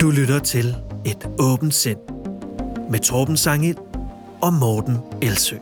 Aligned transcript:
Du 0.00 0.10
lytter 0.10 0.38
til 0.38 0.76
Et 1.04 1.28
åbent 1.38 1.74
sind 1.74 1.98
med 2.90 3.00
Torben 3.00 3.36
Sangel 3.36 3.76
og 4.42 4.54
Morten 4.54 4.96
Elsø. 5.22 5.56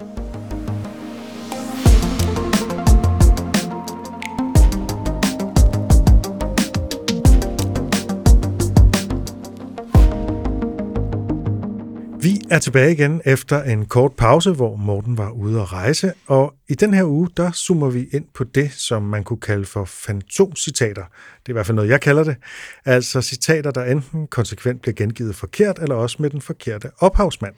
Er 12.51 12.59
tilbage 12.59 12.93
igen 12.93 13.23
efter 13.25 13.63
en 13.63 13.87
kort 13.87 14.13
pause, 14.13 14.53
hvor 14.53 14.77
Morten 14.77 15.19
var 15.19 15.31
ude 15.31 15.61
at 15.61 15.73
rejse, 15.73 16.13
og 16.27 16.55
i 16.69 16.75
den 16.75 16.95
her 16.95 17.05
uge, 17.05 17.29
der 17.37 17.53
zoomer 17.53 17.91
vi 17.91 18.09
ind 18.13 18.25
på 18.35 18.45
det, 18.45 18.73
som 18.73 19.03
man 19.03 19.25
kunne 19.25 19.41
kalde 19.41 19.65
for 19.65 19.85
fantomcitater. 19.85 21.03
Det 21.03 21.49
er 21.49 21.51
i 21.51 21.53
hvert 21.53 21.67
fald 21.67 21.77
noget, 21.77 21.91
jeg 21.91 22.01
kalder 22.01 22.25
det. 22.25 22.37
Altså 22.85 23.23
citater, 23.23 23.71
der 23.71 23.85
enten 23.85 24.27
konsekvent 24.27 24.83
bliver 24.83 24.95
gengivet 24.95 25.35
forkert, 25.35 25.79
eller 25.79 25.95
også 25.95 26.17
med 26.21 26.31
den 26.31 26.41
forkerte 26.41 26.91
ophavsmand. 26.99 27.55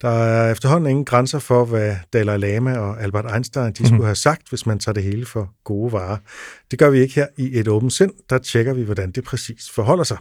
Der 0.00 0.08
er 0.08 0.52
efterhånden 0.52 0.90
ingen 0.90 1.04
grænser 1.04 1.38
for, 1.38 1.64
hvad 1.64 1.96
Dalai 2.12 2.38
Lama 2.38 2.78
og 2.78 3.02
Albert 3.02 3.34
Einstein 3.34 3.72
de 3.72 3.86
skulle 3.86 4.04
have 4.04 4.14
sagt, 4.14 4.48
hvis 4.48 4.66
man 4.66 4.78
tager 4.78 4.94
det 4.94 5.02
hele 5.02 5.26
for 5.26 5.52
gode 5.64 5.92
varer. 5.92 6.16
Det 6.70 6.78
gør 6.78 6.90
vi 6.90 7.00
ikke 7.00 7.14
her 7.14 7.26
i 7.36 7.58
et 7.58 7.68
åbent 7.68 7.92
sind. 7.92 8.12
Der 8.30 8.38
tjekker 8.38 8.72
vi, 8.74 8.82
hvordan 8.82 9.10
det 9.10 9.24
præcis 9.24 9.70
forholder 9.70 10.04
sig. 10.04 10.18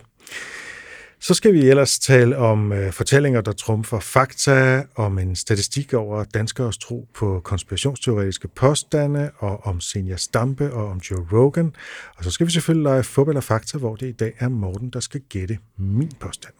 Så 1.19 1.33
skal 1.33 1.53
vi 1.53 1.69
ellers 1.69 1.99
tale 1.99 2.37
om 2.37 2.71
øh, 2.71 2.91
fortællinger, 2.93 3.41
der 3.41 3.51
trumfer 3.51 3.99
fakta, 3.99 4.83
om 4.95 5.19
en 5.19 5.35
statistik 5.35 5.93
over 5.93 6.23
danskers 6.23 6.77
tro 6.77 7.07
på 7.13 7.41
konspirationsteoretiske 7.43 8.47
påstande, 8.47 9.31
og 9.37 9.65
om 9.65 9.81
Senior 9.81 10.15
Stampe 10.15 10.73
og 10.73 10.87
om 10.87 10.97
Joe 10.97 11.27
Rogan. 11.31 11.75
Og 12.17 12.23
så 12.23 12.31
skal 12.31 12.47
vi 12.47 12.51
selvfølgelig 12.51 12.83
lege 12.83 13.03
fodbold 13.03 13.37
og 13.37 13.43
fakta, 13.43 13.77
hvor 13.77 13.95
det 13.95 14.07
i 14.07 14.11
dag 14.11 14.33
er 14.39 14.49
Morten, 14.49 14.89
der 14.89 14.99
skal 14.99 15.21
gætte 15.29 15.57
min 15.77 16.11
påstand. 16.19 16.53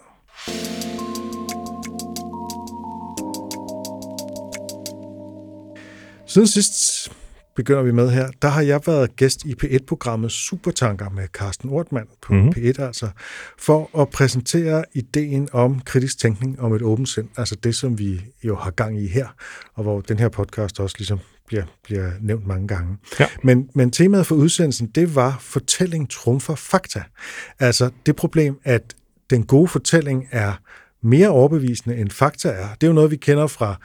Siden 6.26 6.48
sidst 6.48 7.12
begynder 7.58 7.82
vi 7.82 7.92
med 7.92 8.10
her, 8.10 8.30
der 8.42 8.48
har 8.48 8.62
jeg 8.62 8.82
været 8.86 9.16
gæst 9.16 9.46
i 9.46 9.56
P1-programmet 9.64 10.32
Supertanker 10.32 11.10
med 11.10 11.28
Carsten 11.28 11.70
Ortmann 11.70 12.08
på 12.22 12.34
mm. 12.34 12.50
P1 12.50 12.82
altså, 12.82 13.10
for 13.58 14.02
at 14.02 14.10
præsentere 14.10 14.84
ideen 14.94 15.50
om 15.52 15.80
kritisk 15.80 16.20
tænkning 16.20 16.60
om 16.60 16.74
et 16.74 16.82
åbent 16.82 17.10
sind, 17.10 17.28
altså 17.38 17.56
det, 17.56 17.76
som 17.76 18.00
vi 18.00 18.22
jo 18.44 18.56
har 18.56 18.72
gang 18.72 19.02
i 19.02 19.08
her, 19.08 19.28
og 19.76 19.84
hvor 19.84 20.02
den 20.02 20.20
her 20.20 20.30
podcast 20.30 20.80
også 20.80 20.96
ligesom 21.00 21.20
bliver, 21.48 21.64
bliver 21.84 22.12
nævnt 22.22 22.48
mange 22.48 22.68
gange. 22.68 22.98
Ja. 23.20 23.26
Men, 23.44 23.70
men 23.74 23.92
temaet 23.92 24.26
for 24.26 24.36
udsendelsen, 24.36 24.88
det 24.88 25.16
var 25.16 25.38
fortælling 25.42 26.10
trumfer 26.10 26.56
fakta. 26.56 27.04
Altså 27.60 27.90
det 28.06 28.16
problem, 28.16 28.60
at 28.64 28.96
den 29.30 29.46
gode 29.46 29.68
fortælling 29.68 30.28
er 30.32 30.54
mere 31.02 31.30
overbevisende 31.30 31.98
end 31.98 32.10
fakta 32.10 32.50
er. 32.50 32.68
Det 32.74 32.84
er 32.84 32.88
jo 32.88 32.94
noget, 32.94 33.12
vi 33.12 33.16
kender 33.16 33.48
fra 33.48 33.80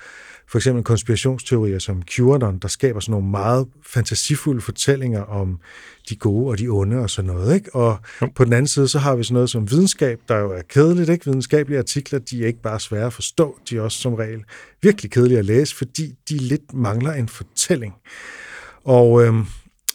for 0.53 0.59
eksempel 0.59 0.85
konspirationsteorier 0.85 1.79
som 1.79 2.03
QAnon, 2.03 2.59
der 2.59 2.69
skaber 2.69 3.01
sådan 3.01 3.11
nogle 3.11 3.29
meget 3.29 3.69
fantasifulde 3.87 4.61
fortællinger 4.61 5.23
om 5.23 5.59
de 6.09 6.17
gode 6.17 6.51
og 6.51 6.59
de 6.59 6.69
onde 6.69 6.99
og 6.99 7.11
sådan 7.11 7.31
noget. 7.31 7.55
Ikke? 7.55 7.75
Og 7.75 7.99
jo. 8.23 8.29
på 8.35 8.45
den 8.45 8.53
anden 8.53 8.67
side, 8.67 8.89
så 8.89 8.99
har 8.99 9.17
vi 9.17 9.25
sådan 9.25 9.35
noget 9.35 9.51
som 9.51 9.71
videnskab, 9.71 10.21
der 10.29 10.39
jo 10.39 10.53
er 10.53 10.63
kedeligt. 10.69 11.09
Ikke? 11.09 11.25
Videnskabelige 11.25 11.79
artikler, 11.79 12.19
de 12.19 12.43
er 12.43 12.47
ikke 12.47 12.63
bare 12.63 12.81
svære 12.81 13.07
at 13.07 13.13
forstå, 13.13 13.59
de 13.71 13.77
er 13.77 13.81
også 13.81 13.99
som 13.99 14.15
regel 14.15 14.45
virkelig 14.83 15.11
kedelige 15.11 15.39
at 15.39 15.45
læse, 15.45 15.77
fordi 15.77 16.15
de 16.29 16.37
lidt 16.37 16.75
mangler 16.75 17.13
en 17.13 17.29
fortælling. 17.29 17.95
Og 18.85 19.25
øhm, 19.25 19.47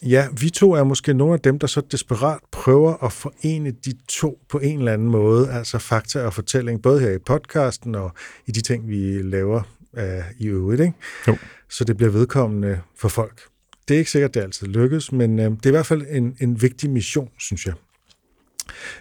ja, 0.04 0.28
vi 0.42 0.50
to 0.50 0.74
er 0.74 0.84
måske 0.84 1.14
nogle 1.14 1.34
af 1.34 1.40
dem, 1.40 1.60
der 1.60 1.68
så 1.68 1.82
desperat 1.92 2.40
prøver 2.52 3.06
at 3.06 3.12
forene 3.12 3.72
de 3.72 3.94
to 4.10 4.40
på 4.50 4.60
en 4.60 4.80
eller 4.80 4.94
anden 4.94 5.08
måde, 5.08 5.52
altså 5.52 5.78
fakta 5.78 6.26
og 6.26 6.34
fortælling, 6.34 6.82
både 6.82 7.00
her 7.00 7.12
i 7.12 7.20
podcasten 7.26 7.96
og 7.96 8.12
i 8.46 8.52
de 8.52 8.62
ting, 8.62 8.88
vi 8.88 9.22
laver 9.22 9.62
øh, 9.98 10.24
i 10.38 10.48
øvrigt. 10.48 10.82
Ikke? 10.82 10.94
Jo. 11.28 11.38
Så 11.70 11.84
det 11.84 11.98
bliver 11.98 12.12
vedkommende 12.12 12.82
for 12.96 13.08
folk. 13.08 13.42
Det 13.88 13.94
er 13.94 13.98
ikke 13.98 14.12
sikkert, 14.12 14.34
det 14.34 14.42
altid 14.42 14.68
lykkes, 14.68 15.12
men 15.12 15.40
øh, 15.40 15.52
det 15.52 15.66
er 15.66 15.70
i 15.70 15.72
hvert 15.72 15.86
fald 15.86 16.06
en, 16.10 16.38
en 16.40 16.62
vigtig 16.62 16.90
mission, 16.90 17.30
synes 17.40 17.66
jeg. 17.66 17.74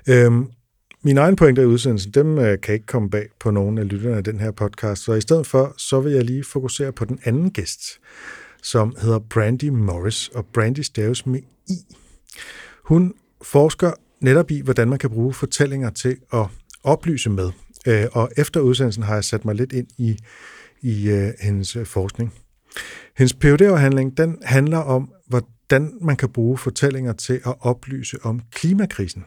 Øhm, 0.08 0.46
mine 1.02 1.20
egne 1.20 1.36
pointer 1.36 1.62
i 1.62 1.66
udsendelsen, 1.66 2.10
dem 2.12 2.38
øh, 2.38 2.60
kan 2.60 2.74
ikke 2.74 2.86
komme 2.86 3.10
bag 3.10 3.28
på 3.40 3.50
nogen 3.50 3.78
af 3.78 3.88
lytterne 3.88 4.16
af 4.16 4.24
den 4.24 4.40
her 4.40 4.50
podcast, 4.50 5.02
så 5.02 5.14
i 5.14 5.20
stedet 5.20 5.46
for, 5.46 5.74
så 5.76 6.00
vil 6.00 6.12
jeg 6.12 6.24
lige 6.24 6.44
fokusere 6.44 6.92
på 6.92 7.04
den 7.04 7.18
anden 7.24 7.50
gæst, 7.50 7.80
som 8.62 8.96
hedder 9.00 9.18
Brandy 9.18 9.68
Morris, 9.68 10.28
og 10.28 10.46
Brandy 10.46 10.80
staves 10.80 11.26
med 11.26 11.40
I. 11.68 11.94
Hun 12.84 13.14
forsker 13.42 13.92
netop 14.20 14.50
i, 14.50 14.60
hvordan 14.60 14.88
man 14.88 14.98
kan 14.98 15.10
bruge 15.10 15.34
fortællinger 15.34 15.90
til 15.90 16.16
at 16.32 16.46
oplyse 16.82 17.30
med. 17.30 17.50
Øh, 17.86 18.06
og 18.12 18.30
efter 18.36 18.60
udsendelsen 18.60 19.02
har 19.02 19.14
jeg 19.14 19.24
sat 19.24 19.44
mig 19.44 19.54
lidt 19.54 19.72
ind 19.72 19.86
i 19.98 20.16
i 20.82 21.10
øh, 21.10 21.32
hendes 21.40 21.76
øh, 21.76 21.86
forskning. 21.86 22.34
Hendes 23.16 23.34
phd 23.34 23.62
afhandling 23.62 24.16
den 24.16 24.38
handler 24.42 24.78
om, 24.78 25.12
hvordan 25.26 25.98
man 26.00 26.16
kan 26.16 26.28
bruge 26.28 26.58
fortællinger 26.58 27.12
til 27.12 27.40
at 27.46 27.54
oplyse 27.60 28.18
om 28.22 28.40
klimakrisen. 28.52 29.24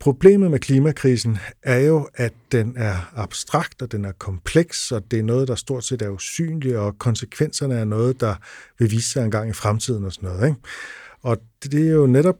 Problemet 0.00 0.50
med 0.50 0.58
klimakrisen 0.58 1.38
er 1.62 1.78
jo, 1.78 2.08
at 2.14 2.32
den 2.52 2.74
er 2.76 3.12
abstrakt, 3.16 3.82
og 3.82 3.92
den 3.92 4.04
er 4.04 4.12
kompleks, 4.12 4.92
og 4.92 5.10
det 5.10 5.18
er 5.18 5.22
noget, 5.22 5.48
der 5.48 5.54
stort 5.54 5.84
set 5.84 6.02
er 6.02 6.08
usynligt, 6.08 6.76
og 6.76 6.98
konsekvenserne 6.98 7.74
er 7.74 7.84
noget, 7.84 8.20
der 8.20 8.34
vil 8.78 8.90
vise 8.90 9.08
sig 9.08 9.24
en 9.24 9.30
gang 9.30 9.50
i 9.50 9.52
fremtiden 9.52 10.04
og 10.04 10.12
sådan 10.12 10.28
noget. 10.28 10.48
Ikke? 10.48 10.60
Og 11.22 11.36
det 11.62 11.88
er 11.88 11.92
jo 11.92 12.06
netop 12.06 12.36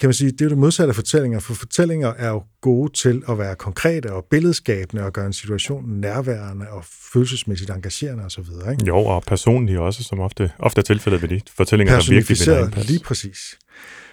kan 0.00 0.06
man 0.08 0.14
sige, 0.14 0.30
det 0.30 0.40
er 0.40 0.44
jo 0.44 0.48
det 0.48 0.58
modsatte 0.58 0.88
af 0.88 0.94
fortællinger, 0.94 1.40
for 1.40 1.54
fortællinger 1.54 2.08
er 2.08 2.28
jo 2.28 2.42
gode 2.60 2.92
til 2.92 3.22
at 3.28 3.38
være 3.38 3.54
konkrete 3.54 4.12
og 4.12 4.24
billedskabende 4.30 5.04
og 5.04 5.12
gøre 5.12 5.26
en 5.26 5.32
situation 5.32 5.84
nærværende 5.88 6.68
og 6.68 6.84
følelsesmæssigt 7.12 7.70
engagerende 7.70 8.24
osv. 8.24 8.44
Ikke? 8.70 8.84
Jo, 8.86 8.98
og 8.98 9.22
personlige 9.26 9.80
også, 9.80 10.04
som 10.04 10.20
ofte, 10.20 10.50
ofte 10.58 10.78
er 10.78 10.82
tilfældet 10.82 11.22
ved 11.22 11.28
de 11.28 11.40
fortællinger, 11.56 11.94
der 11.94 12.10
virkelig 12.10 12.38
vinder 12.40 12.84
lige 12.84 13.00
præcis. 13.04 13.58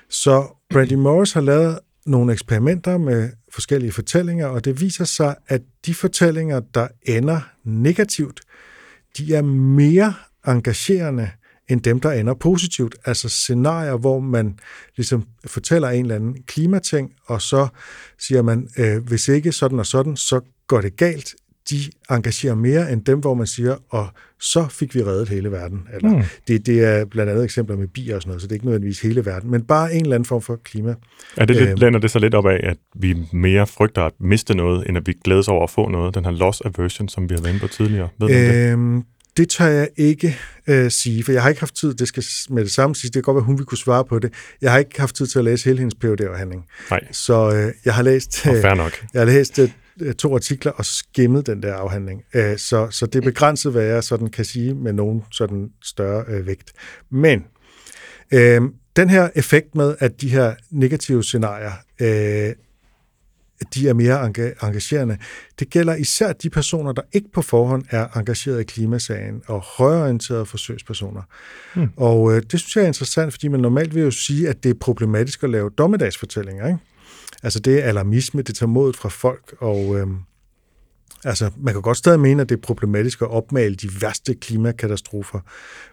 Så 0.10 0.48
Brandy 0.70 0.94
Morris 0.94 1.34
har 1.34 1.42
lavet 1.42 1.80
nogle 2.06 2.34
eksperimenter 2.34 2.98
med 2.98 3.30
forskellige 3.54 3.92
fortællinger, 3.92 4.48
og 4.48 4.66
det 4.66 4.82
viser 4.82 5.06
sig, 5.06 5.36
at 5.48 5.62
de 5.86 5.94
fortællinger, 5.94 6.60
der 6.60 6.88
ender 7.04 7.42
negativt, 7.64 8.42
de 9.18 9.36
er 9.36 9.42
mere 9.42 10.14
engagerende 10.48 11.30
end 11.70 11.82
dem, 11.82 12.00
der 12.00 12.12
ender 12.12 12.34
positivt. 12.34 12.96
Altså 13.06 13.30
scenarier, 13.30 13.98
hvor 13.98 14.20
man 14.20 14.60
ligesom 14.98 15.24
fortæller 15.46 15.90
en 15.90 16.02
eller 16.02 16.16
anden 16.16 16.38
klimating, 16.48 17.12
og 17.26 17.42
så 17.42 17.68
siger 18.20 18.42
man, 18.42 18.70
øh, 18.78 18.98
hvis 19.08 19.28
ikke 19.28 19.52
sådan 19.52 19.80
og 19.80 19.86
sådan, 19.86 20.16
så 20.16 20.40
går 20.68 20.82
det 20.82 20.96
galt. 20.96 21.36
De 21.70 21.76
engagerer 22.10 22.56
mere 22.56 22.92
end 22.92 23.06
dem, 23.06 23.20
hvor 23.20 23.34
man 23.34 23.48
siger, 23.48 23.76
og 23.90 24.08
så 24.40 24.68
fik 24.68 24.96
vi 24.96 25.04
reddet 25.04 25.30
hele 25.30 25.52
verden. 25.52 25.88
Eller, 25.94 26.18
mm. 26.18 26.24
det, 26.48 26.66
det 26.66 26.84
er 26.84 27.06
blandt 27.06 27.32
andet 27.32 27.44
eksempler 27.44 27.78
med 27.78 27.88
bier 27.88 28.16
og 28.16 28.22
sådan 28.22 28.30
noget, 28.30 28.42
så 28.42 28.48
det 28.48 28.52
er 28.52 28.56
ikke 28.56 28.66
nødvendigvis 28.66 29.02
hele 29.02 29.26
verden, 29.26 29.52
men 29.52 29.62
bare 29.62 29.94
en 29.94 30.02
eller 30.02 30.16
anden 30.16 30.26
form 30.26 30.42
for 30.42 30.56
klima. 30.56 30.96
Er 31.38 31.46
det 31.46 31.56
lidt, 31.56 31.70
øh, 31.70 31.80
lander 31.80 32.00
det 32.00 32.12
så 32.12 32.20
lidt 32.20 32.36
op 32.36 32.46
af, 32.46 32.60
at 32.64 32.78
vi 32.96 33.16
mere 33.34 33.68
frygter 33.68 34.02
at 34.02 34.14
miste 34.20 34.56
noget, 34.56 34.90
end 34.90 34.98
at 34.98 35.08
vi 35.08 35.14
glædes 35.24 35.48
over 35.48 35.64
at 35.64 35.70
få 35.70 35.90
noget? 35.90 36.16
Den 36.16 36.26
her 36.26 36.32
loss 36.32 36.62
aversion, 36.66 37.10
som 37.10 37.30
vi 37.30 37.36
har 37.36 37.42
været 37.42 37.54
inde 37.54 37.62
på 37.62 37.68
tidligere. 37.68 38.10
Ved 38.20 38.30
øh, 38.30 38.36
det? 38.36 39.04
Det 39.40 39.50
tør 39.50 39.66
jeg 39.66 39.90
ikke 39.98 40.38
øh, 40.68 40.92
sige, 40.92 41.24
for 41.24 41.32
jeg 41.32 41.42
har 41.42 41.50
ikke 41.50 41.62
haft 41.62 41.76
tid, 41.76 41.94
det 41.94 42.08
skal 42.08 42.24
med 42.50 42.64
det 42.64 42.72
samme 42.72 42.96
sige, 42.96 43.08
det 43.08 43.14
kan 43.14 43.22
godt 43.22 43.36
være, 43.36 43.44
hun 43.44 43.58
vil 43.58 43.66
kunne 43.66 43.78
svare 43.78 44.06
på 44.06 44.20
det. 44.20 44.34
Jeg 44.62 44.72
har 44.72 44.80
ikke 44.80 45.00
haft 45.00 45.16
tid 45.16 45.28
til 45.28 45.40
at 45.40 45.46
læse 45.46 45.66
hele 45.66 45.80
hendes 45.80 45.96
phd 45.96 46.22
afhandling 46.22 46.66
Nej. 46.90 47.00
Så 47.12 47.52
øh, 47.56 47.74
jeg 47.86 47.94
har 47.94 48.04
læst, 48.04 48.48
øh, 48.48 48.64
nok. 48.64 49.06
jeg 49.14 49.22
har 49.22 49.26
læst 49.26 49.60
øh, 50.02 50.14
to 50.14 50.36
artikler 50.36 50.72
og 50.72 50.86
skimmet 50.86 51.48
den 51.48 51.64
der 51.64 51.74
afhandling. 51.74 52.24
Øh, 52.34 52.58
så, 52.58 52.88
så 52.92 53.06
det 53.06 53.16
er 53.16 53.22
begrænset, 53.22 53.72
hvad 53.72 53.84
jeg 53.84 54.04
sådan 54.04 54.30
kan 54.30 54.46
sige 54.46 54.74
med 54.74 54.94
nogen 54.94 55.24
sådan 55.32 55.70
større 55.84 56.24
øh, 56.28 56.48
vægt. 56.48 56.74
Men 57.12 57.46
øh, 58.34 58.62
den 58.96 59.10
her 59.10 59.30
effekt 59.36 59.76
med, 59.76 59.96
at 60.00 60.22
de 60.22 60.30
her 60.30 60.56
negative 60.72 61.24
scenarier 61.24 61.72
øh, 62.02 62.54
de 63.74 63.90
er 63.90 63.94
mere 63.94 64.26
engagerende. 64.64 65.18
Det 65.60 65.70
gælder 65.70 65.96
især 65.96 66.34
de 66.34 66.50
personer, 66.50 66.92
der 66.92 67.02
ikke 67.14 67.32
på 67.34 67.42
forhånd 67.42 67.84
er 67.90 68.18
engageret 68.18 68.60
i 68.60 68.64
klimasagen 68.64 69.42
og 69.48 69.62
højorienterede 69.62 70.46
forsøgspersoner. 70.46 71.22
Hmm. 71.74 71.90
Og 71.98 72.34
øh, 72.34 72.42
det 72.52 72.60
synes 72.60 72.76
jeg 72.76 72.84
er 72.84 72.88
interessant, 72.88 73.34
fordi 73.34 73.48
man 73.48 73.60
normalt 73.60 73.96
vil 73.96 74.04
jo 74.04 74.12
sige, 74.12 74.50
at 74.50 74.64
det 74.64 74.70
er 74.70 74.80
problematisk 74.82 75.44
at 75.44 75.50
lave 75.50 75.70
dommedagsfortællinger. 75.70 76.68
Ikke? 76.68 76.80
Altså 77.44 77.60
det 77.60 77.84
er 77.84 77.84
alarmisme, 77.84 78.42
det 78.42 78.56
tager 78.56 78.68
modet 78.68 78.96
fra 78.96 79.10
folk, 79.10 79.56
og 79.60 80.00
øh, 80.00 80.08
Altså, 81.26 81.50
man 81.58 81.74
kan 81.74 81.82
godt 81.82 81.98
stadig 81.98 82.20
mene, 82.20 82.42
at 82.42 82.50
det 82.50 82.56
er 82.56 82.62
problematisk 82.62 83.22
at 83.22 83.32
opmale 83.32 83.76
de 83.76 83.90
værste 84.02 84.34
klimakatastrofer, 84.36 85.40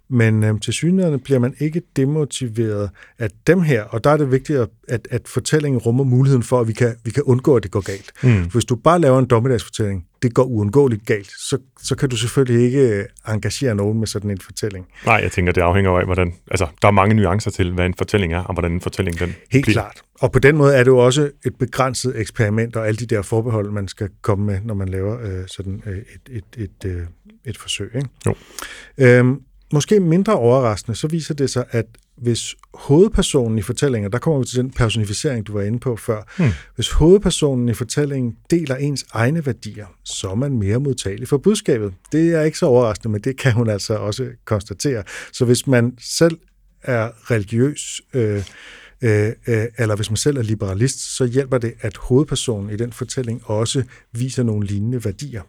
men 0.09 0.45
øh, 0.45 0.61
til 0.61 0.73
synligheden 0.73 1.21
bliver 1.21 1.39
man 1.39 1.55
ikke 1.61 1.83
demotiveret 1.97 2.91
af 3.19 3.31
dem 3.47 3.61
her, 3.61 3.83
og 3.83 4.05
der 4.05 4.11
er 4.11 4.17
det 4.17 4.31
vigtigt, 4.33 4.59
at, 4.89 5.09
at 5.11 5.29
fortællingen 5.29 5.81
rummer 5.81 6.05
muligheden 6.05 6.43
for, 6.43 6.61
at 6.61 6.69
vi 6.69 6.73
kan, 6.73 6.95
vi 7.05 7.11
kan 7.11 7.23
undgå, 7.23 7.57
at 7.57 7.63
det 7.63 7.71
går 7.71 7.81
galt. 7.81 8.13
Mm. 8.23 8.51
Hvis 8.51 8.65
du 8.65 8.77
bare 8.77 9.01
laver 9.01 9.19
en 9.19 9.27
dommedagsfortælling, 9.27 10.07
det 10.27 10.35
går 10.35 10.45
uundgåeligt 10.45 11.07
galt, 11.07 11.31
så, 11.31 11.59
så 11.83 11.97
kan 11.97 12.09
du 12.09 12.17
selvfølgelig 12.17 12.67
ikke 12.67 12.81
øh, 12.81 13.05
engagere 13.29 13.75
nogen 13.75 13.99
med 13.99 14.07
sådan 14.07 14.31
en 14.31 14.41
fortælling. 14.41 14.87
Nej, 15.05 15.15
jeg 15.15 15.33
tænker, 15.33 15.53
det 15.53 15.61
afhænger 15.61 15.91
af, 15.91 16.05
hvordan... 16.05 16.35
Altså, 16.51 16.67
der 16.83 16.89
er 16.89 16.93
mange 16.93 17.15
nuancer 17.15 17.51
til, 17.51 17.73
hvad 17.73 17.87
en 17.87 17.95
fortælling 17.95 18.33
er, 18.33 18.41
og 18.41 18.55
hvordan 18.55 18.73
en 18.73 18.81
fortælling 18.81 19.19
den 19.19 19.35
Helt 19.53 19.65
bliver. 19.65 19.73
klart. 19.75 20.03
Og 20.21 20.33
på 20.33 20.39
den 20.39 20.57
måde 20.57 20.75
er 20.75 20.79
det 20.85 20.91
jo 20.91 20.99
også 20.99 21.31
et 21.47 21.57
begrænset 21.59 22.21
eksperiment, 22.21 22.77
og 22.77 22.89
alle 22.89 22.97
de 22.97 23.07
der 23.07 23.23
forbehold, 23.23 23.71
man 23.71 23.89
skal 23.89 24.09
komme 24.23 24.47
med, 24.47 24.59
når 24.65 24.75
man 24.75 24.89
laver 24.89 25.21
øh, 25.21 25.45
sådan 25.47 25.83
øh, 25.87 25.97
et, 25.97 26.05
et, 26.31 26.45
et, 26.85 26.91
øh, 26.91 27.03
et 27.45 27.59
forsøg. 27.59 27.91
Ikke? 27.95 28.09
Jo. 28.27 28.35
Øhm, 28.99 29.41
måske 29.73 30.01
mindre 30.01 30.37
overraskende, 30.37 30.97
så 30.97 31.09
viser 31.09 31.35
det 31.35 31.51
sig, 31.51 31.65
at 31.71 31.87
hvis 32.17 32.55
hovedpersonen 32.75 33.59
i 33.59 33.63
fortællingen, 33.63 34.13
der 34.13 34.19
kommer 34.19 34.41
vi 34.41 34.47
til 34.47 34.59
den 34.59 34.71
personificering, 34.71 35.47
du 35.47 35.53
var 35.53 35.63
inde 35.63 35.79
på 35.79 35.97
før, 35.97 36.23
Hmm. 36.37 36.51
hvis 36.75 36.91
hovedpersonen 36.91 37.69
i 37.69 37.75
fortællingen 37.75 38.37
deler 38.51 38.77
ens 38.77 39.07
egne 39.13 39.47
værdier, 39.47 39.87
så 40.05 40.31
er 40.31 40.35
man 40.35 40.59
mere 40.59 40.81
modtagelig 40.81 41.29
for 41.29 41.39
budskabet. 41.39 41.95
Det 42.13 42.35
er 42.35 42.43
ikke 42.43 42.59
så 42.59 42.67
overraskende, 42.67 43.13
men 43.13 43.21
det 43.21 43.37
kan 43.37 43.53
hun 43.53 43.71
altså 43.71 43.95
også 43.95 44.29
konstatere. 44.45 45.03
Så 45.33 45.45
hvis 45.45 45.67
man 45.67 45.93
selv 46.01 46.39
er 46.83 47.31
religiøs, 47.31 48.01
øh, 48.15 48.45
øh, 49.03 49.33
øh, 49.47 49.65
eller 49.79 49.97
hvis 49.97 50.11
man 50.11 50.17
selv 50.17 50.37
er 50.37 50.43
liberalist, 50.43 51.17
så 51.17 51.25
hjælper 51.25 51.59
det, 51.59 51.75
at 51.81 51.97
hovedpersonen 51.97 52.71
i 52.71 52.77
den 52.77 52.93
fortælling 52.93 53.43
også 53.45 53.83
viser 54.13 54.43
nogle 54.43 54.67
lignende 54.67 55.05
værdier. 55.05 55.43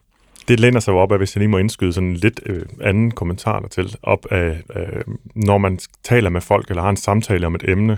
Det 0.48 0.60
læner 0.60 0.80
sig 0.80 0.92
jo 0.92 0.98
op 0.98 1.12
af, 1.12 1.18
hvis 1.18 1.36
jeg 1.36 1.40
lige 1.40 1.50
må 1.50 1.58
indskyde 1.58 1.94
sådan 1.94 2.10
en 2.10 2.16
lidt 2.16 2.40
øh, 2.46 2.66
anden 2.82 3.12
kommentar 3.12 3.60
dertil, 3.60 3.96
op 4.04 4.26
af, 4.32 4.62
øh, 4.76 5.04
når 5.36 5.58
man 5.58 5.80
taler 6.04 6.30
med 6.30 6.42
folk, 6.42 6.70
eller 6.70 6.82
har 6.82 6.90
en 6.90 6.98
samtale 6.98 7.48
om 7.48 7.56
et 7.56 7.70
emne, 7.70 7.98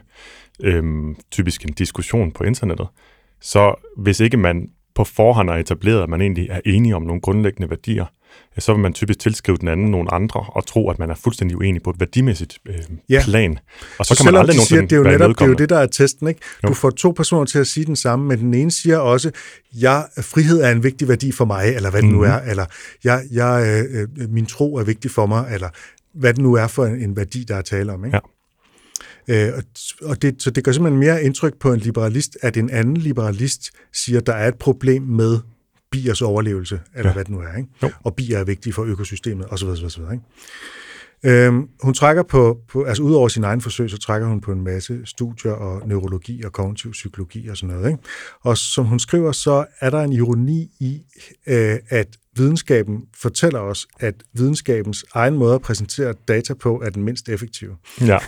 øh, 0.64 0.84
typisk 1.32 1.66
en 1.66 1.74
diskussion 1.74 2.32
på 2.32 2.44
internettet, 2.44 2.88
så 3.42 3.74
hvis 3.98 4.20
ikke 4.20 4.38
man 4.38 4.70
på 5.00 5.04
forhånd 5.04 5.50
har 5.50 5.58
etableret, 5.58 6.04
at 6.04 6.10
man 6.10 6.22
egentlig 6.22 6.48
er 6.50 6.60
enige 6.66 6.96
om 6.96 7.02
nogle 7.02 7.22
grundlæggende 7.22 7.70
værdier, 7.70 8.06
ja, 8.56 8.62
så 8.62 8.74
vil 8.74 8.82
man 8.82 8.94
typisk 8.94 9.20
tilskrive 9.20 9.58
den 9.58 9.68
anden 9.68 9.92
nogle 9.92 10.14
andre, 10.14 10.40
og 10.48 10.66
tro, 10.68 10.90
at 10.90 11.00
man 11.00 11.10
er 11.10 11.16
fuldstændig 11.16 11.58
uenig 11.58 11.84
på 11.84 11.90
et 11.90 12.00
værdimæssigt 12.00 12.58
øh, 12.68 12.76
Ja. 13.10 13.22
plan. 13.26 13.60
Og 14.00 14.06
Så, 14.06 14.16
så, 14.16 14.24
kan 14.24 14.34
man 14.34 14.40
aldrig 14.40 14.56
de 14.56 14.66
siger, 14.66 14.82
det 14.82 14.92
er 14.92 14.98
jo 14.98 15.04
netop 15.04 15.30
det, 15.30 15.42
er 15.42 15.48
jo 15.48 15.54
det, 15.54 15.70
der 15.70 15.78
er 15.80 15.86
testen. 15.88 16.28
Ikke? 16.28 16.40
Du 16.64 16.68
Jo. 16.68 16.74
får 16.74 16.90
to 16.90 17.12
personer 17.12 17.46
til 17.46 17.60
at 17.60 17.68
sige 17.68 17.86
den 17.86 17.96
samme, 17.96 18.26
men 18.26 18.40
den 18.40 18.54
ene 18.54 18.72
siger 18.72 18.98
også, 18.98 19.32
ja, 19.82 20.02
frihed 20.22 20.62
er 20.62 20.72
en 20.72 20.84
vigtig 20.84 21.08
værdi 21.08 21.32
for 21.32 21.46
mig, 21.46 21.76
eller 21.76 21.90
hvad 21.92 22.02
det 22.02 22.10
nu 22.10 22.16
Mhm. 22.18 22.26
er, 22.32 22.40
eller 22.40 22.66
jeg, 23.04 23.22
jeg, 23.32 23.84
øh, 23.94 24.08
øh, 24.22 24.30
min 24.30 24.46
tro 24.46 24.76
er 24.76 24.84
vigtig 24.84 25.12
for 25.12 25.26
mig, 25.26 25.48
eller 25.54 25.70
hvad 26.14 26.34
det 26.34 26.42
nu 26.44 26.54
er 26.54 26.68
for 26.68 26.86
en, 26.86 27.02
en 27.02 27.16
værdi, 27.16 27.44
der 27.48 27.56
er 27.56 27.62
tale 27.62 27.94
om. 27.94 28.06
Ikke? 28.06 28.18
Øh, 29.30 29.54
og, 30.02 30.22
det, 30.22 30.42
så 30.42 30.52
det 30.52 30.64
gør 30.64 30.72
simpelthen 30.72 31.00
mere 31.00 31.24
indtryk 31.24 31.60
på 31.60 31.74
en 31.74 31.80
liberalist, 31.80 32.38
at 32.42 32.58
en 32.58 32.70
anden 32.70 32.98
liberalist 32.98 33.72
siger, 33.94 34.20
at 34.20 34.28
der 34.28 34.34
er 34.34 34.48
et 34.48 34.56
problem 34.56 35.02
med 35.02 35.40
biers 35.92 36.22
overlevelse, 36.22 36.80
eller 36.96 37.02
ja. 37.02 37.08
Ja. 37.08 37.14
hvad 37.14 37.24
det 37.26 37.32
nu 37.32 37.40
er. 37.40 37.58
Ikke? 37.58 37.70
Jo. 37.84 37.90
Og 38.04 38.16
bier 38.16 38.38
er 38.38 38.44
vigtige 38.44 38.74
for 38.74 38.84
økosystemet, 38.84 39.46
osv. 39.50 39.68
osv., 39.68 39.86
osv. 39.86 40.02
Ikke? 40.02 40.24
Øhm, 41.24 41.68
hun 41.84 41.94
trækker 41.94 42.24
på, 42.24 42.60
på, 42.72 42.84
altså 42.84 43.04
ud 43.04 43.14
over 43.14 43.28
sin 43.28 43.44
egen 43.44 43.62
forsøg, 43.62 43.90
så 43.90 43.98
trækker 43.98 44.28
hun 44.28 44.42
på 44.42 44.52
en 44.52 44.64
masse 44.64 45.06
studier 45.06 45.52
og 45.52 45.88
neurologi 45.88 46.44
og 46.44 46.52
kognitiv 46.52 46.92
psykologi 46.92 47.48
og 47.48 47.58
sådan 47.58 47.76
noget. 47.76 47.92
Ikke? 47.92 48.04
Og 48.42 48.58
som 48.58 48.86
hun 48.86 49.00
skriver, 49.00 49.32
så 49.32 49.66
er 49.80 49.90
der 49.90 50.02
en 50.02 50.14
ironi 50.14 50.72
i, 50.80 51.02
øh, 51.48 51.78
at 51.90 52.08
videnskaben 52.40 53.04
fortæller 53.22 53.60
os, 53.60 53.88
at 54.00 54.16
videnskabens 54.34 55.06
egen 55.14 55.36
måde 55.36 55.56
at 55.56 55.62
præsentere 55.62 56.14
data 56.28 56.54
på 56.54 56.82
er 56.86 56.90
den 56.90 57.04
mindst 57.04 57.30
effektive. 57.30 57.76
Ja. 58.02 58.18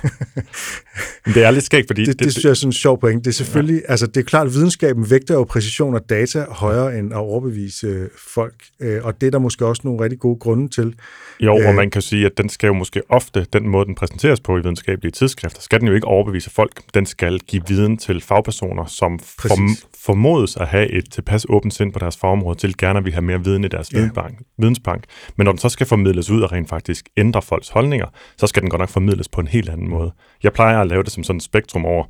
Det 1.26 1.44
er 1.44 1.52
lidt 1.52 1.66
skægt, 1.66 1.88
fordi... 1.88 2.02
Det, 2.02 2.08
det, 2.08 2.20
det 2.20 2.32
synes 2.32 2.44
jeg 2.44 2.50
er 2.50 2.54
sådan 2.54 2.70
en 2.70 2.74
sjov 2.74 3.00
point. 3.00 3.26
Det 3.26 3.32
er 3.32 3.34
selvfølgelig, 3.34 3.82
ja. 3.86 3.92
altså 3.92 4.08
det 4.08 4.18
er 4.18 4.24
klart, 4.24 4.48
at 4.48 4.54
videnskaben 4.54 5.10
vægter 5.10 5.34
jo 5.34 5.44
præcision 5.44 5.94
og 5.96 6.10
data 6.10 6.46
højere 6.50 7.00
end 7.00 7.14
at 7.14 7.18
overbevise 7.18 7.88
øh, 7.88 8.10
folk, 8.34 8.56
øh, 8.80 9.06
og 9.06 9.22
det 9.22 9.28
er 9.28 9.32
der 9.32 9.40
måske 9.40 9.66
også 9.66 9.82
nogle 9.86 10.04
rigtig 10.04 10.20
gode 10.20 10.40
grunde 10.40 10.68
til. 10.70 10.96
Jo, 11.42 11.60
Øh. 11.60 11.68
og 11.68 11.76
man 11.76 11.90
kan 11.90 12.02
sige, 12.02 12.26
at 12.26 12.38
den 12.38 12.50
skal 12.50 12.68
jo 12.68 12.74
måske 12.74 13.02
ofte, 13.10 13.46
den 13.54 13.68
måde, 13.70 13.86
den 13.86 13.96
præsenteres 13.96 14.40
på 14.40 14.58
i 14.58 14.62
videnskabelige 14.62 15.12
tidsskrifter, 15.12 15.62
skal 15.62 15.80
den 15.80 15.88
jo 15.88 15.94
ikke 15.94 16.08
overbevise 16.08 16.50
folk. 16.50 16.82
Den 16.94 17.06
skal 17.06 17.40
give 17.40 17.62
viden 17.68 17.98
til 17.98 18.22
fagpersoner, 18.22 18.86
som 18.86 19.20
form, 19.20 19.70
formodes 20.06 20.58
at 20.58 20.68
have 20.68 20.90
et 20.92 21.12
tilpas 21.12 21.46
åbent 21.50 21.74
sind 21.74 21.94
på 21.94 22.00
deres 22.00 22.18
fagområde, 22.18 22.58
til 22.60 22.78
gerne 22.78 23.00
at 23.00 23.06
vi 23.06 23.12
have 23.12 23.22
mere 23.22 23.44
viden 23.44 23.64
i 23.64 23.68
deres 23.68 23.94
Ja. 23.94 23.98
vidensbank, 23.98 24.40
vidensbank. 24.58 25.04
Men 25.36 25.46
når 25.46 25.52
den 25.52 25.60
så 25.60 25.70
skal 25.70 25.88
formidles 25.88 26.30
ud 26.30 26.42
og 26.42 26.52
rent 26.52 26.70
faktisk 26.70 27.06
ændre 27.18 27.42
folks 27.42 27.70
holdninger, 27.70 28.08
så 28.38 28.48
skal 28.48 28.62
den 28.62 28.70
godt 28.70 28.80
nok 28.80 28.90
formidles 28.90 29.28
på 29.30 29.42
en 29.42 29.48
helt 29.48 29.70
anden 29.70 29.90
måde. 29.90 30.12
Jeg 30.44 30.54
plejer 30.54 30.82
at 30.82 30.88
lave 30.88 31.04
det 31.04 31.12
som 31.12 31.24
sådan 31.24 31.38
et 31.38 31.44
spektrum 31.44 31.86
over 31.86 32.06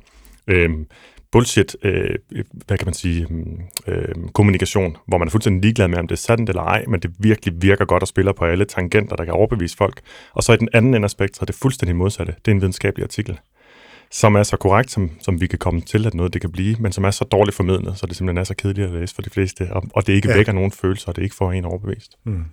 øhm, 0.48 0.86
bullshit, 1.32 1.76
øh, 1.82 2.14
hvad 2.66 2.78
kan 2.78 2.86
man 2.86 2.94
sige, 2.94 3.26
øh, 3.86 4.14
kommunikation, 4.32 4.96
hvor 5.06 5.18
man 5.18 5.28
er 5.28 5.30
fuldstændig 5.30 5.62
ligeglad 5.62 5.88
med, 5.88 5.98
om 5.98 6.08
det 6.08 6.14
er 6.14 6.20
sandt 6.20 6.48
eller 6.48 6.62
ej, 6.62 6.84
men 6.88 7.00
det 7.00 7.10
virkelig 7.18 7.54
virker 7.62 7.84
godt 7.84 8.02
og 8.02 8.08
spiller 8.08 8.32
på 8.32 8.44
alle 8.44 8.64
tangenter, 8.64 9.16
der 9.16 9.24
kan 9.24 9.34
overbevise 9.34 9.76
folk. 9.76 10.00
Og 10.32 10.42
så 10.42 10.52
i 10.52 10.56
den 10.56 10.68
anden 10.72 10.94
ende 10.94 11.04
af 11.04 11.10
spektret, 11.10 11.48
det 11.48 11.56
fuldstændig 11.56 11.96
modsatte. 11.96 12.34
Det 12.44 12.50
er 12.50 12.54
en 12.54 12.60
videnskabelig 12.60 13.04
artikel, 13.04 13.38
som 14.10 14.34
er 14.34 14.42
så 14.42 14.56
korrekt, 14.56 14.90
som, 14.90 15.10
som 15.20 15.40
vi 15.40 15.46
kan 15.46 15.58
komme 15.58 15.80
til, 15.80 16.06
at 16.06 16.14
noget 16.14 16.32
det 16.32 16.40
kan 16.40 16.52
blive, 16.52 16.76
men 16.80 16.92
som 16.92 17.04
er 17.04 17.10
så 17.10 17.24
dårligt 17.24 17.56
formidlet, 17.56 17.98
så 17.98 18.06
det 18.06 18.16
simpelthen 18.16 18.38
er 18.38 18.44
så 18.44 18.54
kedeligt 18.54 18.86
at 18.86 18.94
læse 18.94 19.14
for 19.14 19.22
de 19.22 19.30
fleste, 19.30 19.72
og, 19.72 19.82
og 19.94 20.06
det 20.06 20.12
ikke 20.12 20.28
ja. 20.28 20.36
vækker 20.36 20.52
nogen 20.52 20.72
følelser, 20.72 21.08
og 21.08 21.16
det 21.16 21.22
ikke 21.22 21.34
får 21.34 21.52
en 21.52 21.64
overbevist. 21.64 22.16
Mm. 22.24 22.44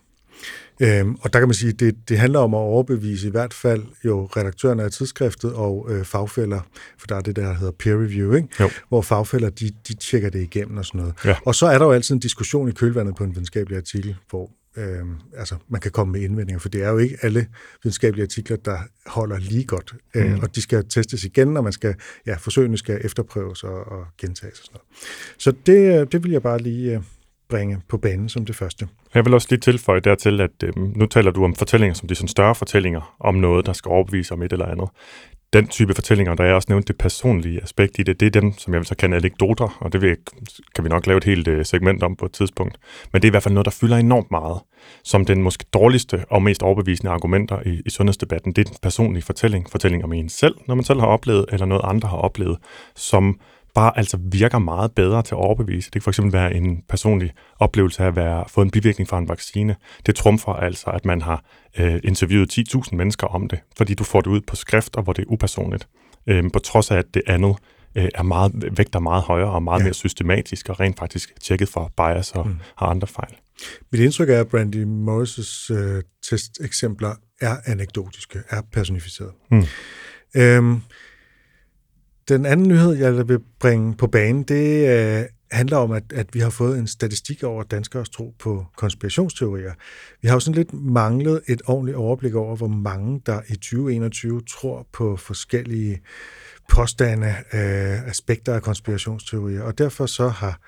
Øhm, 0.79 1.15
og 1.21 1.33
der 1.33 1.39
kan 1.39 1.47
man 1.47 1.53
sige, 1.53 1.69
at 1.69 1.79
det, 1.79 1.95
det 2.09 2.17
handler 2.17 2.39
om 2.39 2.53
at 2.53 2.57
overbevise 2.57 3.27
i 3.27 3.31
hvert 3.31 3.53
fald 3.53 3.83
jo 4.05 4.25
redaktørerne 4.25 4.83
af 4.83 4.91
tidsskriftet 4.91 5.53
og 5.53 5.87
øh, 5.89 6.05
fagfælder, 6.05 6.59
for 6.97 7.07
der 7.07 7.15
er 7.15 7.21
det 7.21 7.35
der, 7.35 7.41
der 7.41 7.53
hedder 7.53 7.73
peer 7.79 7.95
review, 7.95 8.33
ikke? 8.33 8.47
Jo. 8.59 8.69
hvor 8.89 9.01
fagfælder 9.01 9.49
de, 9.49 9.71
de 9.87 9.93
tjekker 9.93 10.29
det 10.29 10.41
igennem 10.41 10.77
og 10.77 10.85
sådan 10.85 10.99
noget. 10.99 11.15
Ja. 11.25 11.35
Og 11.45 11.55
så 11.55 11.65
er 11.65 11.77
der 11.77 11.85
jo 11.85 11.91
altid 11.91 12.15
en 12.15 12.19
diskussion 12.19 12.69
i 12.69 12.71
kølvandet 12.71 13.15
på 13.15 13.23
en 13.23 13.31
videnskabelig 13.31 13.77
artikel, 13.77 14.15
hvor 14.29 14.51
øh, 14.77 15.05
altså, 15.37 15.55
man 15.67 15.81
kan 15.81 15.91
komme 15.91 16.11
med 16.11 16.21
indvendinger, 16.21 16.59
for 16.59 16.69
det 16.69 16.83
er 16.83 16.89
jo 16.89 16.97
ikke 16.97 17.17
alle 17.21 17.47
videnskabelige 17.83 18.23
artikler, 18.23 18.57
der 18.57 18.77
holder 19.05 19.39
lige 19.39 19.63
godt, 19.63 19.95
mm. 20.15 20.21
øh, 20.21 20.39
og 20.39 20.55
de 20.55 20.61
skal 20.61 20.85
testes 20.89 21.23
igen, 21.23 21.57
og 21.57 21.63
man 21.63 21.73
skal, 21.73 21.95
ja, 22.27 22.35
forsøgene 22.35 22.77
skal 22.77 23.01
efterprøves 23.03 23.63
og, 23.63 23.91
og 23.91 24.05
gentages 24.17 24.59
og 24.59 24.65
sådan 24.65 24.79
noget. 24.79 24.87
Så 25.37 25.53
det, 25.65 26.01
øh, 26.01 26.07
det 26.11 26.23
vil 26.23 26.31
jeg 26.31 26.41
bare 26.41 26.57
lige 26.57 26.95
øh, 26.95 27.01
bringe 27.49 27.81
på 27.89 27.97
banen 27.97 28.29
som 28.29 28.45
det 28.45 28.55
første. 28.55 28.87
Jeg 29.13 29.25
vil 29.25 29.33
også 29.33 29.47
lige 29.49 29.59
tilføje 29.59 29.99
dertil, 29.99 30.41
at 30.41 30.63
øh, 30.63 30.73
nu 30.75 31.05
taler 31.05 31.31
du 31.31 31.43
om 31.43 31.55
fortællinger, 31.55 31.93
som 31.93 32.07
de 32.07 32.15
sådan 32.15 32.27
større 32.27 32.55
fortællinger 32.55 33.15
om 33.19 33.35
noget, 33.35 33.65
der 33.65 33.73
skal 33.73 33.89
overbevise 33.89 34.33
om 34.33 34.41
et 34.41 34.53
eller 34.53 34.65
andet. 34.65 34.89
Den 35.53 35.67
type 35.67 35.93
fortællinger, 35.93 36.35
der 36.35 36.43
er 36.43 36.53
også 36.53 36.65
nævnt 36.69 36.87
det 36.87 36.97
personlige 36.97 37.61
aspekt 37.63 37.99
i 37.99 38.03
det, 38.03 38.19
det 38.19 38.25
er 38.25 38.41
dem, 38.41 38.57
som 38.57 38.73
jeg 38.73 38.79
vil 38.79 38.87
så 38.87 38.95
kalde 38.95 39.15
anekdoter, 39.15 39.77
og 39.79 39.93
det 39.93 40.01
vil, 40.01 40.17
kan 40.75 40.83
vi 40.83 40.89
nok 40.89 41.07
lave 41.07 41.17
et 41.17 41.23
helt 41.23 41.47
øh, 41.47 41.65
segment 41.65 42.03
om 42.03 42.15
på 42.15 42.25
et 42.25 42.31
tidspunkt. 42.31 42.77
Men 43.13 43.21
det 43.21 43.27
er 43.27 43.29
i 43.29 43.33
hvert 43.33 43.43
fald 43.43 43.53
noget, 43.53 43.65
der 43.65 43.71
fylder 43.71 43.97
enormt 43.97 44.31
meget. 44.31 44.59
Som 45.03 45.25
den 45.25 45.43
måske 45.43 45.65
dårligste 45.73 46.25
og 46.29 46.43
mest 46.43 46.63
overbevisende 46.63 47.11
argumenter 47.11 47.59
i, 47.65 47.81
i 47.85 47.89
sundhedsdebatten, 47.89 48.51
det 48.51 48.67
er 48.67 48.69
den 48.69 48.77
personlige 48.81 49.23
fortælling. 49.23 49.69
Fortælling 49.69 50.03
om 50.03 50.13
en 50.13 50.29
selv, 50.29 50.55
når 50.67 50.75
man 50.75 50.83
selv 50.83 50.99
har 50.99 51.07
oplevet, 51.07 51.45
eller 51.51 51.65
noget 51.65 51.81
andre 51.83 52.09
har 52.09 52.17
oplevet, 52.17 52.57
som 52.95 53.39
bare 53.75 53.97
altså 53.97 54.17
virker 54.21 54.59
meget 54.59 54.91
bedre 54.91 55.23
til 55.23 55.35
at 55.35 55.39
overbevise. 55.39 55.85
Det 55.85 55.93
kan 55.93 56.01
for 56.01 56.11
eksempel 56.11 56.33
være 56.33 56.53
en 56.53 56.83
personlig 56.89 57.31
oplevelse 57.59 58.03
af 58.03 58.07
at 58.07 58.15
være, 58.15 58.43
fået 58.47 58.65
en 58.65 58.71
bivirkning 58.71 59.09
fra 59.09 59.17
en 59.17 59.29
vaccine. 59.29 59.75
Det 60.05 60.15
trumfer 60.15 60.53
altså, 60.53 60.89
at 60.89 61.05
man 61.05 61.21
har 61.21 61.43
øh, 61.79 61.99
interviewet 62.03 62.59
10.000 62.59 62.95
mennesker 62.95 63.27
om 63.27 63.47
det, 63.47 63.59
fordi 63.77 63.93
du 63.93 64.03
får 64.03 64.21
det 64.21 64.29
ud 64.29 64.41
på 64.41 64.55
skrift, 64.55 64.95
og 64.95 65.03
hvor 65.03 65.13
det 65.13 65.21
er 65.21 65.31
upersonligt. 65.31 65.87
Øh, 66.27 66.43
på 66.53 66.59
trods 66.59 66.91
af, 66.91 66.97
at 66.97 67.05
det 67.13 67.21
andet 67.27 67.55
øh, 67.95 68.09
er 68.15 68.23
meget, 68.23 68.51
vægter 68.77 68.99
meget 68.99 69.23
højere 69.23 69.49
og 69.49 69.63
meget 69.63 69.79
Ja. 69.79 69.83
mere 69.83 69.93
systematisk, 69.93 70.69
og 70.69 70.79
rent 70.79 70.99
faktisk 70.99 71.41
tjekket 71.41 71.69
for 71.69 71.91
bias 71.97 72.31
og 72.31 72.47
mm. 72.47 72.55
har 72.77 72.85
andre 72.85 73.07
fejl. 73.07 73.33
Mit 73.91 74.01
indtryk 74.01 74.29
er, 74.29 74.39
at 74.39 74.47
Brandy 74.47 74.85
Morris' 74.85 75.73
øh, 75.73 76.03
testeksempler 76.29 77.15
er 77.41 77.55
anekdotiske, 77.65 78.39
er 78.49 78.61
personificeret. 78.71 79.31
Mm. 79.51 79.63
Øhm, 80.35 80.81
den 82.29 82.45
anden 82.45 82.67
nyhed, 82.67 82.93
jeg 82.93 83.27
vil 83.27 83.39
bringe 83.59 83.95
på 83.95 84.07
banen, 84.07 84.43
det 84.43 84.89
øh, 84.89 85.25
handler 85.51 85.77
om, 85.77 85.91
at, 85.91 86.03
at 86.15 86.33
vi 86.33 86.39
har 86.39 86.49
fået 86.49 86.79
en 86.79 86.87
statistik 86.87 87.43
over 87.43 87.63
danskers 87.63 88.09
tro 88.09 88.33
på 88.39 88.65
konspirationsteorier. 88.77 89.73
Vi 90.21 90.27
har 90.27 90.35
jo 90.35 90.39
sådan 90.39 90.55
lidt 90.55 90.73
manglet 90.73 91.41
et 91.47 91.61
ordentligt 91.67 91.97
overblik 91.97 92.35
over, 92.35 92.55
hvor 92.55 92.67
mange 92.67 93.21
der 93.25 93.41
i 93.47 93.53
2021 93.53 94.41
tror 94.41 94.87
på 94.93 95.17
forskellige 95.17 96.01
påstande, 96.69 97.27
øh, 97.53 98.07
aspekter 98.07 98.53
af 98.53 98.61
konspirationsteorier. 98.61 99.61
Og 99.61 99.77
derfor 99.77 100.05
så 100.05 100.27
har 100.27 100.59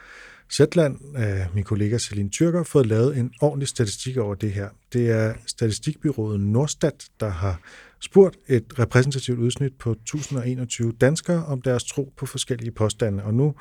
Zetland, 0.51 0.97
øh, 1.17 1.55
min 1.55 1.63
kollega 1.63 1.97
Celine 1.97 2.29
Tyrker, 2.29 2.63
fået 2.63 2.85
lavet 2.85 3.17
en 3.17 3.31
ordentlig 3.41 3.67
statistik 3.67 4.17
over 4.17 4.35
det 4.35 4.51
her. 4.51 4.69
Det 4.93 5.09
er 5.09 5.33
statistikbyrået 5.45 6.39
Nordstat, 6.39 7.05
der 7.19 7.29
har 7.29 7.59
spurgt 8.01 8.37
et 8.47 8.79
repræsentativt 8.79 9.39
udsnit 9.39 9.71
på 9.79 9.91
1021 9.91 10.91
danskere 11.01 11.45
om 11.45 11.61
deres 11.61 11.83
tro 11.83 12.13
på 12.17 12.25
forskellige 12.25 12.71
påstande. 12.71 13.23
Og 13.23 13.33
nu, 13.33 13.53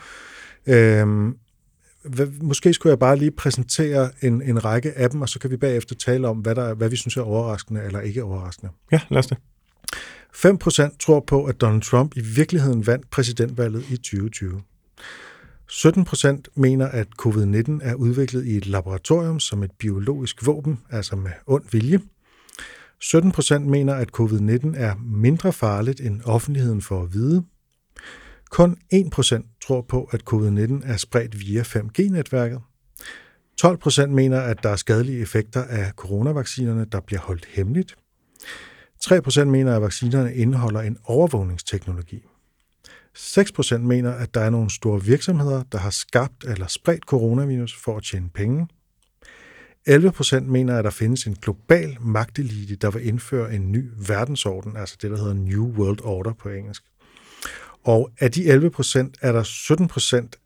øh, 0.67 1.07
måske 2.43 2.73
skulle 2.75 2.91
jeg 2.91 2.99
bare 2.99 3.17
lige 3.17 3.31
præsentere 3.31 4.11
en, 4.23 4.43
en 4.43 4.65
række 4.65 4.93
af 4.93 5.11
dem, 5.11 5.23
og 5.23 5.29
så 5.29 5.39
kan 5.39 5.51
vi 5.51 5.57
bagefter 5.57 5.95
tale 5.95 6.29
om, 6.29 6.39
hvad, 6.39 6.55
der, 6.55 6.63
er- 6.63 6.75
hvad 6.75 6.89
vi 6.89 6.97
synes 6.97 7.17
er 7.17 7.21
overraskende 7.23 7.83
eller 7.83 8.01
ikke 8.01 8.25
overraskende. 8.25 8.73
Ja, 8.93 9.01
lad 9.09 9.19
os 9.19 9.27
det. 9.27 9.39
5% 10.37 10.97
tror 11.01 11.21
på, 11.27 11.45
at 11.45 11.61
Donald 11.61 11.83
Trump 11.83 12.17
i 12.17 12.21
virkeligheden 12.21 12.87
vandt 12.87 13.11
præsidentvalget 13.11 13.85
i 13.91 13.97
2020. 13.97 14.61
17 15.69 16.05
procent 16.05 16.49
mener, 16.55 16.87
at 16.89 17.07
covid-19 17.23 17.79
er 17.83 17.95
udviklet 17.95 18.47
i 18.47 18.57
et 18.57 18.67
laboratorium 18.67 19.41
som 19.41 19.63
et 19.63 19.71
biologisk 19.79 20.47
våben, 20.47 20.79
altså 20.91 21.17
med 21.17 21.31
ond 21.47 21.65
vilje. 21.73 22.01
17 23.01 23.33
procent 23.33 23.67
mener, 23.67 23.95
at 23.95 24.09
covid-19 24.21 24.73
er 24.77 24.95
mindre 25.05 25.53
farligt 25.53 26.01
end 26.01 26.23
offentligheden 26.25 26.83
for 26.83 27.03
at 27.03 27.13
vide. 27.13 27.45
Kun 28.51 28.77
1 28.91 29.11
procent 29.13 29.47
tror 29.67 29.83
på, 29.83 30.09
at 30.13 30.23
covid-19 30.33 30.91
er 30.93 30.97
spredt 30.97 31.41
via 31.41 31.63
5G-netværket. 31.63 32.61
12 33.59 33.79
procent 33.79 34.13
mener, 34.13 34.41
at 34.41 34.63
der 34.63 34.69
er 34.69 34.77
skadelige 34.77 35.21
effekter 35.21 35.65
af 35.65 35.93
coronavaccinerne, 35.97 36.85
der 36.93 37.01
bliver 37.01 37.21
holdt 37.21 37.47
hemmeligt. 37.47 37.97
3 39.01 39.23
procent 39.23 39.51
mener, 39.51 39.77
at 39.77 39.83
vaccinerne 39.83 40.35
indeholder 40.35 40.81
en 40.81 40.97
overvågningsteknologi. 41.05 42.23
6 43.15 43.53
procent 43.53 43.85
mener, 43.85 44.13
at 44.13 44.35
der 44.35 44.41
er 44.41 44.51
nogle 44.51 44.71
store 44.71 45.05
virksomheder, 45.05 45.63
der 45.63 45.79
har 45.79 45.91
skabt 45.91 46.45
eller 46.45 46.67
spredt 46.67 47.05
coronavirus 47.05 47.77
for 47.77 47.97
at 47.97 48.03
tjene 48.03 48.29
penge. 48.35 48.67
11 49.87 50.13
procent 50.13 50.49
mener, 50.49 50.79
at 50.79 50.85
der 50.85 50.91
findes 50.91 51.27
en 51.27 51.35
global 51.35 51.97
magtelite, 52.01 52.77
der 52.77 52.91
vil 52.91 53.07
indføre 53.07 53.55
en 53.55 53.73
ny 53.73 53.91
verdensorden, 54.07 54.77
altså 54.77 54.97
det, 55.03 55.11
der 55.11 55.17
hedder 55.17 55.35
New 55.35 55.73
World 55.73 56.05
Order 56.05 56.33
på 56.33 56.49
engelsk. 56.49 56.83
Og 57.85 58.11
af 58.21 58.33
de 58.33 58.45
11 58.45 58.71
procent 58.71 59.17
er 59.21 59.33
der 59.33 59.43
17 59.43 59.89
procent 59.89 60.37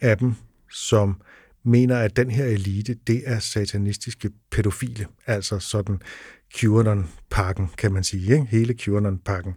af 0.00 0.18
dem, 0.18 0.34
som 0.70 1.20
mener, 1.62 1.98
at 1.98 2.16
den 2.16 2.30
her 2.30 2.44
elite, 2.44 2.94
det 3.06 3.22
er 3.26 3.38
satanistiske 3.38 4.30
pædofile, 4.50 5.06
altså 5.26 5.58
sådan 5.58 6.00
QAnon-pakken, 6.54 7.70
kan 7.78 7.92
man 7.92 8.04
sige, 8.04 8.32
ikke? 8.32 8.44
hele 8.44 8.74
QAnon-pakken. 8.74 9.54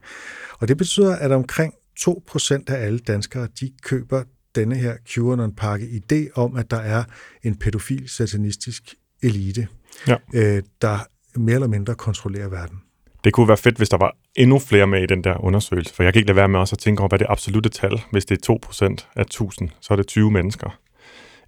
Og 0.60 0.68
det 0.68 0.78
betyder, 0.78 1.16
at 1.16 1.32
omkring 1.32 1.74
2% 2.00 2.64
af 2.68 2.86
alle 2.86 3.00
danskere, 3.00 3.48
de 3.60 3.72
køber 3.82 4.24
denne 4.56 4.76
her 4.76 4.98
QAnon-pakke 5.06 5.86
idé 5.86 6.32
om, 6.36 6.56
at 6.56 6.72
der 6.72 6.78
er 6.78 7.04
en 7.44 7.56
pædofil 7.56 8.10
satanistisk 8.10 8.96
elite, 9.24 9.68
ja. 10.08 10.16
øh, 10.34 10.64
der 10.82 10.98
mere 11.36 11.56
eller 11.56 11.68
mindre 11.68 11.96
kontrollerer 11.96 12.50
verden. 12.50 12.82
Det 13.24 13.34
kunne 13.34 13.48
være 13.48 13.58
fedt, 13.58 13.78
hvis 13.78 13.90
der 13.90 13.98
var 13.98 14.16
endnu 14.36 14.60
flere 14.60 14.88
med 14.88 15.04
i 15.04 15.06
den 15.06 15.24
der 15.24 15.44
undersøgelse, 15.44 15.94
for 15.94 16.04
jeg 16.04 16.14
kan 16.14 16.20
ikke 16.20 16.28
lade 16.28 16.36
være 16.36 16.48
med 16.48 16.60
også 16.60 16.76
at 16.76 16.80
tænke 16.80 17.00
over, 17.00 17.10
hvad 17.10 17.20
det 17.20 17.28
absolute 17.30 17.70
tal, 17.70 18.02
hvis 18.12 18.26
det 18.26 18.50
er 18.50 18.60
2% 19.00 19.12
af 19.16 19.22
1000, 19.22 19.70
så 19.82 19.94
er 19.94 19.96
det 19.96 20.08
20 20.08 20.32
mennesker. 20.32 20.80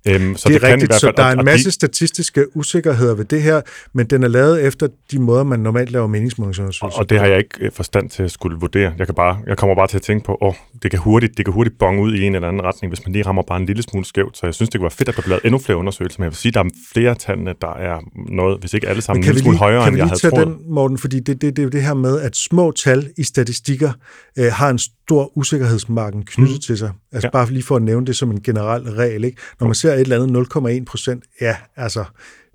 Øhm, 0.07 0.35
så 0.35 0.49
det 0.49 0.55
er 0.55 0.59
det 0.59 0.67
rigtigt, 0.67 0.93
fald, 0.93 0.99
så 0.99 1.13
der 1.17 1.23
er 1.23 1.31
en 1.31 1.45
masse 1.45 1.65
de... 1.65 1.71
statistiske 1.71 2.57
usikkerheder 2.57 3.15
ved 3.15 3.25
det 3.25 3.41
her, 3.41 3.61
men 3.93 4.05
den 4.05 4.23
er 4.23 4.27
lavet 4.27 4.65
efter 4.65 4.87
de 5.11 5.19
måder, 5.19 5.43
man 5.43 5.59
normalt 5.59 5.91
laver 5.91 6.07
meningsmålingsundersøgelser. 6.07 6.97
Og, 6.97 7.03
og 7.03 7.09
det 7.09 7.19
har 7.19 7.27
jeg 7.27 7.37
ikke 7.37 7.55
øh, 7.61 7.71
forstand 7.71 8.09
til 8.09 8.23
at 8.23 8.31
skulle 8.31 8.57
vurdere. 8.59 8.93
Jeg, 8.97 9.07
kan 9.07 9.15
bare, 9.15 9.39
jeg 9.47 9.57
kommer 9.57 9.75
bare 9.75 9.87
til 9.87 9.97
at 9.97 10.01
tænke 10.01 10.25
på, 10.25 10.37
åh, 10.41 10.53
det 10.83 10.91
kan 10.91 10.99
hurtigt, 10.99 11.37
det 11.37 11.45
kan 11.45 11.53
hurtigt 11.53 11.77
bonge 11.79 12.01
ud 12.01 12.13
i 12.13 12.21
en 12.21 12.35
eller 12.35 12.47
anden 12.47 12.61
retning, 12.63 12.91
hvis 12.91 13.05
man 13.05 13.13
lige 13.13 13.25
rammer 13.25 13.43
bare 13.47 13.59
en 13.59 13.65
lille 13.65 13.83
smule 13.83 14.05
skævt. 14.05 14.37
Så 14.37 14.45
jeg 14.45 14.53
synes, 14.53 14.69
det 14.69 14.79
kunne 14.79 14.85
være 14.85 14.91
fedt, 14.91 15.09
at 15.09 15.15
der 15.15 15.21
bliver 15.21 15.29
lavet 15.29 15.45
endnu 15.45 15.59
flere 15.59 15.77
undersøgelser. 15.77 16.19
Men 16.19 16.23
jeg 16.23 16.31
vil 16.31 16.37
sige, 16.37 16.49
at 16.49 16.53
der 16.53 16.63
er 16.63 16.69
flere 16.93 17.15
tallene, 17.15 17.53
der 17.61 17.73
er 17.73 17.99
noget, 18.33 18.59
hvis 18.59 18.73
ikke 18.73 18.87
alle 18.87 19.01
sammen, 19.01 19.23
en 19.23 19.25
lille 19.25 19.41
smule 19.41 19.57
højere, 19.57 19.87
end 19.87 19.97
jeg 19.97 20.05
havde 20.05 20.19
troet. 20.19 20.33
Kan 20.33 20.39
vi 20.39 20.45
lige 20.45 20.55
tage 20.55 20.65
den, 20.65 20.73
Morten? 20.73 20.97
Fordi 20.97 21.19
det, 21.19 21.41
det, 21.41 21.55
det 21.55 21.59
er 21.59 21.63
jo 21.63 21.69
det 21.69 21.81
her 21.81 21.93
med, 21.93 22.21
at 22.21 22.35
små 22.35 22.71
tal 22.71 23.09
i 23.17 23.23
statistikker 23.23 23.91
øh, 24.37 24.51
har 24.51 24.69
en 24.69 24.79
stor 24.79 25.37
usikkerhedsmarken 25.37 26.23
knyttet 26.25 26.55
mm. 26.55 26.61
til 26.61 26.77
sig. 26.77 26.91
Altså 27.11 27.27
ja. 27.27 27.31
bare 27.31 27.51
lige 27.51 27.63
for 27.63 27.75
at 27.75 27.81
nævne 27.81 28.05
det 28.05 28.15
som 28.15 28.31
en 28.31 28.41
generel 28.41 28.83
regel. 28.83 29.23
Ikke? 29.23 29.37
Når 29.59 29.67
man 29.67 29.75
ser 29.75 29.88
et 29.93 29.99
eller 29.99 30.23
andet 30.23 30.47
0,1 30.79 30.85
procent, 30.85 31.23
ja, 31.41 31.55
altså, 31.75 32.05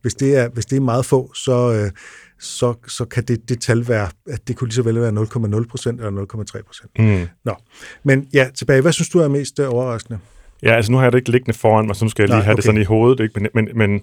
hvis 0.02 0.14
det 0.14 0.36
er, 0.36 0.48
hvis 0.48 0.66
det 0.66 0.76
er 0.76 0.80
meget 0.80 1.04
få, 1.04 1.34
så, 1.34 1.72
øh, 1.72 1.90
så, 2.40 2.74
så 2.88 3.04
kan 3.04 3.24
det, 3.24 3.48
det 3.48 3.60
tal 3.60 3.88
være, 3.88 4.08
at 4.30 4.48
det 4.48 4.56
kunne 4.56 4.68
lige 4.68 4.74
så 4.74 4.82
vel 4.82 5.00
være 5.00 5.12
0,0 5.60 5.66
procent 5.66 6.00
eller 6.00 6.26
0,3 6.56 6.62
procent. 6.62 6.90
Mm. 6.98 7.28
Nå. 7.44 7.54
Men 8.02 8.28
ja, 8.32 8.48
tilbage. 8.54 8.80
Hvad 8.80 8.92
synes 8.92 9.08
du 9.08 9.18
er 9.18 9.28
mest 9.28 9.60
øh, 9.60 9.72
overraskende? 9.72 10.18
Ja, 10.62 10.76
altså 10.76 10.92
nu 10.92 10.98
har 10.98 11.04
jeg 11.04 11.12
det 11.12 11.18
ikke 11.18 11.30
liggende 11.30 11.58
foran 11.58 11.86
mig, 11.86 11.96
så 11.96 12.04
nu 12.04 12.08
skal 12.08 12.22
jeg 12.22 12.28
lige 12.28 12.36
Nej, 12.36 12.44
have 12.44 12.52
okay. 12.52 12.56
det 12.56 12.64
sådan 12.64 12.80
i 12.80 12.84
hovedet. 12.84 13.22
Ikke? 13.22 13.40
Men, 13.40 13.48
men, 13.54 13.78
men 13.78 14.00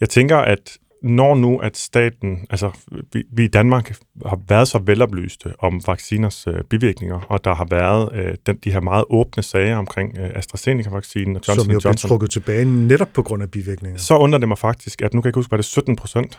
jeg 0.00 0.08
tænker, 0.08 0.36
at 0.36 0.78
når 1.02 1.34
nu, 1.34 1.58
at 1.58 1.76
staten, 1.76 2.46
altså 2.50 2.70
vi, 3.12 3.22
vi 3.32 3.44
i 3.44 3.48
Danmark 3.48 3.96
har 4.26 4.40
været 4.48 4.68
så 4.68 4.78
veloplyste 4.78 5.52
om 5.58 5.80
vacciners 5.86 6.46
øh, 6.46 6.54
bivirkninger, 6.70 7.20
og 7.28 7.44
der 7.44 7.54
har 7.54 7.66
været 7.70 8.10
øh, 8.14 8.34
den, 8.46 8.56
de 8.64 8.72
her 8.72 8.80
meget 8.80 9.04
åbne 9.10 9.42
sager 9.42 9.76
omkring 9.76 10.18
øh, 10.18 10.30
AstraZeneca-vaccinen 10.34 11.36
og 11.36 11.42
Johnson 11.48 11.64
Som 11.64 11.72
jo 11.72 11.80
Johnson. 11.84 12.08
blev 12.08 12.08
trukket 12.08 12.30
tilbage 12.30 12.64
netop 12.64 13.08
på 13.14 13.22
grund 13.22 13.42
af 13.42 13.50
bivirkninger. 13.50 13.98
Så 13.98 14.16
undrer 14.16 14.38
det 14.38 14.48
mig 14.48 14.58
faktisk, 14.58 15.02
at 15.02 15.14
nu 15.14 15.20
kan 15.20 15.26
jeg 15.26 15.30
ikke 15.30 15.38
huske, 15.38 15.50
var 15.50 15.56
det 15.56 15.64
17 15.64 15.96
procent, 15.96 16.38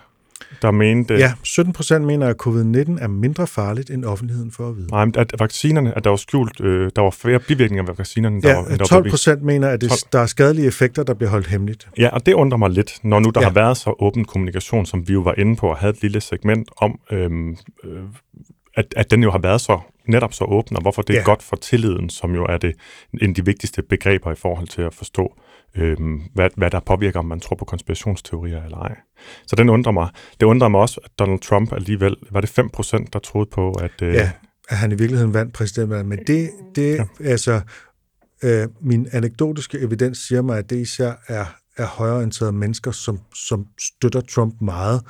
der 0.61 0.71
mente... 0.71 1.13
Ja, 1.13 1.33
17 1.43 1.73
procent 1.73 2.05
mener, 2.05 2.27
at 2.27 2.35
covid-19 2.47 3.03
er 3.03 3.07
mindre 3.07 3.47
farligt 3.47 3.89
end 3.89 4.05
offentligheden 4.05 4.51
for 4.51 4.69
at 4.69 4.77
vide. 4.77 4.87
Nej, 4.87 5.07
at 5.15 5.33
vaccinerne, 5.39 5.97
at 5.97 6.03
der 6.03 6.09
var 6.09 6.17
skjult, 6.17 6.61
øh, 6.61 6.91
der 6.95 7.01
var 7.01 7.09
flere 7.09 7.39
bivirkninger 7.39 7.85
ved 7.85 7.95
vaccinerne. 7.95 8.41
Der 8.41 8.49
ja, 8.49 8.55
var, 8.55 8.85
12 8.85 9.09
procent 9.09 9.43
mener, 9.43 9.69
at 9.69 9.81
det, 9.81 9.91
der 10.11 10.19
er 10.19 10.25
skadelige 10.25 10.67
effekter, 10.67 11.03
der 11.03 11.13
bliver 11.13 11.29
holdt 11.29 11.47
hemmeligt. 11.47 11.87
Ja, 11.97 12.09
og 12.09 12.25
det 12.25 12.33
undrer 12.33 12.57
mig 12.57 12.69
lidt, 12.69 12.99
når 13.03 13.19
nu 13.19 13.29
der 13.29 13.41
ja. 13.41 13.47
har 13.47 13.53
været 13.53 13.77
så 13.77 13.95
åben 13.99 14.25
kommunikation, 14.25 14.85
som 14.85 15.07
vi 15.07 15.13
jo 15.13 15.19
var 15.19 15.33
inde 15.37 15.55
på, 15.55 15.69
og 15.69 15.77
havde 15.77 15.93
et 15.93 16.01
lille 16.01 16.21
segment 16.21 16.69
om, 16.77 16.99
øhm, 17.11 17.57
øh, 17.83 18.01
at, 18.75 18.93
at 18.95 19.11
den 19.11 19.23
jo 19.23 19.31
har 19.31 19.39
været 19.39 19.61
så 19.61 19.79
netop 20.07 20.33
så 20.33 20.43
åben, 20.43 20.77
og 20.77 20.81
hvorfor 20.81 21.01
det 21.01 21.13
er 21.13 21.19
ja. 21.19 21.25
godt 21.25 21.43
for 21.43 21.55
tilliden, 21.55 22.09
som 22.09 22.35
jo 22.35 22.45
er 22.45 22.57
det 22.57 22.73
en 23.21 23.29
af 23.29 23.35
de 23.35 23.45
vigtigste 23.45 23.81
begreber 23.81 24.31
i 24.31 24.35
forhold 24.35 24.67
til 24.67 24.81
at 24.81 24.93
forstå 24.93 25.33
øh, 25.77 25.97
hvad, 26.33 26.49
hvad 26.55 26.71
der 26.71 26.79
påvirker, 26.79 27.19
om 27.19 27.25
man 27.25 27.39
tror 27.39 27.55
på 27.55 27.65
konspirationsteorier 27.65 28.63
eller 28.63 28.77
ej. 28.77 28.95
Så 29.47 29.55
den 29.55 29.69
undrer 29.69 29.91
mig. 29.91 30.09
Det 30.39 30.45
undrer 30.45 30.67
mig 30.67 30.81
også, 30.81 31.01
at 31.03 31.11
Donald 31.19 31.39
Trump 31.39 31.73
alligevel, 31.73 32.15
var 32.31 32.41
det 32.41 32.49
5 32.49 32.69
procent, 32.69 33.13
der 33.13 33.19
troede 33.19 33.49
på, 33.51 33.71
at... 33.71 34.01
Øh, 34.01 34.13
ja, 34.13 34.31
at 34.69 34.77
han 34.77 34.91
i 34.91 34.95
virkeligheden 34.95 35.33
vandt 35.33 35.53
præsidentvalget. 35.53 36.05
Men 36.05 36.19
det, 36.27 36.49
det 36.75 36.95
ja. 36.95 37.05
altså, 37.23 37.61
øh, 38.43 38.67
min 38.81 39.07
anekdotiske 39.11 39.79
evidens 39.79 40.17
siger 40.17 40.41
mig, 40.41 40.57
at 40.57 40.69
det 40.69 40.75
især 40.75 41.13
er, 41.27 41.45
er 41.77 41.85
højreorienterede 41.85 42.51
mennesker, 42.51 42.91
som, 42.91 43.19
som 43.35 43.65
støtter 43.79 44.21
Trump 44.21 44.61
meget, 44.61 45.01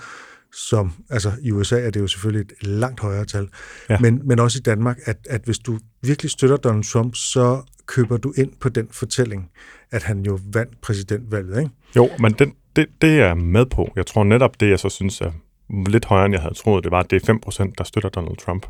som, 0.70 0.92
altså 1.10 1.32
i 1.42 1.52
USA 1.52 1.80
er 1.80 1.90
det 1.90 2.00
jo 2.00 2.08
selvfølgelig 2.08 2.42
et 2.42 2.68
langt 2.68 3.00
højere 3.00 3.26
tal, 3.26 3.50
ja. 3.90 4.00
men, 4.00 4.22
men 4.28 4.40
også 4.40 4.60
i 4.60 4.62
Danmark, 4.62 4.98
at, 5.06 5.18
at 5.30 5.42
hvis 5.46 5.60
du 5.60 5.80
virkelig 6.02 6.32
støtter 6.32 6.58
Donald 6.58 6.84
Trump, 6.84 7.16
så 7.16 7.62
køber 7.88 8.18
du 8.18 8.34
ind 8.38 8.52
på 8.60 8.70
den 8.70 8.88
fortælling, 8.92 9.50
at 9.92 10.04
han 10.04 10.26
jo 10.26 10.40
vandt 10.54 10.82
præsidentvalget, 10.82 11.60
ikke? 11.60 11.72
Jo, 11.96 12.10
men 12.20 12.34
den, 12.34 12.54
det, 12.76 12.88
det 13.02 13.10
er 13.10 13.26
jeg 13.26 13.38
med 13.38 13.66
på. 13.66 13.92
Jeg 13.96 14.06
tror 14.06 14.24
netop 14.24 14.60
det, 14.60 14.70
jeg 14.70 14.80
så 14.80 14.90
synes 14.90 15.22
er 15.22 15.32
lidt 15.70 16.06
højere, 16.06 16.26
end 16.26 16.34
jeg 16.34 16.42
havde 16.42 16.54
troet, 16.54 16.84
det 16.84 16.92
var, 16.92 17.00
at 17.00 17.12
det 17.12 17.30
er 17.30 17.34
5%, 17.34 17.74
der 17.78 17.84
støtter 17.84 18.10
Donald 18.10 18.38
Trump. 18.38 18.66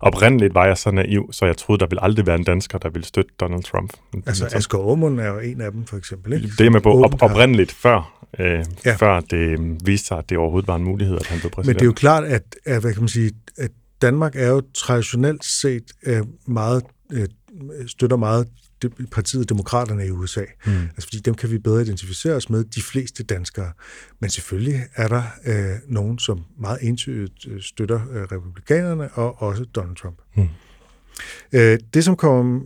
Oprindeligt 0.00 0.54
var 0.54 0.66
jeg 0.66 0.78
så 0.78 0.90
naiv, 0.90 1.32
så 1.32 1.46
jeg 1.46 1.56
troede, 1.56 1.80
der 1.80 1.86
ville 1.86 2.02
aldrig 2.02 2.26
være 2.26 2.36
en 2.36 2.44
dansker, 2.44 2.78
der 2.78 2.90
ville 2.90 3.06
støtte 3.06 3.30
Donald 3.40 3.62
Trump. 3.62 3.92
Altså 4.26 4.48
Asger 4.52 4.78
Aumund 4.78 5.20
er 5.20 5.28
jo 5.28 5.38
en 5.38 5.60
af 5.60 5.72
dem, 5.72 5.84
for 5.86 5.96
eksempel. 5.96 6.32
Ikke? 6.32 6.48
Det 6.58 6.66
er 6.66 6.70
med 6.70 6.80
på 6.80 7.04
op, 7.04 7.22
oprindeligt 7.22 7.72
før, 7.72 8.26
øh, 8.38 8.64
ja. 8.84 8.94
før 8.94 9.20
det 9.20 9.76
viste 9.86 10.06
sig, 10.06 10.18
at 10.18 10.30
det 10.30 10.38
overhovedet 10.38 10.68
var 10.68 10.76
en 10.76 10.84
mulighed, 10.84 11.16
at 11.16 11.26
han 11.26 11.40
blev 11.40 11.50
præsident. 11.50 11.66
Men 11.66 11.74
det 11.74 11.82
er 11.82 11.86
jo 11.86 11.92
klart, 11.92 12.24
at, 12.24 12.56
at, 12.64 12.80
hvad 12.80 12.92
kan 12.92 13.02
man 13.02 13.08
sige, 13.08 13.32
at 13.58 13.70
Danmark 14.02 14.36
er 14.36 14.48
jo 14.48 14.62
traditionelt 14.74 15.44
set 15.44 15.92
øh, 16.06 16.22
meget, 16.46 16.82
øh, 17.12 17.26
støtter 17.86 18.16
meget 18.16 18.48
partiet 19.12 19.48
Demokraterne 19.48 20.06
i 20.06 20.10
USA. 20.10 20.44
Mm. 20.66 20.72
Altså 20.72 21.02
fordi 21.02 21.18
dem 21.18 21.34
kan 21.34 21.50
vi 21.50 21.58
bedre 21.58 21.82
identificere 21.82 22.34
os 22.34 22.50
med, 22.50 22.64
de 22.64 22.82
fleste 22.82 23.22
danskere. 23.22 23.72
Men 24.20 24.30
selvfølgelig 24.30 24.80
er 24.94 25.08
der 25.08 25.22
øh, 25.46 25.76
nogen, 25.88 26.18
som 26.18 26.44
meget 26.60 26.78
entydigt 26.82 27.46
øh, 27.48 27.60
støtter 27.60 28.00
øh, 28.12 28.22
republikanerne 28.22 29.08
og 29.12 29.42
også 29.42 29.64
Donald 29.64 29.96
Trump. 29.96 30.18
Mm. 30.36 30.48
Øh, 31.52 31.78
det, 31.94 32.04
som 32.04 32.16
kommer 32.16 32.60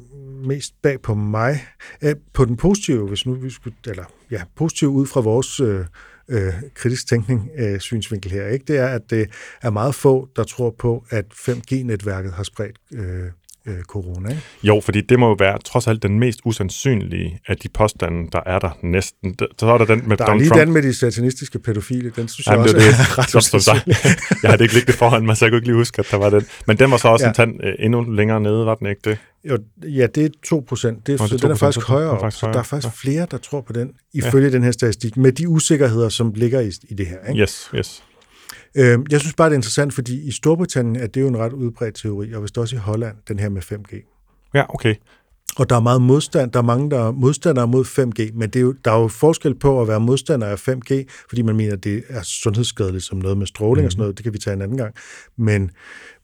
mest 0.47 0.75
bag 0.83 1.03
på 1.03 1.15
mig, 1.15 1.67
øh, 2.03 2.15
på 2.33 2.45
den 2.45 2.57
positive, 2.57 3.09
hvis 3.09 3.27
nu 3.27 3.35
vi 3.35 3.51
skulle, 3.51 3.77
eller 3.87 4.05
ja, 4.31 4.43
positive 4.57 4.91
ud 4.91 5.07
fra 5.07 5.21
vores 5.21 5.61
øh, 5.61 5.85
øh, 6.29 6.55
kritisk 6.75 7.07
tænkning 7.07 7.51
øh, 7.59 7.81
synsvinkel 7.81 8.31
her, 8.31 8.49
ikke? 8.49 8.65
det 8.69 8.79
er, 8.79 8.87
at 8.87 9.11
det 9.11 9.31
er 9.63 9.71
meget 9.71 9.95
få, 9.95 10.29
der 10.37 10.45
tror 10.45 10.75
på, 10.79 11.05
at 11.11 11.25
5G-netværket 11.33 12.33
har 12.33 12.43
spredt 12.43 12.77
øh, 12.93 13.25
øh, 13.67 13.83
corona. 13.83 14.29
Ikke? 14.29 14.43
Jo, 14.63 14.81
fordi 14.85 15.01
det 15.01 15.19
må 15.19 15.29
jo 15.29 15.37
være 15.39 15.59
trods 15.65 15.87
alt 15.87 16.03
den 16.03 16.19
mest 16.19 16.41
usandsynlige 16.45 17.41
af 17.47 17.57
de 17.57 17.69
påstande, 17.69 18.29
der 18.33 18.41
er 18.47 18.59
der 18.59 18.71
næsten. 18.83 19.37
Så 19.59 19.67
er 19.67 19.79
der 19.79 19.85
den 19.85 20.09
med 20.09 20.17
der 20.17 20.25
Donald 20.25 20.41
er 20.41 20.43
lige 20.43 20.49
Trump. 20.49 20.61
den 20.61 20.73
med 20.73 20.83
de 20.83 20.95
satanistiske 20.95 21.59
pædofile, 21.59 22.13
den 22.17 22.29
synes 22.29 22.47
jeg 22.47 22.53
Jamen, 22.53 22.65
også 22.65 22.77
det, 22.77 22.87
er 22.87 23.19
ret 23.19 24.43
jeg 24.43 24.51
havde 24.51 24.63
ikke 24.63 24.75
liggende 24.75 24.99
foran 24.99 25.27
mig, 25.27 25.37
så 25.37 25.45
jeg 25.45 25.53
kunne 25.53 25.59
ikke 25.59 25.69
lige 25.69 25.77
huske, 25.77 25.99
at 25.99 26.07
der 26.11 26.17
var 26.17 26.31
den. 26.31 26.47
Men 26.67 26.79
den 26.79 26.91
var 26.91 26.97
så 26.97 27.09
også 27.09 27.25
ja. 27.25 27.29
en 27.29 27.35
tand 27.35 27.65
øh, 27.65 27.75
endnu 27.79 28.03
længere 28.03 28.41
nede, 28.41 28.67
var 28.67 28.75
den 28.75 28.87
ikke 28.87 29.01
det? 29.05 29.19
Jo, 29.45 29.59
ja, 29.83 30.07
det 30.07 30.25
er 30.25 30.29
2 30.45 30.65
procent. 30.69 31.07
Det, 31.07 31.21
Nå, 31.21 31.27
det 31.27 31.33
er 31.33 31.37
2%, 31.37 31.43
den 31.43 31.51
er 31.51 31.55
faktisk 31.55 31.87
højere 31.87 32.11
op, 32.11 32.21
faktisk 32.21 32.41
så 32.41 32.47
der 32.47 32.59
er 32.59 32.63
faktisk 32.63 33.05
ja. 33.05 33.11
flere, 33.11 33.27
der 33.31 33.39
tror 33.39 33.61
på 33.61 33.73
den, 33.73 33.91
ifølge 34.15 34.49
ja. 34.49 34.53
den 34.53 34.63
her 34.65 34.71
statistik, 34.71 35.17
med 35.17 35.33
de 35.33 35.49
usikkerheder, 35.49 36.09
som 36.09 36.33
ligger 36.35 36.61
i, 36.61 36.71
i 36.89 36.95
det 36.95 37.07
her. 37.07 37.19
Ikke? 37.29 37.43
Yes, 37.43 37.71
yes. 37.75 38.03
Øh, 38.75 38.99
jeg 39.11 39.21
synes 39.21 39.35
bare, 39.35 39.49
det 39.49 39.55
er 39.55 39.59
interessant, 39.59 39.95
fordi 39.95 40.23
i 40.23 40.31
Storbritannien 40.31 40.97
er 40.97 41.07
det 41.07 41.21
jo 41.21 41.29
en 41.29 41.37
ret 41.37 41.53
udbredt 41.53 41.95
teori, 41.95 42.33
og 42.33 42.43
vist 42.43 42.59
også 42.59 42.77
i 42.77 42.79
Holland, 42.79 43.17
den 43.29 43.39
her 43.39 43.49
med 43.49 43.63
5G. 43.63 44.09
Ja, 44.55 44.75
okay. 44.75 44.95
Og 45.57 45.71
der 45.71 45.77
er 45.77 45.81
meget 45.81 46.03
modstand, 46.03 46.53
der 46.53 46.59
er 46.59 46.63
mange, 46.63 46.91
der 46.91 47.07
er 47.07 47.13
modstandere 47.13 47.69
mod 47.69 47.85
5G, 47.85 48.39
men 48.39 48.51
det 48.51 48.57
er 48.57 48.61
jo, 48.61 48.75
der 48.85 48.93
er 48.93 49.01
jo 49.01 49.09
forskel 49.09 49.55
på 49.55 49.81
at 49.83 49.89
være 49.89 50.01
modstander 50.01 50.47
af 50.47 50.69
5G, 50.69 51.05
fordi 51.29 51.43
man 51.43 51.57
mener, 51.57 51.73
at 51.73 51.85
det 51.85 52.03
er 52.09 52.23
sundhedsskadeligt 52.23 53.05
som 53.05 53.19
noget 53.19 53.39
med 53.39 53.47
stråling 53.47 53.85
mm. 53.85 53.87
og 53.87 53.93
sådan 53.93 54.01
noget, 54.01 54.19
det 54.19 54.25
kan 54.25 54.33
vi 54.33 54.39
tage 54.39 54.55
en 54.55 54.63
anden 54.63 54.77
gang. 54.77 54.95
Men, 55.37 55.71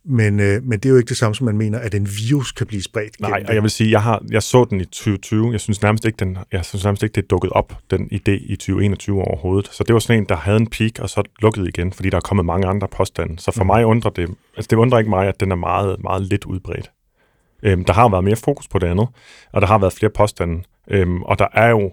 men, 0.04 0.40
øh, 0.40 0.62
men 0.64 0.78
det 0.78 0.86
er 0.86 0.90
jo 0.90 0.96
ikke 0.96 1.08
det 1.08 1.16
samme, 1.16 1.34
som 1.34 1.44
man 1.44 1.56
mener, 1.56 1.78
at 1.78 1.94
en 1.94 2.08
virus 2.28 2.52
kan 2.52 2.66
blive 2.66 2.82
spredt. 2.82 3.20
Nej, 3.20 3.44
og 3.48 3.54
jeg 3.54 3.62
vil 3.62 3.70
sige, 3.70 3.90
jeg, 3.90 4.02
har, 4.02 4.22
jeg 4.30 4.42
så 4.42 4.64
den 4.70 4.80
i 4.80 4.84
2020. 4.84 5.52
Jeg 5.52 5.60
synes 5.60 5.82
nærmest 5.82 6.04
ikke, 6.04 6.16
den, 6.16 6.38
jeg 6.52 6.64
synes 6.64 6.84
nærmest 6.84 7.02
ikke, 7.02 7.14
det 7.14 7.22
er 7.22 7.26
dukket 7.26 7.50
op, 7.50 7.72
den 7.90 8.08
idé 8.12 8.30
i 8.30 8.56
2021 8.56 9.22
overhovedet. 9.22 9.68
Så 9.72 9.84
det 9.84 9.94
var 9.94 10.00
sådan 10.00 10.22
en, 10.22 10.28
der 10.28 10.36
havde 10.36 10.56
en 10.56 10.66
peak, 10.66 10.98
og 10.98 11.10
så 11.10 11.22
lukkede 11.42 11.68
igen, 11.68 11.92
fordi 11.92 12.10
der 12.10 12.16
er 12.16 12.20
kommet 12.20 12.46
mange 12.46 12.66
andre 12.66 12.88
påstande. 12.88 13.38
Så 13.38 13.52
for 13.52 13.64
mm. 13.64 13.66
mig 13.66 13.86
undrer 13.86 14.10
det, 14.10 14.30
altså 14.56 14.68
det 14.70 14.76
undrer 14.76 14.98
ikke 14.98 15.10
mig, 15.10 15.28
at 15.28 15.40
den 15.40 15.50
er 15.50 15.56
meget, 15.56 16.02
meget 16.02 16.22
lidt 16.22 16.44
udbredt. 16.44 16.90
Øhm, 17.62 17.84
der 17.84 17.92
har 17.92 18.08
været 18.08 18.24
mere 18.24 18.36
fokus 18.36 18.68
på 18.68 18.78
det 18.78 18.86
andet, 18.86 19.08
og 19.52 19.60
der 19.60 19.66
har 19.66 19.78
været 19.78 19.92
flere 19.92 20.10
påstande. 20.10 20.62
Øhm, 20.90 21.22
og 21.22 21.38
der 21.38 21.46
er 21.52 21.68
jo, 21.68 21.92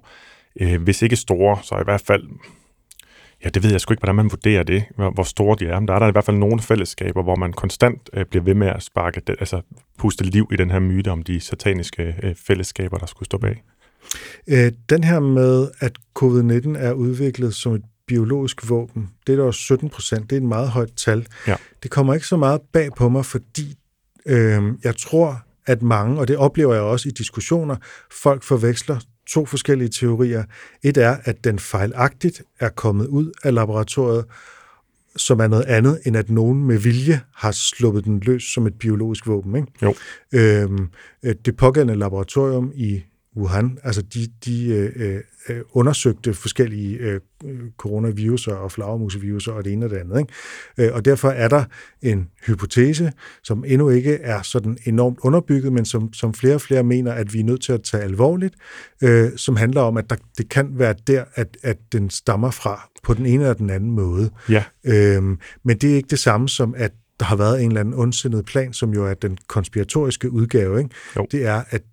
øh, 0.61 0.81
hvis 0.81 1.01
ikke 1.01 1.15
store, 1.15 1.57
så 1.63 1.75
i 1.75 1.83
hvert 1.83 2.01
fald 2.01 2.23
Ja, 3.45 3.49
det 3.49 3.63
ved 3.63 3.71
jeg 3.71 3.81
sgu 3.81 3.93
ikke, 3.93 4.01
hvordan 4.01 4.15
man 4.15 4.31
vurderer 4.31 4.63
det, 4.63 4.83
hvor, 4.95 5.09
hvor 5.09 5.23
store 5.23 5.57
de 5.59 5.65
er. 5.65 5.79
Men 5.79 5.87
der 5.87 5.93
er 5.93 5.99
der 5.99 6.07
i 6.07 6.11
hvert 6.11 6.25
fald 6.25 6.37
nogle 6.37 6.59
fællesskaber, 6.59 7.23
hvor 7.23 7.35
man 7.35 7.53
konstant 7.53 8.09
øh, 8.13 8.25
bliver 8.25 8.43
ved 8.43 8.53
med 8.53 8.67
at 8.67 8.83
sparke, 8.83 9.21
det, 9.27 9.35
altså 9.39 9.61
puste 9.97 10.23
liv 10.23 10.49
i 10.53 10.55
den 10.55 10.71
her 10.71 10.79
myte 10.79 11.11
om 11.11 11.23
de 11.23 11.39
sataniske 11.39 12.15
øh, 12.23 12.35
fællesskaber, 12.47 12.97
der 12.97 13.05
skulle 13.05 13.25
stå 13.25 13.37
bag. 13.37 13.63
Øh, 14.47 14.71
den 14.89 15.03
her 15.03 15.19
med, 15.19 15.67
at 15.79 15.97
covid-19 16.19 16.77
er 16.77 16.91
udviklet 16.91 17.55
som 17.55 17.73
et 17.73 17.83
biologisk 18.07 18.69
våben, 18.69 19.09
det 19.27 19.39
er 19.39 19.43
der 19.43 19.51
17 19.51 19.89
procent, 19.89 20.29
det 20.29 20.35
er 20.35 20.41
et 20.41 20.47
meget 20.47 20.69
højt 20.69 20.93
tal. 20.97 21.27
Ja. 21.47 21.55
Det 21.83 21.91
kommer 21.91 22.13
ikke 22.13 22.27
så 22.27 22.37
meget 22.37 22.61
bag 22.73 22.89
på 22.97 23.09
mig, 23.09 23.25
fordi 23.25 23.75
øh, 24.25 24.63
jeg 24.83 24.95
tror, 24.97 25.41
at 25.65 25.81
mange, 25.81 26.19
og 26.19 26.27
det 26.27 26.37
oplever 26.37 26.73
jeg 26.73 26.83
også 26.83 27.09
i 27.09 27.11
diskussioner, 27.11 27.75
folk 28.11 28.43
forveksler 28.43 28.99
to 29.27 29.45
forskellige 29.45 29.89
teorier. 29.89 30.43
Et 30.83 30.97
er, 30.97 31.17
at 31.23 31.43
den 31.43 31.59
fejlagtigt 31.59 32.41
er 32.59 32.69
kommet 32.69 33.07
ud 33.07 33.31
af 33.43 33.53
laboratoriet, 33.53 34.25
som 35.15 35.39
er 35.39 35.47
noget 35.47 35.63
andet, 35.63 35.99
end 36.05 36.17
at 36.17 36.29
nogen 36.29 36.63
med 36.63 36.77
vilje 36.77 37.21
har 37.35 37.51
sluppet 37.51 38.05
den 38.05 38.19
løs 38.19 38.43
som 38.43 38.67
et 38.67 38.79
biologisk 38.79 39.27
våben. 39.27 39.55
Ikke? 39.55 39.67
Jo. 39.81 39.93
Øhm, 40.33 40.89
øh, 41.23 41.35
det 41.45 41.57
pågældende 41.57 41.99
laboratorium 41.99 42.71
i 42.75 43.03
Wuhan, 43.37 43.77
altså 43.83 44.01
de, 44.01 44.27
de 44.45 44.67
øh, 44.67 45.21
øh, 45.49 45.61
undersøgte 45.71 46.33
forskellige 46.33 46.97
øh, 46.97 47.19
coronaviruser 47.77 48.53
og 48.53 48.71
flagermuseviruser 48.71 49.51
og 49.51 49.65
det 49.65 49.73
ene 49.73 49.85
og 49.85 49.89
det 49.89 49.97
andet. 49.97 50.19
Ikke? 50.19 50.33
Øh, 50.89 50.95
og 50.95 51.05
derfor 51.05 51.29
er 51.29 51.47
der 51.47 51.63
en 52.01 52.29
hypotese, 52.47 53.11
som 53.43 53.63
endnu 53.67 53.89
ikke 53.89 54.13
er 54.13 54.41
sådan 54.41 54.77
enormt 54.85 55.19
underbygget, 55.21 55.73
men 55.73 55.85
som, 55.85 56.13
som 56.13 56.33
flere 56.33 56.55
og 56.55 56.61
flere 56.61 56.83
mener, 56.83 57.11
at 57.11 57.33
vi 57.33 57.39
er 57.39 57.43
nødt 57.43 57.61
til 57.61 57.73
at 57.73 57.83
tage 57.83 58.03
alvorligt, 58.03 58.55
øh, 59.03 59.31
som 59.35 59.55
handler 59.55 59.81
om, 59.81 59.97
at 59.97 60.09
der, 60.09 60.15
det 60.37 60.49
kan 60.49 60.69
være 60.79 60.95
der, 61.07 61.23
at, 61.35 61.57
at 61.63 61.77
den 61.91 62.09
stammer 62.09 62.51
fra 62.51 62.89
på 63.03 63.13
den 63.13 63.25
ene 63.25 63.43
eller 63.43 63.53
den 63.53 63.69
anden 63.69 63.91
måde. 63.91 64.29
Ja. 64.49 64.63
Øhm, 64.85 65.39
men 65.63 65.77
det 65.77 65.91
er 65.91 65.95
ikke 65.95 66.09
det 66.09 66.19
samme 66.19 66.49
som, 66.49 66.75
at 66.77 66.91
der 67.19 67.25
har 67.25 67.35
været 67.35 67.61
en 67.63 67.67
eller 67.67 67.79
anden 67.79 67.93
ondsindet 67.93 68.45
plan, 68.45 68.73
som 68.73 68.93
jo 68.93 69.05
er 69.05 69.13
den 69.13 69.37
konspiratoriske 69.47 70.31
udgave. 70.31 70.77
Ikke? 70.79 70.89
Jo. 71.15 71.27
Det 71.31 71.45
er, 71.45 71.63
at 71.69 71.83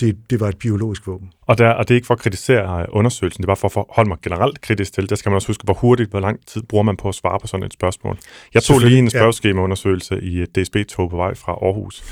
det, 0.00 0.16
det 0.30 0.40
var 0.40 0.48
et 0.48 0.58
biologisk 0.58 1.06
våben. 1.06 1.30
Og, 1.42 1.58
der, 1.58 1.70
og 1.70 1.88
det 1.88 1.94
er 1.94 1.96
ikke 1.96 2.06
for 2.06 2.14
at 2.14 2.20
kritisere 2.20 2.86
undersøgelsen, 2.94 3.42
det 3.42 3.44
er 3.44 3.46
bare 3.46 3.56
for 3.56 3.68
at 3.68 3.72
forholde 3.72 4.08
mig 4.08 4.18
generelt 4.22 4.60
kritisk 4.60 4.92
til. 4.94 5.10
Der 5.10 5.16
skal 5.16 5.30
man 5.30 5.34
også 5.36 5.48
huske, 5.48 5.64
hvor 5.64 5.74
hurtigt, 5.74 6.10
hvor 6.10 6.20
lang 6.20 6.46
tid 6.46 6.62
bruger 6.62 6.82
man 6.82 6.96
på 6.96 7.08
at 7.08 7.14
svare 7.14 7.40
på 7.40 7.46
sådan 7.46 7.66
et 7.66 7.72
spørgsmål. 7.72 8.18
Jeg 8.54 8.62
tog 8.62 8.80
lige 8.80 8.98
en 8.98 9.10
spørgeskemaundersøgelse 9.10 10.22
i 10.22 10.42
et 10.42 10.56
DSB-tog 10.56 11.10
på 11.10 11.16
vej 11.16 11.34
fra 11.34 11.52
Aarhus. 11.52 12.04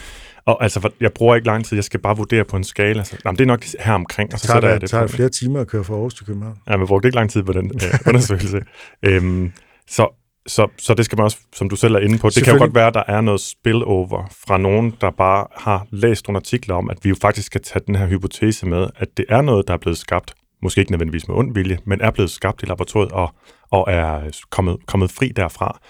Og 0.45 0.63
altså, 0.63 0.91
jeg 1.01 1.13
bruger 1.13 1.35
ikke 1.35 1.47
lang 1.47 1.65
tid, 1.65 1.77
jeg 1.77 1.85
skal 1.85 2.01
bare 2.01 2.17
vurdere 2.17 2.45
på 2.45 2.57
en 2.57 2.65
skala. 2.65 2.99
Altså, 2.99 3.17
jamen, 3.25 3.39
det 3.39 3.45
er 3.45 3.47
nok 3.47 3.65
her 3.81 3.93
omkring. 3.93 4.33
Og 4.33 4.41
så 4.41 4.47
tager 4.47 4.61
det, 4.61 4.69
jeg 4.69 4.81
det 4.81 4.91
tager 4.91 5.07
flere 5.07 5.29
timer 5.29 5.61
at 5.61 5.67
køre 5.67 5.85
fra 5.85 5.95
Aarhus 5.95 6.15
til 6.15 6.27
København. 6.27 6.57
Ja, 6.69 6.77
men 6.77 6.87
brugte 6.87 7.09
ikke 7.09 7.17
lang 7.17 7.31
tid 7.31 7.43
på 7.43 7.53
den 7.53 7.71
øh, 7.75 7.99
undersøgelse. 8.09 8.61
øhm, 9.03 9.53
så, 9.89 10.20
så, 10.51 10.69
så 10.79 10.95
det 10.95 11.05
skal 11.05 11.17
man 11.17 11.25
også, 11.25 11.39
som 11.53 11.69
du 11.69 11.77
selv 11.77 11.95
er 11.95 11.99
inde 11.99 12.19
på, 12.19 12.31
det 12.31 12.45
kan 12.45 12.53
jo 12.53 12.59
godt 12.59 12.75
være, 12.75 12.87
at 12.87 12.95
der 12.95 13.03
er 13.07 13.21
noget 13.21 13.41
spillover 13.41 14.27
fra 14.47 14.59
nogen, 14.59 14.95
der 15.01 15.11
bare 15.11 15.47
har 15.57 15.87
læst 15.91 16.29
nogle 16.29 16.37
artikler 16.37 16.75
om, 16.75 16.91
at 16.91 16.99
vi 17.03 17.09
jo 17.09 17.17
faktisk 17.21 17.47
skal 17.47 17.63
tage 17.63 17.83
den 17.87 17.95
her 17.95 18.07
hypotese 18.07 18.67
med, 18.67 18.89
at 18.97 19.09
det 19.17 19.25
er 19.29 19.43
noget, 19.43 19.69
der 19.69 19.75
er 19.75 19.79
blevet 19.79 19.99
skabt, 19.99 20.35
måske 20.63 20.79
ikke 20.79 20.93
nødvendigvis 20.93 21.29
med 21.29 21.37
ond 21.37 21.55
vilje, 21.55 21.79
men 21.85 22.01
er 22.01 22.11
blevet 22.11 22.31
skabt 22.31 22.63
i 22.63 22.67
laboratoriet 22.67 23.13
og, 23.13 23.35
og 23.71 23.85
er 23.89 24.21
kommet, 24.51 24.77
kommet 24.87 25.11
fri 25.11 25.29
derfra. 25.29 25.81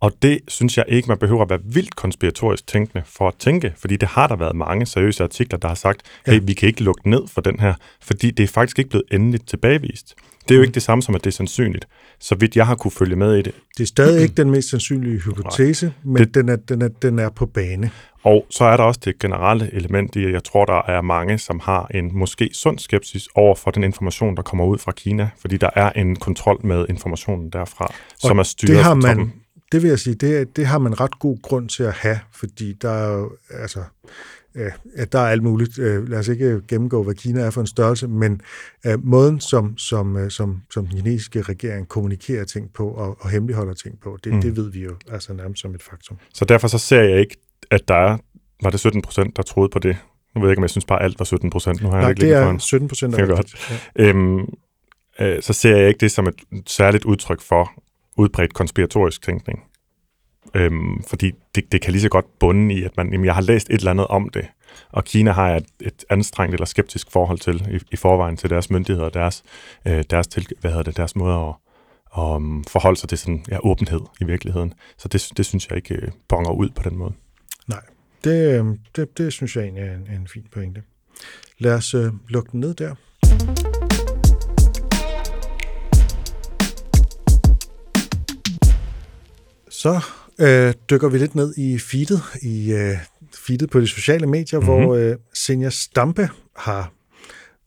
Og 0.00 0.12
det 0.22 0.40
synes 0.48 0.78
jeg 0.78 0.84
ikke, 0.88 1.08
man 1.08 1.18
behøver 1.18 1.42
at 1.42 1.50
være 1.50 1.60
vildt 1.64 1.96
konspiratorisk 1.96 2.66
tænkende 2.66 3.02
for 3.06 3.28
at 3.28 3.34
tænke, 3.38 3.72
fordi 3.76 3.96
det 3.96 4.08
har 4.08 4.26
der 4.26 4.36
været 4.36 4.56
mange 4.56 4.86
seriøse 4.86 5.22
artikler, 5.24 5.58
der 5.58 5.68
har 5.68 5.74
sagt, 5.74 6.02
hey, 6.26 6.40
vi 6.42 6.54
kan 6.54 6.68
ikke 6.68 6.82
lukke 6.82 7.10
ned 7.10 7.28
for 7.28 7.40
den 7.40 7.60
her, 7.60 7.74
fordi 8.02 8.30
det 8.30 8.42
er 8.42 8.48
faktisk 8.48 8.78
ikke 8.78 8.90
blevet 8.90 9.06
endeligt 9.12 9.48
tilbagevist. 9.48 10.14
Det 10.48 10.54
er 10.54 10.56
jo 10.56 10.62
ikke 10.62 10.74
det 10.74 10.82
samme 10.82 11.02
som, 11.02 11.14
at 11.14 11.24
det 11.24 11.30
er 11.30 11.34
sandsynligt, 11.34 11.88
så 12.18 12.34
vidt 12.34 12.56
jeg 12.56 12.66
har 12.66 12.74
kunne 12.74 12.90
følge 12.90 13.16
med 13.16 13.36
i 13.36 13.42
det. 13.42 13.54
Det 13.78 13.82
er 13.82 13.86
stadig 13.86 14.22
ikke 14.22 14.34
den 14.34 14.50
mest 14.50 14.70
sandsynlige 14.70 15.18
hypotese, 15.20 15.86
Nej. 15.86 15.94
men 16.04 16.16
det, 16.16 16.34
den, 16.34 16.48
er, 16.48 16.56
den, 16.56 16.82
er, 16.82 16.88
den 16.88 17.18
er 17.18 17.28
på 17.28 17.46
bane. 17.46 17.90
Og 18.22 18.46
så 18.50 18.64
er 18.64 18.76
der 18.76 18.84
også 18.84 19.00
det 19.04 19.18
generelle 19.18 19.74
element 19.74 20.16
i, 20.16 20.24
at 20.24 20.32
jeg 20.32 20.44
tror, 20.44 20.64
der 20.64 20.82
er 20.88 21.00
mange, 21.00 21.38
som 21.38 21.60
har 21.60 21.86
en 21.94 22.18
måske 22.18 22.50
sund 22.52 22.78
skepsis 22.78 23.28
over 23.34 23.54
for 23.54 23.70
den 23.70 23.84
information, 23.84 24.36
der 24.36 24.42
kommer 24.42 24.64
ud 24.64 24.78
fra 24.78 24.92
Kina, 24.92 25.30
fordi 25.40 25.56
der 25.56 25.70
er 25.74 25.90
en 25.90 26.16
kontrol 26.16 26.66
med 26.66 26.86
informationen 26.88 27.50
derfra, 27.50 27.84
og 27.84 28.28
som 28.28 28.38
er 28.38 28.42
styret 28.42 28.76
det 28.76 28.84
har 28.84 28.94
man, 28.94 29.32
Det 29.72 29.82
vil 29.82 29.88
jeg 29.88 29.98
sige, 29.98 30.14
det, 30.14 30.56
det 30.56 30.66
har 30.66 30.78
man 30.78 31.00
ret 31.00 31.18
god 31.18 31.42
grund 31.42 31.68
til 31.68 31.82
at 31.82 31.92
have, 31.92 32.18
fordi 32.32 32.72
der 32.72 32.90
er 32.90 33.12
jo, 33.18 33.30
altså, 33.50 33.80
at 34.96 35.12
der 35.12 35.18
er 35.18 35.26
alt 35.26 35.42
muligt. 35.42 35.78
Øh, 35.78 36.08
lad 36.08 36.18
os 36.18 36.28
ikke 36.28 36.60
gennemgå, 36.68 37.02
hvad 37.02 37.14
Kina 37.14 37.40
er 37.40 37.50
for 37.50 37.60
en 37.60 37.66
størrelse, 37.66 38.08
men 38.08 38.40
øh, 38.86 39.04
måden, 39.04 39.40
som, 39.40 39.78
som, 39.78 40.16
øh, 40.16 40.30
som, 40.30 40.62
som 40.70 40.86
den 40.86 40.96
kinesiske 40.96 41.42
regering 41.42 41.88
kommunikerer 41.88 42.44
ting 42.44 42.72
på 42.72 42.88
og, 42.88 43.16
og 43.20 43.30
hemmeligholder 43.30 43.74
ting 43.74 44.00
på, 44.00 44.18
det, 44.24 44.34
mm. 44.34 44.40
det 44.40 44.56
ved 44.56 44.70
vi 44.70 44.82
jo 44.82 44.96
altså 45.10 45.32
nærmest 45.32 45.62
som 45.62 45.74
et 45.74 45.82
faktum. 45.82 46.18
Så 46.34 46.44
derfor 46.44 46.68
så 46.68 46.78
ser 46.78 47.02
jeg 47.02 47.20
ikke, 47.20 47.36
at 47.70 47.88
der 47.88 47.94
er, 47.94 48.18
var 48.62 48.70
det 48.70 48.80
17 48.80 49.02
procent, 49.02 49.36
der 49.36 49.42
troede 49.42 49.68
på 49.68 49.78
det. 49.78 49.96
Nu 50.34 50.40
ved 50.40 50.48
jeg 50.48 50.52
ikke, 50.52 50.60
om 50.60 50.64
jeg 50.64 50.70
synes 50.70 50.84
bare, 50.84 51.02
alt 51.02 51.18
var 51.18 51.24
17 51.24 51.50
procent. 51.50 51.82
Nu 51.82 51.88
har 51.88 51.94
Nej, 51.94 52.00
jeg 52.00 52.10
ikke 52.10 52.34
det 52.34 52.36
er 52.36 52.58
17 52.58 52.88
procent. 52.88 53.16
Det 53.16 53.22
er 53.22 53.26
godt. 53.26 53.70
Ja. 53.98 54.04
Øhm, 54.04 54.40
øh, 55.20 55.42
så 55.42 55.52
ser 55.52 55.76
jeg 55.76 55.88
ikke 55.88 55.98
det 55.98 56.10
som 56.10 56.26
et 56.26 56.34
særligt 56.66 57.04
udtryk 57.04 57.40
for 57.40 57.72
udbredt 58.16 58.54
konspiratorisk 58.54 59.22
tænkning. 59.22 59.62
Øhm, 60.54 61.02
fordi 61.02 61.32
det, 61.54 61.72
det 61.72 61.80
kan 61.80 61.92
lige 61.92 62.02
så 62.02 62.08
godt 62.08 62.38
bunde 62.38 62.74
i, 62.74 62.82
at 62.82 62.96
man, 62.96 63.12
jamen, 63.12 63.24
jeg 63.24 63.34
har 63.34 63.42
læst 63.42 63.70
et 63.70 63.74
eller 63.74 63.90
andet 63.90 64.06
om 64.06 64.28
det, 64.28 64.46
og 64.90 65.04
Kina 65.04 65.32
har 65.32 65.56
et, 65.56 65.66
et 65.80 66.04
anstrengt 66.10 66.54
eller 66.54 66.66
skeptisk 66.66 67.10
forhold 67.10 67.38
til 67.38 67.76
i, 67.76 67.80
i 67.92 67.96
forvejen 67.96 68.36
til 68.36 68.50
deres 68.50 68.70
myndigheder 68.70 69.06
og 69.06 69.14
deres, 69.14 69.42
øh, 69.86 70.04
deres, 70.10 70.26
til, 70.26 70.46
hvad 70.60 70.70
hedder 70.70 70.84
det, 70.84 70.96
deres 70.96 71.16
måde 71.16 71.34
at, 71.34 71.54
at 72.16 72.36
um, 72.36 72.64
forholde 72.64 73.00
sig 73.00 73.08
til 73.08 73.18
sådan, 73.18 73.44
ja, 73.50 73.58
åbenhed 73.62 74.00
i 74.20 74.24
virkeligheden. 74.24 74.74
Så 74.98 75.08
det, 75.08 75.28
det 75.36 75.46
synes 75.46 75.68
jeg 75.68 75.76
ikke 75.76 75.94
øh, 75.94 76.08
bonger 76.28 76.50
ud 76.52 76.70
på 76.70 76.82
den 76.82 76.96
måde. 76.96 77.12
Nej, 77.68 77.82
det, 78.24 78.58
øhm, 78.58 78.78
det, 78.96 79.18
det 79.18 79.32
synes 79.32 79.56
jeg 79.56 79.64
egentlig 79.64 79.84
er 79.84 79.94
en, 79.94 80.08
en 80.20 80.28
fin 80.28 80.46
pointe. 80.52 80.82
Lad 81.58 81.74
os 81.74 81.94
øh, 81.94 82.12
lukke 82.28 82.52
den 82.52 82.60
ned 82.60 82.74
der. 82.74 82.94
Så 89.68 90.00
øh, 90.38 90.74
dykker 90.90 91.08
vi 91.08 91.18
lidt 91.18 91.34
ned 91.34 91.54
i 91.56 91.78
feedet, 91.78 92.22
i 92.42 92.72
øh, 92.72 92.96
feedet 93.46 93.70
på 93.70 93.80
de 93.80 93.86
sociale 93.86 94.26
medier, 94.26 94.60
mm-hmm. 94.60 94.84
hvor 94.84 94.94
øh, 94.94 95.16
Senja 95.34 95.70
Stampe 95.70 96.28
har 96.56 96.92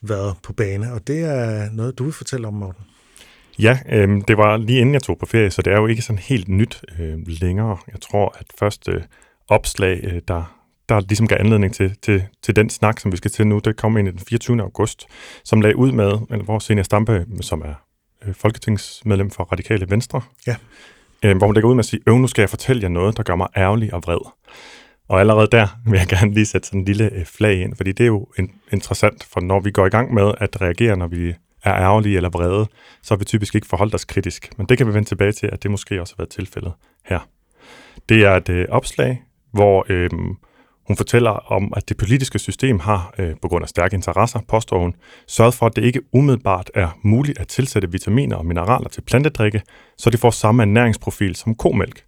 været 0.01 0.35
på 0.43 0.53
bane, 0.53 0.93
og 0.93 1.07
det 1.07 1.19
er 1.19 1.71
noget, 1.71 1.97
du 1.97 2.03
vil 2.03 2.13
fortælle 2.13 2.47
om, 2.47 2.53
Morten. 2.53 2.83
Ja, 3.59 3.79
øh, 3.89 4.21
det 4.27 4.37
var 4.37 4.57
lige 4.57 4.79
inden 4.79 4.93
jeg 4.93 5.03
tog 5.03 5.17
på 5.17 5.25
ferie, 5.25 5.51
så 5.51 5.61
det 5.61 5.73
er 5.73 5.77
jo 5.77 5.87
ikke 5.87 6.01
sådan 6.01 6.19
helt 6.19 6.47
nyt 6.49 6.81
øh, 6.99 7.17
længere. 7.27 7.77
Jeg 7.91 8.01
tror, 8.01 8.35
at 8.39 8.45
første 8.59 8.91
øh, 8.91 9.01
opslag, 9.47 9.99
øh, 10.03 10.21
der, 10.27 10.57
der 10.89 10.99
ligesom 10.99 11.27
gav 11.27 11.37
anledning 11.39 11.73
til, 11.73 11.95
til, 12.01 12.23
til 12.41 12.55
den 12.55 12.69
snak, 12.69 12.99
som 12.99 13.11
vi 13.11 13.17
skal 13.17 13.31
til 13.31 13.47
nu, 13.47 13.59
det 13.59 13.75
kom 13.75 13.97
ind 13.97 14.07
den 14.07 14.19
24. 14.19 14.61
august, 14.61 15.07
som 15.43 15.61
lagde 15.61 15.75
ud 15.75 15.91
med, 15.91 16.43
hvor 16.43 16.59
Senja 16.59 16.83
Stampe, 16.83 17.25
som 17.41 17.61
er 17.61 17.73
øh, 18.25 18.33
folketingsmedlem 18.33 19.29
for 19.29 19.43
Radikale 19.43 19.89
Venstre, 19.89 20.21
ja 20.47 20.55
øh, 21.23 21.37
hvor 21.37 21.47
hun 21.47 21.55
lægger 21.55 21.69
ud 21.69 21.75
med 21.75 21.83
at 21.83 21.85
sige, 21.85 22.01
øv, 22.07 22.17
nu 22.17 22.27
skal 22.27 22.41
jeg 22.41 22.49
fortælle 22.49 22.81
jer 22.81 22.89
noget, 22.89 23.17
der 23.17 23.23
gør 23.23 23.35
mig 23.35 23.47
ærgerlig 23.57 23.93
og 23.93 24.01
vred. 24.05 24.31
Og 25.07 25.19
allerede 25.19 25.47
der 25.51 25.67
vil 25.87 25.97
jeg 25.97 26.07
gerne 26.17 26.33
lige 26.33 26.45
sætte 26.45 26.67
sådan 26.67 26.79
en 26.79 26.85
lille 26.85 27.13
øh, 27.13 27.25
flag 27.25 27.61
ind, 27.61 27.75
fordi 27.75 27.91
det 27.91 28.03
er 28.03 28.07
jo 28.07 28.27
en, 28.39 28.51
interessant, 28.71 29.27
for 29.33 29.41
når 29.41 29.59
vi 29.59 29.71
går 29.71 29.85
i 29.85 29.89
gang 29.89 30.13
med 30.13 30.31
at 30.37 30.61
reagere, 30.61 30.97
når 30.97 31.07
vi 31.07 31.33
er 31.63 31.75
ærgerlige 31.75 32.15
eller 32.15 32.29
vrede, 32.29 32.67
så 33.01 33.13
har 33.13 33.17
vi 33.17 33.25
typisk 33.25 33.55
ikke 33.55 33.67
forholdt 33.67 33.95
os 33.95 34.05
kritisk. 34.05 34.49
Men 34.57 34.67
det 34.67 34.77
kan 34.77 34.87
vi 34.87 34.93
vende 34.93 35.07
tilbage 35.07 35.31
til, 35.31 35.49
at 35.53 35.63
det 35.63 35.71
måske 35.71 36.01
også 36.01 36.13
har 36.17 36.23
været 36.23 36.29
tilfældet 36.29 36.73
her. 37.05 37.19
Det 38.09 38.25
er 38.25 38.31
et 38.31 38.49
øh, 38.49 38.65
opslag, 38.69 39.23
hvor 39.51 39.85
øh, 39.89 40.09
hun 40.87 40.97
fortæller 40.97 41.31
om, 41.31 41.73
at 41.75 41.89
det 41.89 41.97
politiske 41.97 42.39
system 42.39 42.79
har, 42.79 43.13
øh, 43.17 43.33
på 43.41 43.47
grund 43.47 43.63
af 43.63 43.69
stærke 43.69 43.95
interesser, 43.95 44.39
påstår 44.47 44.79
hun, 44.79 44.93
sørget 45.27 45.53
for, 45.53 45.65
at 45.65 45.75
det 45.75 45.83
ikke 45.83 46.01
umiddelbart 46.13 46.71
er 46.73 46.99
muligt 47.03 47.39
at 47.39 47.47
tilsætte 47.47 47.91
vitaminer 47.91 48.35
og 48.35 48.45
mineraler 48.45 48.89
til 48.89 49.01
plantedrikke, 49.01 49.61
så 49.97 50.09
de 50.09 50.17
får 50.17 50.29
samme 50.29 50.63
ernæringsprofil 50.63 51.35
som 51.35 51.55
komælk. 51.55 52.03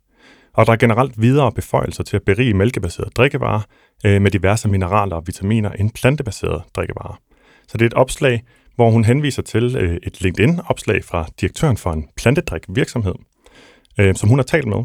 Og 0.53 0.65
der 0.65 0.71
er 0.71 0.77
generelt 0.77 1.21
videre 1.21 1.51
beføjelser 1.51 2.03
til 2.03 2.15
at 2.15 2.23
berige 2.23 2.53
mælkebaserede 2.53 3.11
drikkevarer 3.15 3.61
øh, 4.05 4.21
med 4.21 4.31
diverse 4.31 4.69
mineraler 4.69 5.15
og 5.15 5.23
vitaminer 5.27 5.71
end 5.71 5.91
plantebaserede 5.91 6.63
drikkevarer. 6.75 7.19
Så 7.67 7.77
det 7.77 7.81
er 7.81 7.87
et 7.87 7.93
opslag, 7.93 8.43
hvor 8.75 8.91
hun 8.91 9.03
henviser 9.03 9.41
til 9.41 9.75
øh, 9.75 9.97
et 10.03 10.21
LinkedIn-opslag 10.21 11.03
fra 11.03 11.25
direktøren 11.41 11.77
for 11.77 11.91
en 11.91 12.09
plantedrik 12.17 12.61
virksomhed, 12.69 13.15
øh, 13.99 14.15
som 14.15 14.29
hun 14.29 14.39
har 14.39 14.43
talt 14.43 14.67
med. 14.67 14.83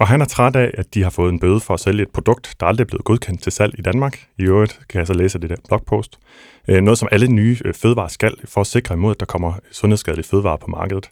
Og 0.00 0.08
han 0.08 0.20
er 0.20 0.24
træt 0.24 0.56
af, 0.56 0.70
at 0.74 0.94
de 0.94 1.02
har 1.02 1.10
fået 1.10 1.32
en 1.32 1.40
bøde 1.40 1.60
for 1.60 1.74
at 1.74 1.80
sælge 1.80 2.02
et 2.02 2.10
produkt, 2.10 2.54
der 2.60 2.66
aldrig 2.66 2.84
er 2.84 2.88
blevet 2.88 3.04
godkendt 3.04 3.42
til 3.42 3.52
salg 3.52 3.78
i 3.78 3.82
Danmark. 3.82 4.26
I 4.38 4.42
øvrigt 4.42 4.80
kan 4.88 4.98
jeg 4.98 5.06
så 5.06 5.14
læse 5.14 5.38
det 5.38 5.50
der 5.50 5.56
blogpost. 5.68 6.18
Øh, 6.68 6.82
noget, 6.82 6.98
som 6.98 7.08
alle 7.12 7.28
nye 7.28 7.56
øh, 7.64 7.74
fødevarer 7.74 8.08
skal, 8.08 8.34
for 8.44 8.60
at 8.60 8.66
sikre 8.66 8.94
imod, 8.94 9.10
at 9.10 9.20
der 9.20 9.26
kommer 9.26 9.52
sundhedsskadelige 9.72 10.26
fødevarer 10.26 10.56
på 10.56 10.66
markedet. 10.66 11.10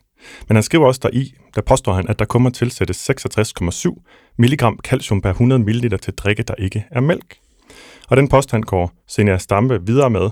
Men 0.48 0.56
han 0.56 0.62
skriver 0.62 0.86
også 0.86 1.00
der 1.02 1.10
i, 1.12 1.34
der 1.54 1.60
påstår 1.60 1.92
han, 1.92 2.08
at 2.08 2.18
der 2.18 2.24
kommer 2.24 2.50
tilsættes 2.50 3.10
66,7 3.10 4.02
mg 4.38 4.62
calcium 4.84 5.20
per 5.20 5.30
100 5.30 5.62
ml 5.62 5.98
til 5.98 6.14
drikke, 6.14 6.42
der 6.42 6.54
ikke 6.54 6.84
er 6.90 7.00
mælk. 7.00 7.36
Og 8.08 8.16
den 8.16 8.28
påstand 8.28 8.64
går 8.64 8.92
Senia 9.08 9.38
Stampe 9.38 9.86
videre 9.86 10.10
med, 10.10 10.30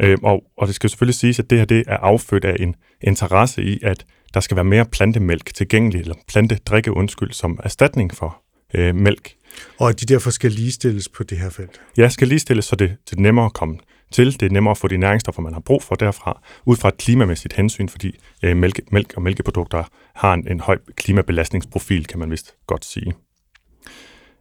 øh, 0.00 0.18
og, 0.22 0.42
og 0.56 0.66
det 0.66 0.74
skal 0.74 0.90
selvfølgelig 0.90 1.14
siges, 1.14 1.38
at 1.38 1.50
det 1.50 1.58
her 1.58 1.64
det 1.64 1.84
er 1.86 1.96
affødt 1.96 2.44
af 2.44 2.56
en 2.60 2.74
interesse 3.00 3.62
i, 3.62 3.78
at 3.82 4.04
der 4.34 4.40
skal 4.40 4.56
være 4.56 4.64
mere 4.64 4.84
plantemælk 4.84 5.54
tilgængelig, 5.54 6.00
eller 6.00 6.14
plantedrikke, 6.28 6.92
undskyld, 6.92 7.32
som 7.32 7.60
erstatning 7.62 8.14
for 8.14 8.42
øh, 8.74 8.94
mælk. 8.94 9.34
Og 9.78 10.00
de 10.00 10.06
derfor 10.06 10.30
skal 10.30 10.52
ligestilles 10.52 11.08
på 11.08 11.22
det 11.22 11.38
her 11.38 11.50
felt? 11.50 11.80
Ja, 11.96 12.08
skal 12.08 12.28
ligestilles, 12.28 12.64
så 12.64 12.76
det, 12.76 12.96
det 13.10 13.16
er 13.16 13.20
nemmere 13.20 13.46
at 13.46 13.52
komme 13.52 13.78
til. 14.12 14.40
Det 14.40 14.42
er 14.42 14.50
nemmere 14.50 14.70
at 14.70 14.78
få 14.78 14.88
de 14.88 14.96
næringsstoffer, 14.96 15.42
man 15.42 15.52
har 15.52 15.60
brug 15.60 15.82
for 15.82 15.94
derfra, 15.94 16.42
ud 16.66 16.76
fra 16.76 16.88
et 16.88 16.96
klimamæssigt 16.96 17.54
hensyn, 17.54 17.88
fordi 17.88 18.18
øh, 18.42 18.56
mælk, 18.56 18.80
mælk 18.92 19.12
og 19.16 19.22
mælkeprodukter 19.22 19.84
har 20.14 20.34
en, 20.34 20.48
en 20.48 20.60
høj 20.60 20.78
klimabelastningsprofil, 20.96 22.06
kan 22.06 22.18
man 22.18 22.30
vist 22.30 22.54
godt 22.66 22.84
sige. 22.84 23.14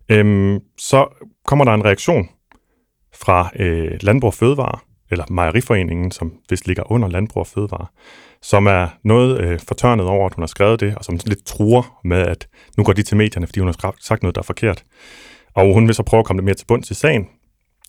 Øhm, 0.10 0.60
så 0.78 1.26
kommer 1.46 1.66
der 1.66 1.74
en 1.74 1.86
reaktion 1.86 2.30
fra 3.14 3.52
øh, 3.56 3.98
Landbrug 4.02 4.28
og 4.28 4.34
Fødevare, 4.34 4.80
eller 5.12 5.26
Mejeriforeningen, 5.30 6.12
som 6.12 6.34
vist 6.50 6.68
ligger 6.68 6.92
under 6.92 7.08
Landbrug 7.08 7.42
og 7.42 7.48
Fødevare, 7.48 7.88
som 8.42 8.68
er 8.68 8.88
noget 9.04 9.42
øh, 9.42 9.60
fortørnet 9.68 10.06
over, 10.06 10.26
at 10.26 10.34
hun 10.34 10.42
har 10.42 10.48
skrevet 10.48 10.80
det, 10.80 10.96
og 10.96 11.06
som 11.06 11.20
lidt 11.26 11.46
truer 11.46 12.00
med, 12.04 12.18
at 12.18 12.48
nu 12.78 12.84
går 12.84 12.94
de 12.94 13.04
til 13.04 13.18
medierne, 13.18 13.48
fordi 13.48 13.60
hun 13.60 13.68
har 13.68 13.96
sagt 14.00 14.24
noget, 14.24 14.36
der 14.36 14.42
er 14.42 14.46
forkert. 14.46 14.84
Og 15.56 15.74
hun 15.74 15.88
vil 15.88 15.96
så 15.96 16.04
prøve 16.04 16.20
at 16.20 16.26
komme 16.26 16.40
lidt 16.40 16.46
mere 16.46 16.56
til 16.56 16.66
bunds 16.66 16.92
i 16.92 16.94
sagen. 16.94 17.28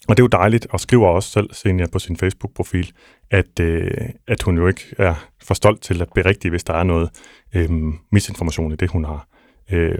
Og 0.09 0.17
det 0.17 0.23
er 0.23 0.25
jo 0.25 0.39
dejligt, 0.39 0.67
og 0.71 0.81
skriver 0.81 1.09
også 1.09 1.31
selv, 1.31 1.53
senere 1.53 1.89
på 1.89 1.99
sin 1.99 2.17
Facebook-profil, 2.17 2.93
at, 3.31 3.61
øh, 3.61 3.91
at 4.29 4.43
hun 4.43 4.57
jo 4.57 4.67
ikke 4.67 4.83
er 4.99 5.15
for 5.43 5.55
stolt 5.55 5.83
til 5.83 6.03
at 6.03 6.09
berigtige, 6.15 6.51
hvis 6.51 6.65
der 6.65 6.75
er 6.75 6.83
noget 6.83 7.11
øh, 7.55 7.71
misinformation 8.13 8.73
i 8.73 8.77
det, 8.77 8.91
hun 8.91 9.05
har 9.05 9.29
øh, 9.73 9.99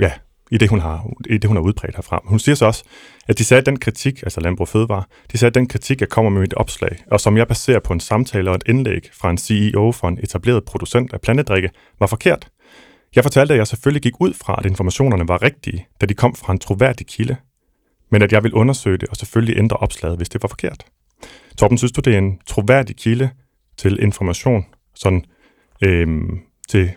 ja, 0.00 0.12
i 0.50 0.58
det, 0.58 0.68
hun 0.68 0.80
har, 0.80 1.10
i 1.30 1.38
det, 1.38 1.44
hun 1.44 1.56
har 1.56 1.62
udbredt 1.62 1.96
herfra. 1.96 2.22
Hun 2.24 2.38
siger 2.38 2.56
så 2.56 2.66
også, 2.66 2.84
at 3.28 3.38
de 3.38 3.44
sagde, 3.44 3.60
at 3.60 3.66
den 3.66 3.78
kritik, 3.78 4.22
altså 4.22 4.40
Landbrug 4.40 4.68
Fødevare, 4.68 5.04
de 5.32 5.38
sagde, 5.38 5.50
at 5.50 5.54
den 5.54 5.68
kritik, 5.68 6.00
jeg 6.00 6.08
kommer 6.08 6.30
med 6.30 6.40
mit 6.40 6.54
opslag, 6.54 7.04
og 7.10 7.20
som 7.20 7.36
jeg 7.36 7.48
baserer 7.48 7.80
på 7.80 7.92
en 7.92 8.00
samtale 8.00 8.50
og 8.50 8.56
et 8.56 8.62
indlæg 8.66 9.10
fra 9.12 9.30
en 9.30 9.38
CEO 9.38 9.92
for 9.92 10.08
en 10.08 10.18
etableret 10.22 10.64
producent 10.64 11.12
af 11.12 11.20
plantedrikke, 11.20 11.70
var 12.00 12.06
forkert. 12.06 12.48
Jeg 13.16 13.24
fortalte, 13.24 13.54
at 13.54 13.58
jeg 13.58 13.66
selvfølgelig 13.66 14.02
gik 14.02 14.20
ud 14.20 14.34
fra, 14.34 14.54
at 14.58 14.66
informationerne 14.66 15.28
var 15.28 15.42
rigtige, 15.42 15.86
da 16.00 16.06
de 16.06 16.14
kom 16.14 16.34
fra 16.34 16.52
en 16.52 16.58
troværdig 16.58 17.06
kilde, 17.06 17.36
men 18.10 18.22
at 18.22 18.32
jeg 18.32 18.42
vil 18.42 18.54
undersøge 18.54 18.98
det 18.98 19.08
og 19.08 19.16
selvfølgelig 19.16 19.58
ændre 19.58 19.76
opslaget, 19.76 20.16
hvis 20.16 20.28
det 20.28 20.42
var 20.42 20.48
forkert. 20.48 20.84
Torben, 21.58 21.78
synes 21.78 21.92
du, 21.92 22.00
det 22.00 22.14
er 22.14 22.18
en 22.18 22.38
troværdig 22.46 22.96
kilde 22.96 23.30
til 23.76 24.02
information, 24.02 24.66
sådan, 24.94 25.24
øhm, 25.82 26.40
til 26.68 26.90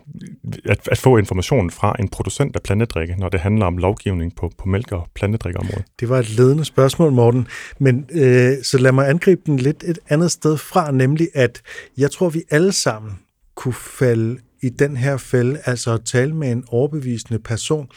at, 0.66 0.88
at 0.92 0.98
få 0.98 1.18
information 1.18 1.72
fra 1.72 1.96
en 2.00 2.10
producent 2.10 2.56
af 2.56 2.62
plantedrikke, 2.62 3.16
når 3.20 3.30
det 3.30 3.40
handler 3.40 3.66
om 3.66 3.78
lovgivning 3.78 4.36
på, 4.36 4.52
på 4.58 4.70
mælk- 4.70 4.92
og 4.92 5.08
plantedrikkeområdet? 5.16 5.86
Det 6.00 6.10
var 6.10 6.20
et 6.20 6.30
ledende 6.30 6.66
spørgsmål, 6.66 7.12
Morten. 7.12 7.48
Men 7.80 8.06
øh, 8.12 8.54
så 8.64 8.78
lad 8.78 8.92
mig 8.92 9.10
angribe 9.10 9.42
den 9.46 9.58
lidt 9.58 9.84
et 9.84 10.00
andet 10.10 10.32
sted 10.32 10.58
fra, 10.58 10.92
nemlig 10.92 11.28
at 11.34 11.62
jeg 11.98 12.12
tror, 12.12 12.30
vi 12.30 12.42
alle 12.50 12.72
sammen 12.72 13.20
kunne 13.56 13.74
falde 13.74 14.38
i 14.64 14.70
den 14.70 14.98
her 14.98 15.18
fælde, 15.18 15.60
altså 15.66 15.94
at 15.94 16.02
tale 16.06 16.36
med 16.36 16.52
en 16.52 16.64
overbevisende 16.68 17.40
person. 17.40 17.88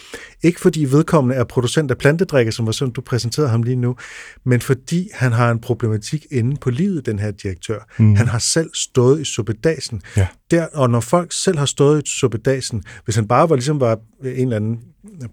Ikke 0.42 0.61
fordi 0.61 0.85
vedkommende 0.85 1.37
er 1.37 1.44
producent 1.44 1.90
af 1.90 1.98
plantedrikke, 1.98 2.53
som 2.53 2.66
var 2.66 2.72
sådan, 2.72 2.92
du 2.92 3.00
præsenterede 3.00 3.50
ham 3.50 3.62
lige 3.62 3.77
nu, 3.77 3.96
men 4.44 4.61
fordi 4.61 5.09
han 5.14 5.33
har 5.33 5.50
en 5.50 5.61
problematik 5.61 6.27
inde 6.31 6.57
på 6.57 6.70
livet, 6.70 7.07
den 7.07 7.18
her 7.18 7.31
direktør. 7.31 7.79
Mm. 7.98 8.14
Han 8.14 8.29
har 8.29 8.38
selv 8.38 8.70
stået 8.74 9.20
i 9.20 9.24
suppedasen. 9.24 10.03
Ja. 10.16 10.27
Der, 10.50 10.66
og 10.72 10.90
når 10.90 11.00
folk 11.00 11.33
selv 11.33 11.59
har 11.59 11.66
stået 11.66 12.03
i 12.07 12.11
suppedasen, 12.11 12.83
hvis 13.05 13.16
han 13.16 13.29
bare 13.29 13.48
var 13.48 13.57
ligesom 13.57 13.81
var 13.81 13.98
en 14.24 14.31
eller 14.31 14.57
anden 14.57 14.79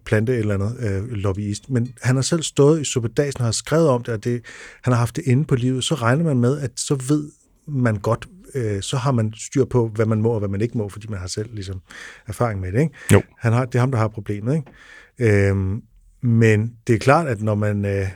plante 0.05 0.37
eller 0.37 0.53
andet 0.53 0.75
øh, 0.79 1.11
lobbyist, 1.11 1.69
men 1.69 1.93
han 2.01 2.15
har 2.15 2.21
selv 2.23 2.43
stået 2.43 2.81
i 2.81 2.83
suppedasen 2.83 3.41
og 3.41 3.45
har 3.47 3.51
skrevet 3.51 3.87
om 3.87 4.03
det, 4.03 4.13
og 4.13 4.23
det, 4.23 4.41
han 4.83 4.93
har 4.93 4.99
haft 4.99 5.15
det 5.15 5.23
inde 5.25 5.45
på 5.45 5.55
livet, 5.55 5.83
så 5.83 5.95
regner 5.95 6.23
man 6.23 6.39
med, 6.39 6.59
at 6.59 6.71
så 6.75 6.95
ved 6.95 7.29
man 7.67 7.95
godt, 7.95 8.27
øh, 8.55 8.81
så 8.81 8.97
har 8.97 9.11
man 9.11 9.33
styr 9.37 9.65
på, 9.65 9.87
hvad 9.87 10.05
man 10.05 10.21
må 10.21 10.29
og 10.29 10.39
hvad 10.39 10.49
man 10.49 10.61
ikke 10.61 10.77
må, 10.77 10.89
fordi 10.89 11.07
man 11.09 11.19
har 11.19 11.27
selv 11.27 11.53
ligesom 11.53 11.81
erfaring 12.27 12.59
med 12.59 12.71
det. 12.71 12.81
Ikke? 12.81 12.95
Jo. 13.11 13.21
Han 13.39 13.53
har, 13.53 13.65
det 13.65 13.75
er 13.75 13.79
ham, 13.79 13.91
der 13.91 13.97
har 13.97 14.07
problemet. 14.07 14.55
Ikke? 14.55 15.49
Øhm, 15.49 15.81
men 16.21 16.73
det 16.87 16.95
er 16.95 16.99
klart, 16.99 17.27
at 17.27 17.41
når 17.41 17.55
man, 17.55 17.85
øh, 17.85 18.07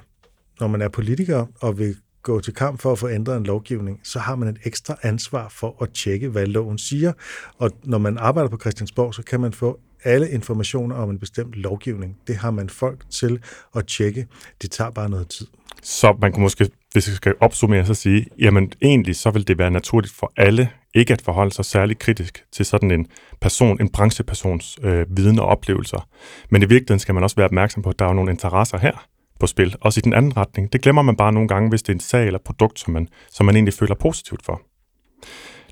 når 0.60 0.68
man 0.68 0.82
er 0.82 0.90
politiker 0.90 1.46
og 1.60 1.78
vil 1.78 1.96
gå 2.24 2.40
til 2.40 2.54
kamp 2.54 2.82
for 2.82 2.92
at 2.92 3.00
få 3.00 3.10
ændret 3.10 3.38
en 3.38 3.44
lovgivning, 3.44 4.00
så 4.04 4.20
har 4.20 4.36
man 4.36 4.48
et 4.48 4.58
ekstra 4.64 4.98
ansvar 5.02 5.50
for 5.50 5.84
at 5.84 5.90
tjekke, 5.90 6.30
hvad 6.30 6.46
loven 6.46 6.78
siger. 6.78 7.14
Og 7.58 7.72
når 7.84 7.98
man 7.98 8.18
arbejder 8.18 8.50
på 8.50 8.58
Christiansborg, 8.58 9.14
så 9.14 9.24
kan 9.24 9.40
man 9.40 9.54
få 9.54 9.80
alle 10.06 10.30
informationer 10.30 10.96
om 10.96 11.10
en 11.10 11.20
bestemt 11.20 11.54
lovgivning. 11.56 12.18
Det 12.28 12.36
har 12.36 12.52
man 12.52 12.70
folk 12.70 13.10
til 13.10 13.40
at 13.76 13.88
tjekke. 13.88 14.28
Det 14.62 14.72
tager 14.72 14.92
bare 14.92 15.10
noget 15.10 15.28
tid. 15.28 15.48
Så 15.84 16.18
man 16.22 16.32
kunne 16.32 16.44
måske, 16.44 16.70
hvis 16.92 17.08
jeg 17.08 17.16
skal 17.16 17.34
opsummere, 17.40 17.86
så 17.86 17.94
sige, 17.94 18.26
jamen 18.40 18.72
egentlig 18.82 19.16
så 19.16 19.32
vil 19.32 19.48
det 19.48 19.58
være 19.58 19.72
naturligt 19.72 20.14
for 20.14 20.32
alle 20.38 20.70
ikke 20.96 21.14
at 21.14 21.22
forholde 21.22 21.52
sig 21.52 21.66
særlig 21.66 22.00
kritisk 22.00 22.46
til 22.52 22.66
sådan 22.66 22.92
en 22.92 23.08
person, 23.42 23.82
en 23.82 23.90
branchepersons 23.90 24.80
øh, 24.84 25.06
viden 25.18 25.40
og 25.40 25.46
oplevelser. 25.46 26.08
Men 26.50 26.62
i 26.62 26.66
virkeligheden 26.66 27.00
skal 27.00 27.14
man 27.14 27.24
også 27.24 27.36
være 27.36 27.46
opmærksom 27.46 27.84
på, 27.84 27.90
at 27.90 28.00
der 28.00 28.06
er 28.06 28.14
nogle 28.14 28.32
interesser 28.32 28.78
her 28.78 29.08
på 29.40 29.48
spil, 29.48 29.76
også 29.82 30.00
i 30.00 30.02
den 30.02 30.14
anden 30.14 30.38
retning. 30.38 30.74
Det 30.74 30.82
glemmer 30.82 31.02
man 31.02 31.16
bare 31.16 31.34
nogle 31.34 31.48
gange, 31.48 31.70
hvis 31.70 31.84
det 31.84 31.90
er 31.90 31.94
en 31.94 32.00
sag 32.00 32.26
eller 32.26 32.40
produkt, 32.46 32.80
som 32.80 32.94
man, 32.94 33.08
som 33.30 33.46
man 33.46 33.56
egentlig 33.56 33.74
føler 33.74 33.96
positivt 33.96 34.46
for. 34.46 34.62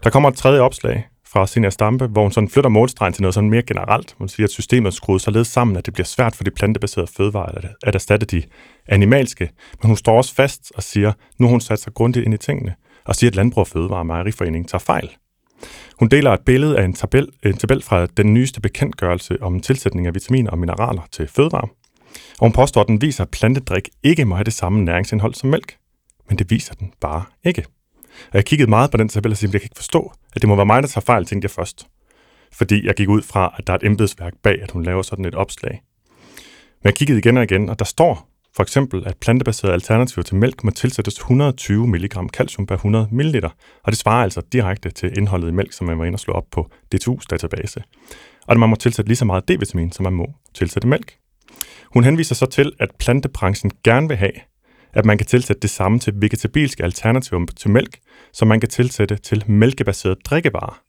Der 0.04 0.10
kommer 0.10 0.30
et 0.30 0.36
tredje 0.36 0.60
opslag, 0.60 1.08
fra 1.34 1.48
Senior 1.48 1.70
Stampe, 1.70 2.08
hvor 2.08 2.22
hun 2.22 2.32
sådan 2.32 2.50
flytter 2.50 2.70
målstregen 2.70 3.14
til 3.14 3.22
noget 3.22 3.34
sådan 3.34 3.50
mere 3.50 3.62
generelt. 3.62 4.16
Hun 4.18 4.30
siger, 4.30 4.48
at 4.48 4.52
systemet 4.52 4.88
er 4.88 4.92
skruet 4.92 5.22
således 5.22 5.48
sammen, 5.48 5.78
at 5.78 5.86
det 5.86 5.94
bliver 5.94 6.06
svært 6.06 6.36
for 6.36 6.44
de 6.44 6.52
plantebaserede 6.52 7.12
fødevarer 7.18 7.52
at, 7.52 7.66
at 7.84 7.96
erstatte 7.96 8.26
de 8.26 8.44
animalske. 8.88 9.50
Men 9.82 9.88
hun 9.88 9.98
står 9.98 10.18
også 10.18 10.36
fast 10.36 10.72
og 10.76 10.84
siger, 10.84 11.14
nu 11.40 11.46
har 11.46 11.52
hun 11.52 11.62
sat 11.62 11.80
sig 11.80 11.94
grundigt 11.94 12.26
ind 12.26 12.34
i 12.34 12.38
tingene, 12.38 12.76
og 13.06 13.16
siger, 13.16 13.30
at 13.32 13.36
Landbrug 13.36 13.62
og 13.62 13.68
Fødevare 13.68 14.00
og 14.00 14.06
Mejeriforeningen 14.06 14.68
tager 14.68 14.80
fejl. 14.80 15.10
Hun 16.00 16.08
deler 16.08 16.32
et 16.32 16.42
billede 16.46 16.78
af 16.80 16.84
en 16.84 16.94
tabel, 16.94 17.28
en 17.44 17.58
tabel 17.58 17.84
fra 17.84 18.06
den 18.06 18.34
nyeste 18.34 18.62
bekendtgørelse 18.62 19.38
om 19.42 19.60
tilsætning 19.60 20.08
af 20.08 20.16
vitaminer 20.16 20.52
og 20.52 20.58
mineraler 20.58 21.02
til 21.12 21.28
fødevarer. 21.28 21.68
Og 22.40 22.42
hun 22.42 22.52
påstår, 22.52 22.82
at 22.82 22.88
den 22.88 23.02
viser, 23.02 23.24
at 23.24 23.30
plantedrik 23.30 23.90
ikke 24.04 24.26
må 24.26 24.36
have 24.36 24.44
det 24.44 24.54
samme 24.54 24.86
næringsindhold 24.86 25.34
som 25.34 25.50
mælk. 25.50 25.78
Men 26.30 26.38
det 26.38 26.52
viser 26.52 26.74
den 26.74 26.94
bare 27.02 27.24
ikke. 27.44 27.66
Og 28.04 28.34
jeg 28.34 28.46
kiggede 28.46 28.70
meget 28.70 28.92
på 28.92 28.98
den 28.98 29.10
tabel 29.10 29.32
og 29.32 29.38
sagde, 29.38 29.50
at 29.50 29.54
jeg 29.54 29.62
kan 29.62 29.66
ikke 29.66 29.76
forstå, 29.76 30.14
at 30.36 30.42
det 30.42 30.50
må 30.50 30.56
være 30.56 30.66
mig, 30.66 30.84
der 30.84 30.90
tager 30.90 31.06
fejl, 31.06 31.26
tænkte 31.26 31.46
jeg 31.46 31.52
først. 31.52 31.88
Fordi 32.52 32.86
jeg 32.86 32.96
gik 32.96 33.10
ud 33.10 33.22
fra, 33.22 33.56
at 33.58 33.68
der 33.68 33.74
er 33.74 33.78
et 33.78 33.86
embedsværk 33.86 34.34
bag, 34.44 34.62
at 34.62 34.72
hun 34.72 34.84
laver 34.84 35.02
sådan 35.02 35.26
et 35.26 35.36
opslag. 35.36 35.82
Men 36.82 36.86
jeg 36.86 36.96
kiggede 36.96 37.20
igen 37.20 37.38
og 37.38 37.44
igen, 37.44 37.70
og 37.70 37.80
der 37.80 37.86
står 37.86 38.34
for 38.56 38.64
eksempel, 38.64 39.04
at 39.06 39.18
plantebaserede 39.18 39.74
alternativer 39.74 40.24
til 40.24 40.36
mælk 40.36 40.64
må 40.64 40.72
tilsættes 40.72 41.14
120 41.14 41.88
mg 41.88 42.30
calcium 42.34 42.68
per 42.68 42.76
100 42.76 43.08
ml, 43.12 43.46
og 43.84 43.92
det 43.92 43.98
svarer 43.98 44.24
altså 44.24 44.42
direkte 44.52 44.92
til 44.92 45.18
indholdet 45.18 45.48
i 45.48 45.52
mælk, 45.52 45.74
som 45.74 45.88
man 45.88 46.00
var 46.00 46.06
inde 46.06 46.16
og 46.16 46.20
slå 46.20 46.34
op 46.34 46.46
på 46.52 46.70
DTU's 46.96 47.26
database. 47.30 47.84
Og 48.46 48.52
at 48.52 48.60
man 48.60 48.70
må 48.70 48.76
tilsætte 48.76 49.10
lige 49.10 49.18
så 49.18 49.26
meget 49.26 49.52
D-vitamin, 49.52 49.92
som 49.92 50.04
man 50.04 50.14
må 50.14 50.28
tilsætte 50.54 50.88
mælk. 50.88 51.16
Hun 51.94 52.04
henviser 52.04 52.36
så 52.36 52.46
til, 52.46 52.72
at 52.80 52.90
plantebranchen 53.00 53.72
gerne 53.84 54.08
vil 54.08 54.18
have, 54.18 54.34
at 54.94 55.06
man 55.06 55.18
kan 55.18 55.28
tilsætte 55.28 55.60
det 55.60 55.70
samme 55.70 56.00
til 56.00 56.14
vegetabilske 56.16 56.84
alternativer 56.84 57.46
til 57.58 57.70
mælk, 57.70 57.98
som 58.34 58.48
man 58.48 58.60
kan 58.60 58.70
tilsætte 58.70 59.16
til 59.16 59.44
mælkebaserede 59.48 60.20
drikkevarer. 60.26 60.82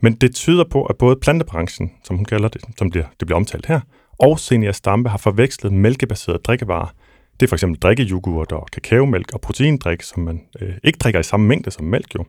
Men 0.00 0.14
det 0.14 0.34
tyder 0.34 0.64
på, 0.64 0.84
at 0.84 0.98
både 0.98 1.16
plantebranchen, 1.16 1.92
som 2.04 2.16
hun 2.16 2.24
kalder 2.24 2.48
det, 2.48 2.62
som 2.78 2.90
bliver, 2.90 3.04
det 3.20 3.26
bliver 3.26 3.36
omtalt 3.36 3.66
her, 3.66 3.80
og 4.18 4.38
Senior 4.38 4.72
Stampe 4.72 5.08
har 5.08 5.18
forvekslet 5.18 5.72
mælkebaserede 5.72 6.42
drikkevarer. 6.42 6.94
Det 7.40 7.46
er 7.46 7.48
for 7.48 7.56
eksempel 7.56 7.80
drikkejoghurt 7.80 8.52
og 8.52 8.66
kakaomælk 8.72 9.34
og 9.34 9.40
proteindrik, 9.40 10.02
som 10.02 10.22
man 10.22 10.40
øh, 10.60 10.74
ikke 10.84 10.96
drikker 10.96 11.20
i 11.20 11.22
samme 11.22 11.46
mængde 11.46 11.70
som 11.70 11.84
mælk 11.84 12.14
jo, 12.14 12.24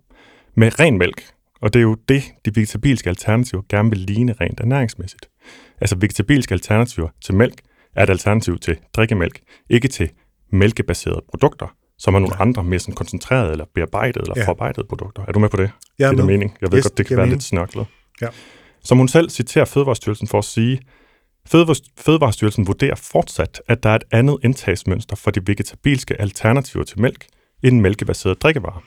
med 0.56 0.80
ren 0.80 0.98
mælk. 0.98 1.24
Og 1.62 1.74
det 1.74 1.80
er 1.80 1.84
jo 1.84 1.96
det, 2.10 2.24
de 2.46 2.56
vegetabilske 2.56 3.10
alternativer 3.10 3.62
gerne 3.70 3.90
vil 3.90 4.00
ligne 4.00 4.34
rent 4.42 4.60
ernæringsmæssigt. 4.60 5.30
Altså 5.82 5.96
vegetabilske 6.00 6.54
alternativer 6.54 7.10
til 7.22 7.36
mælk 7.36 7.62
er 7.96 8.04
et 8.04 8.10
alternativ 8.10 8.60
til 8.60 8.78
drikkemælk, 8.94 9.40
ikke 9.70 9.88
til 9.88 10.10
mælkebaserede 10.50 11.22
produkter, 11.30 11.76
som 11.98 12.16
er 12.16 12.20
nogle 12.20 12.36
ja. 12.36 12.42
andre 12.42 12.64
mere 12.64 12.80
sådan 12.80 12.96
koncentrerede 12.96 13.52
eller 13.52 13.66
bearbejdede 13.76 14.24
eller 14.24 14.34
ja. 14.38 14.46
forarbejdede 14.46 14.88
produkter. 14.88 15.24
Er 15.28 15.32
du 15.32 15.40
med 15.40 15.50
på 15.50 15.58
det? 15.58 15.72
Er 16.00 16.08
det 16.08 16.18
med. 16.18 16.26
mening. 16.26 16.58
Jeg 16.62 16.72
ved 16.72 16.78
yes, 16.78 16.86
godt, 16.86 16.98
det 16.98 17.06
kan 17.06 17.18
være 17.18 17.26
mening. 17.26 17.36
lidt 17.36 17.44
snørklet. 17.44 17.86
Ja. 18.22 18.28
Som 18.84 18.98
hun 18.98 19.08
selv 19.08 19.30
citerer 19.30 19.66
Fødevarestyrelsen 19.66 20.28
for 20.28 20.38
at 20.38 20.46
sige, 20.46 20.80
Fødevarestyrelsen 21.98 22.68
vurderer 22.68 22.96
fortsat, 22.96 23.62
at 23.68 23.84
der 23.84 23.90
er 23.90 23.96
et 23.96 24.04
andet 24.12 24.38
indtagsmønster 24.44 25.16
for 25.16 25.32
de 25.32 25.48
vegetabilske 25.48 26.22
alternativer 26.22 26.84
til 26.84 27.02
mælk 27.02 27.26
end 27.64 27.82
mælkebaserede 27.82 28.36
drikkevarer. 28.36 28.84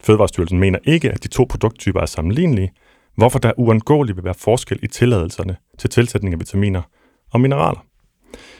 Fødevarestyrelsen 0.00 0.58
mener 0.58 0.78
ikke, 0.84 1.10
at 1.10 1.22
de 1.22 1.28
to 1.28 1.46
produkttyper 1.50 2.00
er 2.00 2.06
sammenlignelige, 2.06 2.72
hvorfor 3.16 3.38
der 3.38 3.52
uundgåeligt 3.56 4.16
vil 4.16 4.24
være 4.24 4.34
forskel 4.34 4.78
i 4.82 4.86
tilladelserne 4.86 5.56
til 5.78 5.90
tilsætning 5.90 6.34
af 6.34 6.40
vitaminer 6.40 6.82
og 7.32 7.40
mineraler. 7.40 7.84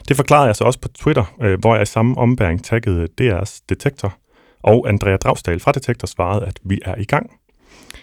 Det 0.09 0.16
forklarede 0.16 0.46
jeg 0.46 0.56
så 0.56 0.64
også 0.64 0.80
på 0.80 0.88
Twitter, 0.88 1.35
øh, 1.42 1.61
hvor 1.61 1.74
jeg 1.74 1.83
i 1.83 1.87
samme 1.87 2.18
ombæring 2.18 2.64
taggede 2.64 3.09
DR's 3.20 3.61
Detektor, 3.68 4.14
og 4.62 4.88
Andrea 4.88 5.16
Dragsdal 5.16 5.61
fra 5.61 5.72
Detektor 5.72 6.06
svarede, 6.06 6.46
at 6.46 6.59
vi 6.64 6.80
er 6.85 6.94
i 6.98 7.04
gang. 7.04 7.30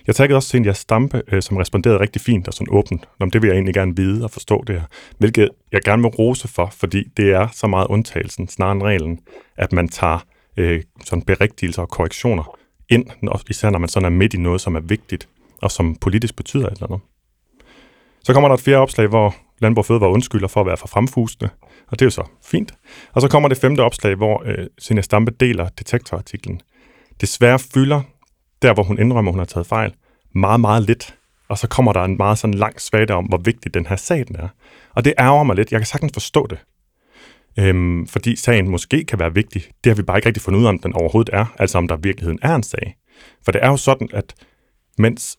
Jeg 0.07 0.15
taggede 0.15 0.37
også 0.37 0.49
Cynthia 0.49 0.73
Stampe, 0.73 1.21
øh, 1.27 1.41
som 1.41 1.57
responderede 1.57 1.99
rigtig 1.99 2.21
fint 2.21 2.47
og 2.47 2.53
sådan 2.53 2.73
åbent. 2.73 3.07
Om 3.19 3.31
det 3.31 3.41
vil 3.41 3.47
jeg 3.47 3.55
egentlig 3.55 3.73
gerne 3.73 3.95
vide 3.95 4.23
og 4.23 4.31
forstå 4.31 4.63
det 4.67 4.75
her. 4.75 4.87
Hvilket 5.17 5.49
jeg 5.71 5.81
gerne 5.81 6.01
vil 6.01 6.11
rose 6.11 6.47
for, 6.47 6.69
fordi 6.73 7.03
det 7.17 7.31
er 7.31 7.47
så 7.53 7.67
meget 7.67 7.87
undtagelsen, 7.87 8.47
snarere 8.47 8.71
end 8.71 8.83
reglen, 8.83 9.19
at 9.57 9.73
man 9.73 9.87
tager 9.87 10.19
øh, 10.57 10.83
sådan 11.05 11.21
berigtigelser 11.21 11.81
og 11.81 11.89
korrektioner 11.89 12.57
ind, 12.89 13.05
især 13.49 13.69
når 13.69 13.79
man 13.79 13.89
sådan 13.89 14.05
er 14.05 14.17
midt 14.17 14.33
i 14.33 14.37
noget, 14.37 14.61
som 14.61 14.75
er 14.75 14.79
vigtigt, 14.79 15.29
og 15.61 15.71
som 15.71 15.95
politisk 15.95 16.35
betyder 16.35 16.67
et 16.67 16.73
eller 16.73 16.87
andet. 16.87 16.99
Så 18.23 18.33
kommer 18.33 18.47
der 18.47 18.55
et 18.55 18.61
fjerde 18.61 18.79
opslag, 18.79 19.07
hvor 19.07 19.35
Landbrug 19.59 19.85
Fødevare 19.85 20.09
undskylder 20.09 20.47
for 20.47 20.61
at 20.61 20.67
være 20.67 20.77
for 20.77 20.87
fremfusende, 20.87 21.49
og 21.87 21.99
det 21.99 22.01
er 22.01 22.05
jo 22.05 22.09
så 22.09 22.23
fint. 22.43 22.73
Og 23.13 23.21
så 23.21 23.27
kommer 23.27 23.49
det 23.49 23.57
femte 23.57 23.81
opslag, 23.81 24.15
hvor 24.15 24.43
øh, 24.45 24.67
Sina 24.79 25.01
Stampe 25.01 25.31
deler 25.31 25.69
detektorartiklen. 25.69 26.61
Desværre 27.21 27.59
fylder, 27.59 28.01
der 28.61 28.73
hvor 28.73 28.83
hun 28.83 28.99
indrømmer, 28.99 29.31
hun 29.31 29.39
har 29.39 29.45
taget 29.45 29.67
fejl, 29.67 29.93
meget, 30.35 30.59
meget 30.59 30.83
lidt. 30.83 31.15
Og 31.49 31.57
så 31.57 31.67
kommer 31.67 31.93
der 31.93 32.03
en 32.03 32.17
meget 32.17 32.37
sådan 32.37 32.53
lang 32.53 32.81
svagte 32.81 33.13
om, 33.13 33.25
hvor 33.25 33.37
vigtig 33.37 33.73
den 33.73 33.85
her 33.85 33.95
sag 33.95 34.27
den 34.27 34.35
er. 34.35 34.47
Og 34.95 35.05
det 35.05 35.13
ærger 35.19 35.43
mig 35.43 35.55
lidt. 35.55 35.71
Jeg 35.71 35.79
kan 35.79 35.85
sagtens 35.85 36.13
forstå 36.13 36.47
det. 36.47 36.57
Øhm, 37.59 38.07
fordi 38.07 38.35
sagen 38.35 38.69
måske 38.69 39.03
kan 39.03 39.19
være 39.19 39.33
vigtig. 39.33 39.63
Det 39.83 39.89
har 39.89 39.95
vi 39.95 40.01
bare 40.01 40.17
ikke 40.17 40.27
rigtig 40.27 40.43
fundet 40.43 40.59
ud 40.59 40.65
af, 40.65 40.69
om 40.69 40.79
den 40.79 40.93
overhovedet 40.93 41.33
er. 41.33 41.45
Altså 41.59 41.77
om 41.77 41.87
der 41.87 41.97
i 41.97 42.01
virkeligheden 42.03 42.39
er 42.41 42.55
en 42.55 42.63
sag. 42.63 42.95
For 43.45 43.51
det 43.51 43.63
er 43.63 43.69
jo 43.69 43.77
sådan, 43.77 44.09
at 44.13 44.35
mens 44.97 45.37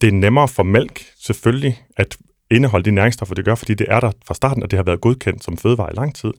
det 0.00 0.08
er 0.08 0.12
nemmere 0.12 0.48
for 0.48 0.62
mælk 0.62 1.04
selvfølgelig 1.18 1.82
at 1.96 2.16
indeholde 2.50 2.84
de 2.84 2.90
næringsstoffer, 2.90 3.34
det 3.34 3.44
gør, 3.44 3.54
fordi 3.54 3.74
det 3.74 3.86
er 3.90 4.00
der 4.00 4.10
fra 4.26 4.34
starten, 4.34 4.62
og 4.62 4.70
det 4.70 4.76
har 4.76 4.84
været 4.84 5.00
godkendt 5.00 5.44
som 5.44 5.56
fødevare 5.56 5.92
i 5.92 5.96
lang 5.96 6.14
tid, 6.14 6.32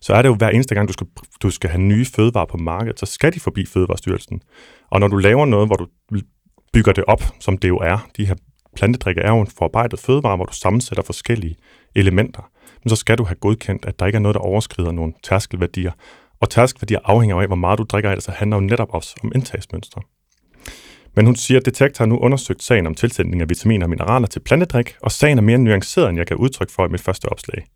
så 0.00 0.14
er 0.14 0.22
det 0.22 0.28
jo 0.28 0.34
hver 0.34 0.48
eneste 0.48 0.74
gang, 0.74 0.88
du 0.88 0.92
skal, 0.92 1.06
du 1.42 1.50
skal 1.50 1.70
have 1.70 1.82
nye 1.82 2.04
fødevarer 2.04 2.46
på 2.46 2.56
markedet, 2.56 3.00
så 3.00 3.06
skal 3.06 3.34
de 3.34 3.40
forbi 3.40 3.66
Fødevarestyrelsen. 3.66 4.42
Og 4.90 5.00
når 5.00 5.08
du 5.08 5.16
laver 5.16 5.46
noget, 5.46 5.68
hvor 5.68 5.76
du 5.76 5.86
bygger 6.72 6.92
det 6.92 7.04
op, 7.04 7.22
som 7.40 7.58
det 7.58 7.68
jo 7.68 7.76
er, 7.76 8.08
de 8.16 8.26
her 8.26 8.34
plantedrikke 8.76 9.20
er 9.20 9.30
jo 9.30 9.40
en 9.40 9.46
forarbejdet 9.58 9.98
fødevare, 9.98 10.36
hvor 10.36 10.44
du 10.44 10.52
sammensætter 10.52 11.02
forskellige 11.02 11.56
elementer, 11.94 12.50
men 12.84 12.88
så 12.88 12.96
skal 12.96 13.18
du 13.18 13.24
have 13.24 13.34
godkendt, 13.34 13.84
at 13.84 13.98
der 13.98 14.06
ikke 14.06 14.16
er 14.16 14.20
noget, 14.20 14.34
der 14.34 14.40
overskrider 14.40 14.92
nogle 14.92 15.12
tærskelværdier. 15.22 15.92
Og 16.40 16.50
tærskelværdier 16.50 16.98
afhænger 17.04 17.40
af, 17.40 17.46
hvor 17.46 17.56
meget 17.56 17.78
du 17.78 17.84
drikker 17.84 18.10
af 18.10 18.16
det, 18.16 18.24
så 18.24 18.30
handler 18.30 18.56
jo 18.56 18.60
netop 18.60 18.94
også 18.94 19.16
om 19.22 19.32
indtagsmønstre. 19.34 20.02
Men 21.16 21.26
hun 21.26 21.36
siger, 21.36 21.60
at 21.60 21.66
Detektor 21.66 22.04
har 22.04 22.08
nu 22.08 22.18
undersøgt 22.18 22.62
sagen 22.62 22.86
om 22.86 22.94
tilsætning 22.94 23.42
af 23.42 23.48
vitaminer 23.48 23.86
og 23.86 23.90
mineraler 23.90 24.26
til 24.26 24.40
plantedrik, 24.40 24.96
og 25.02 25.12
sagen 25.12 25.38
er 25.38 25.42
mere 25.42 25.58
nuanceret, 25.58 26.08
end 26.08 26.18
jeg 26.18 26.26
kan 26.26 26.36
udtryk 26.36 26.70
for 26.70 26.86
i 26.86 26.88
mit 26.88 27.00
første 27.00 27.26
opslag. 27.26 27.66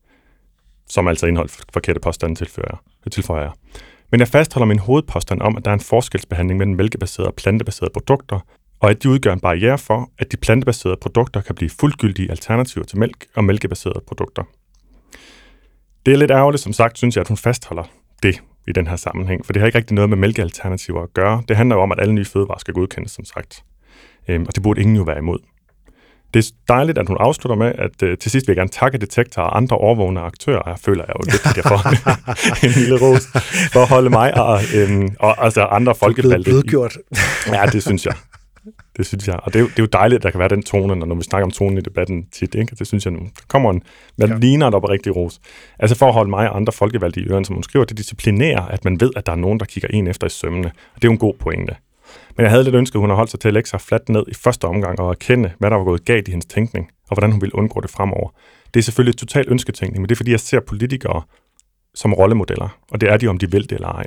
Som 0.88 1.08
altså 1.08 1.26
indeholdt 1.26 1.64
forkerte 1.72 2.00
påstande, 2.00 2.34
tilføjer, 2.34 2.82
tilføjer 3.12 3.42
jeg. 3.42 3.52
Men 4.10 4.20
jeg 4.20 4.28
fastholder 4.28 4.66
min 4.66 4.78
hovedpåstand 4.78 5.42
om, 5.42 5.56
at 5.56 5.64
der 5.64 5.70
er 5.70 5.74
en 5.74 5.80
forskelsbehandling 5.80 6.58
mellem 6.58 6.76
mælkebaserede 6.76 7.28
og 7.28 7.34
plantebaserede 7.34 7.92
produkter, 7.92 8.40
og 8.80 8.90
at 8.90 9.02
de 9.02 9.08
udgør 9.08 9.32
en 9.32 9.40
barriere 9.40 9.78
for, 9.78 10.10
at 10.18 10.32
de 10.32 10.36
plantebaserede 10.36 10.96
produkter 11.00 11.40
kan 11.40 11.54
blive 11.54 11.70
fuldgyldige 11.70 12.30
alternativer 12.30 12.84
til 12.84 12.98
mælk 12.98 13.26
og 13.34 13.44
mælkebaserede 13.44 14.00
produkter. 14.06 14.42
Det 16.06 16.14
er 16.14 16.18
lidt 16.18 16.30
ærgerligt, 16.30 16.62
som 16.62 16.72
sagt, 16.72 16.98
synes 16.98 17.16
jeg, 17.16 17.20
at 17.20 17.28
hun 17.28 17.36
fastholder 17.36 17.84
det 18.22 18.42
i 18.68 18.72
den 18.72 18.86
her 18.86 18.96
sammenhæng, 18.96 19.46
for 19.46 19.52
det 19.52 19.60
har 19.60 19.66
ikke 19.66 19.78
rigtig 19.78 19.94
noget 19.94 20.10
med 20.10 20.16
mælkealternativer 20.16 21.02
at 21.02 21.14
gøre. 21.14 21.42
Det 21.48 21.56
handler 21.56 21.76
jo 21.76 21.82
om, 21.82 21.92
at 21.92 22.00
alle 22.00 22.14
nye 22.14 22.24
fødevarer 22.24 22.58
skal 22.58 22.74
godkendes, 22.74 23.12
som 23.12 23.24
sagt. 23.24 23.64
Øhm, 24.28 24.44
og 24.48 24.54
det 24.54 24.62
burde 24.62 24.80
ingen 24.80 24.96
jo 24.96 25.02
være 25.02 25.18
imod. 25.18 25.38
Det 26.34 26.46
er 26.46 26.52
dejligt, 26.68 26.98
at 26.98 27.08
hun 27.08 27.16
afslutter 27.20 27.56
med, 27.56 27.72
at 27.78 28.02
uh, 28.02 28.18
til 28.20 28.30
sidst 28.30 28.48
vil 28.48 28.52
jeg 28.52 28.56
gerne 28.56 28.70
takke 28.70 28.98
Detektor 28.98 29.42
og 29.42 29.56
andre 29.56 29.78
overvågne 29.78 30.20
aktører. 30.20 30.62
Jeg 30.66 30.78
føler 30.78 31.04
jeg 31.08 31.14
jo 31.16 31.22
lidt, 31.24 31.42
får 31.62 31.80
en 32.66 32.70
lille 32.70 32.96
ros 33.00 33.26
for 33.72 33.80
at 33.80 33.88
holde 33.88 34.10
mig 34.10 34.34
og, 34.34 34.60
øhm, 34.76 35.08
og 35.18 35.44
altså 35.44 35.64
andre 35.64 35.94
folkevalgte. 35.94 36.50
Du 36.50 36.56
er 36.56 36.62
blevet 36.62 36.70
ja, 37.52 37.66
det 37.66 37.82
synes 37.82 38.06
jeg. 38.06 38.14
Det 38.98 39.06
synes 39.06 39.28
jeg. 39.28 39.40
Og 39.42 39.52
det 39.52 39.58
er, 39.58 39.60
jo, 39.60 39.68
det 39.68 39.78
er 39.78 39.82
jo 39.82 39.88
dejligt, 39.92 40.18
at 40.18 40.22
der 40.22 40.30
kan 40.30 40.40
være 40.40 40.48
den 40.48 40.62
tone, 40.62 40.94
når 40.94 41.14
vi 41.14 41.22
snakker 41.22 41.44
om 41.44 41.50
tonen 41.50 41.78
i 41.78 41.80
debatten 41.80 42.26
tit. 42.32 42.54
Ikke? 42.54 42.76
Det 42.76 42.86
synes 42.86 43.04
jeg 43.04 43.12
nu. 43.12 43.18
Der 43.18 43.42
kommer 43.48 43.70
en, 43.70 43.82
hvad 44.16 44.28
ja. 44.28 44.36
ligner 44.36 44.70
der 44.70 44.80
på 44.80 44.86
rigtig 44.86 45.16
ros. 45.16 45.40
Altså 45.78 45.96
for 45.96 46.06
at 46.06 46.12
holde 46.12 46.30
mig 46.30 46.50
og 46.50 46.56
andre 46.56 46.72
folkevalgte 46.72 47.20
i 47.20 47.24
ørerne, 47.24 47.44
som 47.44 47.54
hun 47.54 47.62
skriver, 47.62 47.84
det 47.84 47.98
disciplinerer, 47.98 48.62
at 48.62 48.84
man 48.84 49.00
ved, 49.00 49.10
at 49.16 49.26
der 49.26 49.32
er 49.32 49.36
nogen, 49.36 49.60
der 49.60 49.66
kigger 49.66 49.88
en 49.92 50.06
efter 50.06 50.26
i 50.26 50.30
sømmene. 50.30 50.68
Og 50.68 50.94
det 50.94 51.04
er 51.04 51.08
jo 51.08 51.12
en 51.12 51.18
god 51.18 51.34
pointe. 51.34 51.76
Men 52.36 52.42
jeg 52.42 52.50
havde 52.50 52.64
lidt 52.64 52.74
ønsket, 52.74 52.96
at 52.96 53.00
hun 53.00 53.10
har 53.10 53.16
holdt 53.16 53.30
sig 53.30 53.40
til 53.40 53.48
at 53.48 53.54
lægge 53.54 53.68
sig 53.68 53.80
fladt 53.80 54.08
ned 54.08 54.24
i 54.28 54.34
første 54.34 54.64
omgang 54.64 55.00
og 55.00 55.10
erkende, 55.10 55.52
hvad 55.58 55.70
der 55.70 55.76
var 55.76 55.84
gået 55.84 56.04
galt 56.04 56.28
i 56.28 56.30
hendes 56.30 56.46
tænkning, 56.46 56.90
og 57.08 57.16
hvordan 57.16 57.32
hun 57.32 57.40
ville 57.40 57.54
undgå 57.54 57.80
det 57.80 57.90
fremover. 57.90 58.28
Det 58.74 58.80
er 58.80 58.84
selvfølgelig 58.84 59.12
et 59.12 59.18
totalt 59.18 59.48
ønsketænkning, 59.48 60.00
men 60.02 60.08
det 60.08 60.14
er 60.14 60.16
fordi, 60.16 60.30
jeg 60.30 60.40
ser 60.40 60.60
politikere 60.60 61.22
som 61.94 62.12
rollemodeller, 62.14 62.78
og 62.90 63.00
det 63.00 63.08
er 63.12 63.16
de, 63.16 63.26
om 63.26 63.38
de 63.38 63.50
vil 63.50 63.62
det 63.62 63.72
eller 63.72 63.88
ej. 63.88 64.06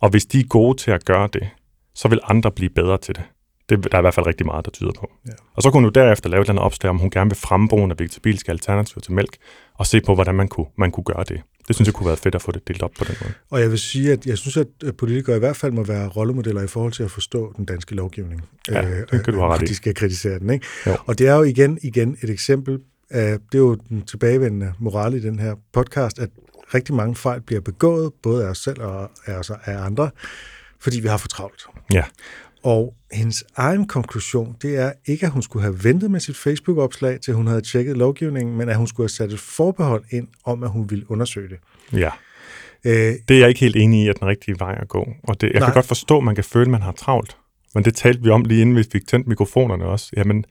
Og 0.00 0.10
hvis 0.10 0.26
de 0.26 0.40
er 0.40 0.44
gode 0.44 0.78
til 0.78 0.90
at 0.90 1.04
gøre 1.04 1.28
det, 1.32 1.48
så 1.94 2.08
vil 2.08 2.20
andre 2.24 2.50
blive 2.50 2.70
bedre 2.70 2.98
til 2.98 3.14
det. 3.14 3.22
Det 3.68 3.84
der 3.84 3.88
er 3.92 3.98
i 3.98 4.00
hvert 4.00 4.14
fald 4.14 4.26
rigtig 4.26 4.46
meget, 4.46 4.64
der 4.64 4.70
tyder 4.70 4.92
på. 5.00 5.10
Ja. 5.26 5.32
Og 5.54 5.62
så 5.62 5.70
kunne 5.70 5.82
hun 5.82 5.92
derefter 5.94 6.28
lave 6.30 6.40
et 6.40 6.44
eller 6.44 6.52
andet 6.52 6.64
opslag, 6.64 6.90
om 6.90 6.98
hun 6.98 7.10
gerne 7.10 7.30
vil 7.30 7.36
fremme 7.36 7.68
brugen 7.68 7.90
af 7.90 7.98
vegetabilske 7.98 8.50
alternativer 8.50 9.00
til 9.00 9.12
mælk, 9.12 9.36
og 9.74 9.86
se 9.86 10.00
på, 10.00 10.14
hvordan 10.14 10.34
man 10.34 10.48
kunne, 10.48 10.66
man 10.78 10.90
kunne 10.90 11.04
gøre 11.04 11.24
det. 11.28 11.42
Det 11.68 11.76
synes 11.76 11.86
jeg 11.86 11.94
kunne 11.94 12.06
være 12.06 12.16
fedt 12.16 12.34
at 12.34 12.42
få 12.42 12.52
det 12.52 12.68
delt 12.68 12.82
op 12.82 12.90
på 12.98 13.04
den 13.04 13.14
måde. 13.20 13.32
Og 13.50 13.60
jeg 13.60 13.70
vil 13.70 13.78
sige, 13.78 14.12
at 14.12 14.26
jeg 14.26 14.38
synes, 14.38 14.56
at 14.56 14.96
politikere 14.98 15.36
i 15.36 15.38
hvert 15.38 15.56
fald 15.56 15.72
må 15.72 15.84
være 15.84 16.08
rollemodeller 16.08 16.62
i 16.62 16.66
forhold 16.66 16.92
til 16.92 17.02
at 17.02 17.10
forstå 17.10 17.52
den 17.56 17.64
danske 17.64 17.94
lovgivning. 17.94 18.44
Ja, 18.68 19.00
det 19.00 19.24
kan 19.24 19.34
du 19.34 19.40
have 19.40 19.52
ret 19.52 19.62
i. 19.62 19.64
De 19.64 19.74
skal 19.74 19.94
kritisere 19.94 20.38
den, 20.38 20.50
ikke? 20.50 20.66
Jo. 20.86 20.96
Og 21.06 21.18
det 21.18 21.28
er 21.28 21.34
jo 21.34 21.42
igen, 21.42 21.78
igen 21.82 22.16
et 22.22 22.30
eksempel 22.30 22.80
af, 23.10 23.38
det 23.52 23.58
er 23.58 23.62
jo 23.62 23.74
den 23.74 24.02
tilbagevendende 24.02 24.72
moral 24.78 25.14
i 25.14 25.20
den 25.20 25.38
her 25.38 25.54
podcast, 25.72 26.18
at 26.18 26.28
rigtig 26.74 26.94
mange 26.94 27.14
fejl 27.14 27.40
bliver 27.40 27.60
begået, 27.60 28.12
både 28.22 28.44
af 28.44 28.50
os 28.50 28.58
selv 28.58 28.82
og 28.82 29.10
af, 29.26 29.34
os, 29.34 29.50
af 29.50 29.84
andre, 29.84 30.10
fordi 30.80 31.00
vi 31.00 31.08
har 31.08 31.16
for 31.16 31.28
travlt. 31.28 31.66
Ja. 31.92 32.04
Og 32.62 32.94
hendes 33.12 33.44
egen 33.56 33.86
konklusion, 33.86 34.56
det 34.62 34.76
er 34.76 34.92
ikke, 35.06 35.26
at 35.26 35.32
hun 35.32 35.42
skulle 35.42 35.62
have 35.62 35.84
ventet 35.84 36.10
med 36.10 36.20
sit 36.20 36.36
Facebook-opslag, 36.36 37.20
til 37.20 37.34
hun 37.34 37.46
havde 37.46 37.60
tjekket 37.60 37.96
lovgivningen, 37.96 38.56
men 38.56 38.68
at 38.68 38.76
hun 38.76 38.86
skulle 38.86 39.04
have 39.04 39.08
sat 39.08 39.32
et 39.32 39.40
forbehold 39.40 40.04
ind 40.10 40.28
om, 40.44 40.62
at 40.62 40.70
hun 40.70 40.90
ville 40.90 41.10
undersøge 41.10 41.48
det. 41.48 41.58
Ja. 41.92 42.10
Øh, 42.84 43.14
det 43.28 43.36
er 43.36 43.38
jeg 43.38 43.48
ikke 43.48 43.60
helt 43.60 43.76
enig 43.76 44.04
i, 44.04 44.08
at 44.08 44.20
den 44.20 44.28
rigtige 44.28 44.58
vej 44.58 44.78
at 44.80 44.88
gå. 44.88 45.08
Og 45.22 45.40
det, 45.40 45.50
jeg 45.52 45.60
nej. 45.60 45.68
kan 45.68 45.74
godt 45.74 45.86
forstå, 45.86 46.18
at 46.18 46.24
man 46.24 46.34
kan 46.34 46.44
føle, 46.44 46.64
at 46.64 46.70
man 46.70 46.82
har 46.82 46.92
travlt. 46.92 47.36
Men 47.74 47.84
det 47.84 47.94
talte 47.94 48.22
vi 48.22 48.30
om 48.30 48.42
lige 48.42 48.60
inden 48.60 48.76
vi 48.76 48.84
fik 48.92 49.06
tændt 49.06 49.26
mikrofonerne 49.26 49.84
også. 49.84 50.12
Jamen, 50.16 50.44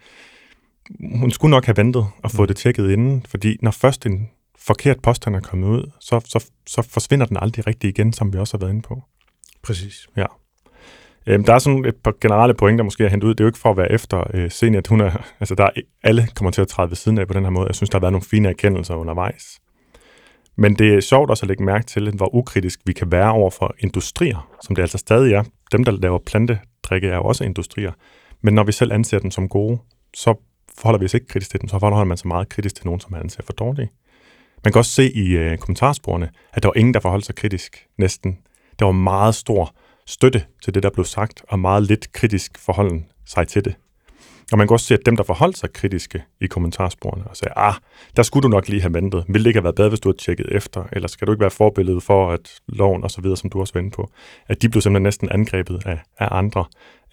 hun 1.15 1.31
skulle 1.31 1.49
nok 1.49 1.65
have 1.65 1.77
ventet 1.77 2.05
og 2.23 2.31
fået 2.31 2.49
mm. 2.49 2.53
det 2.53 2.57
tjekket 2.57 2.91
inden, 2.91 3.25
fordi 3.29 3.57
når 3.61 3.71
først 3.71 4.05
en 4.05 4.29
forkert 4.59 5.01
påstand 5.01 5.35
er 5.35 5.39
kommet 5.39 5.67
ud, 5.67 5.91
så, 5.99 6.21
så, 6.25 6.45
så 6.67 6.81
forsvinder 6.81 7.25
den 7.25 7.37
aldrig 7.41 7.67
rigtig 7.67 7.89
igen, 7.89 8.13
som 8.13 8.33
vi 8.33 8.37
også 8.37 8.57
har 8.57 8.59
været 8.59 8.71
inde 8.71 8.81
på. 8.81 9.03
Præcis. 9.63 10.07
Ja. 10.17 10.25
Øhm, 11.27 11.43
der 11.43 11.53
er 11.53 11.59
sådan 11.59 11.85
et 11.85 11.95
par 11.95 12.13
generelle 12.21 12.53
pointer 12.53 12.83
måske 12.83 13.05
at 13.05 13.11
hente 13.11 13.27
ud. 13.27 13.31
Det 13.31 13.39
er 13.39 13.43
jo 13.43 13.49
ikke 13.49 13.59
for 13.59 13.71
at 13.71 13.77
være 13.77 13.91
efter 13.91 14.23
øh, 14.33 14.51
Senior, 14.51 14.77
at 14.77 14.87
hun 14.87 15.01
er, 15.01 15.11
altså 15.39 15.55
der 15.55 15.63
er, 15.63 15.71
alle 16.03 16.27
kommer 16.35 16.51
til 16.51 16.61
at 16.61 16.67
træde 16.67 16.89
ved 16.89 16.95
siden 16.95 17.17
af 17.17 17.27
på 17.27 17.33
den 17.33 17.43
her 17.43 17.49
måde. 17.49 17.67
Jeg 17.67 17.75
synes, 17.75 17.89
der 17.89 17.97
har 17.97 18.01
været 18.01 18.13
nogle 18.13 18.25
fine 18.25 18.49
erkendelser 18.49 18.95
undervejs. 18.95 19.59
Men 20.55 20.75
det 20.75 20.95
er 20.95 20.99
sjovt 20.99 21.29
også 21.29 21.43
at 21.43 21.47
lægge 21.47 21.63
mærke 21.63 21.85
til, 21.85 22.11
hvor 22.11 22.35
ukritisk 22.35 22.79
vi 22.85 22.93
kan 22.93 23.11
være 23.11 23.31
over 23.31 23.49
for 23.49 23.75
industrier, 23.79 24.49
som 24.61 24.75
det 24.75 24.81
altså 24.81 24.97
stadig 24.97 25.33
er. 25.33 25.43
Dem, 25.71 25.83
der 25.83 25.91
laver 25.91 26.19
plantedrikke, 26.25 27.07
er 27.07 27.15
jo 27.15 27.23
også 27.23 27.43
industrier. 27.43 27.91
Men 28.41 28.53
når 28.53 28.63
vi 28.63 28.71
selv 28.71 28.93
anser 28.93 29.19
dem 29.19 29.31
som 29.31 29.49
gode, 29.49 29.79
så 30.13 30.35
forholder 30.77 30.99
vi 30.99 31.05
os 31.05 31.13
ikke 31.13 31.27
kritisk 31.27 31.51
til 31.51 31.61
dem, 31.61 31.69
så 31.69 31.79
forholder 31.79 32.03
man 32.03 32.17
sig 32.17 32.27
meget 32.27 32.49
kritisk 32.49 32.75
til 32.75 32.85
nogen, 32.85 32.99
som 32.99 33.11
man 33.11 33.21
anser 33.21 33.43
for 33.43 33.53
dårlige. 33.53 33.89
Man 34.63 34.71
kan 34.71 34.79
også 34.79 34.91
se 34.91 35.11
i 35.11 35.27
øh, 35.29 35.57
kommentarsporene, 35.57 36.29
at 36.53 36.63
der 36.63 36.69
var 36.69 36.77
ingen, 36.77 36.93
der 36.93 36.99
forholdt 36.99 37.25
sig 37.25 37.35
kritisk 37.35 37.85
næsten. 37.97 38.37
Der 38.79 38.85
var 38.85 38.91
meget 38.91 39.35
stor 39.35 39.75
støtte 40.07 40.43
til 40.63 40.73
det, 40.73 40.83
der 40.83 40.89
blev 40.89 41.05
sagt, 41.05 41.43
og 41.47 41.59
meget 41.59 41.83
lidt 41.83 42.13
kritisk 42.13 42.57
forholden 42.57 43.05
sig 43.25 43.47
til 43.47 43.65
det. 43.65 43.75
Og 44.51 44.57
man 44.57 44.67
kan 44.67 44.73
også 44.73 44.85
se, 44.85 44.93
at 44.93 45.05
dem, 45.05 45.15
der 45.15 45.23
forholdt 45.23 45.57
sig 45.57 45.73
kritiske 45.73 46.23
i 46.41 46.47
kommentarsporene 46.47 47.27
og 47.27 47.37
sagde, 47.37 47.53
ah, 47.55 47.73
der 48.15 48.23
skulle 48.23 48.43
du 48.43 48.47
nok 48.47 48.67
lige 48.67 48.81
have 48.81 48.93
ventet. 48.93 49.25
Vil 49.27 49.43
det 49.43 49.47
ikke 49.47 49.57
have 49.57 49.63
været 49.63 49.75
bedre, 49.75 49.89
hvis 49.89 49.99
du 49.99 50.09
havde 50.09 50.17
tjekket 50.17 50.55
efter? 50.55 50.83
Eller 50.91 51.07
skal 51.07 51.27
du 51.27 51.31
ikke 51.31 51.41
være 51.41 51.51
forbillede 51.51 52.01
for, 52.01 52.31
at 52.31 52.49
loven 52.67 53.03
og 53.03 53.11
så 53.11 53.21
videre, 53.21 53.37
som 53.37 53.49
du 53.49 53.59
også 53.59 53.73
var 53.73 53.81
inde 53.81 53.91
på, 53.91 54.11
at 54.47 54.61
de 54.61 54.69
blev 54.69 54.81
simpelthen 54.81 55.03
næsten 55.03 55.29
angrebet 55.29 55.81
af, 55.85 55.99
af 56.19 56.27
andre, 56.31 56.65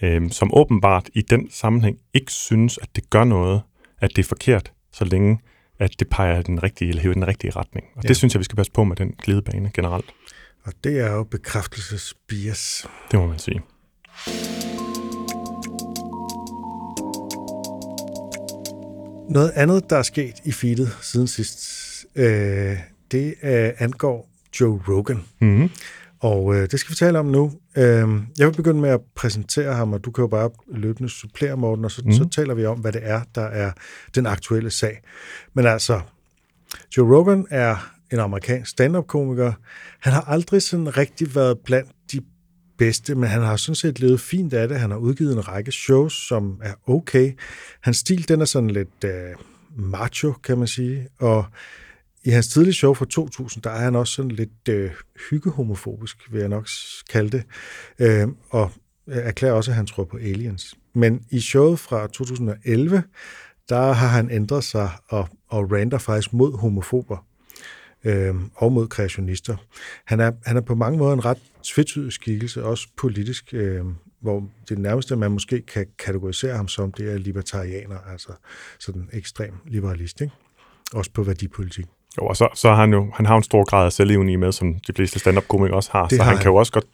øhm, 0.03 0.31
som 0.31 0.51
åbenbart 0.55 1.09
i 1.15 1.23
den 1.23 1.51
sammenhæng 1.51 1.99
ikke 2.15 2.33
synes, 2.33 2.79
at 2.83 2.89
det 2.97 3.11
gør 3.11 3.25
noget, 3.25 3.63
at 4.01 4.11
det 4.17 4.23
er 4.23 4.29
forkert, 4.29 4.73
så 4.93 5.05
længe 5.05 5.39
at 5.79 6.01
det 6.01 6.09
peger 6.09 6.43
den 6.43 6.63
rigtige, 6.63 6.89
eller 6.89 7.13
den 7.13 7.27
rigtige 7.27 7.51
retning. 7.51 7.87
Og 7.97 8.03
ja. 8.03 8.09
det 8.09 8.17
synes 8.17 8.35
jeg, 8.35 8.39
vi 8.39 8.45
skal 8.45 8.57
passe 8.57 8.73
på 8.73 8.85
med 8.85 8.97
den 8.97 9.15
glidebane 9.23 9.71
generelt. 9.75 10.07
Og 10.69 10.75
det 10.85 11.01
er 11.01 11.13
jo 11.13 11.25
bekræftelsesbias. 11.25 12.87
Det 13.11 13.19
må 13.19 13.27
man 13.27 13.39
sige. 13.39 13.63
Noget 19.31 19.51
andet, 19.55 19.91
der 19.91 19.97
er 19.97 20.03
sket 20.03 20.35
i 20.45 20.53
feedet 20.53 20.97
siden 21.01 21.27
sidst, 21.27 21.59
øh, 22.15 22.77
det 23.11 23.35
øh, 23.43 23.71
angår 23.79 24.31
Joe 24.61 24.81
Rogan. 24.89 25.25
Mm-hmm. 25.41 25.71
Og 26.21 26.55
øh, 26.55 26.71
det 26.71 26.81
skal 26.81 26.91
vi 26.91 26.97
tale 26.97 27.19
om 27.19 27.27
nu. 27.27 27.53
Øh, 27.77 28.09
jeg 28.39 28.47
vil 28.47 28.57
begynde 28.57 28.81
med 28.81 28.91
at 28.91 29.01
præsentere 29.15 29.75
ham, 29.75 29.93
og 29.93 30.05
du 30.05 30.11
kan 30.11 30.23
jo 30.23 30.29
bare 30.29 30.51
løbende 30.67 31.09
supplere, 31.09 31.57
Morten, 31.57 31.85
og 31.85 31.91
så, 31.91 32.03
mm. 32.05 32.13
så 32.13 32.29
taler 32.29 32.55
vi 32.55 32.67
om, 32.67 32.79
hvad 32.79 32.93
det 32.93 33.01
er, 33.05 33.21
der 33.35 33.45
er 33.45 33.73
den 34.15 34.27
aktuelle 34.27 34.71
sag. 34.71 35.01
Men 35.55 35.67
altså, 35.67 36.01
Joe 36.97 37.17
Rogan 37.17 37.47
er 37.51 37.98
en 38.13 38.19
amerikansk 38.19 38.71
stand-up-komiker. 38.71 39.53
Han 40.01 40.13
har 40.13 40.21
aldrig 40.21 40.63
sådan 40.63 40.97
rigtig 40.97 41.35
været 41.35 41.59
blandt 41.59 41.91
de 42.13 42.21
bedste, 42.79 43.15
men 43.15 43.29
han 43.29 43.43
har 43.43 43.57
sådan 43.57 43.75
set 43.75 44.01
levet 44.01 44.21
fint 44.21 44.53
af 44.53 44.69
det. 44.69 44.81
Han 44.81 44.91
har 44.91 44.99
udgivet 44.99 45.33
en 45.33 45.49
række 45.49 45.73
shows, 45.73 46.29
som 46.29 46.61
er 46.63 46.75
okay. 46.87 47.33
Hans 47.81 47.97
stil, 47.97 48.29
den 48.29 48.41
er 48.41 48.45
sådan 48.45 48.71
lidt 48.71 49.05
øh, 49.05 49.35
macho, 49.77 50.33
kan 50.33 50.59
man 50.59 50.67
sige, 50.67 51.09
og 51.21 51.45
i 52.25 52.31
hans 52.31 52.49
tidlige 52.49 52.75
show 52.75 52.95
fra 52.95 53.05
2000, 53.05 53.63
der 53.63 53.71
er 53.71 53.79
han 53.79 53.97
også 53.97 54.13
sådan 54.13 54.31
lidt 54.31 54.69
øh, 54.69 54.91
hyggehomofobisk, 55.31 56.33
vil 56.33 56.41
jeg 56.41 56.49
nok 56.49 56.69
kalde 57.11 57.31
det, 57.31 57.43
øhm, 57.99 58.31
øh, 58.31 58.37
og 58.51 58.71
erklærer 59.07 59.53
også, 59.53 59.71
at 59.71 59.77
han 59.77 59.87
tror 59.87 60.05
på 60.05 60.17
aliens. 60.17 60.75
Men 60.95 61.21
i 61.31 61.41
showet 61.41 61.79
fra 61.79 62.07
2011, 62.07 63.03
der 63.69 63.93
har 63.93 64.09
han 64.09 64.31
ændret 64.31 64.65
sig 64.65 64.91
og, 65.09 65.29
og 65.49 65.73
rander 65.73 65.99
faktisk 65.99 66.33
mod 66.33 66.59
homofober 66.59 67.28
øh, 68.05 68.35
og 68.55 68.73
mod 68.73 68.89
kreationister. 68.89 69.57
Han 70.05 70.21
er, 70.21 70.33
han 70.47 70.57
er 70.57 70.61
på 70.61 70.75
mange 70.75 70.99
måder 70.99 71.13
en 71.13 71.25
ret 71.25 71.39
tvetydig 71.63 72.13
skikkelse, 72.13 72.65
også 72.65 72.89
politisk, 72.97 73.55
øh, 73.55 73.85
hvor 74.21 74.49
det 74.69 74.79
nærmeste, 74.79 75.17
man 75.17 75.31
måske 75.31 75.61
kan 75.61 75.87
kategorisere 75.99 76.57
ham 76.57 76.69
som, 76.69 76.93
det 76.93 77.13
er 77.13 77.19
libertarianer, 77.19 77.99
altså 78.13 78.33
sådan 78.79 79.09
ekstrem 79.13 79.55
liberalist, 79.67 80.21
ikke? 80.21 80.35
også 80.95 81.11
på 81.15 81.23
værdipolitik. 81.23 81.87
Jo, 82.19 82.27
og 82.27 82.37
så, 82.37 82.49
så 82.55 82.69
har 82.69 82.77
han 82.77 82.93
jo 82.93 83.11
han 83.15 83.27
har 83.27 83.37
en 83.37 83.43
stor 83.43 83.65
grad 83.65 83.87
af 83.87 83.93
selvivni 83.93 84.37
med, 84.37 84.53
som 84.53 84.75
de 84.75 84.93
fleste 84.93 85.19
stand-up-komikere 85.19 85.77
også 85.77 85.91
har. 85.93 86.07
Det 86.07 86.17
så 86.17 86.23
har 86.23 86.31
han, 86.31 86.37
han. 86.37 86.43
kan 86.43 86.51
jo 86.51 86.57
også 86.57 86.73
godt 86.73 86.87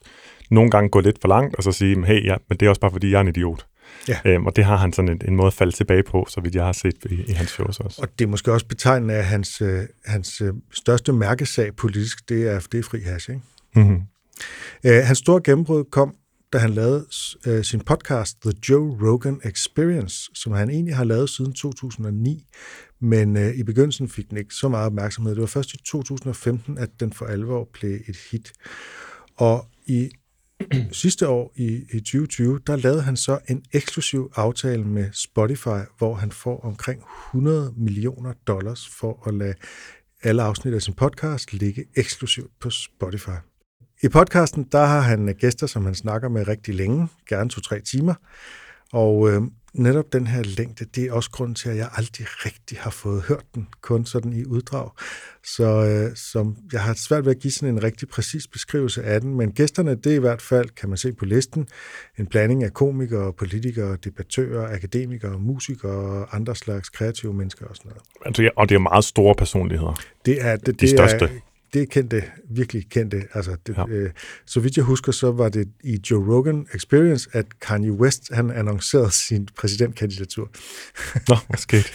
nogle 0.51 0.71
gange 0.71 0.89
gå 0.89 1.01
lidt 1.01 1.21
for 1.21 1.29
langt, 1.29 1.57
og 1.57 1.63
så 1.63 1.73
sige, 1.73 2.07
hey, 2.07 2.25
ja, 2.25 2.37
men 2.49 2.59
det 2.59 2.67
er 2.67 2.71
også 2.71 2.81
bare, 2.81 2.91
fordi 2.91 3.11
jeg 3.11 3.17
er 3.17 3.21
en 3.21 3.29
idiot. 3.29 3.67
Ja. 4.09 4.19
Øhm, 4.25 4.47
og 4.47 4.57
det 4.57 4.65
har 4.65 4.77
han 4.77 4.93
sådan 4.93 5.09
en, 5.09 5.21
en 5.29 5.37
måde 5.37 5.47
at 5.47 5.53
falde 5.53 5.73
tilbage 5.73 6.03
på, 6.03 6.27
så 6.29 6.41
vidt 6.41 6.55
jeg 6.55 6.65
har 6.65 6.73
set 6.73 6.97
i, 7.11 7.15
i 7.15 7.33
hans 7.33 7.51
shows 7.51 7.81
også. 7.81 8.03
Og 8.03 8.19
det 8.19 8.25
er 8.25 8.29
måske 8.29 8.53
også 8.53 8.67
betegnende, 8.67 9.15
at 9.15 9.25
hans, 9.25 9.61
øh, 9.61 9.83
hans 10.05 10.41
øh, 10.41 10.53
største 10.73 11.13
mærkesag 11.13 11.77
politisk, 11.77 12.29
det 12.29 12.49
er, 12.49 12.61
det 12.73 12.79
er 12.79 12.83
fri 12.83 13.01
hash, 13.01 13.31
ikke? 13.31 13.43
Mm-hmm. 13.77 14.01
Øh, 14.85 15.03
hans 15.05 15.19
store 15.19 15.41
gennembrud 15.45 15.85
kom, 15.85 16.15
da 16.53 16.59
han 16.59 16.71
lavede 16.71 17.07
øh, 17.47 17.65
sin 17.65 17.81
podcast 17.81 18.43
The 18.43 18.53
Joe 18.69 18.99
Rogan 19.03 19.41
Experience, 19.45 20.31
som 20.35 20.53
han 20.53 20.71
egentlig 20.71 20.97
har 20.97 21.05
lavet 21.05 21.31
siden 21.31 21.53
2009, 21.53 22.47
men 23.01 23.37
øh, 23.37 23.55
i 23.55 23.63
begyndelsen 23.63 24.09
fik 24.09 24.31
den 24.31 24.39
ikke 24.39 24.55
så 24.55 24.69
meget 24.69 24.87
opmærksomhed. 24.87 25.35
Det 25.35 25.41
var 25.41 25.47
først 25.47 25.75
i 25.75 25.77
2015, 25.87 26.79
at 26.79 26.89
den 27.01 27.13
for 27.13 27.27
alvor 27.27 27.69
blev 27.73 27.99
et 28.09 28.17
hit. 28.31 28.53
Og 29.37 29.67
i 29.87 30.11
sidste 30.93 31.29
år, 31.29 31.53
i, 31.57 31.85
i 31.93 32.01
2020, 32.01 32.61
der 32.67 32.77
lavede 32.77 33.03
han 33.03 33.17
så 33.17 33.39
en 33.49 33.65
eksklusiv 33.73 34.33
aftale 34.37 34.85
med 34.85 35.09
Spotify, 35.13 35.85
hvor 35.99 36.15
han 36.15 36.33
får 36.33 36.61
omkring 36.61 37.03
100 37.29 37.75
millioner 37.77 38.33
dollars 38.47 38.89
for 38.89 39.29
at 39.29 39.35
lade 39.35 39.55
alle 40.23 40.43
afsnit 40.43 40.75
af 40.75 40.83
sin 40.83 40.95
podcast 40.95 41.53
ligge 41.53 41.85
eksklusivt 41.97 42.51
på 42.61 42.71
Spotify. 42.71 43.39
I 44.03 44.09
podcasten, 44.09 44.65
der 44.73 44.85
har 44.85 45.01
han 45.01 45.29
øh, 45.29 45.35
gæster, 45.35 45.67
som 45.67 45.85
han 45.85 45.95
snakker 45.95 46.29
med 46.29 46.49
rigtig 46.49 46.75
længe, 46.75 47.09
gerne 47.29 47.51
to-tre 47.51 47.81
timer, 47.81 48.15
og 48.93 49.31
øh, 49.31 49.43
netop 49.75 50.13
den 50.13 50.27
her 50.27 50.43
længde, 50.43 50.85
det 50.85 51.05
er 51.05 51.13
også 51.13 51.31
grunden 51.31 51.55
til, 51.55 51.69
at 51.69 51.77
jeg 51.77 51.89
aldrig 51.97 52.27
rigtig 52.47 52.79
har 52.79 52.91
fået 52.91 53.23
hørt 53.23 53.45
den, 53.55 53.69
kun 53.81 54.07
sådan 54.07 54.33
i 54.33 54.45
uddrag. 54.45 54.91
Så 55.45 55.65
øh, 55.65 56.17
som, 56.17 56.57
jeg 56.73 56.83
har 56.83 56.95
svært 56.95 57.25
ved 57.25 57.35
at 57.37 57.43
give 57.43 57.53
sådan 57.53 57.75
en 57.75 57.83
rigtig 57.83 58.09
præcis 58.09 58.47
beskrivelse 58.47 59.03
af 59.03 59.21
den, 59.21 59.35
men 59.35 59.53
gæsterne, 59.53 59.95
det 59.95 60.13
er 60.13 60.17
i 60.17 60.21
hvert 60.21 60.43
fald, 60.43 60.69
kan 60.69 60.89
man 60.89 60.99
se 60.99 61.13
på 61.13 61.25
listen, 61.25 61.69
en 62.19 62.27
blanding 62.27 62.65
af 62.65 62.73
komikere, 62.73 63.33
politikere, 63.33 63.97
debattører, 64.05 64.75
akademikere, 64.75 65.39
musikere 65.39 65.93
og 65.93 66.37
andre 66.37 66.57
slags 66.57 66.89
kreative 66.89 67.35
mennesker 67.35 67.67
og 67.67 67.77
sådan 67.77 67.89
noget. 67.89 68.03
Altså, 68.27 68.43
ja, 68.43 68.49
og 68.57 68.69
det 68.69 68.75
er 68.75 68.79
meget 68.79 69.05
store 69.05 69.35
personligheder. 69.35 70.01
Det 70.27 70.37
er, 70.41 70.57
det, 70.57 70.67
De 70.67 70.73
det 70.73 70.89
største. 70.89 71.25
Er, 71.25 71.29
det 71.75 71.83
er 71.83 71.87
kendte, 71.87 72.23
virkelig 72.51 72.87
kendte. 72.91 73.23
Altså, 73.35 73.57
det, 73.67 73.77
Ja. 73.77 73.85
øh, 73.89 74.11
så 74.47 74.61
vidt 74.61 74.77
jeg 74.77 74.85
husker, 74.85 75.13
så 75.13 75.33
var 75.33 75.49
det 75.49 75.69
i 75.85 76.01
Joe 76.11 76.35
Rogan 76.35 76.67
Experience, 76.75 77.29
at 77.33 77.61
Kanye 77.61 77.93
West 77.93 78.23
han 78.33 78.51
annoncerede 78.51 79.11
sin 79.11 79.49
præsidentkandidatur. 79.59 80.51
Nå, 81.29 81.37
hvad 81.49 81.59
skete? 81.59 81.85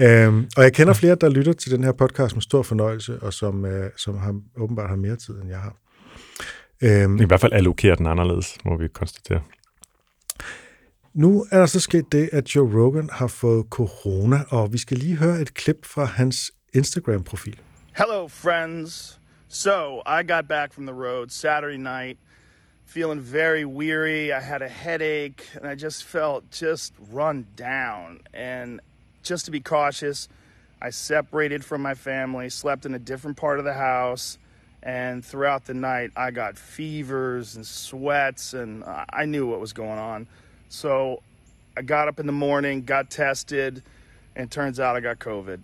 Øhm, 0.00 0.48
og 0.56 0.62
jeg 0.62 0.72
kender 0.72 0.94
flere, 0.94 1.14
der 1.20 1.28
lytter 1.28 1.52
til 1.52 1.72
den 1.72 1.84
her 1.84 1.92
podcast 1.92 2.34
med 2.36 2.42
stor 2.42 2.62
fornøjelse, 2.62 3.22
og 3.22 3.32
som, 3.32 3.64
øh, 3.64 3.90
som 3.96 4.18
har, 4.18 4.40
åbenbart 4.56 4.88
har 4.88 4.96
mere 4.96 5.16
tid, 5.16 5.34
end 5.34 5.48
jeg 5.50 5.58
har. 5.60 5.76
Øhm, 6.82 7.20
I 7.20 7.24
hvert 7.24 7.40
fald 7.40 7.52
allokerer 7.52 7.94
den 7.94 8.06
anderledes, 8.06 8.56
må 8.64 8.76
vi 8.76 8.88
konstatere. 8.88 9.42
nu 11.14 11.46
er 11.50 11.58
der 11.58 11.66
så 11.66 11.80
sket 11.80 12.12
det, 12.12 12.28
at 12.32 12.54
Joe 12.56 12.82
Rogan 12.84 13.08
har 13.12 13.26
fået 13.26 13.66
corona, 13.70 14.40
og 14.48 14.72
vi 14.72 14.78
skal 14.78 14.96
lige 14.96 15.16
høre 15.16 15.40
et 15.40 15.54
klip 15.54 15.84
fra 15.84 16.04
hans 16.04 16.52
Instagram-profil. 16.74 17.58
Hello, 18.02 18.28
friends. 18.28 19.18
So, 19.48 20.02
I 20.06 20.22
got 20.22 20.48
back 20.48 20.72
from 20.72 20.86
the 20.86 20.94
road 20.94 21.30
Saturday 21.30 21.76
night, 21.76 22.16
feeling 22.86 23.20
very 23.20 23.66
weary. 23.66 24.32
I 24.32 24.40
had 24.40 24.62
a 24.62 24.70
headache, 24.70 25.46
and 25.54 25.66
I 25.66 25.74
just 25.74 26.04
felt 26.04 26.50
just 26.50 26.94
run 27.10 27.46
down. 27.56 28.20
And 28.32 28.80
just 29.22 29.44
to 29.44 29.50
be 29.50 29.60
cautious, 29.60 30.30
I 30.80 30.88
separated 30.88 31.62
from 31.62 31.82
my 31.82 31.92
family, 31.92 32.48
slept 32.48 32.86
in 32.86 32.94
a 32.94 32.98
different 32.98 33.36
part 33.36 33.58
of 33.58 33.66
the 33.66 33.74
house, 33.74 34.38
and 34.82 35.22
throughout 35.22 35.66
the 35.66 35.74
night, 35.74 36.10
I 36.16 36.30
got 36.30 36.56
fevers 36.56 37.54
and 37.54 37.66
sweats, 37.66 38.54
and 38.54 38.82
I 39.10 39.26
knew 39.26 39.46
what 39.46 39.60
was 39.60 39.74
going 39.74 39.98
on. 39.98 40.26
So, 40.70 41.22
I 41.76 41.82
got 41.82 42.08
up 42.08 42.18
in 42.18 42.24
the 42.24 42.32
morning, 42.32 42.82
got 42.82 43.10
tested, 43.10 43.82
and 44.34 44.50
turns 44.50 44.80
out 44.80 44.96
I 44.96 45.00
got 45.00 45.18
COVID. 45.18 45.60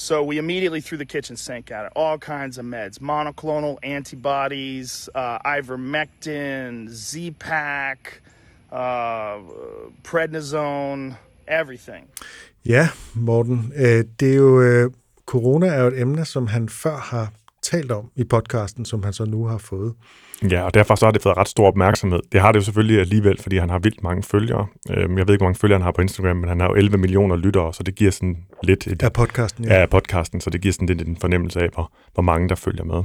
So 0.00 0.22
we 0.22 0.38
immediately 0.38 0.80
threw 0.80 0.96
the 0.96 1.04
kitchen 1.04 1.36
sink 1.36 1.70
at 1.72 1.84
it. 1.86 1.92
All 1.96 2.18
kinds 2.18 2.56
of 2.58 2.64
meds, 2.64 3.00
monoclonal 3.00 3.78
antibodies, 3.82 5.08
uh, 5.12 5.38
ivermectin, 5.44 6.88
Z-Pack, 6.88 8.22
uh, 8.70 9.40
prednisone, 10.04 11.16
everything. 11.48 12.06
Ja, 12.64 12.88
Morten, 13.14 13.72
øh, 13.76 14.04
det 14.20 14.32
er 14.32 14.36
jo, 14.36 14.62
øh, 14.62 14.90
corona 15.26 15.66
er 15.66 15.80
jo 15.80 15.86
et 15.86 16.00
emne, 16.00 16.24
som 16.24 16.46
han 16.46 16.68
før 16.68 16.96
har 16.96 17.32
talt 17.62 17.92
om 17.92 18.10
i 18.16 18.24
podcasten, 18.24 18.84
som 18.84 19.02
han 19.02 19.12
så 19.12 19.24
nu 19.24 19.44
har 19.46 19.58
fået. 19.58 19.94
Ja, 20.50 20.62
og 20.62 20.74
derfor 20.74 20.94
så 20.94 21.06
har 21.06 21.10
det 21.10 21.22
fået 21.22 21.36
ret 21.36 21.48
stor 21.48 21.66
opmærksomhed. 21.66 22.20
Det 22.32 22.40
har 22.40 22.52
det 22.52 22.58
jo 22.58 22.64
selvfølgelig 22.64 23.00
alligevel, 23.00 23.42
fordi 23.42 23.56
han 23.58 23.70
har 23.70 23.78
vildt 23.78 24.02
mange 24.02 24.22
følgere. 24.22 24.66
Øhm, 24.90 25.18
Jeg 25.18 25.26
ved 25.26 25.34
ikke, 25.34 25.40
hvor 25.40 25.46
mange 25.46 25.58
følgere 25.58 25.78
han 25.78 25.84
har 25.84 25.92
på 25.92 26.00
Instagram, 26.02 26.36
men 26.36 26.48
han 26.48 26.60
har 26.60 26.68
jo 26.68 26.74
11 26.74 26.98
millioner 26.98 27.36
lyttere, 27.36 27.74
så 27.74 27.82
det 27.82 27.94
giver 27.94 28.10
sådan 28.10 28.36
lidt 28.62 28.86
et, 28.86 29.02
Af 29.02 29.12
podcasten, 29.12 29.64
ja. 29.64 29.74
af 29.74 29.90
podcasten, 29.90 30.40
så 30.40 30.50
det 30.50 30.60
giver 30.60 30.72
sådan 30.72 30.86
lidt 30.86 31.08
en 31.08 31.16
fornemmelse 31.20 31.60
af, 31.60 31.68
hvor, 31.74 31.92
hvor 32.14 32.22
mange 32.22 32.48
der 32.48 32.54
følger 32.54 32.84
med. 32.84 33.02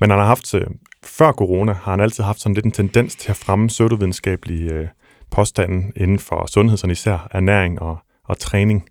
Men 0.00 0.10
han 0.10 0.18
har 0.18 0.26
haft, 0.26 0.54
øh, 0.54 0.66
før 1.04 1.32
corona, 1.32 1.72
har 1.72 1.90
han 1.92 2.00
altid 2.00 2.24
haft 2.24 2.40
sådan 2.40 2.54
lidt 2.54 2.64
en 2.64 2.72
tendens 2.72 3.16
til 3.16 3.30
at 3.30 3.36
fremme 3.36 3.68
pseudovidenskabelige 3.68 4.72
øh, 4.72 4.86
påstande 5.30 5.92
inden 5.96 6.18
for 6.18 6.46
sundhed, 6.46 6.76
sådan 6.76 6.92
især 6.92 7.28
ernæring 7.30 7.82
og, 7.82 7.96
og 8.28 8.38
træning, 8.38 8.84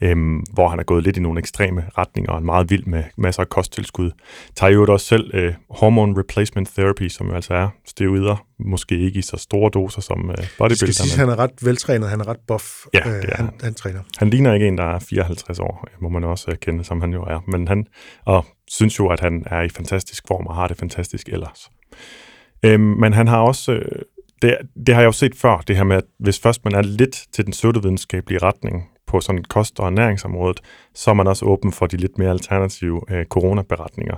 øhm, 0.00 0.36
hvor 0.52 0.68
han 0.68 0.78
er 0.78 0.82
gået 0.82 1.04
lidt 1.04 1.16
i 1.16 1.20
nogle 1.20 1.38
ekstreme 1.38 1.84
retninger 1.98 2.32
og 2.32 2.38
er 2.38 2.42
meget 2.42 2.70
vild 2.70 2.84
med 2.86 3.04
masser 3.16 3.42
af 3.42 3.48
kosttilskud. 3.48 4.10
Tager 4.56 4.72
jo 4.72 4.86
også 4.92 5.06
selv 5.06 5.30
øh, 5.34 5.54
hormone 5.70 6.18
replacement 6.20 6.68
therapy, 6.68 7.08
som 7.08 7.26
jo 7.28 7.34
altså 7.34 7.54
er 7.54 7.68
steroider, 7.86 8.46
måske 8.58 8.98
ikke 8.98 9.18
i 9.18 9.22
så 9.22 9.36
store 9.36 9.70
doser 9.74 10.00
som 10.02 10.30
øh, 10.30 10.36
Det 10.36 10.44
skal 10.44 10.56
bodybuilder. 10.58 10.92
siges, 10.92 11.16
men- 11.16 11.20
han 11.20 11.28
er 11.28 11.38
ret 11.38 11.50
veltrænet, 11.62 12.10
han 12.10 12.20
er 12.20 12.28
ret 12.28 12.40
buff, 12.48 12.64
Ja, 12.94 12.98
er 13.04 13.36
han, 13.36 13.50
han. 13.62 13.74
træner. 13.74 14.00
Han 14.18 14.30
ligner 14.30 14.54
ikke 14.54 14.68
en, 14.68 14.78
der 14.78 14.84
er 14.94 14.98
54 14.98 15.58
år, 15.58 15.88
må 16.00 16.08
man 16.08 16.24
også 16.24 16.50
erkende, 16.50 16.84
som 16.84 17.00
han 17.00 17.12
jo 17.12 17.22
er. 17.22 17.40
Men 17.48 17.68
han 17.68 17.86
og 18.24 18.44
synes 18.70 18.98
jo, 18.98 19.08
at 19.08 19.20
han 19.20 19.42
er 19.46 19.62
i 19.62 19.68
fantastisk 19.68 20.24
form 20.28 20.46
og 20.46 20.54
har 20.54 20.68
det 20.68 20.76
fantastisk 20.78 21.28
ellers. 21.28 21.70
Øhm, 22.64 22.80
men 22.80 23.12
han 23.12 23.28
har 23.28 23.38
også, 23.38 23.72
øh, 23.72 24.02
det, 24.42 24.56
det 24.86 24.94
har 24.94 25.02
jeg 25.02 25.06
jo 25.06 25.12
set 25.12 25.34
før, 25.36 25.58
det 25.68 25.76
her 25.76 25.84
med, 25.84 25.96
at 25.96 26.04
hvis 26.18 26.38
først 26.40 26.64
man 26.64 26.74
er 26.74 26.82
lidt 26.82 27.24
til 27.32 27.44
den 27.44 27.50
pseudovidenskabelige 27.52 28.38
retning 28.42 28.88
på 29.14 29.20
sådan 29.20 29.44
kost- 29.44 29.80
og 29.80 29.86
ernæringsområdet, 29.86 30.60
så 30.94 31.10
er 31.10 31.14
man 31.14 31.26
også 31.26 31.44
åben 31.44 31.72
for 31.72 31.86
de 31.86 31.96
lidt 31.96 32.18
mere 32.18 32.30
alternative 32.30 33.00
øh, 33.10 33.24
coronaberetninger. 33.24 34.16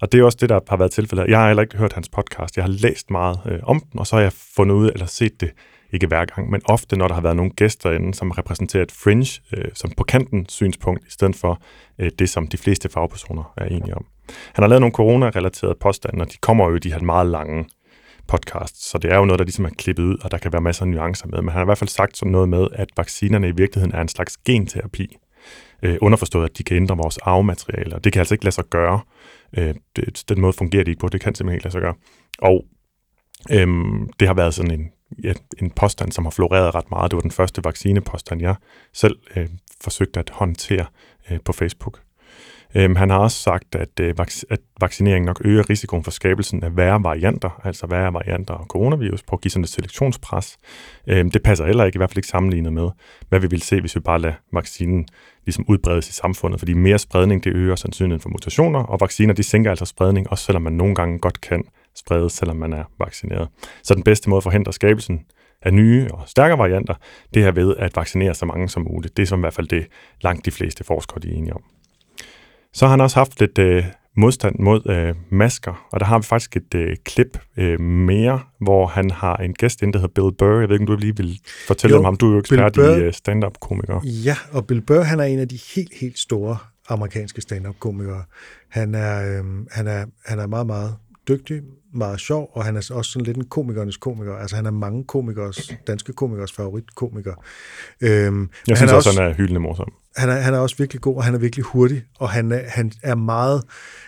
Og 0.00 0.12
det 0.12 0.20
er 0.20 0.24
også 0.24 0.38
det, 0.40 0.48
der 0.48 0.60
har 0.68 0.76
været 0.76 0.90
tilfældet. 0.90 1.28
Jeg 1.28 1.38
har 1.38 1.46
heller 1.46 1.62
ikke 1.62 1.76
hørt 1.76 1.92
hans 1.92 2.08
podcast. 2.08 2.56
Jeg 2.56 2.64
har 2.64 2.70
læst 2.70 3.10
meget 3.10 3.38
øh, 3.46 3.58
om 3.62 3.80
den, 3.80 4.00
og 4.00 4.06
så 4.06 4.16
har 4.16 4.22
jeg 4.22 4.32
fundet 4.56 4.74
ud 4.74 4.90
eller 4.90 5.06
set 5.06 5.40
det 5.40 5.50
ikke 5.92 6.06
hver 6.06 6.24
gang, 6.24 6.50
men 6.50 6.60
ofte, 6.64 6.96
når 6.96 7.08
der 7.08 7.14
har 7.14 7.20
været 7.20 7.36
nogle 7.36 7.50
gæster 7.50 7.90
inde, 7.92 8.14
som 8.14 8.30
repræsenterer 8.30 8.82
et 8.82 8.92
fringe, 8.92 9.40
øh, 9.56 9.64
som 9.74 9.90
på 9.96 10.04
kanten 10.04 10.48
synspunkt, 10.48 11.06
i 11.06 11.10
stedet 11.10 11.36
for 11.36 11.62
øh, 11.98 12.10
det, 12.18 12.28
som 12.28 12.46
de 12.46 12.56
fleste 12.56 12.88
fagpersoner 12.88 13.52
er 13.56 13.64
enige 13.64 13.94
om. 13.94 14.04
Han 14.54 14.62
har 14.62 14.68
lavet 14.68 14.80
nogle 14.80 14.94
corona-relaterede 14.94 15.76
påstande, 15.80 16.22
og 16.22 16.32
de 16.32 16.36
kommer 16.40 16.68
jo 16.68 16.76
i 16.76 16.78
de 16.78 16.92
her 16.92 17.00
meget 17.00 17.26
lange 17.26 17.64
podcasts, 18.28 18.90
så 18.90 18.98
det 18.98 19.12
er 19.12 19.16
jo 19.16 19.24
noget, 19.24 19.38
der 19.38 19.44
ligesom 19.44 19.64
er 19.64 19.70
klippet 19.78 20.02
ud, 20.02 20.16
og 20.22 20.30
der 20.30 20.38
kan 20.38 20.52
være 20.52 20.62
masser 20.62 20.82
af 20.82 20.88
nuancer 20.88 21.26
med, 21.26 21.42
men 21.42 21.48
han 21.48 21.56
har 21.56 21.64
i 21.64 21.64
hvert 21.64 21.78
fald 21.78 21.88
sagt 21.88 22.16
sådan 22.16 22.32
noget 22.32 22.48
med, 22.48 22.66
at 22.72 22.88
vaccinerne 22.96 23.48
i 23.48 23.52
virkeligheden 23.52 23.94
er 23.94 24.00
en 24.00 24.08
slags 24.08 24.36
genterapi, 24.36 25.16
Øh, 25.82 25.96
underforstået, 26.00 26.44
at 26.44 26.58
de 26.58 26.62
kan 26.62 26.76
ændre 26.76 26.96
vores 26.96 27.18
arvemateriale, 27.18 27.94
og 27.94 28.04
det 28.04 28.12
kan 28.12 28.20
altså 28.20 28.34
ikke 28.34 28.44
lade 28.44 28.54
sig 28.54 28.64
gøre. 28.64 29.00
Øh, 29.58 29.74
det, 29.96 30.24
den 30.28 30.40
måde 30.40 30.52
fungerer 30.52 30.84
de 30.84 30.90
ikke 30.90 31.00
på, 31.00 31.08
det 31.08 31.20
kan 31.20 31.34
simpelthen 31.34 31.56
ikke 31.56 31.64
lade 31.64 31.72
sig 31.72 31.80
gøre. 31.80 31.94
Og 32.38 32.64
øhm, 33.50 34.10
det 34.20 34.28
har 34.28 34.34
været 34.34 34.54
sådan 34.54 34.80
en, 34.80 34.90
ja, 35.24 35.32
en 35.58 35.70
påstand, 35.70 36.12
som 36.12 36.24
har 36.24 36.30
floreret 36.30 36.74
ret 36.74 36.90
meget. 36.90 37.10
Det 37.10 37.16
var 37.16 37.20
den 37.20 37.30
første 37.30 37.64
vaccinepåstand, 37.64 38.40
jeg 38.40 38.54
selv 38.92 39.16
øh, 39.36 39.48
forsøgte 39.80 40.20
at 40.20 40.30
håndtere 40.30 40.86
øh, 41.30 41.38
på 41.44 41.52
Facebook. 41.52 42.00
Øhm, 42.74 42.96
han 42.96 43.10
har 43.10 43.18
også 43.18 43.38
sagt, 43.38 43.74
at, 43.74 44.00
øh, 44.00 44.14
vac- 44.20 44.42
at 44.50 44.60
vaccinering 44.80 45.24
nok 45.24 45.40
øger 45.44 45.70
risikoen 45.70 46.04
for 46.04 46.10
skabelsen 46.10 46.64
af 46.64 46.76
værre 46.76 47.02
varianter, 47.02 47.60
altså 47.64 47.86
værre 47.86 48.12
varianter 48.12 48.54
af 48.54 48.66
coronavirus, 48.66 49.22
på 49.22 49.36
at 49.36 49.40
give 49.40 49.50
sådan 49.50 49.64
et 49.64 49.68
selektionspres. 49.70 50.56
Øhm, 51.06 51.30
det 51.30 51.42
passer 51.42 51.66
heller 51.66 51.84
ikke, 51.84 51.96
i 51.96 51.98
hvert 51.98 52.10
fald 52.10 52.18
ikke 52.18 52.28
sammenlignet 52.28 52.72
med, 52.72 52.88
hvad 53.28 53.40
vi 53.40 53.46
vil 53.50 53.62
se, 53.62 53.80
hvis 53.80 53.94
vi 53.94 54.00
bare 54.00 54.20
lader 54.20 54.34
vaccinen 54.52 55.06
ligesom 55.44 55.64
udbredes 55.68 56.08
i 56.08 56.12
samfundet, 56.12 56.60
fordi 56.60 56.72
mere 56.72 56.98
spredning, 56.98 57.44
det 57.44 57.52
øger 57.52 57.76
sandsynligheden 57.76 58.20
for 58.20 58.28
mutationer, 58.28 58.80
og 58.80 59.00
vacciner, 59.00 59.34
de 59.34 59.42
sænker 59.42 59.70
altså 59.70 59.84
spredning, 59.84 60.30
også 60.30 60.44
selvom 60.44 60.62
man 60.62 60.72
nogle 60.72 60.94
gange 60.94 61.18
godt 61.18 61.40
kan 61.40 61.64
spredes, 61.96 62.32
selvom 62.32 62.56
man 62.56 62.72
er 62.72 62.84
vaccineret. 62.98 63.48
Så 63.82 63.94
den 63.94 64.02
bedste 64.02 64.30
måde 64.30 64.36
at 64.36 64.42
forhindre 64.42 64.72
skabelsen 64.72 65.20
af 65.62 65.74
nye 65.74 66.08
og 66.10 66.22
stærkere 66.26 66.58
varianter, 66.58 66.94
det 67.34 67.44
er 67.44 67.50
ved 67.50 67.76
at 67.76 67.96
vaccinere 67.96 68.34
så 68.34 68.46
mange 68.46 68.68
som 68.68 68.82
muligt. 68.82 69.16
Det 69.16 69.22
er 69.22 69.26
som 69.26 69.40
i 69.40 69.42
hvert 69.42 69.54
fald 69.54 69.68
det, 69.68 69.86
langt 70.20 70.46
de 70.46 70.50
fleste 70.50 70.84
forskere 70.84 71.20
de 71.20 71.28
er 71.28 71.36
enige 71.36 71.54
om. 71.54 71.62
Så 72.74 72.86
har 72.86 72.90
han 72.90 73.00
også 73.00 73.16
haft 73.16 73.40
lidt 73.40 73.58
øh, 73.58 73.84
modstand 74.16 74.56
mod 74.58 74.90
øh, 74.90 75.14
masker, 75.30 75.88
og 75.92 76.00
der 76.00 76.06
har 76.06 76.18
vi 76.18 76.22
faktisk 76.24 76.56
et 76.56 76.74
øh, 76.74 76.96
klip 77.04 77.38
øh, 77.56 77.80
mere, 77.80 78.40
hvor 78.60 78.86
han 78.86 79.10
har 79.10 79.36
en 79.36 79.54
gæst 79.54 79.82
ind, 79.82 79.92
der 79.92 79.98
hedder 79.98 80.14
Bill 80.14 80.36
Burr. 80.38 80.60
Jeg 80.60 80.68
ved 80.68 80.74
ikke, 80.74 80.82
om 80.82 80.86
du 80.86 80.96
lige 80.96 81.16
vil 81.16 81.40
fortælle 81.66 81.94
Jo, 81.94 81.98
om 81.98 82.04
ham. 82.04 82.16
Du 82.16 82.28
er 82.28 82.32
jo 82.32 82.38
ekspert 82.38 82.72
Bill 82.72 82.86
Burr- 82.86 82.96
i 82.96 83.02
øh, 83.02 83.12
stand-up-komiker. 83.12 84.00
Ja, 84.04 84.36
og 84.52 84.66
Bill 84.66 84.80
Burr, 84.80 85.02
han 85.02 85.20
er 85.20 85.24
en 85.24 85.38
af 85.38 85.48
de 85.48 85.58
helt, 85.74 85.92
helt 86.00 86.18
store 86.18 86.56
amerikanske 86.88 87.40
stand-up-komikere. 87.40 88.22
Han 88.68 88.94
er, 88.94 89.38
øhm, 89.38 89.66
han, 89.70 89.86
er, 89.86 90.04
han 90.26 90.38
er 90.38 90.46
meget, 90.46 90.66
meget 90.66 90.94
dygtig, 91.28 91.62
meget 91.94 92.20
sjov, 92.20 92.50
og 92.52 92.64
han 92.64 92.76
er 92.76 92.90
også 92.94 93.10
sådan 93.10 93.26
lidt 93.26 93.36
en 93.36 93.44
komikernes 93.44 93.96
komiker. 93.96 94.36
Altså, 94.36 94.56
han 94.56 94.66
er 94.66 94.70
mange 94.70 95.04
komikers, 95.04 95.72
danske 95.86 96.12
komikers 96.12 96.52
favoritkomiker. 96.52 97.34
Øhm, 98.00 98.50
Jeg 98.68 98.76
synes 98.76 98.80
han 98.80 98.88
er 98.88 98.94
også, 98.94 99.20
han 99.20 99.30
er 99.30 99.34
hyldende 99.34 99.60
morsom. 99.60 99.92
Han 100.18 100.28
er, 100.28 100.34
han 100.34 100.54
er 100.54 100.58
også 100.58 100.76
virkelig 100.76 101.00
god, 101.02 101.16
og 101.16 101.24
han 101.24 101.34
er 101.34 101.38
virkelig 101.38 101.64
hurtig, 101.64 102.04
og 102.18 102.30
han 102.30 102.52
er, 102.52 102.62
han 102.68 102.92
er 103.02 103.14
meget... 103.14 103.62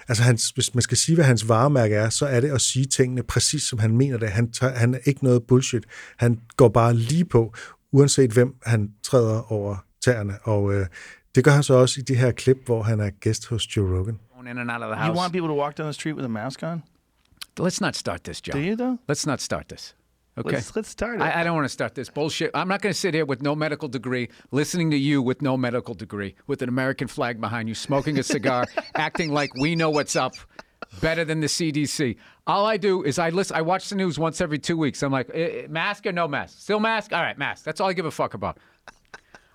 Altså, 0.09 0.25
hans, 0.25 0.49
hvis 0.49 0.75
man 0.75 0.83
skal 0.83 0.97
sige, 0.97 1.15
hvad 1.17 1.25
hans 1.25 1.49
varemærke 1.49 1.95
er, 1.95 2.11
så 2.11 2.27
er 2.27 2.41
det 2.41 2.51
at 2.51 2.61
sige 2.61 2.85
tingene 2.87 3.23
præcis, 3.23 3.63
som 3.63 3.79
han 3.79 3.97
mener 3.97 4.19
det. 4.19 4.29
Han, 4.29 4.53
tager, 4.53 4.79
han 4.79 4.95
er 4.95 4.99
ikke 5.05 5.25
noget 5.25 5.43
bullshit. 5.43 5.85
Han 6.17 6.41
går 6.57 6.69
bare 6.69 6.95
lige 6.95 7.25
på, 7.25 7.55
uanset 7.93 8.31
hvem 8.31 8.55
han 8.67 8.91
træder 9.03 9.53
over 9.53 9.77
tæerne. 10.05 10.39
Og 10.43 10.75
øh, 10.75 10.87
det 11.35 11.45
gør 11.45 11.51
han 11.51 11.63
så 11.63 11.75
også 11.75 12.01
i 12.01 12.03
det 12.03 12.17
her 12.17 12.31
klip, 12.31 12.57
hvor 12.67 12.83
han 12.83 13.01
er 13.01 13.11
gæst 13.11 13.47
hos 13.47 13.77
Joe 13.77 13.99
Rogan. 13.99 14.19
in 14.51 14.59
and 14.59 14.71
out 14.71 14.83
of 14.83 14.89
the 14.91 14.97
You 14.97 15.07
house. 15.07 15.19
want 15.19 15.33
people 15.33 15.49
to 15.49 15.55
walk 15.55 15.77
down 15.77 15.87
the 15.87 15.93
street 15.93 16.17
with 16.17 16.25
a 16.25 16.29
mask 16.29 16.63
on? 16.63 16.83
Let's 17.61 17.81
not 17.81 17.97
start 17.97 18.25
this, 18.25 18.41
John. 18.41 18.57
Do 18.57 18.63
you 18.63 18.77
though? 18.77 18.99
Let's 19.09 19.27
not 19.27 19.41
start 19.41 19.69
this. 19.69 19.95
Okay. 20.39 20.57
Let's 20.57 20.75
let's 20.77 20.89
start 20.89 21.17
it. 21.17 21.23
I, 21.23 21.41
I 21.41 21.45
don't 21.45 21.55
want 21.55 21.65
to 21.65 21.71
start 21.71 21.95
this 21.95 22.09
bullshit. 22.09 22.51
I'm 22.55 22.69
not 22.69 22.81
going 22.81 22.93
to 22.93 22.99
sit 22.99 23.15
here 23.15 23.25
with 23.25 23.43
no 23.43 23.55
medical 23.55 23.89
degree, 23.89 24.29
listening 24.53 24.91
to 24.93 24.97
you 24.97 25.21
with 25.23 25.43
no 25.43 25.57
medical 25.57 25.95
degree, 25.95 26.35
with 26.47 26.63
an 26.63 26.69
American 26.69 27.09
flag 27.09 27.41
behind 27.41 27.69
you, 27.69 27.75
smoking 27.75 28.19
a 28.19 28.23
cigar, 28.23 28.67
acting 28.95 29.31
like 29.31 29.53
we 29.55 29.75
know 29.75 29.91
what's 29.91 30.17
up 30.17 30.35
better 31.01 31.25
than 31.25 31.41
the 31.41 31.47
CDC. 31.47 32.17
All 32.47 32.65
I 32.65 32.77
do 32.77 33.03
is 33.03 33.19
I 33.19 33.31
listen. 33.31 33.57
I 33.57 33.63
watch 33.63 33.89
the 33.89 33.97
news 33.97 34.19
once 34.19 34.41
every 34.41 34.59
two 34.59 34.77
weeks. 34.77 35.03
I'm 35.03 35.13
like, 35.13 35.31
eh, 35.35 35.63
eh, 35.65 35.67
mask 35.69 36.07
or 36.07 36.13
no 36.13 36.29
mask? 36.29 36.59
Still 36.61 36.81
mask? 36.81 37.13
All 37.13 37.23
right, 37.23 37.37
mask. 37.37 37.65
That's 37.65 37.81
all 37.81 37.89
I 37.89 37.93
give 37.93 38.07
a 38.07 38.11
fuck 38.11 38.35
about. 38.35 38.59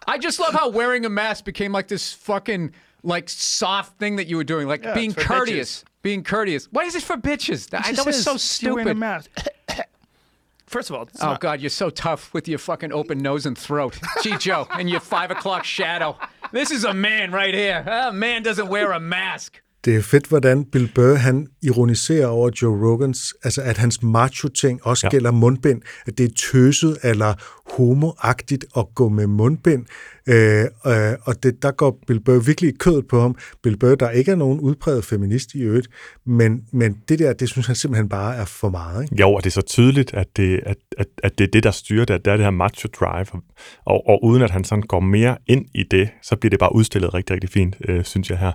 I 0.08 0.18
just 0.18 0.40
love 0.40 0.54
how 0.54 0.70
wearing 0.70 1.06
a 1.06 1.10
mask 1.10 1.46
became 1.46 1.72
like 1.72 1.88
this 1.88 2.14
fucking 2.14 2.74
like 3.04 3.30
soft 3.30 3.98
thing 3.98 4.18
that 4.18 4.28
you 4.28 4.38
were 4.38 4.44
doing, 4.44 4.68
like 4.68 4.84
Yeah, 4.84 4.94
being 4.94 5.14
courteous. 5.14 5.84
Being 6.02 6.24
courteous. 6.24 6.66
What 6.66 6.86
is 6.86 6.96
it 6.96 7.02
for 7.02 7.18
bitches? 7.18 7.70
That, 7.70 7.96
that 7.96 8.06
was 8.06 8.24
so 8.24 8.38
says 8.38 8.62
you're 8.62 8.76
wearing 8.76 8.88
a 8.88 8.92
stupid. 8.92 9.00
mask. 9.00 9.32
First 10.68 10.90
of 10.90 10.96
all, 10.96 11.08
Oh 11.22 11.26
not- 11.32 11.42
God, 11.42 11.62
you're 11.62 11.70
so 11.70 11.90
tough 11.90 12.34
with 12.34 12.48
your 12.48 12.58
fucking 12.60 12.92
open 12.92 13.20
nose 13.20 13.46
and 13.46 13.58
throat. 13.58 14.00
Gee, 14.24 14.38
Joe, 14.38 14.68
and 14.72 14.90
your 14.90 15.00
five 15.00 15.32
o'clock 15.32 15.64
shadow. 15.64 16.18
This 16.52 16.72
is 16.72 16.84
a 16.84 16.94
man 16.94 17.32
right 17.32 17.54
here. 17.54 17.84
A 17.88 18.12
man 18.14 18.42
doesn't 18.44 18.68
wear 18.68 18.92
a 18.92 19.00
mask. 19.00 19.62
Det 19.86 19.96
er 19.96 20.02
fedt, 20.02 20.28
hvordan 20.28 20.66
Bill 20.66 20.92
Burr, 20.96 21.16
han 21.16 21.48
ironiserer 21.64 22.28
over 22.28 22.50
Joe 22.62 22.90
Rogans, 22.90 23.34
altså 23.44 23.62
at 23.62 23.78
hans 23.78 24.04
macho-ting 24.04 24.80
også 24.86 25.08
ja. 25.08 25.10
Gælder 25.10 25.32
mundbind, 25.32 25.82
at 26.08 26.18
det 26.18 26.24
er 26.24 26.52
tøset 26.52 26.98
eller 27.04 27.34
homoagtigt 27.78 28.66
at 28.78 28.86
gå 28.96 29.10
med 29.10 29.28
mundbind, 29.28 29.86
øh, 30.30 30.66
øh, 30.86 31.14
og 31.22 31.44
det, 31.44 31.62
der 31.62 31.72
går 31.72 32.00
Bill 32.08 32.20
Burr 32.20 32.40
virkelig 32.40 32.74
i 32.74 32.78
kødet 32.80 33.08
på 33.08 33.22
ham. 33.22 33.36
Bill 33.64 33.78
Burr, 33.78 33.96
der 33.96 34.10
ikke 34.10 34.32
er 34.32 34.36
nogen 34.36 34.60
udpræget 34.60 35.06
feminist 35.06 35.54
i 35.54 35.62
øvrigt, 35.62 35.88
men, 36.26 36.62
men 36.74 36.98
det 37.10 37.20
der, 37.20 37.34
det 37.34 37.50
synes 37.50 37.68
han 37.68 37.76
simpelthen 37.76 38.10
bare 38.10 38.36
er 38.36 38.46
for 38.46 38.70
meget. 38.70 39.04
Ikke? 39.04 39.16
Jo, 39.16 39.34
og 39.34 39.44
det 39.44 39.50
er 39.50 39.54
så 39.54 39.62
tydeligt, 39.62 40.14
at 40.14 40.28
det, 40.38 40.60
at, 40.66 40.78
at, 40.98 41.08
at 41.24 41.38
det 41.38 41.44
er 41.44 41.52
det, 41.54 41.64
der 41.64 41.72
styrer 41.72 42.06
det, 42.06 42.14
at 42.14 42.26
det 42.26 42.32
er 42.32 42.38
det 42.38 42.46
her 42.46 42.52
macho 42.52 42.90
drive, 43.00 43.42
og, 43.86 44.08
og 44.08 44.24
uden 44.24 44.42
at 44.42 44.52
han 44.52 44.64
sådan 44.64 44.82
går 44.82 45.00
mere 45.00 45.38
ind 45.48 45.66
i 45.74 45.84
det, 45.92 46.10
så 46.22 46.36
bliver 46.36 46.50
det 46.50 46.60
bare 46.60 46.76
udstillet 46.76 47.14
rigtig, 47.14 47.34
rigtig 47.34 47.50
fint, 47.50 47.76
øh, 47.88 48.04
synes 48.04 48.30
jeg 48.30 48.38
her. 48.38 48.52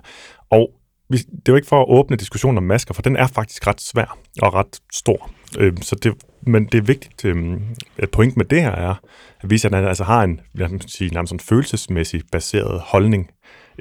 Og 0.49 0.80
vi, 1.11 1.17
det 1.17 1.49
er 1.49 1.53
jo 1.53 1.55
ikke 1.55 1.67
for 1.67 1.81
at 1.81 1.89
åbne 1.89 2.17
diskussionen 2.17 2.57
om 2.57 2.63
masker, 2.63 2.93
for 2.93 3.01
den 3.01 3.15
er 3.15 3.27
faktisk 3.27 3.67
ret 3.67 3.81
svær 3.81 4.17
og 4.41 4.53
ret 4.53 4.79
stor. 4.93 5.31
Øh, 5.59 5.73
så 5.81 5.95
det, 5.95 6.13
men 6.41 6.65
det 6.65 6.77
er 6.77 6.81
vigtigt, 6.81 7.25
øh, 7.25 7.61
at 7.97 8.11
point 8.11 8.37
med 8.37 8.45
det 8.45 8.61
her 8.61 8.71
er, 8.71 8.95
at 9.41 9.49
vise, 9.49 9.67
at 9.67 9.73
han 9.73 9.87
altså 9.87 10.03
har 10.03 10.23
en 10.23 10.41
jeg 10.55 10.69
sige, 10.87 11.13
nærmest 11.13 11.29
sådan 11.29 11.39
følelsesmæssig 11.39 12.21
baseret 12.31 12.81
holdning 12.85 13.29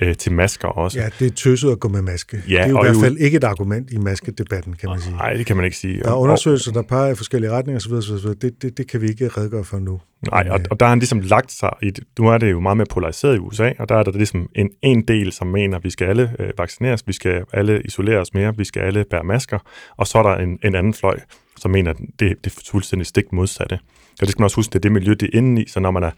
øh, 0.01 0.17
til 0.17 0.33
masker 0.33 0.69
også. 0.69 0.99
Ja, 1.01 1.09
det 1.19 1.27
er 1.27 1.31
tøset 1.31 1.71
at 1.73 1.81
gå 1.81 1.89
med 1.89 2.03
maske. 2.03 2.43
Ja, 2.49 2.53
det 2.55 2.61
er 2.65 2.69
jo 2.69 2.79
i 2.79 2.85
hvert 2.85 2.95
jo- 2.97 3.01
fald 3.01 3.17
ikke 3.17 3.37
et 3.37 3.45
argument 3.45 3.91
i 3.93 3.97
maskedebatten, 3.99 4.73
kan 4.75 4.89
man 4.89 5.01
sige. 5.01 5.17
Nej, 5.17 5.33
det 5.33 5.47
kan 5.47 5.57
man 5.57 5.65
ikke 5.65 5.77
sige. 5.77 6.01
Der 6.03 6.11
er 6.11 6.15
undersøgelser, 6.15 6.73
der 6.73 6.83
peger 6.83 7.13
i 7.13 7.15
forskellige 7.15 7.51
retninger 7.51 7.77
osv. 7.81 7.93
osv. 7.93 8.29
Det, 8.29 8.63
det, 8.63 8.79
det 8.79 8.87
kan 8.91 9.01
vi 9.01 9.07
ikke 9.09 9.29
redegøre 9.29 9.65
for 9.65 9.79
nu. 9.79 10.01
Nej, 10.31 10.47
og, 10.51 10.61
og 10.71 10.81
der 10.81 10.87
har 10.87 10.91
han 10.91 10.99
ligesom 10.99 11.21
lagt 11.21 11.53
sig 11.53 11.71
i, 11.83 11.91
det- 11.91 12.05
nu 12.19 12.29
er 12.29 12.39
det 12.39 12.51
jo 12.51 12.61
meget 12.61 12.77
mere 12.77 12.87
polariseret 12.91 13.37
i 13.37 13.39
USA, 13.39 13.73
og 13.79 13.89
der 13.89 13.95
er 13.97 14.03
der 14.03 14.13
ligesom 14.13 14.49
en, 14.55 14.71
en 14.83 15.03
del, 15.03 15.33
som 15.33 15.47
mener, 15.47 15.77
at 15.77 15.85
vi 15.85 15.91
skal 15.91 16.07
alle 16.07 16.35
øh, 16.39 16.51
vaccineres, 16.59 17.03
vi 17.07 17.13
skal 17.13 17.45
alle 17.53 17.83
isolere 17.85 18.19
os 18.19 18.35
mere, 18.35 18.57
vi 18.57 18.65
skal 18.65 18.81
alle 18.83 19.05
bære 19.11 19.25
masker, 19.25 19.59
og 19.97 20.07
så 20.07 20.19
er 20.19 20.23
der 20.23 20.37
en, 20.37 20.59
en 20.65 20.75
anden 20.75 20.95
fløj, 20.95 21.21
som 21.59 21.71
mener, 21.71 21.91
at 21.91 21.97
det, 21.99 22.37
det 22.45 22.47
er 22.57 22.61
fuldstændig 22.71 23.07
stik 23.07 23.25
modsatte. 23.33 23.75
Og 24.21 24.21
det 24.21 24.29
skal 24.29 24.41
man 24.41 24.45
også 24.45 24.57
huske, 24.57 24.71
det 24.71 24.77
er 24.79 24.81
det 24.81 24.93
miljø, 24.93 25.13
det 25.13 25.23
er 25.33 25.39
inde 25.39 25.63
i, 25.63 25.69
så 25.69 25.81
når 25.81 25.91
man 25.91 26.03
er 26.03 26.11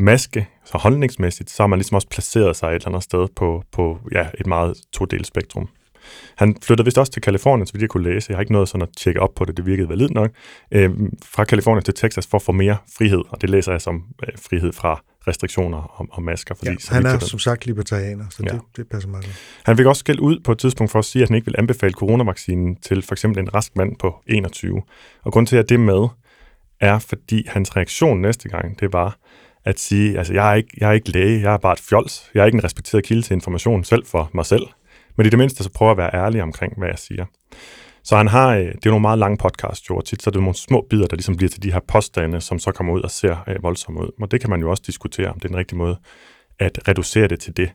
anti-maske, 0.00 0.48
så 0.64 0.78
holdningsmæssigt, 0.78 1.50
så 1.50 1.62
har 1.62 1.66
man 1.68 1.78
ligesom 1.78 1.94
også 1.94 2.08
placeret 2.08 2.56
sig 2.56 2.68
et 2.68 2.74
eller 2.74 2.88
andet 2.88 3.02
sted 3.02 3.28
på, 3.36 3.62
på 3.72 3.98
ja, 4.12 4.26
et 4.40 4.46
meget 4.46 4.74
todelt 4.92 5.26
spektrum. 5.26 5.68
Han 6.36 6.56
flyttede 6.62 6.84
vist 6.84 6.98
også 6.98 7.12
til 7.12 7.22
Kalifornien, 7.22 7.66
så 7.66 7.72
vidt 7.72 7.82
jeg 7.82 7.88
kunne 7.88 8.12
læse. 8.12 8.26
Jeg 8.30 8.36
har 8.36 8.40
ikke 8.40 8.52
noget 8.52 8.68
sådan 8.68 8.82
at 8.82 8.88
tjekke 8.96 9.20
op 9.20 9.34
på 9.34 9.44
det, 9.44 9.56
det 9.56 9.66
virkede 9.66 9.88
validt 9.88 10.14
nok. 10.14 10.30
Øh, 10.72 10.90
fra 11.24 11.44
Kalifornien 11.44 11.84
til 11.84 11.94
Texas 11.94 12.26
for 12.26 12.38
at 12.38 12.42
få 12.42 12.52
mere 12.52 12.76
frihed, 12.98 13.22
og 13.28 13.40
det 13.40 13.50
læser 13.50 13.72
jeg 13.72 13.80
som 13.80 14.02
øh, 14.22 14.28
frihed 14.38 14.72
fra 14.72 15.02
restriktioner 15.28 15.78
og, 15.78 16.06
og 16.10 16.22
masker. 16.22 16.54
Fordi, 16.54 16.70
Ja, 16.70 16.76
så 16.78 16.94
han 16.94 17.06
er 17.06 17.18
som 17.18 17.38
sagt 17.38 17.66
libertarianer, 17.66 18.24
så 18.30 18.42
Ja. 18.46 18.52
det, 18.52 18.60
det 18.76 18.88
passer 18.88 19.08
meget 19.10 19.24
godt. 19.24 19.36
han 19.64 19.76
fik 19.76 19.86
også 19.86 20.00
skæld 20.00 20.20
ud 20.20 20.40
på 20.44 20.52
et 20.52 20.58
tidspunkt 20.58 20.92
for 20.92 20.98
at 20.98 21.04
sige, 21.04 21.22
at 21.22 21.28
han 21.28 21.34
ikke 21.34 21.44
vil 21.44 21.54
anbefale 21.58 21.92
coronavaccinen 21.92 22.76
til 22.76 23.02
for 23.02 23.14
eksempel 23.14 23.42
en 23.42 23.54
rask 23.54 23.76
mand 23.76 23.96
på 23.96 24.22
21. 24.26 24.82
Og 25.22 25.32
grund 25.32 25.46
til, 25.46 25.56
at 25.56 25.68
det 25.68 25.74
er 25.74 25.78
med, 25.78 26.08
er 26.80 26.98
fordi 26.98 27.44
hans 27.48 27.76
reaktion 27.76 28.20
næste 28.20 28.48
gang, 28.48 28.80
det 28.80 28.92
var 28.92 29.18
at 29.64 29.80
sige, 29.80 30.18
altså 30.18 30.32
jeg 30.32 30.50
er 30.50 30.54
ikke, 30.54 30.70
jeg 30.76 30.88
er 30.88 30.92
ikke 30.92 31.10
læge, 31.10 31.40
jeg 31.40 31.52
er 31.52 31.58
bare 31.58 31.72
et 31.72 31.80
fjols. 31.80 32.30
Jeg 32.34 32.42
er 32.42 32.46
ikke 32.46 32.56
en 32.56 32.64
respekteret 32.64 33.04
kilde 33.04 33.22
til 33.22 33.34
information 33.34 33.84
selv 33.84 34.06
for 34.06 34.30
mig 34.34 34.46
selv. 34.46 34.66
Men 35.16 35.26
i 35.26 35.30
det 35.30 35.38
mindste 35.38 35.64
så 35.64 35.70
prøver 35.70 35.90
jeg 35.92 36.04
at 36.04 36.12
være 36.12 36.24
ærlig 36.24 36.42
omkring, 36.42 36.78
hvad 36.78 36.88
jeg 36.88 36.98
siger. 36.98 37.24
Så 38.02 38.16
han 38.16 38.28
har, 38.28 38.48
øh, 38.54 38.58
det 38.58 38.68
er 38.68 38.80
jo 38.86 38.90
nogle 38.90 39.02
meget 39.02 39.18
lange 39.18 39.36
podcasts, 39.36 39.90
jo, 39.90 39.96
og 39.96 40.04
tit 40.04 40.22
så 40.22 40.30
er 40.30 40.32
det 40.32 40.42
nogle 40.42 40.54
små 40.54 40.86
bidder, 40.90 41.06
der 41.06 41.16
ligesom 41.16 41.36
bliver 41.36 41.50
til 41.50 41.62
de 41.62 41.72
her 41.72 41.80
påstande, 41.88 42.40
som 42.40 42.58
så 42.58 42.72
kommer 42.72 42.92
ud 42.92 43.00
og 43.00 43.10
ser 43.10 43.36
øh, 43.48 43.62
voldsomme 43.62 44.00
ud. 44.00 44.10
Og 44.20 44.30
det 44.30 44.40
kan 44.40 44.50
man 44.50 44.60
jo 44.60 44.70
også 44.70 44.82
diskutere, 44.86 45.28
om 45.28 45.34
det 45.34 45.44
er 45.44 45.48
den 45.48 45.56
rigtige 45.56 45.78
måde 45.78 45.96
at 46.58 46.88
reducere 46.88 47.28
det 47.28 47.40
til 47.40 47.56
det. 47.56 47.72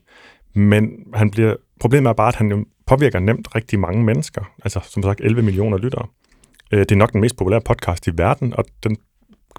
Men 0.53 0.89
han 1.13 1.31
bliver, 1.31 1.55
problemet 1.79 2.09
er 2.09 2.13
bare, 2.13 2.27
at 2.27 2.35
han 2.35 2.49
jo 2.51 2.65
påvirker 2.87 3.19
nemt 3.19 3.55
rigtig 3.55 3.79
mange 3.79 4.03
mennesker. 4.03 4.41
Altså 4.63 4.79
som 4.83 5.03
sagt 5.03 5.21
11 5.21 5.41
millioner 5.41 5.77
lyttere. 5.77 6.07
Øh, 6.71 6.79
Det 6.79 6.91
er 6.91 6.95
nok 6.95 7.13
den 7.13 7.21
mest 7.21 7.37
populære 7.37 7.61
podcast 7.61 8.07
i 8.07 8.11
verden, 8.17 8.53
og 8.53 8.65
den, 8.83 8.97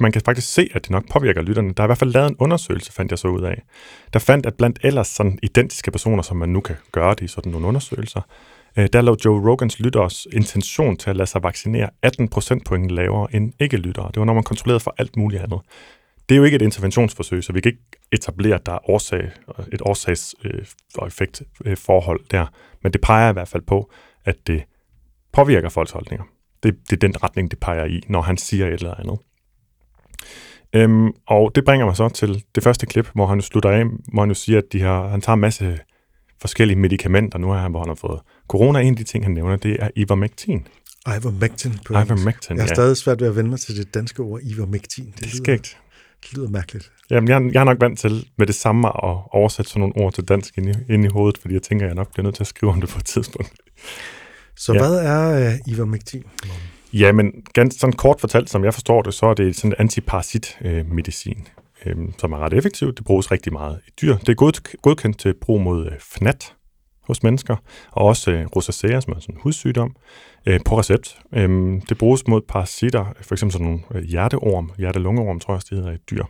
man 0.00 0.12
kan 0.12 0.22
faktisk 0.24 0.52
se, 0.52 0.68
at 0.74 0.82
det 0.82 0.90
nok 0.90 1.08
påvirker 1.10 1.42
lytterne. 1.42 1.72
Der 1.74 1.82
er 1.82 1.86
i 1.86 1.88
hvert 1.88 1.98
fald 1.98 2.12
lavet 2.12 2.30
en 2.30 2.36
undersøgelse, 2.38 2.92
fandt 2.92 3.10
jeg 3.10 3.18
så 3.18 3.28
ud 3.28 3.42
af. 3.42 3.62
Der 4.12 4.18
fandt, 4.18 4.46
at 4.46 4.54
blandt 4.54 4.78
ellers 4.82 5.08
sådan 5.08 5.38
identiske 5.42 5.90
personer, 5.90 6.22
som 6.22 6.36
man 6.36 6.48
nu 6.48 6.60
kan 6.60 6.76
gøre 6.92 7.10
det 7.10 7.20
i 7.20 7.26
sådan 7.26 7.52
nogle 7.52 7.66
undersøgelser, 7.66 8.20
øh, 8.78 8.88
der 8.92 9.00
lå 9.00 9.16
Joe 9.24 9.50
Rogans 9.50 9.80
lytteres 9.80 10.26
intention 10.32 10.96
til 10.96 11.10
at 11.10 11.16
lade 11.16 11.28
sig 11.28 11.42
vaccinere 11.42 11.90
18 12.02 12.28
procentpoint 12.28 12.90
lavere 12.90 13.34
end 13.34 13.52
ikke-lyttere. 13.60 14.06
Det 14.06 14.16
var, 14.16 14.24
når 14.24 14.34
man 14.34 14.42
kontrollerede 14.42 14.80
for 14.80 14.94
alt 14.98 15.16
muligt 15.16 15.42
andet. 15.42 15.60
Det 16.28 16.34
er 16.34 16.36
jo 16.36 16.44
ikke 16.44 16.56
et 16.56 16.62
interventionsforsøg, 16.62 17.44
så 17.44 17.52
vi 17.52 17.60
kan 17.60 17.72
ikke 17.72 17.82
etablere, 18.12 18.54
at 18.54 18.66
der 18.66 18.72
er 18.72 18.90
årsag, 18.90 19.30
et 19.72 19.82
årsags- 19.82 20.34
øh, 20.44 20.64
og 20.98 21.06
effektforhold 21.06 22.20
øh, 22.20 22.26
der. 22.30 22.46
Men 22.82 22.92
det 22.92 23.00
peger 23.00 23.30
i 23.30 23.32
hvert 23.32 23.48
fald 23.48 23.62
på, 23.62 23.90
at 24.24 24.36
det 24.46 24.62
påvirker 25.32 25.68
folks 25.68 25.90
holdninger. 25.90 26.24
Det, 26.62 26.74
det 26.90 26.96
er 26.96 27.08
den 27.08 27.22
retning, 27.22 27.50
det 27.50 27.58
peger 27.58 27.84
i, 27.84 28.00
når 28.08 28.22
han 28.22 28.36
siger 28.36 28.66
et 28.66 28.72
eller 28.72 28.94
andet. 28.94 29.18
Øhm, 30.72 31.10
og 31.26 31.52
det 31.54 31.64
bringer 31.64 31.86
mig 31.86 31.96
så 31.96 32.08
til 32.08 32.44
det 32.54 32.62
første 32.62 32.86
klip, 32.86 33.08
hvor 33.14 33.26
han 33.26 33.42
slutter 33.42 33.70
af, 33.70 33.84
hvor 34.12 34.22
han 34.22 34.28
jo 34.30 34.34
siger, 34.34 34.58
at 34.58 34.64
de 34.72 34.80
har, 34.80 35.08
han 35.08 35.20
tager 35.20 35.34
en 35.34 35.40
masse 35.40 35.78
forskellige 36.40 36.78
medicamenter. 36.78 37.38
Nu 37.38 37.50
er 37.50 37.56
han, 37.56 37.70
hvor 37.70 37.80
han 37.80 37.88
har 37.88 37.94
fået 37.94 38.20
corona. 38.48 38.80
En 38.80 38.90
af 38.92 38.96
de 38.96 39.04
ting, 39.04 39.24
han 39.24 39.32
nævner, 39.34 39.56
det 39.56 39.76
er 39.80 39.88
ivermectin. 39.96 40.66
Ivermectin 41.06 41.72
på. 41.86 41.92
Ivermectin, 41.92 42.56
Jeg 42.56 42.62
har 42.62 42.68
ja. 42.68 42.74
stadig 42.74 42.96
svært 42.96 43.20
ved 43.20 43.28
at 43.28 43.36
vende 43.36 43.50
mig 43.50 43.60
til 43.60 43.76
det 43.76 43.94
danske 43.94 44.22
ord 44.22 44.40
ivermectin. 44.42 45.04
Det 45.04 45.22
er 45.22 45.26
lyder, 45.26 45.36
skægt. 45.36 45.78
det 46.22 46.32
lyder 46.38 46.48
mærkeligt. 46.48 46.92
Jamen, 47.10 47.28
jeg, 47.28 47.54
jeg 47.54 47.60
er 47.60 47.64
nok 47.64 47.80
vant 47.80 47.98
til 47.98 48.28
med 48.38 48.46
det 48.46 48.54
samme 48.54 48.88
at 48.88 49.18
oversætte 49.32 49.70
sådan 49.70 49.80
nogle 49.80 49.96
ord 49.96 50.12
til 50.12 50.24
dansk 50.24 50.58
ind 50.58 50.68
i, 50.68 50.92
ind 50.92 51.04
i 51.04 51.08
hovedet, 51.08 51.38
fordi 51.38 51.54
jeg 51.54 51.62
tænker, 51.62 51.86
at 51.86 51.88
jeg 51.88 51.94
nok 51.96 52.12
bliver 52.12 52.24
nødt 52.24 52.34
til 52.34 52.42
at 52.42 52.46
skrive 52.46 52.72
om 52.72 52.80
det 52.80 52.90
på 52.90 52.98
et 52.98 53.04
tidspunkt. 53.04 53.52
Så 54.56 54.72
ja. 54.72 54.78
hvad 54.78 54.94
er 54.94 55.48
uh, 55.48 55.72
ivermectin? 55.72 56.24
Ja, 56.92 57.12
men 57.12 57.32
ganske 57.52 57.80
sådan 57.80 57.92
kort 57.92 58.20
fortalt, 58.20 58.50
som 58.50 58.64
jeg 58.64 58.74
forstår 58.74 59.02
det, 59.02 59.14
så 59.14 59.26
er 59.26 59.34
det 59.34 59.56
sådan 59.56 59.74
antiparasit-medicin, 59.78 61.48
øh, 61.86 61.96
som 62.18 62.32
er 62.32 62.38
ret 62.38 62.52
effektiv. 62.52 62.94
Det 62.94 63.04
bruges 63.04 63.30
rigtig 63.30 63.52
meget 63.52 63.80
i 63.86 63.90
dyr. 64.02 64.16
Det 64.16 64.28
er 64.28 64.34
god, 64.34 64.78
godkendt 64.82 65.18
til 65.18 65.34
brug 65.40 65.60
mod 65.60 65.86
øh, 65.86 65.92
fnat 66.00 66.54
hos 67.02 67.22
mennesker, 67.22 67.56
og 67.92 68.06
også 68.06 68.30
øh, 68.30 68.46
rosacea, 68.46 69.00
som 69.00 69.12
er 69.12 69.20
sådan 69.20 69.34
en 69.34 69.40
hudsygdom, 69.42 69.96
øh, 70.46 70.60
på 70.64 70.78
recept. 70.78 71.18
Øh, 71.32 71.80
det 71.88 71.98
bruges 71.98 72.26
mod 72.26 72.40
parasitter, 72.48 73.04
for 73.22 73.34
eksempel 73.34 73.52
sådan 73.52 73.66
nogle 73.66 73.80
øh, 73.94 74.02
hjerteorm, 74.02 74.70
hjertelungeorm, 74.78 75.40
tror 75.40 75.52
jeg 75.52 75.56
også, 75.56 75.68
det 75.70 75.78
hedder 75.78 75.92
i 75.92 75.98
dyr. 76.10 76.24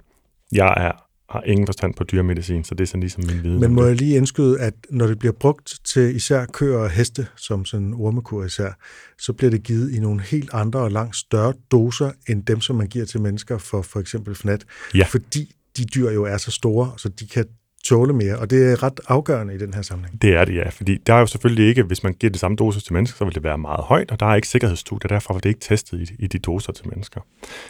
Jeg 0.53 0.75
er, 0.77 1.06
har 1.29 1.43
ingen 1.43 1.67
forstand 1.67 1.95
på 1.95 2.05
dyrmedicin, 2.05 2.65
så 2.65 2.75
det 2.75 2.85
er 2.85 2.87
sådan 2.87 3.01
ligesom 3.01 3.25
min 3.27 3.43
viden. 3.43 3.61
Men 3.61 3.73
må 3.73 3.85
jeg 3.85 3.97
lige 3.97 4.17
indskyde, 4.17 4.61
at 4.61 4.75
når 4.91 5.07
det 5.07 5.19
bliver 5.19 5.33
brugt 5.33 5.79
til 5.85 6.17
især 6.17 6.47
køer 6.47 6.79
og 6.79 6.91
heste, 6.91 7.27
som 7.37 7.65
sådan 7.65 7.87
en 7.87 7.95
ormekur 7.95 8.45
især, 8.45 8.71
så 9.19 9.33
bliver 9.33 9.51
det 9.51 9.63
givet 9.63 9.95
i 9.95 10.01
nogle 10.01 10.23
helt 10.23 10.51
andre 10.53 10.81
og 10.81 10.91
langt 10.91 11.17
større 11.17 11.53
doser, 11.71 12.11
end 12.29 12.45
dem, 12.45 12.61
som 12.61 12.77
man 12.77 12.87
giver 12.87 13.05
til 13.05 13.21
mennesker 13.21 13.59
for 13.59 13.83
for 13.83 14.01
eksempel 14.01 14.35
fnat. 14.35 14.65
Ja. 14.95 15.05
Fordi 15.05 15.55
de 15.77 15.85
dyr 15.85 16.11
jo 16.11 16.25
er 16.25 16.37
så 16.37 16.51
store, 16.51 16.93
så 16.97 17.09
de 17.09 17.27
kan 17.27 17.45
tåle 17.89 18.13
mere, 18.13 18.39
og 18.39 18.51
det 18.51 18.73
er 18.73 18.83
ret 18.83 19.01
afgørende 19.09 19.55
i 19.55 19.59
den 19.59 19.75
her 19.75 19.83
sammenhæng. 19.83 20.23
Det 20.23 20.37
er 20.37 20.45
det, 20.45 20.55
ja. 20.55 20.69
Fordi 20.69 20.97
der 21.07 21.15
er 21.15 21.21
jo 21.21 21.27
selvfølgelig 21.27 21.69
ikke, 21.69 21.83
hvis 21.83 22.03
man 22.03 22.15
giver 22.15 22.31
det 22.31 22.41
samme 22.41 22.57
dosis 22.57 22.85
til 22.85 22.93
mennesker, 22.93 23.19
så 23.19 23.25
vil 23.25 23.35
det 23.35 23.43
være 23.43 23.59
meget 23.59 23.85
højt, 23.85 24.11
og 24.11 24.21
der 24.21 24.27
er 24.27 24.35
ikke 24.35 24.49
sikkerhedsstudier, 24.49 25.09
derfor 25.09 25.35
var 25.35 25.41
det 25.41 25.49
ikke 25.49 25.61
testet 25.61 26.01
i, 26.01 26.25
i 26.25 26.27
de 26.27 26.39
doser 26.39 26.73
til 26.73 26.89
mennesker. 26.89 27.21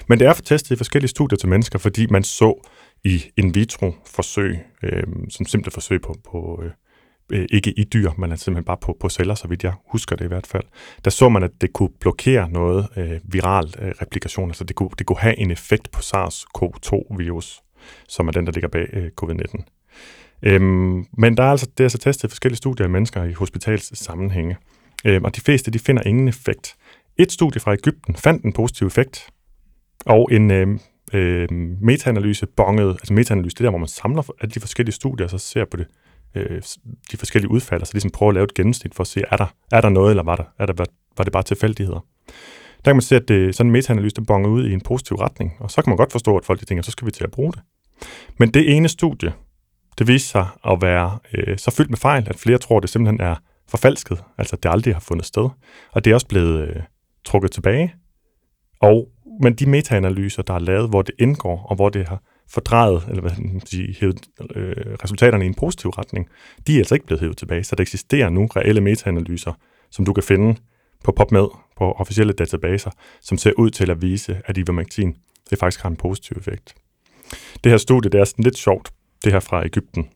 Men 0.08 0.18
det 0.18 0.26
er 0.26 0.34
for 0.34 0.42
testet 0.42 0.70
i 0.70 0.76
forskellige 0.76 1.08
studier 1.08 1.36
til 1.36 1.48
mennesker, 1.48 1.78
fordi 1.78 2.06
man 2.10 2.22
så 2.24 2.68
i 3.04 3.24
in 3.36 3.54
vitro-forsøg, 3.54 4.58
øh, 4.82 5.02
som 5.30 5.46
simple 5.46 5.70
forsøg 5.70 6.00
på, 6.02 6.16
på 6.30 6.62
øh, 6.64 6.70
øh, 7.32 7.46
ikke 7.50 7.70
i 7.70 7.84
dyr, 7.84 8.10
men 8.18 8.30
altså 8.30 8.44
simpelthen 8.44 8.64
bare 8.64 8.76
på, 8.80 8.96
på 9.00 9.08
celler, 9.08 9.34
så 9.34 9.48
vidt 9.48 9.64
jeg 9.64 9.72
husker 9.92 10.16
det 10.16 10.24
i 10.24 10.28
hvert 10.28 10.46
fald, 10.46 10.64
der 11.04 11.10
så 11.10 11.28
man, 11.28 11.42
at 11.42 11.50
det 11.60 11.72
kunne 11.72 11.90
blokere 12.00 12.50
noget 12.50 12.88
øh, 12.96 13.20
viral 13.24 13.74
øh, 13.82 13.92
replikation, 14.02 14.50
altså 14.50 14.64
det 14.64 14.76
kunne, 14.76 14.90
det 14.98 15.06
kunne 15.06 15.18
have 15.18 15.38
en 15.38 15.50
effekt 15.50 15.90
på 15.90 16.00
SARS-CoV-2-virus, 16.00 17.62
som 18.08 18.28
er 18.28 18.32
den, 18.32 18.46
der 18.46 18.52
ligger 18.52 18.68
bag 18.68 18.88
øh, 18.92 19.10
covid-19. 19.22 19.75
Øhm, 20.42 21.06
men 21.18 21.36
der 21.36 21.42
er 21.42 21.50
altså, 21.50 21.66
det 21.66 21.80
er 21.80 21.84
altså 21.84 21.98
testet 21.98 22.30
forskellige 22.30 22.56
studier 22.56 22.84
af 22.84 22.90
mennesker 22.90 23.24
i 23.24 23.32
hospitals 23.32 23.98
sammenhænge, 23.98 24.56
øhm, 25.04 25.24
og 25.24 25.36
de 25.36 25.40
fleste 25.40 25.70
de 25.70 25.78
finder 25.78 26.02
ingen 26.02 26.28
effekt. 26.28 26.74
Et 27.16 27.32
studie 27.32 27.60
fra 27.60 27.72
Ægypten 27.72 28.14
fandt 28.14 28.44
en 28.44 28.52
positiv 28.52 28.86
effekt, 28.86 29.30
og 30.06 30.28
en 30.32 30.50
øhm, 30.50 30.80
øhm, 31.12 31.76
metaanalyse 31.80 32.46
bongede, 32.46 32.90
altså 32.90 33.12
metaanalyse, 33.12 33.54
det 33.54 33.64
der, 33.64 33.70
hvor 33.70 33.78
man 33.78 33.88
samler 33.88 34.22
alle 34.40 34.54
de 34.54 34.60
forskellige 34.60 34.94
studier, 34.94 35.24
og 35.24 35.30
så 35.30 35.38
ser 35.38 35.64
på 35.64 35.76
det, 35.76 35.86
øh, 36.34 36.62
de 37.12 37.16
forskellige 37.16 37.50
udfald, 37.50 37.80
og 37.80 37.86
så 37.86 37.94
ligesom 37.94 38.10
prøver 38.10 38.30
at 38.30 38.34
lave 38.34 38.44
et 38.44 38.54
gennemsnit 38.54 38.94
for 38.94 39.02
at 39.02 39.06
se, 39.06 39.22
er 39.30 39.36
der, 39.36 39.46
er 39.72 39.80
der 39.80 39.88
noget, 39.88 40.10
eller 40.10 40.22
var, 40.22 40.36
der, 40.36 40.44
er 40.58 40.66
der, 40.66 40.74
var, 40.76 40.86
var 41.16 41.24
det 41.24 41.32
bare 41.32 41.42
tilfældigheder? 41.42 42.00
Der 42.84 42.90
kan 42.90 42.96
man 42.96 43.02
se, 43.02 43.16
at 43.16 43.28
det, 43.28 43.54
sådan 43.54 43.68
en 43.68 43.72
metaanalyse, 43.72 44.16
der 44.16 44.22
bonger 44.22 44.48
ud 44.48 44.68
i 44.68 44.72
en 44.72 44.80
positiv 44.80 45.16
retning, 45.16 45.52
og 45.58 45.70
så 45.70 45.82
kan 45.82 45.90
man 45.90 45.96
godt 45.96 46.12
forstå, 46.12 46.36
at 46.36 46.44
folk 46.44 46.60
de 46.60 46.64
tænker, 46.64 46.82
så 46.82 46.90
skal 46.90 47.06
vi 47.06 47.10
til 47.10 47.24
at 47.24 47.30
bruge 47.30 47.52
det. 47.52 47.60
Men 48.38 48.50
det 48.50 48.76
ene 48.76 48.88
studie, 48.88 49.32
det 49.98 50.08
viste 50.08 50.28
sig 50.28 50.46
at 50.66 50.82
være 50.82 51.18
øh, 51.34 51.58
så 51.58 51.70
fyldt 51.70 51.90
med 51.90 51.98
fejl, 51.98 52.26
at 52.28 52.36
flere 52.36 52.58
tror, 52.58 52.80
det 52.80 52.90
simpelthen 52.90 53.20
er 53.20 53.36
forfalsket, 53.68 54.22
altså 54.38 54.56
at 54.56 54.62
det 54.62 54.70
aldrig 54.70 54.94
har 54.94 55.00
fundet 55.00 55.26
sted. 55.26 55.48
Og 55.92 56.04
det 56.04 56.10
er 56.10 56.14
også 56.14 56.26
blevet 56.26 56.68
øh, 56.68 56.82
trukket 57.24 57.52
tilbage. 57.52 57.94
Og, 58.80 59.08
men 59.42 59.54
de 59.54 59.66
metaanalyser, 59.66 60.42
der 60.42 60.54
er 60.54 60.58
lavet, 60.58 60.88
hvor 60.88 61.02
det 61.02 61.14
indgår, 61.18 61.66
og 61.70 61.76
hvor 61.76 61.88
det 61.88 62.08
har 62.08 62.22
fordrejet, 62.50 63.04
eller 63.08 63.20
hvad 63.20 63.30
man 63.38 63.66
sige, 63.66 63.96
hævet, 64.00 64.20
øh, 64.54 64.74
resultaterne 65.02 65.44
i 65.44 65.46
en 65.46 65.54
positiv 65.54 65.90
retning, 65.90 66.28
de 66.66 66.74
er 66.74 66.78
altså 66.78 66.94
ikke 66.94 67.06
blevet 67.06 67.20
hævet 67.20 67.36
tilbage. 67.36 67.64
Så 67.64 67.76
der 67.76 67.82
eksisterer 67.82 68.30
nu 68.30 68.46
reelle 68.46 68.80
metaanalyser, 68.80 69.52
som 69.90 70.04
du 70.04 70.12
kan 70.12 70.22
finde 70.22 70.60
på 71.04 71.12
PubMed, 71.12 71.48
på 71.76 71.92
officielle 71.92 72.32
databaser, 72.32 72.90
som 73.20 73.38
ser 73.38 73.52
ud 73.58 73.70
til 73.70 73.90
at 73.90 74.02
vise, 74.02 74.40
at 74.44 74.56
ivermectin 74.56 75.16
det 75.50 75.58
faktisk 75.58 75.82
har 75.82 75.90
en 75.90 75.96
positiv 75.96 76.36
effekt. 76.36 76.74
Det 77.64 77.72
her 77.72 77.76
studie, 77.76 78.10
det 78.10 78.20
er 78.20 78.24
sådan 78.24 78.42
lidt 78.42 78.58
sjovt, 78.58 78.92
det 79.24 79.32
her 79.32 79.40
fra 79.40 79.64
Ægypten, 79.64 80.08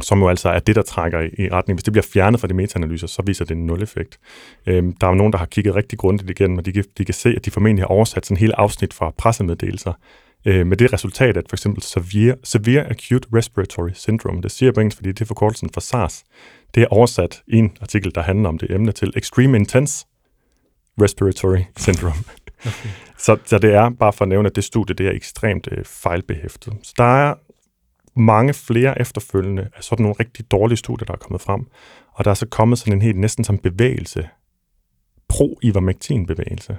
som 0.00 0.20
jo 0.20 0.28
altså 0.28 0.48
er 0.48 0.58
det, 0.58 0.76
der 0.76 0.82
trækker 0.82 1.20
i, 1.20 1.30
i 1.38 1.48
retning. 1.48 1.76
Hvis 1.76 1.84
det 1.84 1.92
bliver 1.92 2.06
fjernet 2.12 2.40
fra 2.40 2.48
de 2.48 2.54
metaanalyser, 2.54 3.06
så 3.06 3.22
viser 3.26 3.44
det 3.44 3.56
en 3.56 3.66
nul-effekt. 3.66 4.18
Øhm, 4.66 4.92
der 4.92 5.06
er 5.06 5.10
jo 5.10 5.16
nogen, 5.16 5.32
der 5.32 5.38
har 5.38 5.46
kigget 5.46 5.74
rigtig 5.74 5.98
grundigt 5.98 6.30
igennem, 6.30 6.58
og 6.58 6.66
de 6.66 6.72
kan, 6.72 6.84
de 6.98 7.04
kan 7.04 7.14
se, 7.14 7.28
at 7.36 7.44
de 7.44 7.50
formentlig 7.50 7.82
har 7.82 7.88
oversat 7.88 8.26
sådan 8.26 8.36
en 8.36 8.40
hel 8.40 8.52
afsnit 8.52 8.94
fra 8.94 9.10
pressemeddelelser, 9.10 9.92
øh, 10.44 10.66
med 10.66 10.76
det 10.76 10.92
resultat, 10.92 11.36
at 11.36 11.44
for 11.48 11.56
eksempel 11.56 11.82
severe, 11.82 12.36
severe 12.44 12.90
Acute 12.90 13.28
Respiratory 13.34 13.90
Syndrome, 13.94 14.42
det 14.42 14.50
siger 14.50 14.66
jeg 14.66 14.74
på 14.74 14.80
engelsk, 14.80 14.96
fordi 14.96 15.12
det 15.12 15.20
er 15.20 15.24
forkortelsen 15.24 15.70
for 15.74 15.80
SARS, 15.80 16.24
det 16.74 16.82
er 16.82 16.86
oversat 16.86 17.42
i 17.46 17.56
en 17.56 17.76
artikel, 17.80 18.14
der 18.14 18.22
handler 18.22 18.48
om 18.48 18.58
det 18.58 18.70
emne 18.70 18.92
til 18.92 19.12
Extreme 19.16 19.56
Intense 19.56 20.06
Respiratory 21.00 21.60
Syndrome. 21.76 22.24
Okay. 22.60 22.88
så, 23.24 23.36
så 23.44 23.58
det 23.58 23.74
er 23.74 23.90
bare 23.90 24.12
for 24.12 24.24
at 24.24 24.28
nævne, 24.28 24.46
at 24.46 24.56
det 24.56 24.64
studie 24.64 24.94
det 24.94 25.06
er 25.06 25.12
ekstremt 25.12 25.68
øh, 25.72 25.84
fejlbehæftet. 25.84 26.72
Så 26.82 26.94
der 26.98 27.04
er 27.04 27.34
mange 28.16 28.54
flere 28.54 29.00
efterfølgende 29.00 29.68
af 29.76 29.84
sådan 29.84 30.02
nogle 30.02 30.16
rigtig 30.20 30.50
dårlige 30.50 30.78
studier, 30.78 31.06
der 31.06 31.12
er 31.12 31.18
kommet 31.18 31.40
frem. 31.40 31.66
Og 32.12 32.24
der 32.24 32.30
er 32.30 32.34
så 32.34 32.46
kommet 32.46 32.78
sådan 32.78 32.92
en 32.92 33.02
helt 33.02 33.18
næsten 33.18 33.44
som 33.44 33.58
bevægelse, 33.58 34.28
pro-ivermectin-bevægelse, 35.28 36.76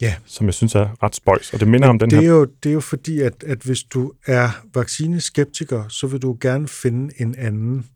Ja. 0.00 0.14
som 0.26 0.46
jeg 0.46 0.54
synes 0.54 0.74
er 0.74 1.02
ret 1.02 1.14
spøjs. 1.14 1.52
Og 1.52 1.60
det 1.60 1.68
minder 1.68 1.88
om 1.88 1.98
den 1.98 2.10
det, 2.10 2.16
er 2.16 2.20
her... 2.22 2.28
jo, 2.28 2.44
det 2.62 2.68
er 2.68 2.72
jo 2.74 2.80
fordi, 2.80 3.20
at, 3.20 3.44
at 3.46 3.58
hvis 3.58 3.82
du 3.82 4.12
er 4.26 4.50
vaccineskeptiker, 4.74 5.88
så 5.88 6.06
vil 6.06 6.22
du 6.22 6.36
gerne 6.40 6.68
finde 6.68 7.14
en 7.18 7.34
anden, 7.38 7.86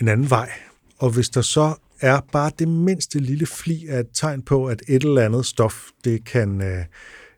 en 0.00 0.08
anden 0.08 0.30
vej. 0.30 0.50
Og 0.98 1.10
hvis 1.10 1.28
der 1.28 1.40
så 1.40 1.74
er 2.00 2.20
bare 2.32 2.50
det 2.58 2.68
mindste 2.68 3.18
lille 3.18 3.46
fli 3.46 3.86
af 3.88 4.00
et 4.00 4.06
tegn 4.14 4.42
på, 4.42 4.66
at 4.66 4.82
et 4.88 5.02
eller 5.04 5.22
andet 5.22 5.46
stof, 5.46 5.84
det 6.04 6.24
kan 6.24 6.62
øh, 6.62 6.84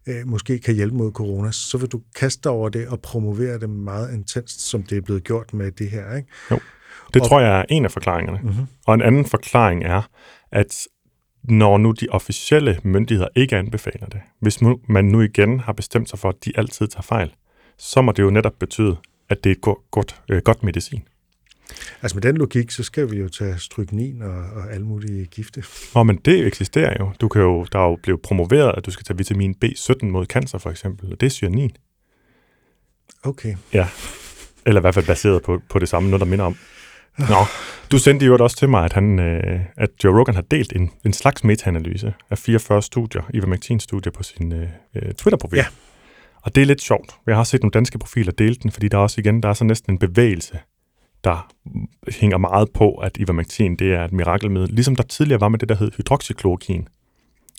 øh, 0.06 0.26
måske 0.26 0.58
kan 0.58 0.74
hjælpe 0.74 0.96
mod 0.96 1.12
corona, 1.12 1.50
så 1.52 1.78
vil 1.78 1.88
du 1.88 2.00
kaste 2.16 2.40
dig 2.44 2.52
over 2.52 2.68
det 2.68 2.88
og 2.88 3.00
promovere 3.00 3.58
det 3.58 3.70
meget 3.70 4.14
intenst, 4.14 4.60
som 4.60 4.82
det 4.82 4.98
er 4.98 5.02
blevet 5.02 5.24
gjort 5.24 5.54
med 5.54 5.72
det 5.72 5.90
her. 5.90 6.16
Ikke? 6.16 6.28
Det 7.14 7.22
Og- 7.22 7.28
tror 7.28 7.40
jeg 7.40 7.60
er 7.60 7.64
en 7.68 7.84
af 7.84 7.90
forklaringerne. 7.90 8.40
Mm-hmm. 8.42 8.66
Og 8.86 8.94
en 8.94 9.02
anden 9.02 9.24
forklaring 9.24 9.84
er, 9.84 10.08
at 10.52 10.86
når 11.44 11.78
nu 11.78 11.90
de 11.92 12.06
officielle 12.10 12.80
myndigheder 12.84 13.28
ikke 13.36 13.56
anbefaler 13.56 14.06
det, 14.06 14.20
hvis 14.40 14.58
man 14.88 15.04
nu 15.04 15.20
igen 15.20 15.60
har 15.60 15.72
bestemt 15.72 16.10
sig 16.10 16.18
for, 16.18 16.28
at 16.28 16.44
de 16.44 16.52
altid 16.56 16.88
tager 16.88 17.02
fejl, 17.02 17.34
så 17.78 18.02
må 18.02 18.12
det 18.12 18.22
jo 18.22 18.30
netop 18.30 18.52
betyde, 18.60 18.96
at 19.28 19.44
det 19.44 19.52
er 19.52 19.56
godt, 19.60 19.78
godt, 19.90 20.22
øh, 20.30 20.42
godt 20.44 20.62
medicin. 20.62 21.02
Altså 22.02 22.16
med 22.16 22.22
den 22.22 22.36
logik, 22.36 22.70
så 22.70 22.82
skal 22.82 23.10
vi 23.10 23.16
jo 23.16 23.28
tage 23.28 23.58
stryknin 23.58 24.22
og, 24.22 24.34
og 24.34 24.72
alle 24.72 24.86
mulige 24.86 25.26
gifte. 25.26 25.64
Og 25.94 26.06
men 26.06 26.16
det 26.16 26.46
eksisterer 26.46 26.94
jo. 27.00 27.12
Du 27.20 27.28
kan 27.28 27.42
jo. 27.42 27.66
Der 27.72 27.78
er 27.78 27.88
jo 27.88 27.98
blevet 28.02 28.22
promoveret, 28.22 28.74
at 28.76 28.86
du 28.86 28.90
skal 28.90 29.04
tage 29.04 29.16
vitamin 29.16 29.54
B17 29.64 30.06
mod 30.06 30.26
cancer 30.26 30.58
for 30.58 30.70
eksempel, 30.70 31.12
og 31.12 31.20
det 31.20 31.26
er 31.26 31.30
cyanin. 31.30 31.76
Okay. 33.22 33.56
Ja. 33.72 33.88
Eller 34.66 34.80
i 34.80 34.82
hvert 34.82 34.94
fald 34.94 35.06
baseret 35.06 35.42
på, 35.42 35.60
på 35.68 35.78
det 35.78 35.88
samme, 35.88 36.10
noget 36.10 36.20
der 36.20 36.26
minder 36.26 36.44
om. 36.44 36.56
Nå, 37.18 37.44
du 37.90 37.98
sendte 37.98 38.26
jo 38.26 38.36
også 38.40 38.56
til 38.56 38.68
mig, 38.68 38.84
at, 38.84 38.92
han, 38.92 39.18
øh, 39.18 39.60
at 39.76 39.90
Joe 40.04 40.18
Rogan 40.18 40.34
har 40.34 40.42
delt 40.42 40.72
en, 40.76 40.90
en 41.04 41.12
slags 41.12 41.44
metaanalyse 41.44 42.14
af 42.30 42.38
44 42.38 42.82
studier, 42.82 43.22
ivermectin-studier 43.34 44.12
på 44.12 44.22
sin 44.22 44.52
øh, 44.52 44.68
øh, 44.94 45.12
Twitter-profil. 45.12 45.56
Ja. 45.56 45.66
Og 46.42 46.54
det 46.54 46.62
er 46.62 46.66
lidt 46.66 46.82
sjovt. 46.82 47.14
Jeg 47.26 47.36
har 47.36 47.44
set 47.44 47.62
nogle 47.62 47.70
danske 47.70 47.98
profiler 47.98 48.32
dele 48.32 48.54
den, 48.54 48.70
fordi 48.70 48.88
der 48.88 48.98
er 48.98 49.02
også 49.02 49.20
igen, 49.20 49.42
der 49.42 49.48
er 49.48 49.52
så 49.52 49.64
næsten 49.64 49.92
en 49.92 49.98
bevægelse, 49.98 50.58
der 51.24 51.52
hænger 52.20 52.38
meget 52.38 52.68
på, 52.74 52.94
at 52.94 53.16
ivermectin 53.16 53.76
det 53.76 53.94
er 53.94 54.04
et 54.04 54.12
mirakelmiddel. 54.12 54.74
Ligesom 54.74 54.96
der 54.96 55.02
tidligere 55.02 55.40
var 55.40 55.48
med 55.48 55.58
det, 55.58 55.68
der 55.68 55.76
hed 55.76 55.90
hydroxychloroquin, 55.96 56.88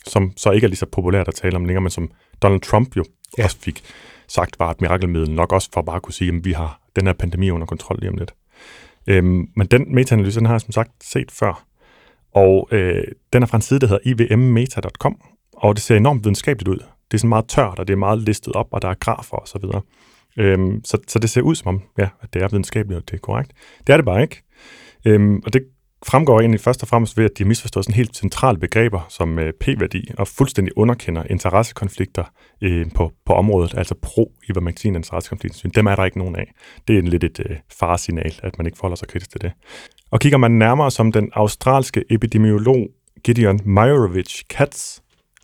som 0.06 0.32
så 0.36 0.50
ikke 0.50 0.64
er 0.64 0.68
lige 0.68 0.76
så 0.76 0.86
populært 0.86 1.28
at 1.28 1.34
tale 1.34 1.56
om 1.56 1.64
længere, 1.64 1.82
men 1.82 1.90
som 1.90 2.10
Donald 2.42 2.60
Trump 2.60 2.96
jo 2.96 3.04
ja. 3.38 3.44
Også 3.44 3.58
fik 3.60 3.82
sagt 4.28 4.58
var 4.58 4.70
et 4.70 4.80
mirakelmiddel, 4.80 5.30
nok 5.30 5.52
også 5.52 5.68
for 5.74 5.82
bare 5.82 5.96
at 5.96 6.02
kunne 6.02 6.14
sige, 6.14 6.36
at 6.36 6.44
vi 6.44 6.52
har 6.52 6.80
den 6.96 7.06
her 7.06 7.12
pandemi 7.12 7.50
under 7.50 7.66
kontrol 7.66 7.98
lige 8.00 8.10
om 8.10 8.16
lidt. 8.16 8.34
Øhm, 9.06 9.48
men 9.56 9.66
den 9.66 9.94
metaanalyse, 9.94 10.38
den 10.38 10.46
har 10.46 10.54
jeg 10.54 10.60
som 10.60 10.72
sagt 10.72 10.90
set 11.04 11.30
før. 11.30 11.64
Og 12.34 12.68
øh, 12.72 13.04
den 13.32 13.42
er 13.42 13.46
fra 13.46 13.58
en 13.58 13.62
side, 13.62 13.80
der 13.80 13.86
hedder 13.86 14.26
ivmmeta.com, 14.30 15.20
og 15.52 15.76
det 15.76 15.82
ser 15.82 15.96
enormt 15.96 16.24
videnskabeligt 16.24 16.68
ud. 16.68 16.78
Det 16.78 17.14
er 17.14 17.18
sådan 17.18 17.28
meget 17.28 17.48
tørt, 17.48 17.78
og 17.78 17.88
det 17.88 17.92
er 17.92 17.98
meget 17.98 18.18
listet 18.18 18.52
op, 18.52 18.66
og 18.70 18.82
der 18.82 18.88
er 18.88 18.94
grafer 18.94 19.36
og 19.36 19.48
så 19.48 19.58
videre. 19.58 19.80
Øhm, 20.38 20.84
så, 20.84 20.98
så 21.08 21.18
det 21.18 21.30
ser 21.30 21.40
ud 21.40 21.54
som 21.54 21.68
om, 21.68 21.82
ja, 21.98 22.08
at 22.20 22.34
det 22.34 22.42
er 22.42 22.48
videnskabeligt, 22.48 22.96
og 22.96 23.10
det 23.10 23.14
er 23.14 23.20
korrekt. 23.20 23.52
Det 23.86 23.92
er 23.92 23.96
det 23.96 24.04
bare 24.04 24.22
ikke. 24.22 24.42
Øhm, 25.06 25.42
og 25.46 25.52
det 25.52 25.62
fremgår 26.06 26.40
egentlig 26.40 26.60
først 26.60 26.82
og 26.82 26.88
fremmest 26.88 27.16
ved, 27.16 27.24
at 27.24 27.30
de 27.38 27.42
har 27.42 27.48
misforstået 27.48 27.84
sådan 27.84 27.96
helt 27.96 28.16
centrale 28.16 28.58
begreber 28.58 29.06
som 29.08 29.38
øh, 29.38 29.52
p-værdi 29.60 30.10
og 30.18 30.28
fuldstændig 30.28 30.78
underkender 30.78 31.22
interessekonflikter 31.30 32.24
øh, 32.62 32.86
på, 32.94 33.12
på 33.26 33.32
området, 33.32 33.74
altså 33.76 33.94
pro-ivermectin 34.02 34.96
interessekonflikter. 34.96 35.68
Dem 35.68 35.86
er 35.86 35.96
der 35.96 36.04
ikke 36.04 36.18
nogen 36.18 36.36
af. 36.36 36.52
Det 36.88 36.94
er 36.94 36.98
en 36.98 37.08
lidt 37.08 37.24
et 37.24 37.40
øh, 37.50 37.56
faresignal, 37.78 38.34
at 38.42 38.58
man 38.58 38.66
ikke 38.66 38.78
forholder 38.78 38.96
sig 38.96 39.08
kritisk 39.08 39.30
til 39.30 39.40
det. 39.40 39.52
Og 40.10 40.20
kigger 40.20 40.38
man 40.38 40.50
nærmere 40.50 40.90
som 40.90 41.12
den 41.12 41.30
australske 41.32 42.04
epidemiolog 42.10 42.88
Gideon 43.24 43.60
Majorovich 43.64 44.44
Katz, 44.50 44.98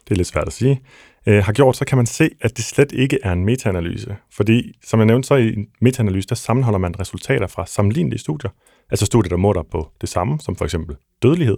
det 0.04 0.10
er 0.10 0.16
lidt 0.16 0.28
svært 0.28 0.46
at 0.46 0.52
sige, 0.52 0.80
øh, 1.26 1.44
har 1.44 1.52
gjort, 1.52 1.76
så 1.76 1.84
kan 1.84 1.96
man 1.96 2.06
se, 2.06 2.30
at 2.40 2.56
det 2.56 2.64
slet 2.64 2.92
ikke 2.92 3.18
er 3.22 3.32
en 3.32 3.44
metaanalyse. 3.44 4.16
Fordi, 4.32 4.72
som 4.84 5.00
jeg 5.00 5.06
nævnte, 5.06 5.26
så 5.26 5.34
i 5.34 5.54
en 5.54 5.66
metaanalyse, 5.80 6.28
der 6.28 6.34
sammenholder 6.34 6.78
man 6.78 7.00
resultater 7.00 7.46
fra 7.46 7.66
sammenlignelige 7.66 8.20
studier, 8.20 8.50
altså 8.90 9.06
studier, 9.06 9.28
der 9.28 9.36
måler 9.36 9.62
på 9.62 9.88
det 10.00 10.08
samme, 10.08 10.40
som 10.40 10.56
for 10.56 10.64
eksempel 10.64 10.96
dødelighed, 11.22 11.56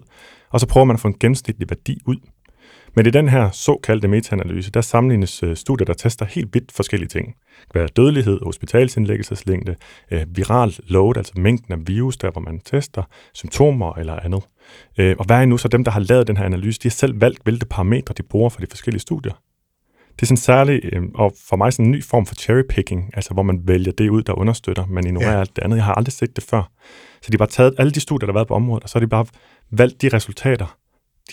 og 0.51 0.61
så 0.61 0.67
prøver 0.67 0.85
man 0.85 0.95
at 0.95 1.01
få 1.01 1.09
en 1.09 1.19
gennemsnitlig 1.21 1.71
værdi 1.71 1.99
ud. 2.07 2.17
Men 2.97 3.07
i 3.07 3.11
den 3.11 3.29
her 3.29 3.51
såkaldte 3.51 4.09
metaanalyse, 4.09 4.71
der 4.71 4.81
sammenlignes 4.81 5.43
øh, 5.43 5.57
studier, 5.57 5.85
der 5.85 5.95
tester 5.95 6.25
helt 6.25 6.55
vidt 6.55 6.73
forskellige 6.73 7.09
ting. 7.09 7.27
Det 7.27 7.73
kan 7.73 7.79
være 7.79 7.89
dødelighed, 7.97 8.41
hospitalsindlæggelseslængde, 8.45 9.77
øh, 10.11 10.27
viral 10.29 10.75
load, 10.87 11.17
altså 11.17 11.33
mængden 11.37 11.73
af 11.73 11.79
virus, 11.89 12.17
der 12.17 12.31
hvor 12.31 12.41
man 12.41 12.61
tester, 12.61 13.03
symptomer 13.35 13.95
eller 13.95 14.17
andet. 14.21 14.43
Øh, 14.99 15.17
og 15.19 15.25
hvad 15.25 15.37
er 15.37 15.47
nu 15.47 15.57
så 15.57 15.69
dem, 15.69 15.85
der 15.85 15.91
har 15.91 16.01
lavet 16.01 16.27
den 16.27 16.37
her 16.37 16.45
analyse? 16.45 16.81
De 16.83 16.89
har 16.89 16.91
selv 16.91 17.21
valgt, 17.21 17.43
hvilke 17.43 17.67
parametre 17.67 18.14
de 18.19 18.23
bruger 18.23 18.49
for 18.51 18.61
de 18.61 18.67
forskellige 18.71 19.01
studier. 19.01 19.33
Det 20.17 20.23
er 20.23 20.27
sådan 20.27 20.37
særlig, 20.37 20.81
øh, 20.93 21.03
og 21.14 21.33
for 21.49 21.57
mig 21.57 21.73
sådan 21.73 21.87
en 21.87 21.93
ny 21.93 22.05
form 22.05 22.27
for 22.27 22.35
cherrypicking, 22.35 23.11
altså 23.14 23.35
hvor 23.35 23.43
man 23.43 23.61
vælger 23.64 23.93
det 23.93 24.09
ud, 24.09 24.23
der 24.23 24.33
understøtter, 24.33 24.87
men 24.87 25.07
ignorerer 25.07 25.33
ja. 25.33 25.41
alt 25.41 25.57
det 25.57 25.62
andet. 25.62 25.77
Jeg 25.77 25.85
har 25.85 25.95
aldrig 25.95 26.12
set 26.12 26.37
det 26.37 26.45
før. 26.45 26.71
Så 27.23 27.31
de 27.31 27.33
har 27.33 27.39
bare 27.39 27.49
taget 27.49 27.75
alle 27.79 27.93
de 27.93 28.01
studier, 28.01 28.27
der 28.27 28.33
har 28.33 28.39
været 28.39 28.49
på 28.49 28.55
området, 28.55 28.83
og 28.83 28.89
så 28.89 28.99
har 28.99 29.01
de 29.01 29.09
bare 29.09 29.27
valgt 29.71 30.03
de 30.03 30.09
resultater, 30.09 30.79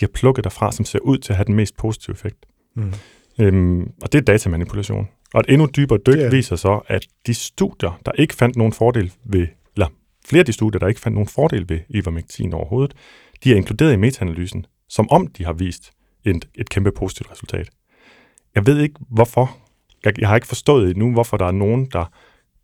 har 0.00 0.10
plukket 0.14 0.44
derfra, 0.44 0.72
som 0.72 0.84
ser 0.84 0.98
ud 0.98 1.18
til 1.18 1.32
at 1.32 1.36
have 1.36 1.44
den 1.44 1.54
mest 1.54 1.76
positive 1.76 2.14
effekt. 2.14 2.46
Mm. 2.76 2.92
Øhm, 3.38 3.90
og 4.02 4.12
det 4.12 4.18
er 4.18 4.22
datamanipulation. 4.22 5.08
Og 5.34 5.40
et 5.40 5.52
endnu 5.52 5.68
dybere 5.76 5.98
dyk 6.06 6.16
yeah. 6.16 6.32
viser 6.32 6.56
så, 6.56 6.80
at 6.86 7.06
de 7.26 7.34
studier, 7.34 8.00
der 8.06 8.12
ikke 8.12 8.34
fandt 8.34 8.56
nogen 8.56 8.72
fordel 8.72 9.12
ved, 9.24 9.46
eller 9.74 9.88
flere 10.26 10.40
af 10.40 10.46
de 10.46 10.52
studier, 10.52 10.78
der 10.78 10.88
ikke 10.88 11.00
fandt 11.00 11.14
nogen 11.14 11.28
fordel 11.28 11.68
ved 11.68 11.78
ivermectin 11.88 12.52
overhovedet, 12.52 12.94
de 13.44 13.52
er 13.52 13.56
inkluderet 13.56 13.92
i 13.92 13.96
metaanalysen, 13.96 14.66
som 14.88 15.10
om 15.10 15.26
de 15.26 15.44
har 15.44 15.52
vist 15.52 15.92
et, 16.24 16.48
et 16.54 16.68
kæmpe 16.68 16.92
positivt 16.92 17.30
resultat. 17.30 17.70
Jeg 18.54 18.66
ved 18.66 18.80
ikke, 18.80 18.94
hvorfor. 19.10 19.56
Jeg, 20.04 20.20
jeg 20.20 20.28
har 20.28 20.34
ikke 20.34 20.46
forstået 20.46 20.90
endnu, 20.90 21.12
hvorfor 21.12 21.36
der 21.36 21.46
er 21.46 21.52
nogen, 21.52 21.86
der 21.92 22.12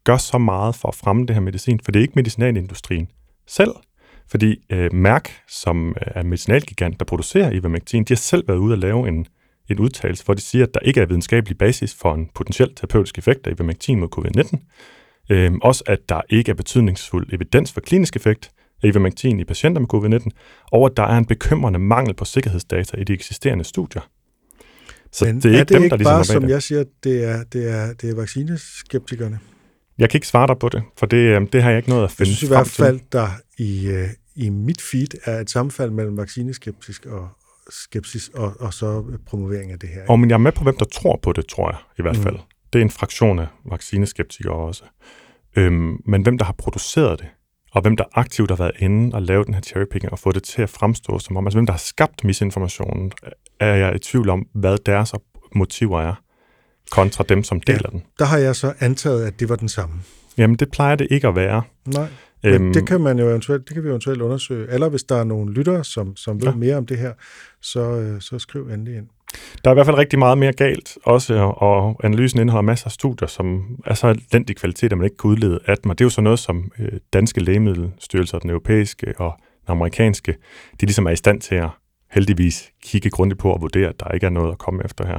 gør 0.04 0.16
så 0.16 0.38
meget 0.38 0.74
for 0.74 0.88
at 0.88 0.94
fremme 0.94 1.26
det 1.26 1.36
her 1.36 1.40
medicin, 1.40 1.80
for 1.84 1.92
det 1.92 2.00
er 2.00 2.02
ikke 2.02 2.12
medicinalindustrien 2.16 3.08
selv. 3.46 3.70
Fordi 4.30 4.56
øh, 4.70 4.94
Mærk, 4.94 5.30
som 5.48 5.88
øh, 5.88 5.94
er 6.06 6.22
medicinalgigant, 6.22 7.00
der 7.00 7.04
producerer 7.04 7.50
ivermectin, 7.50 8.04
de 8.04 8.12
har 8.12 8.16
selv 8.16 8.48
været 8.48 8.58
ude 8.58 8.72
at 8.72 8.78
lave 8.78 9.08
en, 9.08 9.26
en 9.68 9.78
udtalelse, 9.78 10.24
hvor 10.24 10.34
de 10.34 10.40
siger, 10.40 10.66
at 10.66 10.74
der 10.74 10.80
ikke 10.80 11.00
er 11.00 11.06
videnskabelig 11.06 11.58
basis 11.58 11.94
for 11.94 12.14
en 12.14 12.30
potentiel 12.34 12.74
terapeutisk 12.74 13.18
effekt 13.18 13.46
af 13.46 13.50
ivermectin 13.50 14.00
mod 14.00 14.08
covid-19. 14.16 14.56
Øh, 15.30 15.52
også 15.62 15.84
at 15.86 15.98
der 16.08 16.20
ikke 16.28 16.50
er 16.50 16.54
betydningsfuld 16.54 17.32
evidens 17.32 17.72
for 17.72 17.80
klinisk 17.80 18.16
effekt 18.16 18.50
af 18.82 18.88
ivermectin 18.88 19.40
i 19.40 19.44
patienter 19.44 19.80
med 19.80 19.94
covid-19, 19.94 20.28
og 20.72 20.86
at 20.86 20.96
der 20.96 21.02
er 21.02 21.18
en 21.18 21.24
bekymrende 21.24 21.78
mangel 21.78 22.14
på 22.14 22.24
sikkerhedsdata 22.24 22.96
i 22.96 23.04
de 23.04 23.12
eksisterende 23.12 23.64
studier. 23.64 24.02
Så 25.12 25.24
Men 25.24 25.36
det 25.36 25.44
er, 25.44 25.48
er 25.48 25.60
ikke 25.60 25.68
det 25.68 25.74
dem, 25.74 25.82
ikke 25.82 25.90
der 25.90 25.96
ligesom 25.96 26.14
bare, 26.14 26.24
som 26.24 26.48
jeg 26.48 26.62
siger, 26.62 26.84
det 27.04 27.24
er, 27.24 27.44
det 27.52 27.70
er, 27.70 27.92
det 27.92 28.10
er 28.10 28.14
vaccineskeptikerne? 28.14 29.38
Jeg 29.98 30.10
kan 30.10 30.18
ikke 30.18 30.26
svare 30.26 30.46
dig 30.46 30.58
på 30.58 30.68
det, 30.68 30.82
for 30.98 31.06
det, 31.06 31.16
øh, 31.16 31.46
det 31.52 31.62
har 31.62 31.70
jeg 31.70 31.78
ikke 31.78 31.88
noget 31.88 32.04
at 32.04 32.10
finde 32.10 32.28
Jeg 32.28 32.36
synes 32.36 32.42
i 32.42 32.54
hvert 32.54 32.68
fald, 32.68 33.00
der 33.12 33.28
i, 33.58 33.88
øh, 33.88 34.08
i 34.36 34.48
mit 34.48 34.82
feed 34.82 35.06
er 35.24 35.40
et 35.40 35.50
sammenfald 35.50 35.90
mellem 35.90 36.16
vaccineskeptisk 36.16 37.06
og, 37.06 37.28
skepsis 37.70 38.30
og, 38.34 38.54
og 38.60 38.74
så 38.74 39.04
promovering 39.26 39.72
af 39.72 39.78
det 39.78 39.88
her. 39.88 40.02
Og 40.08 40.20
men 40.20 40.30
jeg 40.30 40.34
er 40.34 40.38
med 40.38 40.52
på, 40.52 40.62
hvem 40.62 40.76
der 40.76 40.84
tror 40.84 41.20
på 41.22 41.32
det, 41.32 41.46
tror 41.46 41.70
jeg 41.70 41.78
i 41.98 42.02
hvert 42.02 42.16
mm. 42.16 42.22
fald. 42.22 42.36
Det 42.72 42.78
er 42.78 42.82
en 42.82 42.90
fraktion 42.90 43.38
af 43.38 43.46
vaccineskeptikere 43.70 44.54
også. 44.54 44.84
Øhm, 45.56 45.96
men 46.06 46.22
hvem 46.22 46.38
der 46.38 46.44
har 46.44 46.52
produceret 46.52 47.18
det, 47.18 47.28
og 47.72 47.82
hvem 47.82 47.96
der 47.96 48.04
aktivt 48.12 48.50
har 48.50 48.56
været 48.56 48.72
inde 48.78 49.14
og 49.14 49.22
lavet 49.22 49.46
den 49.46 49.54
her 49.54 49.60
cherrypicking 49.60 50.12
og 50.12 50.18
fået 50.18 50.34
det 50.34 50.42
til 50.42 50.62
at 50.62 50.70
fremstå 50.70 51.18
som 51.18 51.36
om, 51.36 51.46
altså 51.46 51.56
hvem 51.56 51.66
der 51.66 51.72
har 51.72 51.78
skabt 51.78 52.24
misinformationen, 52.24 53.12
er 53.60 53.74
jeg 53.74 53.94
i 53.94 53.98
tvivl 53.98 54.28
om, 54.28 54.46
hvad 54.54 54.78
deres 54.86 55.14
motiver 55.54 56.00
er, 56.00 56.14
kontra 56.90 57.24
dem, 57.28 57.44
som 57.44 57.60
deler 57.60 57.80
ja, 57.84 57.90
den. 57.90 58.02
Der 58.18 58.24
har 58.24 58.38
jeg 58.38 58.56
så 58.56 58.72
antaget, 58.80 59.26
at 59.26 59.40
det 59.40 59.48
var 59.48 59.56
den 59.56 59.68
samme. 59.68 59.94
Jamen, 60.38 60.56
det 60.56 60.70
plejer 60.70 60.96
det 60.96 61.06
ikke 61.10 61.28
at 61.28 61.36
være. 61.36 61.62
Nej, 61.86 62.08
men 62.42 62.54
øhm, 62.54 62.72
det 62.72 62.86
kan 62.86 63.00
man 63.00 63.18
jo 63.18 63.28
eventuelt, 63.28 63.68
det 63.68 63.74
kan 63.74 63.84
vi 63.84 63.88
eventuelt 63.88 64.22
undersøge. 64.22 64.72
Eller 64.72 64.88
hvis 64.88 65.02
der 65.02 65.16
er 65.16 65.24
nogle 65.24 65.52
lyttere, 65.52 65.84
som, 65.84 66.16
som 66.16 66.40
ved 66.40 66.48
ja. 66.48 66.54
mere 66.54 66.76
om 66.76 66.86
det 66.86 66.98
her, 66.98 67.12
så, 67.62 67.80
øh, 67.80 68.20
så 68.20 68.38
skriv 68.38 68.68
endelig 68.68 68.96
ind. 68.96 69.06
Der 69.64 69.70
er 69.70 69.74
i 69.74 69.76
hvert 69.76 69.86
fald 69.86 69.98
rigtig 69.98 70.18
meget 70.18 70.38
mere 70.38 70.52
galt 70.52 70.98
også, 71.04 71.34
og 71.34 72.00
analysen 72.04 72.40
indeholder 72.40 72.66
masser 72.66 72.86
af 72.86 72.92
studier, 72.92 73.28
som 73.28 73.76
er 73.86 73.94
så 73.94 74.08
elendig 74.08 74.56
kvalitet, 74.56 74.92
at 74.92 74.98
man 74.98 75.04
ikke 75.04 75.16
kan 75.16 75.30
udlede 75.30 75.58
af 75.66 75.76
dem. 75.78 75.90
Og 75.90 75.98
det 75.98 76.04
er 76.04 76.06
jo 76.06 76.10
så 76.10 76.20
noget, 76.20 76.38
som 76.38 76.72
øh, 76.78 76.92
danske 77.12 77.40
lægemiddelstyrelser, 77.40 78.38
den 78.38 78.50
europæiske 78.50 79.14
og 79.18 79.32
den 79.38 79.72
amerikanske, 79.72 80.32
de 80.80 80.86
ligesom 80.86 81.06
er 81.06 81.10
i 81.10 81.16
stand 81.16 81.40
til 81.40 81.54
at 81.54 81.68
heldigvis 82.10 82.70
kigge 82.82 83.10
grundigt 83.10 83.40
på 83.40 83.52
og 83.52 83.60
vurdere, 83.60 83.88
at 83.88 84.00
der 84.00 84.08
ikke 84.08 84.26
er 84.26 84.30
noget 84.30 84.52
at 84.52 84.58
komme 84.58 84.84
efter 84.84 85.06
her. 85.06 85.18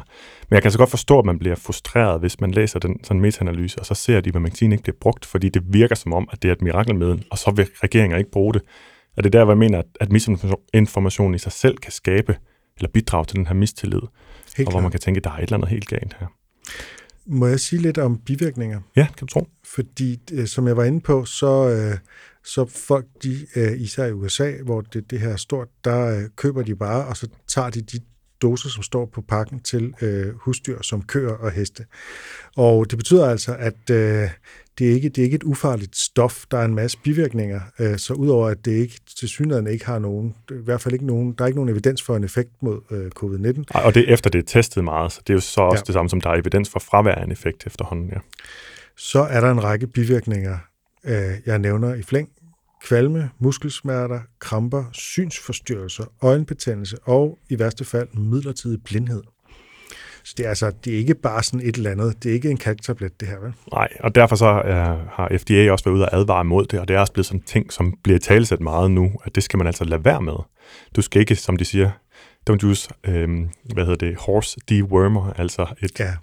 Men 0.49 0.55
jeg 0.55 0.61
kan 0.61 0.71
så 0.71 0.77
godt 0.77 0.89
forstå, 0.89 1.19
at 1.19 1.25
man 1.25 1.39
bliver 1.39 1.55
frustreret, 1.55 2.19
hvis 2.19 2.39
man 2.41 2.51
læser 2.51 2.79
den 2.79 3.03
sådan 3.03 3.21
metaanalyse, 3.21 3.79
og 3.79 3.85
så 3.85 3.93
ser, 3.93 4.17
at 4.17 4.27
ivermectin 4.27 4.71
ikke 4.71 4.83
bliver 4.83 4.97
brugt, 5.01 5.25
fordi 5.25 5.49
det 5.49 5.63
virker 5.67 5.95
som 5.95 6.13
om, 6.13 6.29
at 6.31 6.41
det 6.41 6.47
er 6.47 6.51
et 6.51 6.61
mirakelmiddel, 6.61 7.25
og 7.31 7.37
så 7.37 7.51
vil 7.51 7.67
regeringen 7.83 8.19
ikke 8.19 8.31
bruge 8.31 8.53
det. 8.53 8.61
Og 9.17 9.23
det 9.23 9.35
er 9.35 9.39
der, 9.39 9.43
hvor 9.43 9.53
jeg 9.53 9.57
mener, 9.57 9.81
at 9.99 10.11
misinformation 10.11 11.35
i 11.35 11.37
sig 11.37 11.51
selv 11.51 11.77
kan 11.77 11.91
skabe 11.91 12.37
eller 12.77 12.89
bidrage 12.89 13.25
til 13.25 13.37
den 13.37 13.47
her 13.47 13.53
mistillid, 13.53 14.01
helt 14.57 14.67
og 14.67 14.71
hvor 14.71 14.71
klar. 14.71 14.81
man 14.81 14.91
kan 14.91 14.99
tænke, 14.99 15.17
at 15.17 15.23
der 15.23 15.29
er 15.29 15.37
et 15.37 15.41
eller 15.41 15.57
andet 15.57 15.69
helt 15.69 15.87
galt 15.87 16.15
her. 16.19 16.27
Må 17.33 17.47
jeg 17.47 17.59
sige 17.59 17.81
lidt 17.81 17.97
om 17.97 18.17
bivirkninger? 18.17 18.81
Ja, 18.95 19.07
kan 19.17 19.17
du 19.19 19.25
tro. 19.25 19.47
Fordi, 19.63 20.19
øh, 20.31 20.47
som 20.47 20.67
jeg 20.67 20.77
var 20.77 20.83
inde 20.83 21.01
på, 21.01 21.25
så, 21.25 21.69
øh, 21.69 21.97
så 22.43 22.65
folk, 22.65 23.05
de, 23.23 23.47
øh, 23.55 23.81
især 23.81 24.05
i 24.05 24.11
USA, 24.11 24.51
hvor 24.63 24.81
det, 24.81 25.11
det 25.11 25.19
her 25.19 25.29
er 25.29 25.35
stort, 25.35 25.67
der 25.83 26.27
køber 26.35 26.63
de 26.63 26.75
bare, 26.75 27.05
og 27.05 27.17
så 27.17 27.27
tager 27.47 27.69
de 27.69 27.81
de 27.81 27.99
doser, 28.41 28.69
som 28.69 28.83
står 28.83 29.05
på 29.05 29.21
pakken 29.21 29.59
til 29.59 29.93
øh, 30.01 30.35
husdyr 30.35 30.81
som 30.81 31.01
køer 31.01 31.31
og 31.31 31.51
heste. 31.51 31.85
Og 32.57 32.91
det 32.91 32.97
betyder 32.97 33.29
altså, 33.29 33.55
at 33.59 33.89
øh, 33.91 34.29
det, 34.79 34.89
er 34.89 34.93
ikke, 34.93 35.09
det 35.09 35.17
er 35.17 35.23
ikke 35.23 35.35
et 35.35 35.43
ufarligt 35.43 35.97
stof. 35.97 36.45
Der 36.51 36.57
er 36.57 36.65
en 36.65 36.75
masse 36.75 36.97
bivirkninger, 37.03 37.61
øh, 37.79 37.97
så 37.97 38.13
udover 38.13 38.47
at 38.47 38.65
det 38.65 38.71
ikke 38.71 38.99
til 39.19 39.29
synligheden 39.29 39.67
ikke 39.67 39.85
har 39.85 39.99
nogen, 39.99 40.35
i 40.51 40.53
hvert 40.53 40.81
fald 40.81 40.93
ikke 40.93 41.05
nogen, 41.05 41.33
der 41.33 41.43
er 41.43 41.47
ikke 41.47 41.57
nogen 41.57 41.69
evidens 41.69 42.01
for 42.01 42.15
en 42.15 42.23
effekt 42.23 42.49
mod 42.61 42.81
øh, 42.91 43.11
covid-19. 43.19 43.63
Ej, 43.73 43.81
og 43.85 43.95
det 43.95 44.09
er 44.09 44.13
efter 44.13 44.29
det 44.29 44.39
er 44.39 44.47
testet 44.47 44.83
meget, 44.83 45.11
så 45.11 45.21
det 45.27 45.29
er 45.29 45.33
jo 45.33 45.39
så 45.39 45.61
også 45.61 45.81
ja. 45.81 45.87
det 45.87 45.93
samme 45.93 46.09
som 46.09 46.21
der 46.21 46.29
er 46.29 46.35
evidens 46.35 46.69
for 46.69 46.79
fravær 46.79 47.15
af 47.15 47.23
en 47.23 47.31
effekt 47.31 47.67
efterhånden. 47.67 48.09
Ja. 48.09 48.19
Så 48.97 49.19
er 49.19 49.41
der 49.41 49.51
en 49.51 49.63
række 49.63 49.87
bivirkninger, 49.87 50.57
øh, 51.03 51.31
jeg 51.45 51.59
nævner 51.59 51.93
i 51.93 52.01
flæng 52.01 52.29
kvalme, 52.87 53.29
muskelsmerter, 53.39 54.19
kramper, 54.39 54.83
synsforstyrrelser, 54.91 56.03
øjenbetændelse 56.21 56.97
og 57.03 57.39
i 57.49 57.59
værste 57.59 57.85
fald 57.85 58.07
midlertidig 58.13 58.83
blindhed. 58.83 59.23
Så 60.23 60.33
det 60.37 60.45
er 60.45 60.49
altså 60.49 60.71
det 60.85 60.93
er 60.93 60.97
ikke 60.97 61.15
bare 61.15 61.43
sådan 61.43 61.67
et 61.67 61.75
eller 61.75 61.91
andet. 61.91 62.23
Det 62.23 62.29
er 62.29 62.33
ikke 62.33 62.49
en 62.49 62.57
kalktablet, 62.57 63.19
det 63.19 63.27
her, 63.27 63.39
vel? 63.39 63.53
Nej, 63.73 63.87
og 63.99 64.15
derfor 64.15 64.35
så 64.35 64.45
uh, 64.45 65.11
har 65.13 65.37
FDA 65.37 65.71
også 65.71 65.85
været 65.85 65.95
ude 65.95 66.05
og 66.05 66.15
advare 66.17 66.45
mod 66.45 66.65
det, 66.65 66.79
og 66.79 66.87
det 66.87 66.95
er 66.95 66.99
også 66.99 67.13
blevet 67.13 67.25
sådan 67.25 67.39
en 67.39 67.43
ting, 67.43 67.73
som 67.73 67.97
bliver 68.03 68.19
talsat 68.19 68.59
meget 68.59 68.91
nu, 68.91 69.11
at 69.23 69.35
det 69.35 69.43
skal 69.43 69.57
man 69.57 69.67
altså 69.67 69.83
lade 69.83 70.05
være 70.05 70.21
med. 70.21 70.33
Du 70.95 71.01
skal 71.01 71.19
ikke, 71.19 71.35
som 71.35 71.57
de 71.57 71.65
siger, 71.65 71.91
don't 72.49 72.65
use, 72.65 72.89
øhm, 73.03 73.49
hvad 73.73 73.85
hedder 73.85 74.07
det, 74.07 74.17
horse 74.19 74.59
dewormer, 74.69 75.33
altså 75.33 75.65
et, 75.81 75.99
ja. 75.99 76.13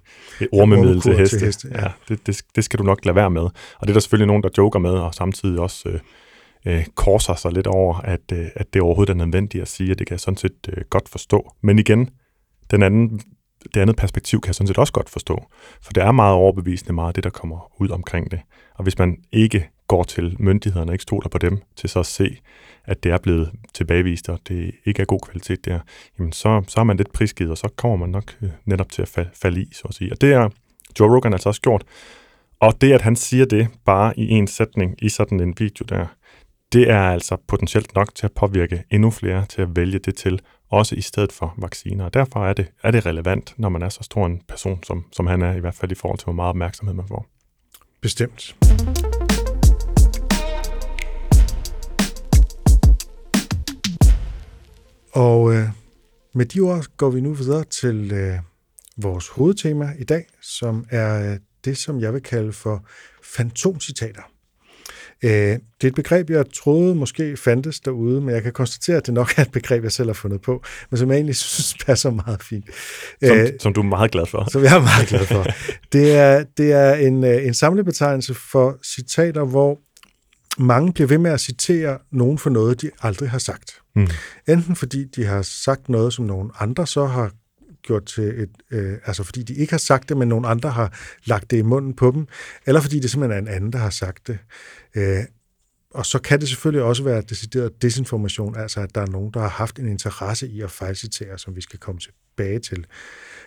et 0.40 0.48
ormemiddel 0.52 1.00
til 1.00 1.16
heste. 1.16 1.38
Til 1.38 1.46
heste 1.46 1.68
ja. 1.72 1.82
Ja, 1.82 1.88
det, 2.08 2.26
det, 2.26 2.42
det 2.56 2.64
skal 2.64 2.78
du 2.78 2.84
nok 2.84 3.04
lade 3.04 3.16
være 3.16 3.30
med. 3.30 3.42
Og 3.42 3.82
det 3.82 3.88
er 3.88 3.92
der 3.92 4.00
selvfølgelig 4.00 4.26
nogen, 4.26 4.42
der 4.42 4.48
joker 4.58 4.78
med, 4.78 4.90
og 4.90 5.14
samtidig 5.14 5.60
også 5.60 5.88
øh, 5.88 6.00
øh, 6.68 6.86
korser 6.94 7.34
sig 7.34 7.52
lidt 7.52 7.66
over, 7.66 7.94
at, 7.94 8.32
øh, 8.32 8.46
at 8.54 8.74
det 8.74 8.82
overhovedet 8.82 9.12
er 9.12 9.16
nødvendigt 9.16 9.62
at 9.62 9.68
sige, 9.68 9.90
at 9.90 9.98
det 9.98 10.06
kan 10.06 10.14
jeg 10.14 10.20
sådan 10.20 10.36
set 10.36 10.68
øh, 10.68 10.84
godt 10.90 11.08
forstå. 11.08 11.52
Men 11.60 11.78
igen, 11.78 12.10
den 12.70 12.82
anden, 12.82 13.20
det 13.74 13.80
andet 13.80 13.96
perspektiv 13.96 14.40
kan 14.40 14.48
jeg 14.48 14.54
sådan 14.54 14.66
set 14.66 14.78
også 14.78 14.92
godt 14.92 15.10
forstå, 15.10 15.44
for 15.82 15.92
det 15.92 16.02
er 16.02 16.12
meget 16.12 16.34
overbevisende 16.34 16.92
meget 16.92 17.16
det, 17.16 17.24
der 17.24 17.30
kommer 17.30 17.72
ud 17.80 17.90
omkring 17.90 18.30
det. 18.30 18.40
Og 18.74 18.82
hvis 18.82 18.98
man 18.98 19.16
ikke 19.32 19.68
går 19.88 20.02
til 20.02 20.36
myndighederne 20.38 20.90
og 20.90 20.94
ikke 20.94 21.02
stoler 21.02 21.28
på 21.28 21.38
dem 21.38 21.62
til 21.76 21.88
så 21.88 21.98
at 22.00 22.06
se, 22.06 22.36
at 22.84 23.02
det 23.02 23.12
er 23.12 23.18
blevet 23.18 23.50
tilbagevist, 23.74 24.28
og 24.28 24.38
det 24.48 24.74
ikke 24.84 25.02
er 25.02 25.06
god 25.06 25.20
kvalitet 25.20 25.64
der, 25.64 25.80
jamen 26.18 26.32
så, 26.32 26.62
så 26.68 26.80
er 26.80 26.84
man 26.84 26.96
lidt 26.96 27.12
prisgivet, 27.12 27.50
og 27.50 27.58
så 27.58 27.68
kommer 27.76 27.96
man 27.96 28.08
nok 28.08 28.36
øh, 28.42 28.50
netop 28.64 28.92
til 28.92 29.02
at 29.02 29.28
falde 29.42 29.62
i, 29.62 29.68
så 29.72 29.82
at 29.88 29.94
sige. 29.94 30.12
Og 30.12 30.20
det 30.20 30.32
er 30.32 30.48
Joe 31.00 31.16
Rogan 31.16 31.32
altså 31.32 31.48
også 31.48 31.60
gjort. 31.60 31.84
Og 32.60 32.80
det, 32.80 32.92
at 32.92 33.02
han 33.02 33.16
siger 33.16 33.44
det 33.44 33.68
bare 33.84 34.18
i 34.18 34.28
en 34.30 34.46
sætning 34.46 34.94
i 35.02 35.08
sådan 35.08 35.40
en 35.40 35.54
video 35.58 35.84
der, 35.88 36.06
det 36.72 36.90
er 36.90 37.00
altså 37.00 37.36
potentielt 37.46 37.94
nok 37.94 38.14
til 38.14 38.26
at 38.26 38.32
påvirke 38.32 38.84
endnu 38.90 39.10
flere 39.10 39.46
til 39.46 39.62
at 39.62 39.76
vælge 39.76 39.98
det 39.98 40.16
til, 40.16 40.40
også 40.70 40.94
i 40.94 41.00
stedet 41.00 41.32
for 41.32 41.54
vacciner. 41.58 42.04
Og 42.04 42.14
derfor 42.14 42.46
er 42.46 42.52
det, 42.52 42.66
er 42.82 42.90
det 42.90 43.06
relevant, 43.06 43.54
når 43.56 43.68
man 43.68 43.82
er 43.82 43.88
så 43.88 44.02
stor 44.02 44.26
en 44.26 44.42
person, 44.48 44.82
som, 44.82 45.04
som 45.12 45.26
han 45.26 45.42
er, 45.42 45.54
i 45.54 45.60
hvert 45.60 45.74
fald 45.74 45.92
i 45.92 45.94
forhold 45.94 46.18
til, 46.18 46.24
hvor 46.24 46.32
meget 46.32 46.48
opmærksomhed 46.48 46.94
man 46.94 47.08
får. 47.08 47.26
Bestemt. 48.00 48.56
Og 55.12 55.54
øh, 55.54 55.68
med 56.34 56.46
de 56.46 56.60
ord 56.60 56.84
går 56.96 57.10
vi 57.10 57.20
nu 57.20 57.32
videre 57.32 57.64
til 57.64 58.12
øh, 58.12 58.34
vores 58.96 59.28
hovedtema 59.28 59.92
i 59.98 60.04
dag, 60.04 60.24
som 60.42 60.86
er 60.90 61.32
øh, 61.32 61.38
det, 61.64 61.78
som 61.78 62.00
jeg 62.00 62.12
vil 62.12 62.22
kalde 62.22 62.52
for 62.52 62.84
fantomcitater. 63.22 64.22
Øh, 65.24 65.30
det 65.30 65.60
er 65.82 65.86
et 65.88 65.94
begreb, 65.94 66.30
jeg 66.30 66.44
troede 66.54 66.94
måske 66.94 67.36
fandtes 67.36 67.80
derude, 67.80 68.20
men 68.20 68.34
jeg 68.34 68.42
kan 68.42 68.52
konstatere, 68.52 68.96
at 68.96 69.06
det 69.06 69.14
nok 69.14 69.32
er 69.36 69.42
et 69.42 69.52
begreb, 69.52 69.84
jeg 69.84 69.92
selv 69.92 70.08
har 70.08 70.14
fundet 70.14 70.42
på, 70.42 70.64
men 70.90 70.98
som 70.98 71.10
jeg 71.10 71.16
egentlig 71.16 71.36
synes 71.54 71.74
passer 71.86 72.10
meget 72.10 72.42
fint. 72.42 72.64
Som, 73.26 73.36
øh, 73.36 73.48
som 73.60 73.72
du 73.72 73.80
er 73.80 73.84
meget 73.84 74.10
glad 74.10 74.26
for. 74.26 74.50
Som 74.50 74.62
jeg 74.62 74.76
er 74.76 74.80
meget 74.80 75.08
glad 75.12 75.26
for. 75.26 75.46
Det 75.92 76.12
er, 76.16 76.44
det 76.56 76.72
er 76.72 76.94
en, 76.94 77.24
øh, 77.24 77.46
en 77.46 77.54
samlebetegnelse 77.54 78.34
for 78.34 78.78
citater, 78.84 79.44
hvor 79.44 79.78
mange 80.58 80.92
bliver 80.92 81.08
ved 81.08 81.18
med 81.18 81.30
at 81.30 81.40
citere 81.40 81.98
nogen 82.12 82.38
for 82.38 82.50
noget, 82.50 82.82
de 82.82 82.90
aldrig 83.02 83.30
har 83.30 83.38
sagt. 83.38 83.72
Mm. 83.96 84.08
Enten 84.48 84.76
fordi 84.76 85.04
de 85.04 85.24
har 85.24 85.42
sagt 85.42 85.88
noget, 85.88 86.12
som 86.12 86.24
nogen 86.24 86.50
andre 86.60 86.86
så 86.86 87.06
har 87.06 87.30
gjort 87.82 88.04
til 88.04 88.24
et, 88.24 88.50
øh, 88.70 88.98
altså 89.04 89.22
fordi 89.22 89.42
de 89.42 89.54
ikke 89.54 89.72
har 89.72 89.78
sagt 89.78 90.08
det, 90.08 90.16
men 90.16 90.28
nogen 90.28 90.44
andre 90.44 90.70
har 90.70 90.98
lagt 91.24 91.50
det 91.50 91.56
i 91.56 91.62
munden 91.62 91.94
på 91.94 92.10
dem, 92.10 92.26
eller 92.66 92.80
fordi 92.80 93.00
det 93.00 93.10
simpelthen 93.10 93.46
er 93.46 93.50
en 93.50 93.56
anden, 93.56 93.72
der 93.72 93.78
har 93.78 93.90
sagt 93.90 94.26
det. 94.26 94.38
Øh, 94.96 95.24
og 95.90 96.06
så 96.06 96.18
kan 96.18 96.40
det 96.40 96.48
selvfølgelig 96.48 96.82
også 96.82 97.02
være 97.02 97.20
decideret 97.20 97.82
desinformation, 97.82 98.56
altså 98.56 98.80
at 98.80 98.94
der 98.94 99.00
er 99.00 99.06
nogen, 99.06 99.32
der 99.34 99.40
har 99.40 99.48
haft 99.48 99.78
en 99.78 99.88
interesse 99.88 100.48
i 100.48 100.60
at 100.60 100.70
fejlcitere, 100.70 101.38
som 101.38 101.56
vi 101.56 101.60
skal 101.60 101.78
komme 101.78 102.00
tilbage 102.00 102.58
til. 102.58 102.86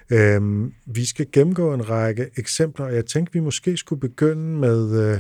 Øh, 0.10 0.72
vi 0.86 1.06
skal 1.06 1.28
gennemgå 1.32 1.74
en 1.74 1.90
række 1.90 2.30
eksempler, 2.38 2.86
og 2.86 2.96
jeg 2.96 3.06
tænkte, 3.06 3.34
vi 3.34 3.40
måske 3.40 3.78
skulle 3.78 4.00
begynde 4.00 4.60
med, 4.60 5.14
øh, 5.14 5.20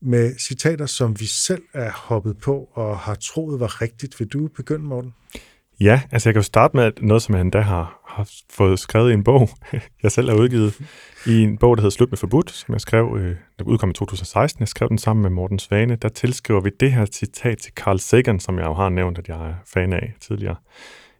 med 0.00 0.38
citater, 0.38 0.86
som 0.86 1.20
vi 1.20 1.26
selv 1.26 1.62
er 1.74 1.90
hoppet 1.90 2.38
på 2.38 2.68
og 2.72 2.98
har 2.98 3.14
troet 3.14 3.60
var 3.60 3.82
rigtigt. 3.82 4.20
Vil 4.20 4.28
du 4.28 4.48
begynde, 4.48 4.84
Morten? 4.84 5.14
Ja, 5.80 6.00
altså 6.10 6.28
jeg 6.28 6.34
kan 6.34 6.40
jo 6.40 6.44
starte 6.44 6.76
med 6.76 6.92
noget, 7.00 7.22
som 7.22 7.34
jeg 7.34 7.40
endda 7.40 7.60
har, 7.60 8.00
har 8.06 8.30
fået 8.50 8.78
skrevet 8.78 9.10
i 9.10 9.14
en 9.14 9.24
bog, 9.24 9.48
jeg 10.02 10.12
selv 10.12 10.30
har 10.30 10.36
udgivet, 10.36 10.80
i 11.26 11.42
en 11.42 11.58
bog, 11.58 11.76
der 11.76 11.80
hedder 11.80 11.94
Slut 11.94 12.10
med 12.10 12.18
Forbudt, 12.18 12.50
som 12.50 12.72
jeg 12.72 12.80
skrev, 12.80 13.16
øh, 13.18 13.36
der 13.58 13.64
udkom 13.64 13.90
i 13.90 13.92
2016. 13.92 14.60
Jeg 14.60 14.68
skrev 14.68 14.88
den 14.88 14.98
sammen 14.98 15.22
med 15.22 15.30
Morten 15.30 15.58
Svane. 15.58 15.96
Der 15.96 16.08
tilskriver 16.08 16.60
vi 16.60 16.70
det 16.80 16.92
her 16.92 17.06
citat 17.06 17.58
til 17.58 17.72
Carl 17.72 17.98
Sagan, 17.98 18.40
som 18.40 18.58
jeg 18.58 18.66
jo 18.66 18.74
har 18.74 18.88
nævnt, 18.88 19.18
at 19.18 19.28
jeg 19.28 19.48
er 19.48 19.54
fan 19.66 19.92
af 19.92 20.12
tidligere. 20.20 20.56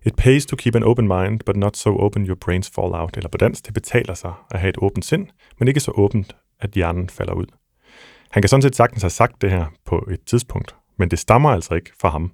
It 0.06 0.16
pays 0.16 0.46
to 0.46 0.56
keep 0.56 0.74
an 0.74 0.82
open 0.82 1.08
mind, 1.08 1.40
but 1.46 1.56
not 1.56 1.76
so 1.76 1.98
open 1.98 2.26
your 2.26 2.36
brains 2.36 2.70
fall 2.74 2.94
out. 2.94 3.16
Eller 3.16 3.28
på 3.28 3.38
dansk, 3.38 3.66
det 3.66 3.74
betaler 3.74 4.14
sig 4.14 4.32
at 4.50 4.60
have 4.60 4.68
et 4.68 4.78
åbent 4.78 5.04
sind, 5.04 5.26
men 5.58 5.68
ikke 5.68 5.80
så 5.80 5.92
åbent, 5.94 6.36
at 6.60 6.70
hjernen 6.70 7.08
falder 7.08 7.32
ud. 7.32 7.46
Han 8.30 8.42
kan 8.42 8.48
sådan 8.48 8.62
set 8.62 8.76
sagtens 8.76 9.02
have 9.02 9.10
sagt 9.10 9.42
det 9.42 9.50
her 9.50 9.66
på 9.86 10.08
et 10.10 10.20
tidspunkt, 10.26 10.74
men 10.98 11.10
det 11.10 11.18
stammer 11.18 11.50
altså 11.50 11.74
ikke 11.74 11.90
fra 12.00 12.08
ham. 12.08 12.32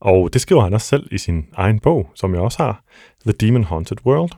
Og 0.00 0.32
det 0.32 0.40
skriver 0.40 0.62
han 0.62 0.74
også 0.74 0.86
selv 0.86 1.08
i 1.10 1.18
sin 1.18 1.46
egen 1.54 1.80
bog, 1.80 2.10
som 2.14 2.34
jeg 2.34 2.42
også 2.42 2.62
har, 2.62 2.82
The 3.26 3.32
Demon 3.32 3.64
Haunted 3.64 4.06
World. 4.06 4.30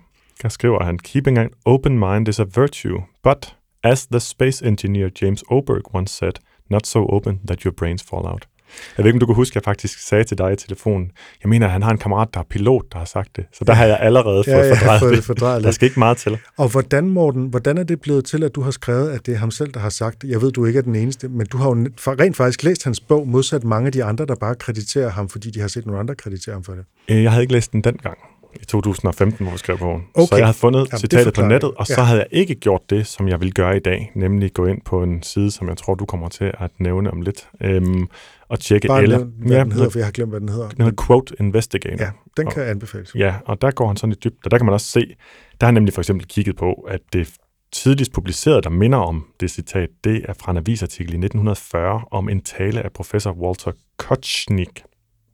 Der 0.42 0.48
skriver 0.48 0.84
han, 0.84 0.98
Keeping 0.98 1.38
an 1.38 1.50
open 1.64 1.98
mind 1.98 2.28
is 2.28 2.40
a 2.40 2.44
virtue, 2.54 3.02
but 3.22 3.56
as 3.82 4.06
the 4.06 4.20
space 4.20 4.66
engineer 4.66 5.08
James 5.22 5.44
Oberg 5.50 5.94
once 5.94 6.12
said, 6.12 6.32
not 6.70 6.86
so 6.86 7.06
open 7.08 7.40
that 7.46 7.62
your 7.62 7.72
brains 7.72 8.02
fall 8.02 8.26
out. 8.26 8.48
Jeg 8.96 9.04
ved 9.04 9.08
ikke, 9.08 9.16
om 9.16 9.20
du 9.20 9.26
kan 9.26 9.34
huske, 9.34 9.52
at 9.52 9.54
jeg 9.54 9.62
faktisk 9.64 10.08
sagde 10.08 10.24
til 10.24 10.38
dig 10.38 10.52
i 10.52 10.56
telefonen, 10.56 11.10
jeg 11.42 11.48
mener, 11.48 11.66
at 11.66 11.72
han 11.72 11.82
har 11.82 11.90
en 11.90 11.98
kammerat, 11.98 12.28
der 12.34 12.40
er 12.40 12.44
pilot, 12.50 12.84
der 12.92 12.98
har 12.98 13.04
sagt 13.04 13.36
det. 13.36 13.44
Så 13.52 13.64
der 13.64 13.72
har 13.72 13.84
jeg 13.84 13.98
allerede 14.00 14.44
fået 14.44 14.54
ja, 14.54 14.74
fordrejet 14.74 15.00
fået 15.00 15.16
det. 15.16 15.24
Fordrejet 15.24 15.64
der 15.64 15.70
skal 15.70 15.86
ikke 15.86 15.98
meget 15.98 16.16
til. 16.16 16.38
Og 16.56 16.68
hvordan, 16.68 17.08
Morten, 17.08 17.46
hvordan 17.46 17.78
er 17.78 17.82
det 17.82 18.00
blevet 18.00 18.24
til, 18.24 18.44
at 18.44 18.54
du 18.54 18.60
har 18.60 18.70
skrevet, 18.70 19.10
at 19.10 19.26
det 19.26 19.34
er 19.34 19.38
ham 19.38 19.50
selv, 19.50 19.72
der 19.74 19.80
har 19.80 19.88
sagt 19.88 20.22
det? 20.22 20.30
Jeg 20.30 20.42
ved, 20.42 20.52
du 20.52 20.64
ikke 20.64 20.78
er 20.78 20.82
den 20.82 20.96
eneste, 20.96 21.28
men 21.28 21.46
du 21.46 21.56
har 21.56 21.68
jo 21.68 21.86
rent 22.06 22.36
faktisk 22.36 22.62
læst 22.62 22.84
hans 22.84 23.00
bog, 23.00 23.28
modsat 23.28 23.64
mange 23.64 23.86
af 23.86 23.92
de 23.92 24.04
andre, 24.04 24.26
der 24.26 24.34
bare 24.34 24.54
krediterer 24.54 25.10
ham, 25.10 25.28
fordi 25.28 25.50
de 25.50 25.60
har 25.60 25.68
set 25.68 25.86
nogle 25.86 26.00
andre 26.00 26.14
kreditere 26.14 26.52
ham 26.52 26.64
for 26.64 26.72
det. 26.72 26.84
Øh, 27.10 27.22
jeg 27.22 27.30
havde 27.30 27.42
ikke 27.42 27.52
læst 27.52 27.72
den 27.72 27.84
dengang 27.84 28.18
i 28.54 28.64
2015, 28.64 29.44
hvor 29.44 29.52
vi 29.52 29.58
skrev 29.58 29.78
bogen. 29.78 30.04
Okay. 30.14 30.26
Så 30.26 30.36
jeg 30.36 30.46
havde 30.46 30.56
fundet 30.56 30.88
Jamen, 30.92 31.00
citatet 31.00 31.34
på 31.34 31.42
nettet, 31.42 31.70
og 31.70 31.86
ja. 31.88 31.94
så 31.94 32.02
havde 32.02 32.18
jeg 32.18 32.28
ikke 32.30 32.54
gjort 32.54 32.90
det, 32.90 33.06
som 33.06 33.28
jeg 33.28 33.40
vil 33.40 33.54
gøre 33.54 33.76
i 33.76 33.80
dag, 33.80 34.12
nemlig 34.14 34.52
gå 34.52 34.66
ind 34.66 34.80
på 34.84 35.02
en 35.02 35.22
side, 35.22 35.50
som 35.50 35.68
jeg 35.68 35.76
tror, 35.76 35.94
du 35.94 36.04
kommer 36.04 36.28
til 36.28 36.52
at 36.58 36.70
nævne 36.78 37.10
om 37.10 37.20
lidt, 37.20 37.48
øhm, 37.60 38.08
og 38.48 38.60
tjekke 38.60 38.88
Bare 38.88 39.02
Elle. 39.02 39.16
Nævn, 39.16 39.32
hvad 39.36 39.56
ja, 39.56 39.64
den 39.64 39.72
hedder, 39.72 39.90
for 39.90 39.98
jeg 39.98 40.06
har 40.06 40.12
glemt, 40.12 40.30
hvad 40.30 40.40
den 40.40 40.48
hedder. 40.48 40.68
Den 40.68 40.84
hedder 40.84 41.06
Quote 41.06 41.34
Investigator. 41.40 42.04
Ja, 42.04 42.10
den 42.36 42.50
kan 42.50 42.62
og, 42.62 42.70
anbefales. 42.70 43.14
Ja, 43.14 43.34
og 43.46 43.62
der 43.62 43.70
går 43.70 43.86
han 43.86 43.96
sådan 43.96 44.12
i 44.12 44.16
dybt, 44.24 44.44
og 44.44 44.50
der 44.50 44.58
kan 44.58 44.66
man 44.66 44.72
også 44.72 44.86
se, 44.86 45.14
der 45.60 45.66
har 45.66 45.72
nemlig 45.72 45.94
for 45.94 46.00
eksempel 46.00 46.26
kigget 46.26 46.56
på, 46.56 46.72
at 46.72 47.00
det 47.12 47.28
tidligst 47.72 48.12
publicerede, 48.12 48.62
der 48.62 48.70
minder 48.70 48.98
om 48.98 49.26
det 49.40 49.50
citat, 49.50 49.88
det 50.04 50.24
er 50.28 50.32
fra 50.32 50.50
en 50.50 50.56
avisartikel 50.56 51.12
i 51.12 51.16
1940 51.16 52.04
om 52.10 52.28
en 52.28 52.40
tale 52.40 52.82
af 52.82 52.92
professor 52.92 53.32
Walter 53.32 53.72
Kochnik 53.96 54.82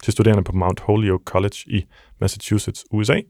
til 0.02 0.12
studerende 0.12 0.44
på 0.44 0.52
Mount 0.52 0.80
Holyoke 0.80 1.24
College 1.24 1.56
i 1.66 1.84
Massachusetts, 2.20 2.84
USA, 2.90 3.20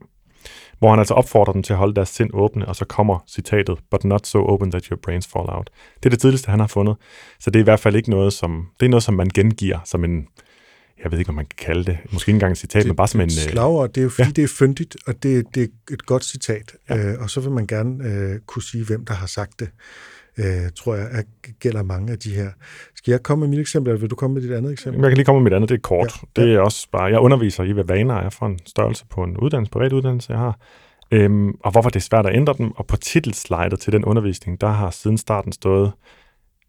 hvor 0.79 0.89
han 0.89 0.99
altså 0.99 1.13
opfordrer 1.13 1.53
dem 1.53 1.63
til 1.63 1.73
at 1.73 1.79
holde 1.79 1.95
deres 1.95 2.09
sind 2.09 2.29
åbne, 2.33 2.67
og 2.67 2.75
så 2.75 2.85
kommer 2.85 3.19
citatet, 3.27 3.79
but 3.91 4.03
not 4.03 4.27
so 4.27 4.45
open 4.45 4.71
that 4.71 4.85
your 4.85 4.99
brains 5.03 5.27
fall 5.27 5.45
out. 5.47 5.69
Det 5.95 6.05
er 6.05 6.09
det 6.09 6.19
tidligste, 6.19 6.49
han 6.49 6.59
har 6.59 6.67
fundet. 6.67 6.95
Så 7.39 7.49
det 7.49 7.59
er 7.59 7.63
i 7.63 7.63
hvert 7.63 7.79
fald 7.79 7.95
ikke 7.95 8.09
noget, 8.09 8.33
som, 8.33 8.67
det 8.79 8.85
er 8.85 8.89
noget, 8.89 9.03
som 9.03 9.13
man 9.13 9.29
gengiver 9.33 9.79
som 9.85 10.03
en, 10.03 10.27
jeg 11.03 11.11
ved 11.11 11.19
ikke, 11.19 11.31
hvad 11.31 11.35
man 11.35 11.45
kan 11.45 11.65
kalde 11.65 11.83
det, 11.83 11.97
måske 12.11 12.29
ikke 12.29 12.35
engang 12.35 12.51
et 12.51 12.57
citat, 12.57 12.79
det, 12.79 12.87
men 12.87 12.95
bare 12.95 13.07
som 13.07 13.21
en... 13.21 13.29
Slagord, 13.29 13.89
det 13.89 13.97
er 13.97 14.03
jo 14.03 14.09
fordi, 14.09 14.27
ja. 14.27 14.31
det 14.31 14.43
er 14.43 14.47
fyndigt, 14.47 14.97
og 15.07 15.23
det, 15.23 15.45
det 15.55 15.63
er 15.63 15.93
et 15.93 16.05
godt 16.05 16.25
citat, 16.25 16.75
ja. 16.89 16.97
øh, 16.97 17.21
og 17.21 17.29
så 17.29 17.41
vil 17.41 17.51
man 17.51 17.67
gerne 17.67 18.03
øh, 18.05 18.39
kunne 18.45 18.63
sige, 18.63 18.85
hvem 18.85 19.05
der 19.05 19.13
har 19.13 19.27
sagt 19.27 19.59
det 19.59 19.69
øh, 20.37 20.71
tror 20.75 20.95
jeg, 20.95 21.07
at 21.11 21.25
gælder 21.59 21.83
mange 21.83 22.11
af 22.11 22.19
de 22.19 22.35
her. 22.35 22.49
Skal 22.95 23.11
jeg 23.11 23.23
komme 23.23 23.39
med 23.39 23.49
mit 23.49 23.59
eksempel, 23.59 23.91
eller 23.91 23.99
vil 23.99 24.09
du 24.09 24.15
komme 24.15 24.33
med 24.33 24.41
dit 24.41 24.51
andet 24.51 24.71
eksempel? 24.71 25.01
Jeg 25.01 25.09
kan 25.09 25.17
lige 25.17 25.25
komme 25.25 25.41
med 25.41 25.43
mit 25.51 25.55
andet, 25.55 25.69
det 25.69 25.75
er 25.75 25.81
kort. 25.81 26.13
Ja. 26.37 26.41
Det 26.41 26.55
er 26.55 26.59
også 26.59 26.87
bare, 26.91 27.03
jeg 27.03 27.19
underviser 27.19 27.63
i, 27.63 27.71
hvad 27.71 27.83
vaner 27.83 28.15
er 28.15 28.29
for 28.29 28.45
en 28.45 28.59
størrelse 28.65 29.05
på 29.09 29.23
en 29.23 29.37
uddannelse, 29.37 29.71
privat 29.71 29.93
uddannelse, 29.93 30.31
jeg 30.31 30.39
har. 30.39 30.59
Øhm, 31.11 31.49
og 31.49 31.71
hvorfor 31.71 31.89
det 31.89 31.99
er 31.99 32.03
svært 32.03 32.25
at 32.25 32.35
ændre 32.35 32.55
dem. 32.57 32.71
Og 32.71 32.87
på 32.87 32.97
titelslidet 32.97 33.79
til 33.79 33.93
den 33.93 34.05
undervisning, 34.05 34.61
der 34.61 34.67
har 34.67 34.89
siden 34.89 35.17
starten 35.17 35.51
stået, 35.51 35.91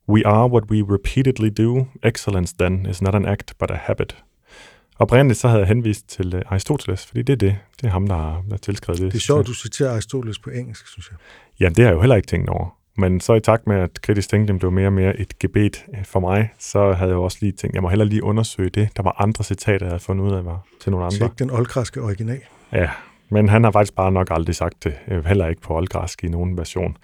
We 0.09 0.27
are 0.27 0.49
what 0.51 0.65
we 0.71 0.95
repeatedly 0.95 1.51
do. 1.59 1.87
Excellence 2.03 2.55
then 2.59 2.87
is 2.87 3.03
not 3.03 3.15
an 3.15 3.27
act, 3.27 3.55
but 3.59 3.71
a 3.71 3.75
habit. 3.75 4.17
Oprindeligt 4.99 5.41
så 5.41 5.49
havde 5.49 5.61
jeg 5.61 5.69
henvist 5.69 6.09
til 6.09 6.35
uh, 6.35 6.41
Aristoteles, 6.47 7.07
fordi 7.07 7.23
det 7.23 7.33
er 7.33 7.37
det. 7.37 7.57
Det 7.81 7.87
er 7.87 7.91
ham, 7.91 8.07
der 8.07 8.15
har, 8.15 8.43
tilskrevet 8.63 9.01
det. 9.01 9.13
Det 9.13 9.19
er 9.19 9.21
sjovt, 9.21 9.47
du 9.47 9.55
citerer 9.55 9.93
Aristoteles 9.93 10.39
på 10.39 10.51
engelsk, 10.51 10.87
synes 10.87 11.11
jeg. 11.11 11.19
Ja, 11.61 11.69
det 11.69 11.79
har 11.79 11.85
jeg 11.85 11.95
jo 11.95 12.01
heller 12.01 12.17
ikke 12.17 12.27
tænkt 12.27 12.49
over. 12.49 12.78
Men 12.99 13.21
så 13.21 13.35
i 13.35 13.41
takt 13.41 13.67
med, 13.67 13.77
at 13.77 14.03
kritisk 14.03 14.29
tænkning 14.29 14.59
blev 14.59 14.73
mere 14.73 14.87
og 14.87 14.93
mere 14.93 15.21
et 15.21 15.39
gebet 15.39 15.85
øh, 15.95 16.05
for 16.05 16.21
mig, 16.21 16.53
så 16.59 16.93
havde 16.93 17.11
jeg 17.11 17.19
også 17.19 17.39
lige 17.41 17.53
tænkt, 17.53 17.75
jeg 17.75 17.83
må 17.83 17.89
heller 17.89 18.05
lige 18.05 18.23
undersøge 18.23 18.71
det. 18.71 18.89
Der 18.97 19.03
var 19.03 19.23
andre 19.23 19.45
citater, 19.45 19.87
jeg 19.87 19.91
havde 19.91 20.03
fundet 20.03 20.25
ud 20.25 20.33
af, 20.33 20.45
var 20.45 20.67
til 20.81 20.91
nogle 20.91 21.07
andre. 21.07 21.19
Tjek 21.19 21.39
den 21.39 21.51
oldgræske 21.51 22.03
original. 22.03 22.41
Ja, 22.73 22.91
men 23.29 23.49
han 23.49 23.65
har 23.65 23.71
faktisk 23.71 23.95
bare 23.95 24.13
nok 24.13 24.29
aldrig 24.31 24.55
sagt 24.55 24.85
det. 24.85 24.95
Øh, 25.09 25.25
heller 25.25 25.47
ikke 25.47 25.63
på 25.63 25.77
oldgræsk 25.77 26.25
i 26.25 26.29
nogen 26.29 26.57
version. 26.57 26.97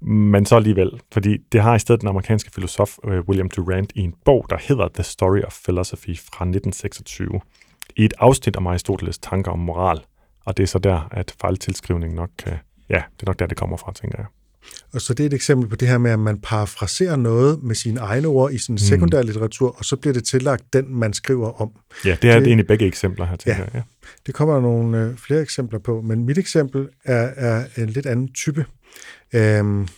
Men 0.00 0.46
så 0.46 0.56
alligevel, 0.56 1.00
fordi 1.12 1.36
det 1.52 1.62
har 1.62 1.74
i 1.74 1.78
stedet 1.78 2.00
den 2.00 2.08
amerikanske 2.08 2.50
filosof 2.54 2.98
øh, 3.04 3.20
William 3.28 3.50
Durant 3.50 3.92
i 3.94 4.00
en 4.00 4.14
bog, 4.24 4.46
der 4.50 4.56
hedder 4.68 4.88
The 4.94 5.02
Story 5.02 5.40
of 5.40 5.58
Philosophy 5.64 6.18
fra 6.18 6.44
1926, 6.44 7.40
i 7.96 8.04
et 8.04 8.14
afsnit 8.18 8.56
om 8.56 8.66
Aristoteles 8.66 9.18
tanker 9.18 9.52
om 9.52 9.58
moral. 9.58 10.00
Og 10.44 10.56
det 10.56 10.62
er 10.62 10.66
så 10.66 10.78
der, 10.78 11.08
at 11.10 11.34
fejltilskrivningen 11.40 12.16
nok 12.16 12.30
kan, 12.38 12.52
ja, 12.88 13.02
det 13.16 13.22
er 13.22 13.26
nok 13.26 13.38
der, 13.38 13.46
det 13.46 13.56
kommer 13.56 13.76
fra, 13.76 13.92
tænker 13.92 14.18
jeg. 14.18 14.26
Og 14.92 15.00
så 15.00 15.14
det 15.14 15.24
er 15.24 15.26
et 15.26 15.34
eksempel 15.34 15.68
på 15.68 15.76
det 15.76 15.88
her 15.88 15.98
med, 15.98 16.10
at 16.10 16.18
man 16.18 16.40
parafraserer 16.40 17.16
noget 17.16 17.62
med 17.62 17.74
sine 17.74 18.00
egne 18.00 18.28
ord 18.28 18.52
i 18.52 18.58
sin 18.58 18.72
mm. 18.72 18.78
sekundær 18.78 19.22
litteratur, 19.22 19.76
og 19.78 19.84
så 19.84 19.96
bliver 19.96 20.14
det 20.14 20.24
tillagt 20.24 20.72
den, 20.72 20.94
man 20.94 21.12
skriver 21.12 21.60
om. 21.60 21.70
Ja, 22.04 22.16
det 22.22 22.30
er 22.30 22.38
det, 22.38 22.46
egentlig 22.46 22.66
begge 22.66 22.86
eksempler 22.86 23.26
her. 23.26 23.36
Ja, 23.46 23.56
jeg. 23.56 23.68
ja, 23.74 23.82
det 24.26 24.34
kommer 24.34 24.54
der 24.54 24.62
nogle 24.62 25.04
øh, 25.04 25.16
flere 25.16 25.40
eksempler 25.40 25.78
på, 25.78 26.00
men 26.00 26.26
mit 26.26 26.38
eksempel 26.38 26.88
er, 27.04 27.30
er 27.36 27.64
en 27.76 27.88
lidt 27.88 28.06
anden 28.06 28.32
type. 28.32 28.64
Øhm, 29.34 29.88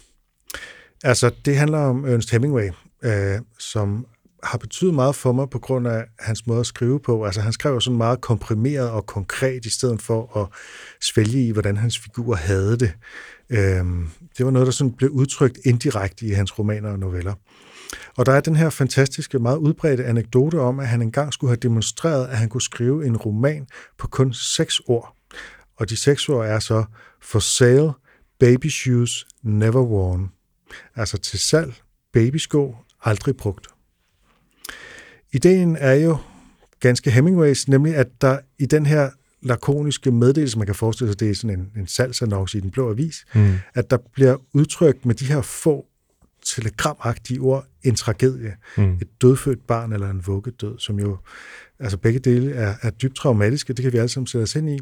altså, 1.05 1.31
det 1.45 1.57
handler 1.57 1.79
om 1.79 2.05
Ernest 2.05 2.31
Hemingway, 2.31 2.71
øh, 3.05 3.39
som 3.59 4.07
har 4.43 4.59
betydet 4.59 4.95
meget 4.95 5.15
for 5.15 5.33
mig 5.33 5.51
på 5.51 5.59
grund 5.59 5.89
af 5.89 6.05
hans 6.19 6.47
måde 6.47 6.61
at 6.61 6.67
skrive 6.67 7.01
på. 7.01 7.25
Altså 7.25 7.41
han 7.41 7.53
skrev 7.53 7.81
sådan 7.81 7.97
meget 7.97 8.21
komprimeret 8.21 8.91
og 8.91 9.07
konkret, 9.07 9.65
i 9.65 9.71
stedet 9.71 10.03
for 10.03 10.37
at 10.43 10.47
svælge 11.01 11.47
i, 11.47 11.51
hvordan 11.51 11.77
hans 11.77 11.99
figurer 11.99 12.37
havde 12.37 12.79
det. 12.79 12.93
Øhm, 13.53 14.09
det 14.39 14.47
var 14.47 14.53
noget, 14.53 14.67
der 14.67 14.73
sådan 14.73 14.93
blev 14.93 15.11
udtrykt 15.11 15.59
indirekte 15.65 16.27
i 16.27 16.31
hans 16.31 16.59
romaner 16.59 16.91
og 16.91 16.99
noveller. 16.99 17.35
Og 18.17 18.27
der 18.27 18.33
er 18.33 18.41
den 18.41 18.57
her 18.57 18.71
fantastiske, 18.71 19.39
meget 19.39 19.57
udbredte 19.57 20.05
anekdote 20.05 20.61
om, 20.61 20.81
at 20.81 20.89
han 20.89 21.03
engang 21.03 21.33
skulle 21.33 21.51
have 21.51 21.57
demonstreret, 21.57 22.29
at 22.29 22.37
han 22.37 22.49
kunne 22.49 22.63
skrive 22.63 23.07
en 23.07 23.17
roman 23.17 23.67
på 23.99 24.09
kun 24.09 24.33
seks 24.33 24.81
ord. 24.87 25.17
Og 25.77 25.89
de 25.89 25.97
seks 25.97 26.29
ord 26.29 26.47
er 26.47 26.59
så 26.59 26.85
For 27.23 27.39
sale, 27.39 27.93
baby 28.39 28.69
shoes, 28.69 29.27
never 29.43 29.83
worn. 29.83 30.31
Altså 30.97 31.19
til 31.19 31.39
salg, 31.39 31.75
babysko, 32.13 32.77
aldrig 33.03 33.37
brugt. 33.37 33.67
Ideen 35.33 35.77
er 35.77 35.95
jo 35.95 36.17
ganske 36.81 37.11
Hemingways, 37.11 37.69
nemlig 37.69 37.97
at 37.97 38.09
der 38.21 38.39
i 38.59 38.67
den 38.67 38.87
her 38.87 39.11
lakoniske 39.43 40.11
meddelelse, 40.11 40.59
man 40.59 40.67
kan 40.67 40.75
forestille 40.75 41.13
sig, 41.13 41.21
det 41.21 41.31
er 41.31 41.35
sådan 41.35 41.59
en, 41.59 41.71
en 41.77 41.87
salgsannonce 41.87 42.59
i 42.59 42.61
den 42.61 42.71
blå 42.71 42.91
avis, 42.91 43.25
mm. 43.35 43.55
at 43.75 43.91
der 43.91 43.99
bliver 44.13 44.37
udtrykt 44.55 45.07
med 45.07 45.15
de 45.15 45.25
her 45.25 45.43
få 45.43 45.87
telegramagtige 46.47 47.41
ord 47.41 47.67
en 47.83 47.95
tragedie. 47.95 48.57
Mm. 48.77 48.95
Et 48.95 49.09
dødfødt 49.23 49.67
barn 49.67 49.93
eller 49.93 50.11
en 50.11 50.27
vuggedød, 50.27 50.79
som 50.79 50.99
jo 50.99 51.17
Altså 51.83 51.97
begge 51.99 52.19
dele 52.19 52.53
er, 52.55 52.75
er 52.83 52.91
dybt 52.91 53.17
traumatiske, 53.17 53.73
det 53.73 53.83
kan 53.83 53.93
vi 53.93 53.99
alle 53.99 54.09
sammen 54.09 54.27
sætte 54.27 54.43
os 54.43 54.57
ind 54.57 54.71
i. 54.71 54.79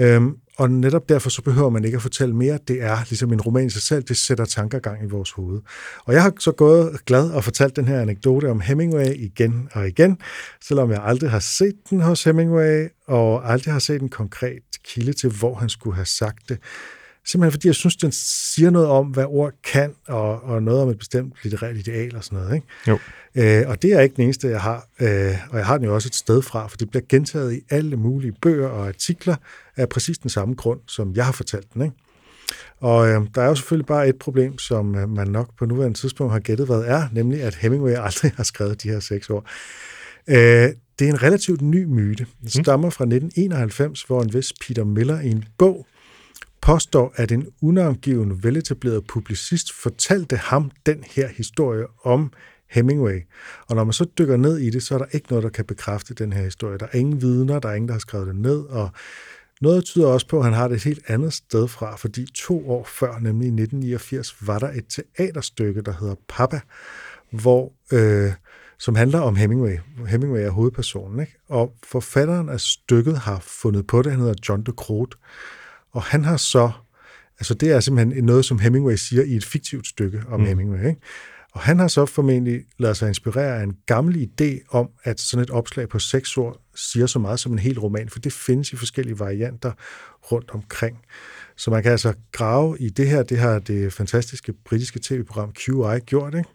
Øhm, 0.00 0.36
og 0.56 0.70
netop 0.70 1.08
derfor 1.08 1.30
så 1.30 1.42
behøver 1.42 1.70
man 1.70 1.84
ikke 1.84 1.96
at 1.96 2.02
fortælle 2.02 2.36
mere. 2.36 2.58
Det 2.68 2.82
er 2.82 2.96
ligesom 3.08 3.32
en 3.32 3.40
roman 3.40 3.66
i 3.66 3.70
sig 3.70 3.82
selv, 3.82 4.02
det 4.02 4.16
sætter 4.16 4.44
tankergang 4.44 5.04
i 5.04 5.08
vores 5.08 5.30
hoved. 5.30 5.60
Og 6.04 6.14
jeg 6.14 6.22
har 6.22 6.32
så 6.38 6.52
gået 6.52 7.04
glad 7.06 7.30
og 7.30 7.44
fortalt 7.44 7.76
den 7.76 7.88
her 7.88 8.00
anekdote 8.00 8.50
om 8.50 8.60
Hemingway 8.60 9.14
igen 9.14 9.68
og 9.72 9.88
igen, 9.88 10.18
selvom 10.64 10.90
jeg 10.90 11.00
aldrig 11.02 11.30
har 11.30 11.38
set 11.38 11.74
den 11.90 12.00
hos 12.00 12.24
Hemingway, 12.24 12.88
og 13.06 13.52
aldrig 13.52 13.72
har 13.72 13.80
set 13.80 14.02
en 14.02 14.08
konkret 14.08 14.62
kilde 14.84 15.12
til, 15.12 15.30
hvor 15.30 15.54
han 15.54 15.68
skulle 15.68 15.94
have 15.96 16.06
sagt 16.06 16.48
det. 16.48 16.58
Simpelthen 17.26 17.52
fordi 17.52 17.66
jeg 17.66 17.74
synes, 17.74 17.96
den 17.96 18.12
siger 18.12 18.70
noget 18.70 18.88
om, 18.88 19.06
hvad 19.06 19.24
ord 19.28 19.52
kan, 19.64 19.94
og, 20.08 20.42
og 20.42 20.62
noget 20.62 20.82
om 20.82 20.88
et 20.88 20.98
bestemt 20.98 21.34
litterært 21.42 21.76
ideal 21.76 22.16
og 22.16 22.24
sådan 22.24 22.38
noget. 22.38 22.54
Ikke? 22.54 22.66
Jo. 22.88 22.98
Øh, 23.34 23.68
og 23.68 23.82
det 23.82 23.92
er 23.92 24.00
ikke 24.00 24.16
den 24.16 24.24
eneste, 24.24 24.48
jeg 24.48 24.60
har. 24.60 24.88
Øh, 25.00 25.34
og 25.50 25.58
jeg 25.58 25.66
har 25.66 25.78
den 25.78 25.86
jo 25.86 25.94
også 25.94 26.08
et 26.08 26.14
sted 26.14 26.42
fra, 26.42 26.66
for 26.66 26.76
det 26.76 26.90
bliver 26.90 27.02
gentaget 27.08 27.54
i 27.54 27.60
alle 27.70 27.96
mulige 27.96 28.32
bøger 28.42 28.68
og 28.68 28.86
artikler 28.86 29.36
af 29.76 29.88
præcis 29.88 30.18
den 30.18 30.30
samme 30.30 30.54
grund, 30.54 30.80
som 30.86 31.14
jeg 31.14 31.24
har 31.24 31.32
fortalt 31.32 31.74
den. 31.74 31.82
Ikke? 31.82 31.96
Og 32.80 33.08
øh, 33.08 33.20
der 33.34 33.42
er 33.42 33.48
jo 33.48 33.54
selvfølgelig 33.54 33.86
bare 33.86 34.08
et 34.08 34.16
problem, 34.16 34.58
som 34.58 34.94
øh, 34.94 35.08
man 35.08 35.28
nok 35.28 35.48
på 35.58 35.66
nuværende 35.66 35.98
tidspunkt 35.98 36.32
har 36.32 36.40
gættet, 36.40 36.66
hvad 36.66 36.80
er, 36.80 37.08
nemlig 37.12 37.42
at 37.42 37.54
Hemingway 37.54 37.94
aldrig 38.06 38.32
har 38.36 38.44
skrevet 38.44 38.82
de 38.82 38.88
her 38.88 39.00
seks 39.00 39.30
år. 39.30 39.48
Øh, 40.28 40.70
det 40.98 41.08
er 41.08 41.12
en 41.12 41.22
relativt 41.22 41.62
ny 41.62 41.84
myte. 41.84 42.26
Den 42.40 42.50
stammer 42.50 42.90
fra 42.90 43.04
1991, 43.04 44.02
hvor 44.02 44.22
en 44.22 44.34
vis 44.34 44.52
Peter 44.66 44.84
Miller 44.84 45.20
i 45.20 45.30
en 45.30 45.44
bog 45.58 45.86
påstår, 46.62 47.12
at 47.16 47.32
en 47.32 47.46
unavngiven, 47.62 48.44
veletableret 48.44 49.06
publicist 49.06 49.72
fortalte 49.72 50.36
ham 50.36 50.70
den 50.86 51.04
her 51.06 51.28
historie 51.28 51.86
om 52.04 52.32
Hemingway. 52.70 53.20
Og 53.68 53.76
når 53.76 53.84
man 53.84 53.92
så 53.92 54.04
dykker 54.18 54.36
ned 54.36 54.58
i 54.58 54.70
det, 54.70 54.82
så 54.82 54.94
er 54.94 54.98
der 54.98 55.06
ikke 55.12 55.26
noget, 55.30 55.42
der 55.42 55.50
kan 55.50 55.64
bekræfte 55.64 56.14
den 56.14 56.32
her 56.32 56.42
historie. 56.42 56.78
Der 56.78 56.86
er 56.92 56.98
ingen 56.98 57.22
vidner, 57.22 57.58
der 57.58 57.68
er 57.68 57.74
ingen, 57.74 57.88
der 57.88 57.94
har 57.94 57.98
skrevet 57.98 58.26
det 58.26 58.36
ned, 58.36 58.60
og 58.60 58.90
noget 59.60 59.84
tyder 59.84 60.06
også 60.06 60.28
på, 60.28 60.38
at 60.38 60.44
han 60.44 60.52
har 60.52 60.68
det 60.68 60.76
et 60.76 60.84
helt 60.84 61.04
andet 61.06 61.32
sted 61.32 61.68
fra, 61.68 61.96
fordi 61.96 62.26
to 62.34 62.70
år 62.70 62.84
før, 62.84 63.18
nemlig 63.18 63.46
i 63.46 63.62
1989, 63.62 64.46
var 64.46 64.58
der 64.58 64.70
et 64.70 64.84
teaterstykke, 65.16 65.82
der 65.82 65.92
hedder 66.00 66.14
Papa, 66.28 66.60
hvor, 67.30 67.72
øh, 67.92 68.32
som 68.78 68.94
handler 68.94 69.20
om 69.20 69.36
Hemingway. 69.36 69.78
Hemingway 70.08 70.40
er 70.40 70.50
hovedpersonen, 70.50 71.20
ikke? 71.20 71.36
og 71.48 71.74
forfatteren 71.84 72.48
af 72.48 72.60
stykket 72.60 73.18
har 73.18 73.38
fundet 73.40 73.86
på 73.86 74.02
det, 74.02 74.12
han 74.12 74.20
hedder 74.20 74.34
John 74.48 74.62
de 74.62 74.72
Groot, 74.72 75.14
og 75.92 76.02
han 76.02 76.24
har 76.24 76.36
så, 76.36 76.70
altså 77.38 77.54
det 77.54 77.70
er 77.70 77.80
simpelthen 77.80 78.24
noget, 78.24 78.44
som 78.44 78.58
Hemingway 78.58 78.94
siger 78.94 79.22
i 79.22 79.36
et 79.36 79.44
fiktivt 79.44 79.86
stykke 79.86 80.22
om 80.28 80.40
mm. 80.40 80.46
Hemingway, 80.46 80.88
ikke? 80.88 81.00
Og 81.52 81.60
han 81.60 81.78
har 81.78 81.88
så 81.88 82.06
formentlig 82.06 82.64
lavet 82.78 82.96
sig 82.96 83.08
inspirere 83.08 83.58
af 83.58 83.62
en 83.62 83.76
gammel 83.86 84.30
idé 84.30 84.66
om, 84.70 84.88
at 85.04 85.20
sådan 85.20 85.42
et 85.42 85.50
opslag 85.50 85.88
på 85.88 85.98
seks 85.98 86.36
ord 86.36 86.60
siger 86.74 87.06
så 87.06 87.18
meget 87.18 87.40
som 87.40 87.52
en 87.52 87.58
hel 87.58 87.78
roman, 87.78 88.08
for 88.08 88.18
det 88.18 88.32
findes 88.32 88.72
i 88.72 88.76
forskellige 88.76 89.18
varianter 89.18 89.72
rundt 90.32 90.50
omkring. 90.50 90.98
Så 91.56 91.70
man 91.70 91.82
kan 91.82 91.92
altså 91.92 92.14
grave 92.32 92.76
i 92.80 92.88
det 92.88 93.08
her, 93.08 93.22
det 93.22 93.38
har 93.38 93.58
det 93.58 93.92
fantastiske 93.92 94.52
britiske 94.52 95.00
tv-program 95.02 95.52
QI 95.52 96.00
gjort, 96.06 96.34
ikke? 96.34 96.48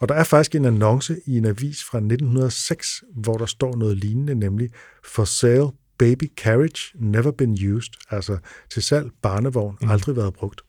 Og 0.00 0.08
der 0.08 0.14
er 0.14 0.24
faktisk 0.24 0.54
en 0.54 0.64
annonce 0.64 1.20
i 1.26 1.36
en 1.36 1.44
avis 1.44 1.84
fra 1.84 1.98
1906, 1.98 3.02
hvor 3.14 3.36
der 3.36 3.46
står 3.46 3.76
noget 3.76 3.96
lignende, 3.96 4.34
nemlig 4.34 4.70
For 5.04 5.24
sale 5.24 5.68
baby 6.00 6.32
carriage, 6.36 6.92
never 6.94 7.30
been 7.30 7.52
used, 7.52 7.92
altså 8.10 8.38
til 8.70 8.82
salg 8.82 9.10
barnevogn, 9.22 9.76
aldrig 9.82 10.16
været 10.16 10.34
brugt. 10.34 10.60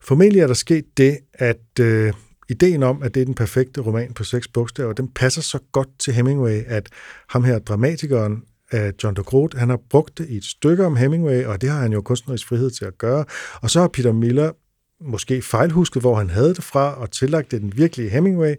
Formentlig 0.00 0.40
er 0.40 0.46
der 0.46 0.54
sket 0.54 0.84
det, 0.96 1.18
at 1.34 1.80
øh, 1.80 2.12
ideen 2.48 2.82
om, 2.82 3.02
at 3.02 3.14
det 3.14 3.20
er 3.20 3.24
den 3.24 3.34
perfekte 3.34 3.80
roman 3.80 4.12
på 4.12 4.24
seks 4.24 4.48
bogstaver, 4.48 4.92
den 4.92 5.08
passer 5.08 5.42
så 5.42 5.58
godt 5.72 5.88
til 5.98 6.12
Hemingway, 6.12 6.62
at 6.66 6.88
ham 7.28 7.44
her, 7.44 7.58
dramatikeren, 7.58 8.42
af 8.70 8.92
John 9.04 9.16
de 9.16 9.22
Groot, 9.22 9.54
han 9.54 9.68
har 9.68 9.80
brugt 9.90 10.18
det 10.18 10.28
i 10.28 10.36
et 10.36 10.44
stykke 10.44 10.86
om 10.86 10.96
Hemingway, 10.96 11.44
og 11.44 11.60
det 11.60 11.70
har 11.70 11.80
han 11.80 11.92
jo 11.92 12.00
kunstnerisk 12.00 12.48
frihed 12.48 12.70
til 12.70 12.84
at 12.84 12.98
gøre. 12.98 13.24
Og 13.60 13.70
så 13.70 13.80
har 13.80 13.88
Peter 13.88 14.12
Miller 14.12 14.52
måske 15.00 15.42
fejlhusket, 15.42 16.02
hvor 16.02 16.14
han 16.14 16.30
havde 16.30 16.54
det 16.54 16.64
fra, 16.64 17.00
og 17.00 17.10
tillagt 17.10 17.50
det 17.50 17.60
den 17.60 17.76
virkelige 17.76 18.10
Hemingway, 18.10 18.54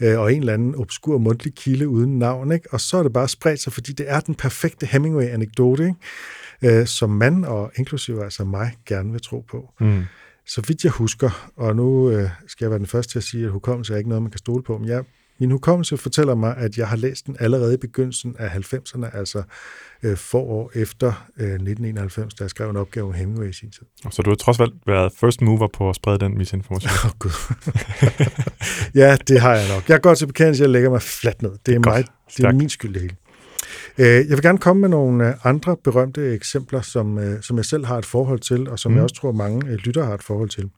øh, 0.00 0.18
og 0.18 0.32
en 0.32 0.40
eller 0.40 0.52
anden 0.52 0.74
obskur 0.74 1.18
mundtlig 1.18 1.54
kilde 1.54 1.88
uden 1.88 2.18
navn, 2.18 2.52
ikke? 2.52 2.68
og 2.72 2.80
så 2.80 2.96
er 2.96 3.02
det 3.02 3.12
bare 3.12 3.28
spredt 3.28 3.60
sig, 3.60 3.72
fordi 3.72 3.92
det 3.92 4.10
er 4.10 4.20
den 4.20 4.34
perfekte 4.34 4.86
Hemingway-anekdote, 4.86 5.84
ikke? 6.62 6.80
Øh, 6.80 6.86
som 6.86 7.10
man, 7.10 7.44
og 7.44 7.72
inklusive 7.76 8.24
altså 8.24 8.44
mig, 8.44 8.76
gerne 8.86 9.12
vil 9.12 9.22
tro 9.22 9.40
på. 9.40 9.72
Mm. 9.80 10.02
Så 10.46 10.62
vidt 10.68 10.84
jeg 10.84 10.92
husker, 10.92 11.50
og 11.56 11.76
nu 11.76 12.10
øh, 12.10 12.30
skal 12.46 12.64
jeg 12.64 12.70
være 12.70 12.78
den 12.78 12.86
første 12.86 13.12
til 13.12 13.18
at 13.18 13.22
sige, 13.22 13.44
at 13.44 13.50
hukommelse 13.50 13.94
er 13.94 13.98
ikke 13.98 14.08
noget, 14.08 14.22
man 14.22 14.30
kan 14.30 14.38
stole 14.38 14.62
på, 14.62 14.78
men 14.78 14.88
jeg, 14.88 15.04
min 15.40 15.50
hukommelse 15.50 15.96
fortæller 15.96 16.34
mig, 16.34 16.56
at 16.56 16.76
jeg 16.78 16.88
har 16.88 16.96
læst 16.96 17.26
den 17.26 17.36
allerede 17.40 17.74
i 17.74 17.76
begyndelsen 17.76 18.36
af 18.38 18.48
90'erne, 18.48 19.16
altså 19.18 19.42
øh, 20.02 20.16
få 20.16 20.38
år 20.38 20.70
efter 20.74 21.06
øh, 21.38 21.46
1991, 21.46 22.34
da 22.34 22.44
jeg 22.44 22.50
skrev 22.50 22.70
en 22.70 22.76
opgave 22.76 23.06
om 23.06 23.12
Hemingway 23.14 23.48
i 23.50 23.52
sin 23.52 23.70
tid. 23.70 23.82
Så 24.10 24.22
du 24.22 24.30
har 24.30 24.34
trods 24.36 24.60
alt 24.60 24.72
været 24.86 25.12
first 25.20 25.40
mover 25.42 25.68
på 25.74 25.90
at 25.90 25.96
sprede 25.96 26.18
den 26.18 26.38
misinformation. 26.38 26.90
Åh, 27.04 27.04
oh, 27.04 27.10
Gud. 27.18 27.30
ja, 29.02 29.16
det 29.28 29.40
har 29.40 29.54
jeg 29.54 29.68
nok. 29.74 29.88
Jeg 29.88 30.00
går 30.00 30.14
til 30.14 30.26
bekendelse, 30.26 30.62
jeg 30.62 30.70
lægger 30.70 30.90
mig 30.90 31.02
fladt 31.02 31.42
ned. 31.42 31.50
Det 31.66 31.74
er, 31.74 31.80
Godt. 31.80 31.86
mig, 31.96 32.04
det 32.36 32.44
er 32.44 32.52
min 32.52 32.68
skyld 32.68 32.94
det 32.94 33.02
hele. 33.02 33.16
Øh, 33.98 34.06
Jeg 34.06 34.28
vil 34.30 34.42
gerne 34.42 34.58
komme 34.58 34.80
med 34.80 34.88
nogle 34.88 35.28
øh, 35.28 35.34
andre 35.44 35.76
berømte 35.84 36.34
eksempler, 36.34 36.80
som, 36.80 37.18
øh, 37.18 37.42
som 37.42 37.56
jeg 37.56 37.64
selv 37.64 37.84
har 37.84 37.98
et 37.98 38.06
forhold 38.06 38.38
til, 38.40 38.68
og 38.68 38.78
som 38.78 38.92
Mm. 38.92 38.96
jeg 38.96 39.02
også 39.02 39.14
tror, 39.14 39.32
mange 39.32 39.76
lyttere 39.76 40.06
har 40.06 40.14
et 40.14 40.22
forhold 40.22 40.48
til. 40.48 40.70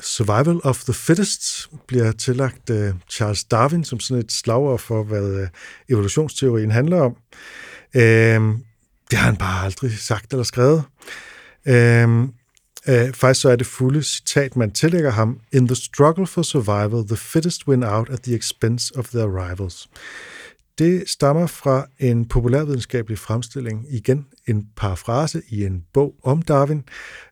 Survival 0.00 0.60
of 0.64 0.84
the 0.84 0.94
Fittest 0.94 1.70
bliver 1.86 2.12
tillagt 2.12 2.70
øh, 2.70 2.94
Charles 3.10 3.44
Darwin 3.44 3.84
som 3.84 4.00
sådan 4.00 4.24
et 4.24 4.32
slagord 4.32 4.78
for, 4.78 5.02
hvad 5.02 5.40
øh, 5.40 5.48
evolutionsteorien 5.88 6.70
handler 6.70 7.00
om. 7.00 7.16
Øh, 7.94 8.58
det 9.10 9.18
har 9.18 9.24
han 9.24 9.36
bare 9.36 9.64
aldrig 9.64 9.98
sagt 9.98 10.32
eller 10.32 10.44
skrevet. 10.44 10.84
Øh, 11.66 12.20
øh, 12.88 13.12
faktisk 13.12 13.40
så 13.40 13.50
er 13.50 13.56
det 13.56 13.66
fulde 13.66 14.02
citat, 14.02 14.56
man 14.56 14.70
tillægger 14.70 15.10
ham. 15.10 15.40
In 15.52 15.68
the 15.68 15.76
struggle 15.76 16.26
for 16.26 16.42
survival, 16.42 17.06
the 17.06 17.16
fittest 17.16 17.68
win 17.68 17.84
out 17.84 18.10
at 18.10 18.22
the 18.22 18.34
expense 18.34 18.98
of 18.98 19.08
their 19.08 19.26
rivals. 19.26 19.88
Det 20.78 21.08
stammer 21.08 21.46
fra 21.46 21.86
en 21.98 22.28
populærvidenskabelig 22.28 23.18
fremstilling, 23.18 23.86
igen 23.90 24.26
en 24.48 24.66
parafrase 24.76 25.42
i 25.48 25.64
en 25.64 25.84
bog 25.92 26.14
om 26.22 26.42
Darwin 26.42 26.78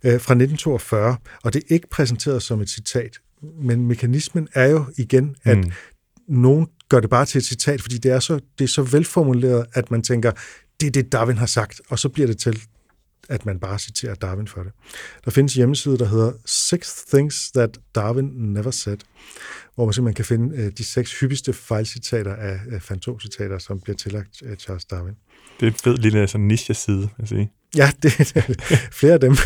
øh, 0.05 0.11
fra 0.11 0.34
1942, 0.34 1.16
og 1.44 1.53
det 1.53 1.62
er 1.70 1.74
ikke 1.74 1.88
præsenteret 1.90 2.42
som 2.42 2.61
et 2.61 2.70
citat, 2.70 3.18
men 3.62 3.86
mekanismen 3.86 4.49
er 4.55 4.66
jo 4.66 4.84
igen, 4.99 5.36
at 5.44 5.59
Mm. 5.59 5.70
nogen 6.28 6.66
gør 6.88 7.01
det 7.01 7.11
bare 7.11 7.26
til 7.26 7.38
et 7.38 7.44
citat, 7.44 7.82
fordi 7.82 7.99
det 7.99 8.11
er, 8.11 8.20
så, 8.20 8.40
det 8.59 8.64
er 8.64 8.68
så 8.68 8.82
velformuleret, 8.82 9.66
at 9.72 9.90
man 9.90 10.03
tænker, 10.03 10.32
det 10.80 10.86
er 10.86 10.90
det, 10.90 11.12
Darwin 11.12 11.36
har 11.36 11.47
sagt, 11.47 11.80
og 11.88 11.99
så 11.99 12.09
bliver 12.09 12.26
det 12.26 12.38
til, 12.38 12.62
at 13.29 13.47
man 13.47 13.61
bare 13.61 13.79
citerer 13.79 14.14
Darwin 14.14 14.49
for 14.49 14.62
det. 14.62 14.72
Der 15.24 15.31
findes 15.31 15.55
hjemmeside, 15.55 15.99
der 15.99 16.07
hedder 16.07 16.33
Six 16.47 16.95
Things 17.12 17.51
That 17.51 17.79
Darwin 17.95 18.24
Never 18.24 18.70
Said, 18.70 18.99
hvor 19.74 19.85
man 19.85 19.93
simpelthen 19.93 20.14
kan 20.14 20.24
finde 20.24 20.57
øh, 20.57 20.72
de 20.79 20.85
seks 20.85 21.20
hyppigste 21.20 21.53
fejlcitater 21.53 22.35
af 22.35 22.83
fantomcitater, 22.83 23.59
som 23.59 23.81
bliver 23.81 23.97
tillagt 23.97 24.43
øh, 24.45 24.57
Charles 24.57 24.85
Darwin. 24.85 25.14
Det 25.61 25.66
er 25.66 25.70
en 25.70 25.77
fed 25.85 25.97
lille 25.97 26.29
sådan, 26.29 26.47
niche-side, 26.47 26.99
vil 26.99 27.11
jeg 27.18 27.29
sige. 27.29 27.53
Ja, 27.77 27.91
det 28.03 28.20
er 28.20 28.57
flere 28.93 29.12
af 29.12 29.20
dem. 29.20 29.37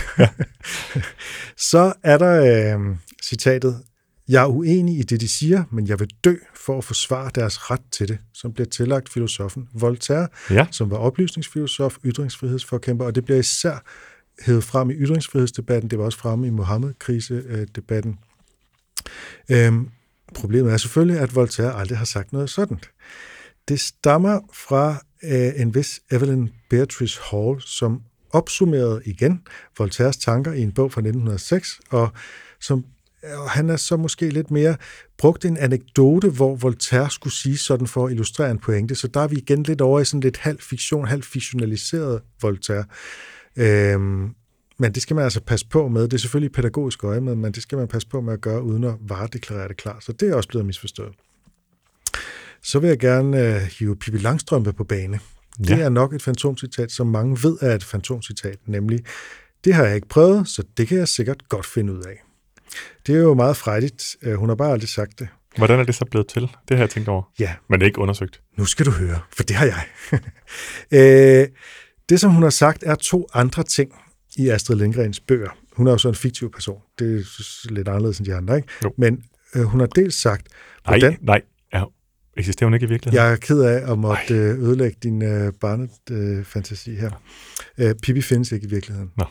Så 1.71 1.93
er 2.03 2.19
der 2.19 2.77
øh, 2.79 2.97
citatet, 3.23 3.83
jeg 4.31 4.43
er 4.43 4.47
uenig 4.47 4.99
i 4.99 5.03
det, 5.03 5.21
de 5.21 5.29
siger, 5.29 5.65
men 5.71 5.87
jeg 5.89 6.01
vil 6.01 6.11
dø 6.25 6.35
for 6.55 6.79
at 6.79 6.85
forsvare 6.85 7.31
deres 7.35 7.71
ret 7.71 7.81
til 7.91 8.09
det, 8.09 8.19
som 8.35 8.53
bliver 8.53 8.67
tillagt 8.69 9.09
filosofen 9.13 9.69
Voltaire, 9.75 10.29
Ja. 10.51 10.67
som 10.71 10.91
var 10.91 10.97
oplysningsfilosof, 10.97 11.97
ytringsfrihedsforkæmper, 12.05 13.05
og 13.05 13.15
det 13.15 13.25
bliver 13.25 13.39
især 13.41 13.83
hævet 14.47 14.65
frem 14.65 14.91
i 14.91 14.95
ytringsfrihedsdebatten, 14.95 15.91
det 15.91 15.99
var 15.99 16.05
også 16.05 16.19
fremme 16.19 16.47
i 16.47 16.51
Mohammed-krisedebatten. 16.51 18.19
Øhm, 19.51 19.89
problemet 20.35 20.73
er 20.73 20.77
selvfølgelig, 20.77 21.19
at 21.21 21.35
Voltaire 21.35 21.75
aldrig 21.75 21.99
har 21.99 22.05
sagt 22.05 22.33
noget 22.33 22.51
sådan. 22.51 22.79
Det 23.69 23.81
stammer 23.81 24.41
fra 24.53 25.03
øh, 25.23 25.53
en 25.61 25.75
vis 25.75 26.01
Evelyn 26.11 26.49
Beatrice 26.71 27.21
Hall, 27.31 27.61
som 27.61 28.03
opsummerede 28.33 29.03
igen 29.05 29.43
Voltaires 29.79 30.17
tanker 30.17 30.53
i 30.53 30.61
en 30.63 30.73
bog 30.73 30.93
fra 30.93 31.01
1906, 31.01 31.81
og 31.91 32.13
som 32.61 32.85
og 33.23 33.51
han 33.51 33.71
er 33.71 33.77
så 33.77 33.97
måske 33.97 34.29
lidt 34.31 34.51
mere 34.51 34.77
brugt 35.19 35.45
en 35.45 35.57
anekdote, 35.57 36.29
hvor 36.31 36.55
Voltaire 36.57 37.11
skulle 37.11 37.35
sige 37.35 37.59
sådan 37.59 37.87
for 37.87 38.07
at 38.07 38.13
illustrere 38.13 38.51
en 38.51 38.59
pointe, 38.59 38.95
så 38.95 39.09
der 39.09 39.21
er 39.21 39.29
vi 39.29 39.37
igen 39.37 39.63
lidt 39.63 39.81
over 39.81 40.01
i 40.01 40.05
sådan 40.05 40.21
lidt 40.21 40.37
halv 40.37 40.59
fiktion, 40.61 41.07
halv 41.07 41.23
fiktionaliseret 41.23 42.21
Voltaire. 42.43 42.85
Øhm, 43.57 44.35
men 44.79 44.93
det 44.95 45.03
skal 45.03 45.17
man 45.17 45.25
altså 45.25 45.41
passe 45.41 45.67
på 45.69 45.89
med. 45.89 46.03
Det 46.03 46.13
er 46.13 46.19
selvfølgelig 46.19 46.53
pædagogisk 46.53 47.05
øje 47.05 47.21
med, 47.21 47.35
men 47.35 47.53
det 47.53 47.63
skal 47.63 47.79
man 47.79 47.89
passe 47.89 48.09
på 48.09 48.21
med 48.21 48.33
at 48.33 48.41
gøre, 48.41 48.63
uden 48.63 48.85
at 48.85 48.95
varedeklarere 49.01 49.69
det 49.69 49.77
klar. 49.77 49.99
Så 50.01 50.13
det 50.13 50.31
er 50.31 50.35
også 50.35 50.49
blevet 50.49 50.67
misforstået. 50.67 51.13
Så 52.63 52.79
vil 52.79 52.89
jeg 52.89 52.99
gerne 52.99 53.55
øh, 53.55 53.63
hive 53.63 53.97
Pippi 53.97 54.19
Langstrømpe 54.19 54.73
på 54.73 54.85
bane. 54.85 55.21
Det 55.59 55.71
Ja. 55.71 55.79
er 55.79 55.89
nok 55.89 56.15
et 56.15 56.23
fantomcitat, 56.23 56.93
som 56.93 57.07
mange 57.07 57.39
ved 57.43 57.57
er 57.61 57.75
et 57.75 57.85
fantomcitat, 57.85 58.59
nemlig, 58.67 59.01
det 59.65 59.75
har 59.75 59.85
jeg 59.85 59.95
ikke 59.95 60.09
prøvet, 60.09 60.49
så 60.49 60.63
det 60.77 60.89
kan 60.89 60.99
jeg 60.99 61.09
sikkert 61.09 61.49
godt 61.49 61.67
finde 61.67 61.93
ud 61.93 62.03
af. 62.03 62.23
Det 63.07 63.15
er 63.15 63.19
jo 63.19 63.35
meget 63.35 63.57
frejdigt. 63.57 64.17
Øh, 64.23 64.35
Hun 64.35 64.49
har 64.49 64.57
bare 64.57 64.73
aldrig 64.73 64.89
sagt 64.89 65.19
det. 65.19 65.29
Hvordan 65.57 65.79
er 65.81 65.85
det 65.85 65.95
så 65.95 66.05
blevet 66.05 66.27
til? 66.29 66.43
Det 66.43 66.77
har 66.77 66.79
jeg 66.79 66.91
tænkt 66.91 67.09
over. 67.09 67.23
Ja, 67.39 67.55
Men 67.71 67.81
det 67.81 67.85
er 67.85 67.89
ikke 67.89 67.99
undersøgt. 68.01 68.41
nu 68.59 68.65
skal 68.65 68.87
du 68.87 68.91
høre, 68.91 69.21
for 69.37 69.43
det 69.43 69.57
har 69.57 69.67
jeg. 69.67 69.85
øh, 71.43 71.49
det, 72.09 72.21
som 72.21 72.31
hun 72.31 72.43
har 72.43 72.51
sagt, 72.51 72.83
er 72.87 72.95
to 72.95 73.29
andre 73.35 73.63
ting 73.63 73.93
i 74.37 74.49
Astrid 74.49 74.77
Lindgrens 74.77 75.21
bøger. 75.21 75.51
Hun 75.73 75.87
er 75.87 75.91
jo 75.91 75.99
så 75.99 76.09
en 76.09 76.15
fiktiv 76.15 76.51
person. 76.53 76.81
Det 76.99 77.17
er 77.19 77.73
lidt 77.73 77.89
anderledes 77.89 78.19
end 78.19 78.27
de 78.27 78.35
andre, 78.35 78.57
ikke? 78.57 78.69
Jo. 78.85 78.93
Men 78.99 79.25
øh, 79.55 79.63
hun 79.63 79.81
har 79.81 79.87
dels 79.87 80.15
sagt, 80.15 80.49
Nej, 80.87 80.99
hvordan, 80.99 81.19
nej. 81.23 81.43
Ja, 81.73 81.85
eksisterer 82.37 82.67
hun 82.67 82.75
ikke 82.75 82.87
i 82.87 82.89
virkeligheden? 82.89 83.25
jeg 83.25 83.33
er 83.33 83.37
ked 83.37 83.61
af 83.61 83.93
at 83.93 83.99
måtte 83.99 84.35
øh, 84.35 84.59
ødelægge 84.59 84.97
din 85.03 85.23
øh, 85.23 85.53
barnefantasi 85.61 86.95
her. 86.95 87.11
Øh, 87.79 87.95
Pippi 88.03 88.23
findes 88.23 88.53
ikke 88.53 88.67
i 88.67 88.71
virkeligheden. 88.71 89.11
Nå. 89.17 89.25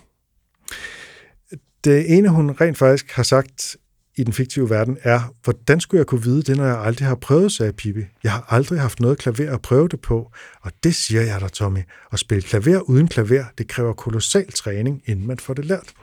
Det 1.84 2.18
ene, 2.18 2.30
hun 2.30 2.52
rent 2.52 2.78
faktisk 2.78 3.12
har 3.12 3.24
sagt 3.24 3.78
i 4.16 4.24
den 4.24 4.34
fiktive 4.34 4.70
verden, 4.70 4.98
er, 5.02 5.36
hvordan 5.44 5.80
skulle 5.80 6.00
jeg 6.00 6.06
kunne 6.06 6.24
vide 6.24 6.42
det, 6.42 6.58
når 6.58 6.66
jeg 6.66 6.80
aldrig 6.80 7.08
har 7.08 7.16
prøvet, 7.16 7.52
sagde 7.52 7.74
Pippi. 7.74 8.02
Jeg 8.24 8.32
har 8.32 8.46
aldrig 8.50 8.80
haft 8.80 9.00
noget 9.00 9.18
klaver 9.18 9.54
at 9.54 9.62
prøve 9.62 9.88
det 9.88 10.02
på, 10.02 10.32
og 10.62 10.72
det 10.84 10.96
siger 10.96 11.22
jeg 11.22 11.42
dig, 11.42 11.52
Tommy. 11.52 11.80
At 12.12 12.20
spille 12.20 12.42
klaver 12.42 12.80
uden 12.80 13.08
klaver, 13.08 13.44
det 13.58 13.68
kræver 13.68 13.94
kolossal 13.94 14.52
træning, 14.52 15.02
inden 15.06 15.28
man 15.28 15.40
får 15.40 15.54
det 15.54 15.66
lært. 15.66 15.94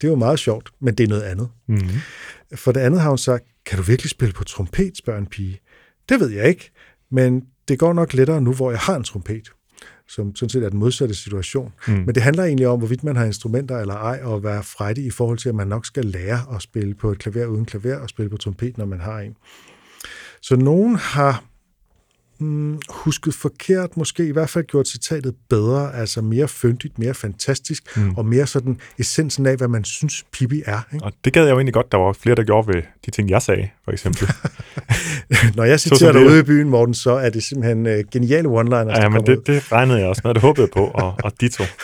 Det 0.00 0.06
er 0.06 0.10
jo 0.10 0.16
meget 0.16 0.38
sjovt, 0.38 0.70
men 0.80 0.94
det 0.94 1.04
er 1.04 1.08
noget 1.08 1.22
andet. 1.22 1.48
Mm-hmm. 1.68 2.00
For 2.54 2.72
det 2.72 2.80
andet 2.80 3.00
har 3.00 3.08
hun 3.08 3.18
sagt, 3.18 3.44
kan 3.66 3.78
du 3.78 3.84
virkelig 3.84 4.10
spille 4.10 4.32
på 4.32 4.44
trompet, 4.44 4.96
spørger 4.96 5.20
en 5.20 5.26
pige. 5.26 5.60
Det 6.08 6.20
ved 6.20 6.30
jeg 6.30 6.48
ikke, 6.48 6.70
men 7.10 7.42
det 7.68 7.78
går 7.78 7.92
nok 7.92 8.14
lettere 8.14 8.40
nu, 8.40 8.52
hvor 8.52 8.70
jeg 8.70 8.80
har 8.80 8.96
en 8.96 9.04
trompet, 9.04 9.52
som 10.08 10.36
sådan 10.36 10.48
set 10.48 10.64
er 10.64 10.68
den 10.68 10.78
modsatte 10.78 11.14
situation. 11.14 11.72
Mm. 11.88 11.94
Men 11.94 12.14
det 12.14 12.22
handler 12.22 12.44
egentlig 12.44 12.68
om, 12.68 12.78
hvorvidt 12.78 13.04
man 13.04 13.16
har 13.16 13.24
instrumenter 13.24 13.78
eller 13.78 13.94
ej, 13.94 14.20
og 14.22 14.42
være 14.42 14.62
frejdig 14.62 15.04
i 15.06 15.10
forhold 15.10 15.38
til, 15.38 15.48
at 15.48 15.54
man 15.54 15.66
nok 15.66 15.86
skal 15.86 16.04
lære 16.04 16.54
at 16.54 16.62
spille 16.62 16.94
på 16.94 17.12
et 17.12 17.18
klaver 17.18 17.46
uden 17.46 17.64
klaver, 17.64 17.96
og 17.96 18.08
spille 18.08 18.30
på 18.30 18.36
trompet, 18.36 18.78
når 18.78 18.84
man 18.84 19.00
har 19.00 19.20
en. 19.20 19.36
Så 20.42 20.56
nogen 20.56 20.96
har 20.96 21.44
mm, 22.38 22.78
husket 22.88 23.34
forkert, 23.34 23.96
måske 23.96 24.26
i 24.26 24.30
hvert 24.30 24.50
fald 24.50 24.64
gjort 24.64 24.88
citatet 24.88 25.34
bedre, 25.48 25.94
altså 25.94 26.22
mere 26.22 26.48
fyndigt, 26.48 26.98
mere 26.98 27.14
fantastisk, 27.14 27.96
mm. 27.96 28.14
og 28.16 28.26
mere 28.26 28.46
sådan 28.46 28.80
essensen 28.98 29.46
af, 29.46 29.56
hvad 29.56 29.68
man 29.68 29.84
synes 29.84 30.24
Pippi 30.32 30.62
er. 30.66 30.80
Ikke? 30.94 31.04
Og 31.04 31.12
det 31.24 31.32
gad 31.32 31.44
jeg 31.44 31.50
jo 31.50 31.56
egentlig 31.56 31.74
godt, 31.74 31.92
der 31.92 31.98
var 31.98 32.12
flere, 32.12 32.34
der 32.34 32.44
gjorde 32.44 32.68
ved 32.74 32.82
de 33.06 33.10
ting, 33.10 33.30
jeg 33.30 33.42
sagde, 33.42 33.68
for 33.84 33.92
eksempel. 33.92 34.28
Når 35.56 35.64
jeg 35.64 35.80
citerer 35.80 36.12
dig 36.12 36.26
ude 36.26 36.40
i 36.40 36.42
byen, 36.42 36.68
Morten, 36.68 36.94
så 36.94 37.10
er 37.10 37.30
det 37.30 37.42
simpelthen 37.42 37.86
uh, 37.86 37.92
geniale 38.12 38.48
one-liners, 38.48 39.00
ja, 39.00 39.08
men 39.08 39.20
ud. 39.20 39.26
det, 39.26 39.46
det 39.46 39.72
regnede 39.72 39.98
jeg 39.98 40.08
også 40.08 40.22
med, 40.24 40.34
det 40.34 40.42
håbede 40.42 40.62
jeg 40.62 40.70
på, 40.70 40.84
og, 40.94 41.14
og 41.24 41.32
de 41.40 41.48
to. 41.48 41.64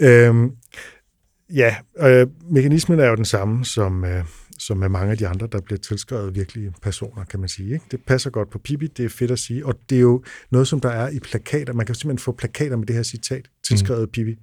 Øhm, 0.00 0.50
ja, 1.54 1.74
øh, 2.00 2.26
mekanismen 2.50 3.00
er 3.00 3.08
jo 3.08 3.16
den 3.16 3.24
samme 3.24 3.64
som, 3.64 4.04
øh, 4.04 4.24
som 4.66 4.76
med 4.76 4.88
mange 4.88 5.10
af 5.10 5.18
de 5.18 5.28
andre, 5.28 5.48
der 5.52 5.60
bliver 5.60 5.78
tilskrevet 5.78 6.34
virkelige 6.34 6.72
personer, 6.82 7.24
kan 7.24 7.40
man 7.40 7.48
sige. 7.48 7.74
Ikke? 7.74 7.84
Det 7.90 8.00
passer 8.06 8.30
godt 8.30 8.50
på 8.50 8.58
Pippi, 8.58 8.86
det 8.86 9.04
er 9.04 9.08
fedt 9.08 9.30
at 9.30 9.38
sige, 9.38 9.66
og 9.66 9.74
det 9.90 9.96
er 9.96 10.02
jo 10.02 10.22
noget, 10.50 10.68
som 10.68 10.80
der 10.80 10.88
er 10.88 11.08
i 11.10 11.18
plakater. 11.18 11.72
Man 11.72 11.86
kan 11.86 11.94
simpelthen 11.94 12.24
få 12.24 12.32
plakater 12.32 12.76
med 12.76 12.86
det 12.86 12.96
her 12.96 13.02
citat, 13.02 13.48
tilskrevet 13.64 14.02
mm. 14.02 14.12
Pippi, 14.12 14.34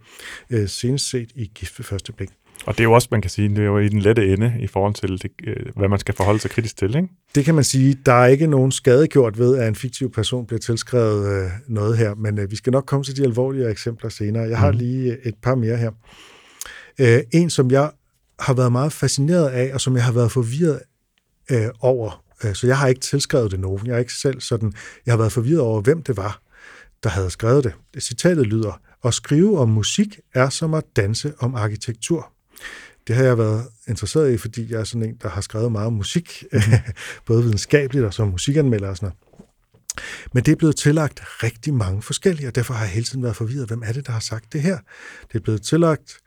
øh, 0.49 0.69
senest 0.69 1.09
set 1.09 1.31
i 1.35 1.51
Gift 1.55 1.79
ved 1.79 1.83
første 1.83 2.13
blik. 2.13 2.29
Og 2.65 2.73
det 2.73 2.79
er 2.79 2.83
jo 2.83 2.91
også, 2.91 3.07
man 3.11 3.21
kan 3.21 3.31
sige, 3.31 3.49
det 3.49 3.57
er 3.57 3.63
jo 3.63 3.77
i 3.77 3.89
den 3.89 3.99
lette 3.99 4.33
ende 4.33 4.53
i 4.59 4.67
forhold 4.67 4.93
til, 4.93 5.09
det, 5.21 5.31
øh, 5.47 5.65
hvad 5.75 5.89
man 5.89 5.99
skal 5.99 6.15
forholde 6.15 6.39
sig 6.39 6.51
kritisk 6.51 6.77
til, 6.77 6.95
ikke? 6.95 7.07
Det 7.35 7.45
kan 7.45 7.55
man 7.55 7.63
sige, 7.63 7.97
der 8.05 8.13
er 8.13 8.25
ikke 8.25 8.47
nogen 8.47 8.71
skadegjort 8.71 9.39
ved, 9.39 9.57
at 9.57 9.67
en 9.67 9.75
fiktiv 9.75 10.11
person 10.11 10.45
bliver 10.45 10.59
tilskrevet 10.59 11.43
øh, 11.43 11.49
noget 11.67 11.97
her, 11.97 12.15
men 12.15 12.39
øh, 12.39 12.51
vi 12.51 12.55
skal 12.55 12.71
nok 12.71 12.85
komme 12.85 13.03
til 13.03 13.17
de 13.17 13.23
alvorlige 13.23 13.69
eksempler 13.69 14.09
senere. 14.09 14.43
Jeg 14.43 14.57
har 14.57 14.71
lige 14.71 15.11
øh, 15.11 15.17
et 15.25 15.35
par 15.43 15.55
mere 15.55 15.77
her. 15.77 15.91
Øh, 16.99 17.19
en, 17.33 17.49
som 17.49 17.71
jeg 17.71 17.91
har 18.41 18.53
været 18.53 18.71
meget 18.71 18.93
fascineret 18.93 19.49
af, 19.49 19.73
og 19.73 19.81
som 19.81 19.95
jeg 19.95 20.03
har 20.03 20.11
været 20.11 20.31
forvirret 20.31 20.79
øh, 21.51 21.69
over, 21.79 22.23
øh, 22.43 22.55
så 22.55 22.67
jeg 22.67 22.77
har 22.77 22.87
ikke 22.87 23.01
tilskrevet 23.01 23.51
det 23.51 23.59
nogen. 23.59 23.87
Jeg 23.87 23.93
har 23.93 23.99
ikke 23.99 24.13
selv 24.13 24.41
sådan, 24.41 24.73
jeg 25.05 25.11
har 25.11 25.17
været 25.17 25.31
forvirret 25.31 25.61
over, 25.61 25.81
hvem 25.81 26.03
det 26.03 26.17
var, 26.17 26.41
der 27.03 27.09
havde 27.09 27.29
skrevet 27.29 27.63
det. 27.63 27.73
det 27.93 28.03
citatet 28.03 28.47
lyder, 28.47 28.81
at 29.05 29.13
skrive 29.13 29.59
om 29.59 29.69
musik 29.69 30.19
er 30.33 30.49
som 30.49 30.73
at 30.73 30.83
danse 30.95 31.33
om 31.39 31.55
arkitektur. 31.55 32.31
Det 33.07 33.15
har 33.15 33.23
jeg 33.23 33.37
været 33.37 33.65
interesseret 33.87 34.33
i, 34.33 34.37
fordi 34.37 34.71
jeg 34.71 34.79
er 34.79 34.83
sådan 34.83 35.03
en, 35.03 35.17
der 35.21 35.29
har 35.29 35.41
skrevet 35.41 35.71
meget 35.71 35.87
om 35.87 35.93
musik, 35.93 36.43
både 37.27 37.43
videnskabeligt 37.43 38.05
og 38.05 38.13
som 38.13 38.27
musikanmelder 38.27 38.89
og 38.89 38.97
sådan 38.97 39.05
noget. 39.05 39.47
Men 40.33 40.43
det 40.43 40.51
er 40.51 40.55
blevet 40.55 40.75
tillagt 40.75 41.21
rigtig 41.43 41.73
mange 41.73 42.01
forskellige, 42.01 42.47
og 42.47 42.55
derfor 42.55 42.73
har 42.73 42.83
jeg 42.83 42.93
hele 42.93 43.05
tiden 43.05 43.23
været 43.23 43.35
forvirret, 43.35 43.67
hvem 43.67 43.83
er 43.85 43.91
det, 43.91 44.07
der 44.07 44.13
har 44.13 44.19
sagt 44.19 44.53
det 44.53 44.61
her? 44.61 44.77
Det 45.27 45.35
er 45.35 45.39
blevet 45.39 45.61
tillagt, 45.61 46.17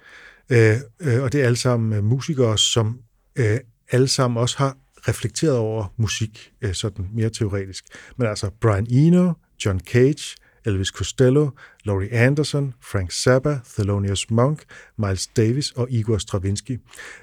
øh, 0.50 0.76
øh, 1.00 1.22
og 1.22 1.32
det 1.32 1.40
er 1.40 1.44
alle 1.44 1.56
sammen 1.56 1.92
øh, 1.92 2.04
musikere, 2.04 2.58
som 2.58 3.00
øh, 3.36 3.58
alle 3.90 4.08
sammen 4.08 4.38
også 4.38 4.58
har 4.58 4.76
reflekteret 5.08 5.56
over 5.56 5.94
musik, 5.96 6.52
øh, 6.62 6.74
sådan 6.74 7.08
mere 7.12 7.30
teoretisk. 7.30 7.84
Men 8.16 8.26
altså 8.26 8.50
Brian 8.60 8.86
Eno, 8.90 9.32
John 9.64 9.80
Cage, 9.80 10.36
Elvis 10.64 10.88
Costello, 10.88 11.50
Laurie 11.84 12.12
Anderson, 12.12 12.74
Frank 12.82 13.12
Zappa, 13.12 13.58
Thelonious 13.74 14.30
Monk, 14.30 14.64
Miles 14.98 15.26
Davis 15.26 15.70
og 15.70 15.90
Igor 15.90 16.18
Stravinsky. 16.18 16.80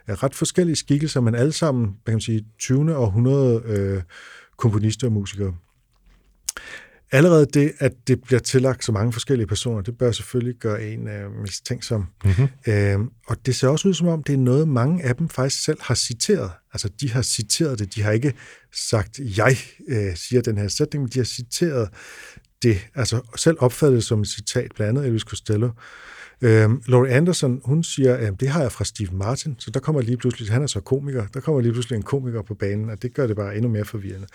Øh, 0.09 0.23
ret 0.23 0.35
forskellige 0.35 0.75
skikkelser, 0.75 1.21
men 1.21 1.35
alle 1.35 1.51
sammen, 1.51 1.85
kan 2.05 2.13
man 2.13 2.21
sige, 2.21 2.45
20. 2.59 2.97
århundrede 2.97 3.63
øh, 3.65 4.01
komponister 4.57 5.07
og 5.07 5.13
musikere. 5.13 5.55
Allerede 7.13 7.45
det, 7.45 7.73
at 7.79 7.91
det 8.07 8.21
bliver 8.21 8.39
tillagt 8.39 8.85
så 8.85 8.91
mange 8.91 9.13
forskellige 9.13 9.47
personer, 9.47 9.81
det 9.81 9.97
bør 9.97 10.11
selvfølgelig 10.11 10.55
gøre 10.55 10.83
en 10.83 11.07
øh, 11.07 11.31
mistænksom. 11.41 12.05
Mm-hmm. 12.25 12.47
Øh, 12.67 12.99
og 13.27 13.45
det 13.45 13.55
ser 13.55 13.67
også 13.67 13.87
ud 13.87 13.93
som 13.93 14.07
om, 14.07 14.23
det 14.23 14.33
er 14.33 14.37
noget, 14.37 14.67
mange 14.67 15.03
af 15.03 15.15
dem 15.15 15.29
faktisk 15.29 15.63
selv 15.63 15.77
har 15.81 15.95
citeret. 15.95 16.51
Altså, 16.73 16.89
de 17.01 17.11
har 17.11 17.21
citeret 17.21 17.79
det. 17.79 17.95
De 17.95 18.01
har 18.01 18.11
ikke 18.11 18.33
sagt, 18.89 19.19
jeg 19.37 19.57
øh, 19.87 20.15
siger 20.15 20.41
den 20.41 20.57
her 20.57 20.67
sætning, 20.67 21.03
men 21.03 21.09
de 21.09 21.19
har 21.19 21.25
citeret 21.25 21.89
det, 22.63 22.87
altså 22.95 23.21
selv 23.35 23.57
opfattet 23.59 23.95
det 23.95 24.03
som 24.03 24.21
et 24.21 24.27
citat, 24.27 24.71
blandt 24.75 24.89
andet 24.89 25.05
Elvis 25.05 25.21
Costello. 25.21 25.69
Øhm, 26.41 26.81
Laurie 26.87 27.11
Anderson, 27.11 27.61
hun 27.65 27.83
siger, 27.83 28.15
at 28.15 28.39
det 28.39 28.49
har 28.49 28.61
jeg 28.61 28.71
fra 28.71 28.83
Steve 28.83 29.09
Martin, 29.11 29.55
så 29.59 29.71
der 29.71 29.79
kommer 29.79 30.01
lige 30.01 30.17
pludselig, 30.17 30.51
han 30.51 30.63
er 30.63 30.67
så 30.67 30.79
komiker, 30.79 31.27
der 31.33 31.39
kommer 31.39 31.61
lige 31.61 31.73
pludselig 31.73 31.95
en 31.95 32.03
komiker 32.03 32.41
på 32.41 32.53
banen, 32.53 32.89
og 32.89 33.01
det 33.01 33.13
gør 33.13 33.27
det 33.27 33.35
bare 33.35 33.55
endnu 33.55 33.69
mere 33.69 33.85
forvirrende. 33.85 34.27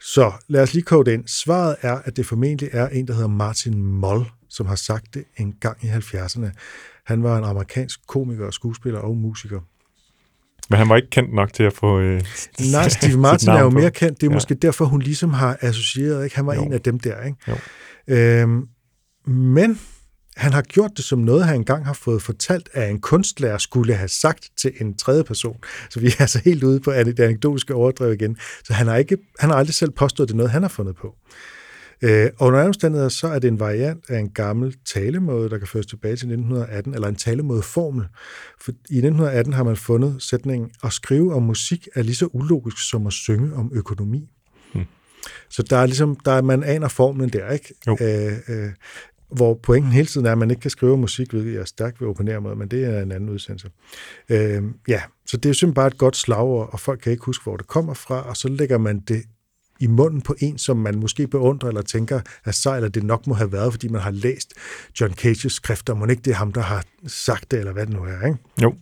Så 0.00 0.32
lad 0.48 0.62
os 0.62 0.74
lige 0.74 0.84
kode 0.84 1.10
det 1.10 1.16
ind. 1.16 1.28
Svaret 1.28 1.76
er, 1.80 1.98
at 2.04 2.16
det 2.16 2.26
formentlig 2.26 2.68
er 2.72 2.88
en, 2.88 3.06
der 3.06 3.14
hedder 3.14 3.28
Martin 3.28 3.82
Moll, 3.82 4.24
som 4.48 4.66
har 4.66 4.74
sagt 4.74 5.14
det 5.14 5.24
en 5.36 5.54
gang 5.60 5.84
i 5.84 5.86
70'erne. 5.86 6.46
Han 7.06 7.22
var 7.22 7.38
en 7.38 7.44
amerikansk 7.44 8.00
komiker, 8.06 8.50
skuespiller 8.50 8.98
og 8.98 9.16
musiker. 9.16 9.60
Men 10.70 10.78
han 10.78 10.88
var 10.88 10.96
ikke 10.96 11.10
kendt 11.10 11.34
nok 11.34 11.52
til 11.52 11.62
at 11.62 11.72
få... 11.72 12.00
Øh, 12.00 12.22
Nej, 12.72 12.88
Steve 12.88 13.18
Martin 13.18 13.48
er 13.48 13.60
jo 13.60 13.70
mere 13.70 13.90
kendt. 13.90 14.20
Det 14.20 14.26
er 14.26 14.30
Ja. 14.30 14.34
måske 14.34 14.54
derfor, 14.54 14.84
hun 14.84 15.02
ligesom 15.02 15.30
har 15.32 15.58
associeret. 15.60 16.24
Ikke? 16.24 16.36
Han 16.36 16.46
var 16.46 16.54
Jo. 16.54 16.62
en 16.62 16.72
af 16.72 16.80
dem 16.80 17.00
der. 17.00 17.22
Ikke? 17.24 17.38
Jo. 17.48 17.56
Øhm, 18.14 18.68
men 19.26 19.80
han 20.38 20.52
har 20.52 20.62
gjort 20.62 20.90
det 20.96 21.04
som 21.04 21.18
noget, 21.18 21.44
han 21.44 21.54
engang 21.54 21.86
har 21.86 21.92
fået 21.92 22.22
fortalt, 22.22 22.68
at 22.72 22.90
en 22.90 23.00
kunstlærer 23.00 23.58
skulle 23.58 23.94
have 23.94 24.08
sagt 24.08 24.50
til 24.56 24.72
en 24.80 24.96
tredje 24.96 25.24
person. 25.24 25.56
Så 25.90 26.00
vi 26.00 26.06
er 26.06 26.20
altså 26.20 26.40
helt 26.44 26.64
ude 26.64 26.80
på 26.80 26.92
det 26.92 27.20
anekdotiske 27.20 27.74
overdrev 27.74 28.12
igen. 28.12 28.36
Så 28.64 28.72
han 28.72 28.86
har, 28.86 28.96
ikke, 28.96 29.18
han 29.38 29.50
har 29.50 29.56
aldrig 29.56 29.74
selv 29.74 29.90
påstået, 29.90 30.28
det 30.28 30.34
er 30.34 30.36
noget, 30.36 30.50
han 30.50 30.62
har 30.62 30.68
fundet 30.68 30.96
på. 30.96 31.14
Øh, 32.02 32.30
og 32.38 32.46
under 32.46 32.64
omstændigheder, 32.66 33.08
så 33.08 33.28
er 33.28 33.38
det 33.38 33.48
en 33.48 33.60
variant 33.60 34.04
af 34.10 34.18
en 34.18 34.30
gammel 34.30 34.76
talemåde, 34.94 35.50
der 35.50 35.58
kan 35.58 35.66
føres 35.66 35.86
tilbage 35.86 36.16
til 36.16 36.26
1918, 36.26 36.94
eller 36.94 37.08
en 37.08 37.16
talemådeformel. 37.16 38.04
For 38.60 38.70
i 38.70 38.74
1918 38.74 39.52
har 39.52 39.64
man 39.64 39.76
fundet 39.76 40.16
sætningen, 40.22 40.70
at 40.84 40.92
skrive 40.92 41.34
om 41.34 41.42
musik 41.42 41.88
er 41.94 42.02
lige 42.02 42.14
så 42.14 42.28
ulogisk 42.32 42.90
som 42.90 43.06
at 43.06 43.12
synge 43.12 43.54
om 43.54 43.70
økonomi. 43.74 44.30
Hmm. 44.74 44.84
Så 45.50 45.62
der 45.62 45.76
er 45.76 45.86
ligesom, 45.86 46.16
der 46.24 46.32
er, 46.32 46.42
man 46.42 46.62
aner 46.64 46.88
formlen 46.88 47.28
der, 47.28 47.50
ikke? 47.50 47.74
Jo. 47.86 47.96
Øh, 48.00 48.32
øh, 48.48 48.70
hvor 49.30 49.54
pointen 49.54 49.92
hele 49.92 50.06
tiden 50.06 50.26
er, 50.26 50.32
at 50.32 50.38
man 50.38 50.50
ikke 50.50 50.60
kan 50.60 50.70
skrive 50.70 50.98
musik, 50.98 51.30
hvilket 51.30 51.52
jeg 51.52 51.60
er 51.60 51.64
stærkt 51.64 52.00
ved 52.00 52.08
at 52.08 52.10
opponere 52.10 52.40
mod, 52.40 52.54
men 52.54 52.68
det 52.68 52.84
er 52.84 53.02
en 53.02 53.12
anden 53.12 53.30
udsendelse. 53.30 53.70
Øh, 54.28 54.62
ja, 54.88 55.02
så 55.26 55.36
det 55.36 55.46
er 55.46 55.50
jo 55.50 55.54
simpelthen 55.54 55.74
bare 55.74 55.86
et 55.86 55.98
godt 55.98 56.16
slagord, 56.16 56.68
og 56.72 56.80
folk 56.80 57.00
kan 57.00 57.12
ikke 57.12 57.24
huske, 57.24 57.42
hvor 57.42 57.56
det 57.56 57.66
kommer 57.66 57.94
fra, 57.94 58.28
og 58.28 58.36
så 58.36 58.48
lægger 58.48 58.78
man 58.78 59.00
det 59.00 59.22
i 59.80 59.86
munden 59.86 60.20
på 60.20 60.34
en, 60.40 60.58
som 60.58 60.76
man 60.76 60.98
måske 60.98 61.26
beundrer 61.26 61.68
eller 61.68 61.82
tænker 61.82 62.20
er 62.44 62.50
sej, 62.50 62.76
eller 62.76 62.88
det 62.88 63.02
nok 63.02 63.26
må 63.26 63.34
have 63.34 63.52
været, 63.52 63.72
fordi 63.72 63.88
man 63.88 64.00
har 64.00 64.10
læst 64.10 64.54
John 65.00 65.14
Cages 65.14 65.52
skrifter, 65.52 65.94
må 65.94 66.06
ikke 66.06 66.22
det 66.22 66.30
er 66.30 66.34
ham, 66.34 66.52
der 66.52 66.60
har 66.60 66.84
sagt 67.06 67.50
det, 67.50 67.58
eller 67.58 67.72
hvad 67.72 67.86
det 67.86 67.94
nu 67.94 68.02
er, 68.02 68.26
ikke? 68.26 68.38
Jo. 68.62 68.74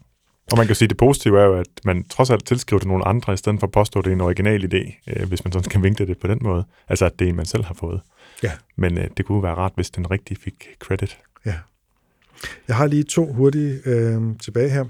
Og 0.53 0.57
man 0.57 0.67
kan 0.67 0.77
sige, 0.77 0.87
at 0.87 0.91
det 0.91 0.97
positive 0.97 1.41
er 1.41 1.45
jo, 1.45 1.55
at 1.55 1.67
man 1.85 2.05
trods 2.05 2.31
alt 2.31 2.47
tilskriver 2.47 2.79
det 2.79 2.89
nogle 2.89 3.05
andre, 3.05 3.33
i 3.33 3.37
stedet 3.37 3.61
for 3.61 3.67
at 3.67 3.73
påstå, 3.73 3.99
at 3.99 4.05
det 4.05 4.11
er 4.11 4.15
en 4.15 4.21
original 4.21 4.65
idé, 4.65 5.11
øh, 5.11 5.29
hvis 5.29 5.45
man 5.45 5.53
sådan 5.53 5.71
kan 5.71 5.83
vinkle 5.83 6.07
det 6.07 6.19
på 6.19 6.27
den 6.27 6.39
måde. 6.43 6.65
Altså, 6.89 7.05
at 7.05 7.19
det 7.19 7.25
er 7.25 7.29
en, 7.29 7.37
man 7.37 7.47
selv 7.47 7.65
har 7.65 7.75
fået. 7.75 8.01
Ja. 8.43 8.53
Men 8.77 8.99
øh, 8.99 9.11
det 9.17 9.27
kunne 9.27 9.43
være 9.43 9.55
rart, 9.55 9.73
hvis 9.75 9.91
den 9.91 10.11
rigtige 10.11 10.39
fik 10.41 10.69
credit. 10.79 11.19
Ja. 11.47 11.55
Jeg 12.69 12.77
har 12.77 12.87
lige 12.87 13.03
to 13.05 13.33
hurtige 13.33 13.81
øh, 13.85 14.23
tilbage 14.43 14.69
her. 14.69 14.85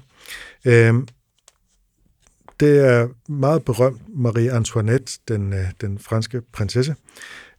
Øh, 0.64 0.94
det 2.60 2.78
er 2.78 3.08
meget 3.28 3.64
berømt 3.64 4.02
Marie 4.08 4.52
Antoinette, 4.52 5.18
den, 5.28 5.52
øh, 5.52 5.66
den 5.80 5.98
franske 5.98 6.42
prinsesse, 6.52 6.94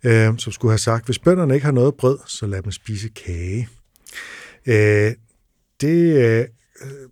øh, 0.03 0.37
som 0.37 0.51
skulle 0.51 0.71
have 0.71 0.77
sagt, 0.77 1.05
hvis 1.05 1.19
bønderne 1.19 1.53
ikke 1.53 1.65
har 1.65 1.71
noget 1.71 1.95
brød, 1.95 2.19
så 2.25 2.47
lad 2.47 2.61
dem 2.61 2.71
spise 2.71 3.09
kage. 3.09 3.69
Øh, 4.65 5.13
det 5.81 6.25
øh, 6.25 6.47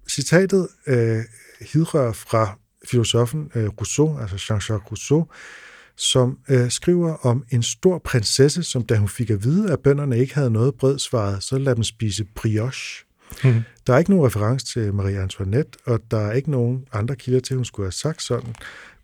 citatet 0.09 0.67
øh, 0.87 1.23
hidrører 1.61 2.13
fra 2.13 2.57
filosofen 2.89 3.51
øh, 3.55 3.67
Rousseau, 3.67 4.19
altså 4.19 4.35
Jean-Jacques 4.35 4.89
Rousseau, 4.91 5.27
som 5.97 6.37
øh, 6.49 6.69
skriver 6.69 7.13
om 7.13 7.43
en 7.49 7.63
stor 7.63 7.97
prinsesse, 7.97 8.63
som 8.63 8.85
da 8.85 8.95
hun 8.97 9.07
fik 9.07 9.29
at 9.29 9.43
vide, 9.43 9.71
at 9.71 9.79
bønderne 9.79 10.19
ikke 10.19 10.35
havde 10.35 10.51
noget 10.51 10.75
brød, 10.75 10.99
svarede, 10.99 11.41
så 11.41 11.57
lad 11.57 11.75
dem 11.75 11.83
spise 11.83 12.25
brioche. 12.35 13.05
Mm. 13.43 13.61
Der 13.87 13.93
er 13.93 13.97
ikke 13.97 14.11
nogen 14.11 14.25
reference 14.25 14.65
til 14.65 14.93
Marie 14.93 15.19
Antoinette, 15.19 15.79
og 15.85 15.99
der 16.11 16.17
er 16.17 16.33
ikke 16.33 16.51
nogen 16.51 16.87
andre 16.93 17.15
kilder 17.15 17.39
til, 17.39 17.53
at 17.53 17.57
hun 17.57 17.65
skulle 17.65 17.85
have 17.85 17.91
sagt 17.91 18.21
sådan. 18.21 18.55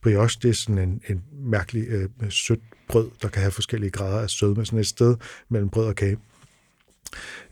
Brioche, 0.04 0.39
det 0.42 0.50
er 0.50 0.54
sådan 0.54 0.78
en, 0.78 1.02
en 1.10 1.24
mærkelig 1.44 1.88
øh, 1.88 2.10
sødt 2.30 2.60
brød, 2.88 3.10
der 3.22 3.28
kan 3.28 3.42
have 3.42 3.52
forskellige 3.52 3.92
grader 3.92 4.20
af 4.20 4.30
sødme, 4.30 4.66
sådan 4.66 4.80
et 4.80 4.88
sted 4.88 5.16
mellem 5.50 5.70
brød 5.70 5.88
og 5.88 5.96
kage. 5.96 6.18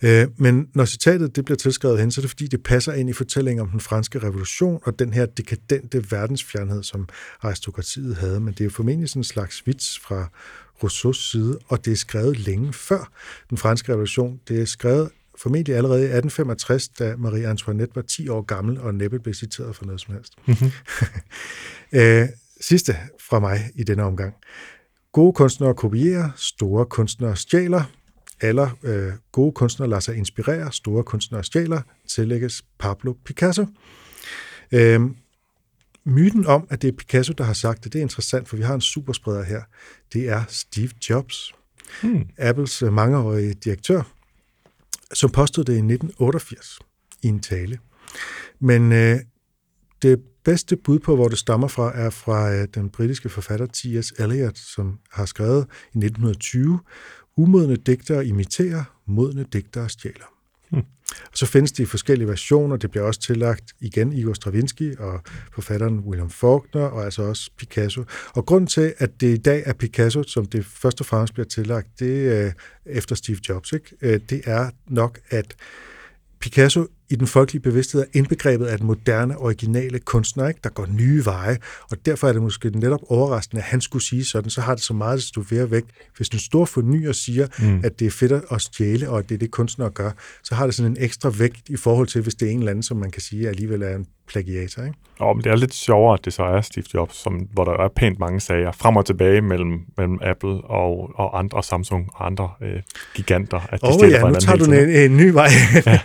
Øh, 0.02 0.28
men 0.38 0.68
når 0.76 0.86
citatet 0.86 1.36
det 1.36 1.46
bliver 1.46 1.58
tilskrevet 1.58 2.00
hen, 2.00 2.12
så 2.12 2.22
er 2.22 2.24
det 2.24 2.30
fordi, 2.30 2.48
det 2.48 2.64
passer 2.64 2.94
ind 2.94 3.10
i 3.10 3.14
fortællingen 3.14 3.62
om 3.62 3.70
den 3.70 3.80
franske 3.80 4.20
revolution 4.20 4.80
og 4.84 5.00
den 5.00 5.14
her 5.14 5.26
dekadente 5.26 6.12
verdensfjernhed, 6.12 6.84
som 6.84 7.08
aristokratiet 7.42 8.16
havde. 8.16 8.40
Men 8.40 8.54
det 8.54 8.62
er 8.62 8.66
jo 8.66 8.72
formentlig 8.72 9.10
sådan 9.10 9.20
en 9.20 9.24
slags 9.24 9.68
vits 9.68 10.00
fra 10.00 10.30
Rousseaus 10.84 11.32
side, 11.32 11.60
og 11.68 11.86
det 11.86 11.94
er 11.94 11.98
skrevet 11.98 12.40
længe 12.40 12.74
før 12.74 13.12
den 13.50 13.58
franske 13.58 13.92
revolution. 13.92 14.40
Det 14.48 14.62
er 14.62 14.66
skrevet 14.66 15.10
formentlig 15.38 15.76
allerede 15.76 16.02
i 16.02 16.04
1865, 16.04 16.90
da 16.90 17.16
Marie 17.18 17.48
Antoinette 17.48 17.96
var 17.96 18.02
10 18.02 18.30
år 18.30 18.42
gammel 18.42 18.80
og 18.80 18.96
næppe 18.96 19.20
blev 19.20 19.34
citeret 19.34 19.76
for 19.76 19.86
noget 19.86 20.02
som 20.02 20.14
helst. 20.14 20.34
Mm-hmm. 20.48 20.72
øh, 22.00 22.28
sidste 22.62 22.96
fra 23.30 23.40
mig 23.40 23.60
i 23.76 23.84
denne 23.84 24.04
omgang. 24.04 24.34
Gode 25.12 25.34
kunstnere 25.34 25.74
kopierer, 25.74 26.30
store 26.36 26.86
kunstnere 26.86 27.36
stjæler, 27.36 27.84
eller 28.42 28.70
øh, 28.84 29.14
gode 29.32 29.52
kunstnere 29.52 29.90
lader 29.90 30.00
sig 30.00 30.16
inspirere, 30.16 30.72
store 30.72 31.04
kunstnere 31.04 31.44
stjæler, 31.44 31.82
tillægges 32.08 32.66
Pablo 32.80 33.14
Picasso. 33.26 33.66
Øh, 34.72 35.02
myten 36.06 36.46
om, 36.46 36.68
at 36.70 36.82
det 36.82 36.88
er 36.88 36.92
Picasso, 36.98 37.34
der 37.34 37.44
har 37.44 37.54
sagt 37.54 37.84
det, 37.84 37.94
det 37.94 38.00
er 38.00 38.04
interessant, 38.04 38.50
for 38.50 38.58
vi 38.58 38.64
har 38.64 38.76
en 38.76 38.82
superspreder 38.82 39.44
her. 39.44 39.62
Det 40.14 40.30
er 40.30 40.44
Steve 40.48 40.92
Jobs, 41.10 41.54
hmm. 42.02 42.28
Apples 42.38 42.84
øh, 42.84 42.94
mangeårige 42.94 43.54
direktør, 43.54 44.02
som 45.14 45.30
påstod 45.30 45.64
det 45.64 45.74
i 45.74 45.76
1988 45.76 46.80
i 47.24 47.28
en 47.28 47.40
tale. 47.40 47.80
Men 48.60 48.92
øh, 48.92 49.20
det 50.02 50.22
bedste 50.44 50.78
bud 50.78 51.00
på, 51.00 51.16
hvor 51.16 51.28
det 51.28 51.38
stammer 51.38 51.68
fra, 51.68 51.92
er 51.96 52.10
fra 52.10 52.54
øh, 52.54 52.68
den 52.74 52.90
britiske 52.90 53.30
forfatter 53.30 53.66
T.S. 53.66 54.12
Eliot, 54.12 54.58
som 54.58 55.00
har 55.12 55.26
skrevet 55.26 55.68
i 55.94 55.98
1920, 55.98 56.80
Umodne 57.40 57.76
digtere 57.76 58.28
imiterer, 58.28 58.84
modne 59.06 59.46
digtere 59.54 59.90
stjæler. 59.90 60.34
Hmm. 60.70 60.84
Og 61.32 61.38
så 61.38 61.46
findes 61.46 61.72
de 61.72 61.86
forskellige 61.86 62.28
versioner. 62.28 62.78
Det 62.78 62.92
bliver 62.92 63.06
også 63.06 63.20
tillagt 63.22 63.74
igen 63.80 64.14
Igor 64.14 64.34
Stravinsky 64.34 64.98
og 64.98 65.22
forfatteren 65.54 66.00
William 66.00 66.30
Faulkner, 66.30 66.82
og 66.82 67.04
altså 67.04 67.22
også 67.22 67.52
Picasso. 67.58 68.04
Og 68.36 68.46
grund 68.46 68.68
til, 68.68 68.94
at 68.98 69.22
det 69.22 69.34
i 69.34 69.42
dag 69.42 69.64
er 69.66 69.74
Picasso, 69.74 70.24
som 70.24 70.46
det 70.46 70.66
først 70.66 71.00
og 71.00 71.06
fremmest 71.06 71.34
bliver 71.34 71.48
tillagt, 71.48 71.88
det 72.00 72.38
er 72.38 72.52
efter 72.86 73.16
Steve 73.16 73.38
Jobs, 73.50 73.72
ikke? 73.72 73.96
Øh, 74.02 74.20
det 74.30 74.42
er 74.46 74.70
nok, 74.88 75.20
at 75.30 75.56
Picasso 76.40 76.88
i 77.10 77.16
den 77.16 77.28
folkelige 77.28 77.62
bevidsthed 77.62 78.02
er 78.02 78.06
indbegrebet 78.14 78.66
af 78.66 78.78
den 78.78 78.88
moderne, 78.88 79.38
originale 79.38 80.00
kunstner, 80.00 80.48
ikke? 80.48 80.60
der 80.64 80.70
går 80.70 80.86
nye 80.86 81.26
veje, 81.26 81.58
og 81.92 81.98
derfor 82.06 82.28
er 82.28 82.34
det 82.34 82.42
måske 82.42 82.70
netop 82.70 83.00
overraskende, 83.10 83.62
at 83.62 83.68
han 83.68 83.82
skulle 83.82 84.06
sige 84.06 84.26
sådan, 84.26 84.50
så 84.50 84.62
har 84.62 84.76
det 84.76 84.84
så 84.84 84.94
meget 84.94 85.18
at 85.18 85.24
stå 85.24 85.44
være 85.50 85.72
væk. 85.72 85.84
Hvis 86.18 86.28
en 86.28 86.40
stor 86.40 86.66
fornyer 86.66 87.12
siger, 87.12 87.48
mm. 87.60 87.82
at 87.84 88.00
det 88.00 88.08
er 88.08 88.12
fedt 88.12 88.32
at 88.52 88.62
stjæle, 88.62 89.10
og 89.10 89.20
at 89.20 89.30
det 89.30 89.36
er 89.36 89.40
det, 89.40 89.52
kunstnere 89.52 89.90
gør, 89.90 90.12
så 90.44 90.56
har 90.56 90.66
det 90.66 90.76
sådan 90.76 90.92
en 90.92 90.98
ekstra 91.00 91.32
vægt 91.38 91.70
i 91.70 91.78
forhold 91.78 92.08
til, 92.08 92.22
hvis 92.22 92.36
det 92.36 92.48
er 92.48 92.52
en 92.52 92.60
eller 92.60 92.72
anden, 92.72 92.84
som 92.84 92.98
man 92.98 93.12
kan 93.12 93.22
sige 93.22 93.50
alligevel 93.50 93.82
er 93.82 93.96
en 93.96 94.08
plagiator. 94.28 94.84
Ikke? 94.84 94.98
Og 95.20 95.36
men 95.36 95.44
det 95.44 95.52
er 95.52 95.56
lidt 95.56 95.74
sjovere, 95.74 96.14
at 96.14 96.26
det 96.26 96.34
så 96.34 96.44
er 96.44 96.62
Steve 96.62 96.86
Jobs, 96.94 97.16
som, 97.16 97.34
hvor 97.34 97.64
der 97.64 97.72
er 97.72 97.88
pænt 97.96 98.20
mange 98.20 98.40
sager 98.40 98.72
frem 98.72 98.96
og 98.96 99.06
tilbage 99.06 99.42
mellem, 99.42 99.82
mellem 99.98 100.20
Apple 100.22 100.50
og, 100.50 101.12
og 101.16 101.40
andre 101.40 101.64
Samsung 101.64 102.10
og 102.14 102.26
andre 102.26 102.50
øh, 102.62 102.82
giganter. 103.16 103.60
At 103.70 103.82
de 103.82 103.88
oh, 103.88 104.12
ja, 104.12 104.28
nu 104.28 104.36
tager 104.36 104.58
du 104.58 104.72
en, 104.72 104.90
en 104.90 105.18
ny 105.18 105.30
vej. 105.32 105.50
Ja. 105.86 106.00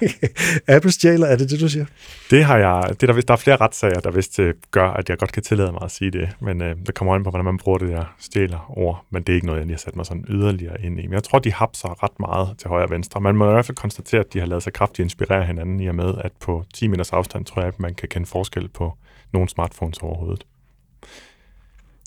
Apple 0.76 0.92
stjæler, 0.94 1.26
er 1.26 1.36
det 1.36 1.50
det, 1.50 1.60
du 1.60 1.68
siger? 1.68 1.86
Det 2.30 2.44
har 2.44 2.58
jeg, 2.58 3.00
det 3.00 3.08
er 3.08 3.12
der, 3.12 3.20
der 3.20 3.32
er 3.32 3.36
flere 3.36 3.56
retssager, 3.56 4.00
der 4.00 4.10
vist 4.10 4.38
øh, 4.38 4.54
gør, 4.70 4.88
at 4.88 5.08
jeg 5.08 5.18
godt 5.18 5.32
kan 5.32 5.42
tillade 5.42 5.72
mig 5.72 5.82
at 5.82 5.90
sige 5.90 6.10
det, 6.10 6.28
men 6.40 6.62
øh, 6.62 6.76
det 6.86 6.94
kommer 6.94 7.16
ind 7.16 7.24
på, 7.24 7.30
hvordan 7.30 7.44
man 7.44 7.58
bruger 7.58 7.78
det 7.78 7.88
der 7.88 8.14
stjæler 8.18 8.78
ord, 8.78 9.04
men 9.10 9.22
det 9.22 9.32
er 9.32 9.34
ikke 9.34 9.46
noget, 9.46 9.58
jeg 9.58 9.66
lige 9.66 9.74
har 9.74 9.78
sat 9.78 9.96
mig 9.96 10.06
sådan 10.06 10.24
yderligere 10.28 10.82
ind 10.82 11.00
i. 11.00 11.02
Men 11.02 11.12
jeg 11.12 11.22
tror, 11.22 11.38
de 11.38 11.52
hapser 11.52 12.02
ret 12.02 12.20
meget 12.20 12.54
til 12.58 12.68
højre 12.68 12.84
og 12.84 12.90
venstre. 12.90 13.20
Man 13.20 13.36
må 13.36 13.48
i 13.48 13.52
hvert 13.52 13.66
fald 13.66 13.76
konstatere, 13.76 14.20
at 14.20 14.32
de 14.32 14.38
har 14.38 14.46
lavet 14.46 14.62
sig 14.62 14.72
kraftigt 14.72 15.04
inspirere 15.04 15.44
hinanden 15.44 15.80
i 15.80 15.86
og 15.86 15.94
med, 15.94 16.14
at 16.24 16.32
på 16.40 16.64
10 16.74 16.86
meters 16.88 17.12
afstand, 17.12 17.44
tror 17.44 17.60
jeg, 17.62 17.68
at 17.68 17.80
man 17.80 17.94
kan 17.94 18.08
kende 18.08 18.26
forskel 18.26 18.68
på 18.68 18.94
nogle 19.32 19.48
smartphones 19.48 19.98
overhovedet. 19.98 20.46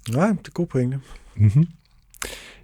Nej, 0.10 0.28
det 0.28 0.48
er 0.48 0.52
god 0.52 0.68
pointe. 0.68 1.00
Mm-hmm. 1.36 1.68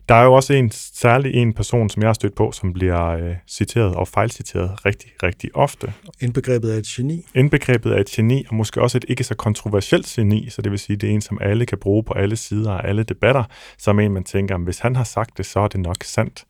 Der 0.10 0.16
er 0.16 0.24
jo 0.24 0.34
også 0.34 0.54
en 0.54 0.72
særlig 0.72 1.34
en 1.34 1.54
person, 1.54 1.90
som 1.90 2.02
jeg 2.02 2.10
har 2.10 2.14
stødt 2.14 2.36
på, 2.36 2.52
som 2.52 2.74
bliver 2.74 3.08
øh, 3.08 3.36
citeret 3.48 3.96
og 3.96 4.08
fejlciteret 4.08 4.86
rigtig, 4.86 5.12
rigtig 5.24 5.56
ofte. 5.56 5.94
Indbegrebet 6.22 6.72
af 6.72 6.78
et 6.78 6.86
geni. 6.86 7.26
Indbegrebet 7.36 7.92
af 7.92 8.02
et 8.02 8.08
geni, 8.08 8.46
og 8.50 8.56
måske 8.56 8.82
også 8.82 8.98
et 8.98 9.06
ikke 9.08 9.24
så 9.24 9.36
kontroversielt 9.36 10.06
geni, 10.06 10.50
så 10.50 10.62
det 10.62 10.72
vil 10.72 10.80
sige, 10.80 10.96
det 10.96 11.10
er 11.10 11.14
en, 11.14 11.22
som 11.22 11.38
alle 11.42 11.66
kan 11.66 11.78
bruge 11.78 12.04
på 12.04 12.14
alle 12.14 12.36
sider 12.36 12.72
af 12.72 12.90
alle 12.90 13.04
debatter, 13.04 13.44
som 13.78 14.00
en, 14.00 14.14
man 14.14 14.24
tænker, 14.24 14.58
hvis 14.58 14.80
han 14.80 14.96
har 14.96 15.04
sagt 15.04 15.38
det, 15.38 15.46
så 15.46 15.60
er 15.60 15.68
det 15.68 15.80
nok 15.80 15.98
sandt. 16.04 16.46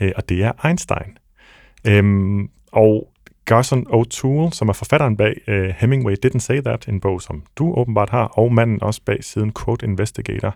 Øh, 0.00 0.12
og 0.16 0.28
det 0.28 0.42
er 0.42 0.66
Einstein. 0.66 1.18
Øhm, 1.86 2.48
og 2.72 3.08
Garson 3.44 3.86
O'Toole, 3.86 4.50
som 4.50 4.68
er 4.68 4.72
forfatteren 4.72 5.16
bag 5.16 5.34
uh, 5.48 5.54
Hemingway 5.54 6.14
Didn't 6.26 6.38
Say 6.38 6.60
That, 6.60 6.88
en 6.88 7.00
bog, 7.00 7.22
som 7.22 7.42
du 7.56 7.74
åbenbart 7.74 8.10
har, 8.10 8.24
og 8.24 8.52
manden 8.52 8.82
også 8.82 9.00
bag 9.06 9.24
siden 9.24 9.52
Quote 9.52 9.86
Investigator, 9.86 10.54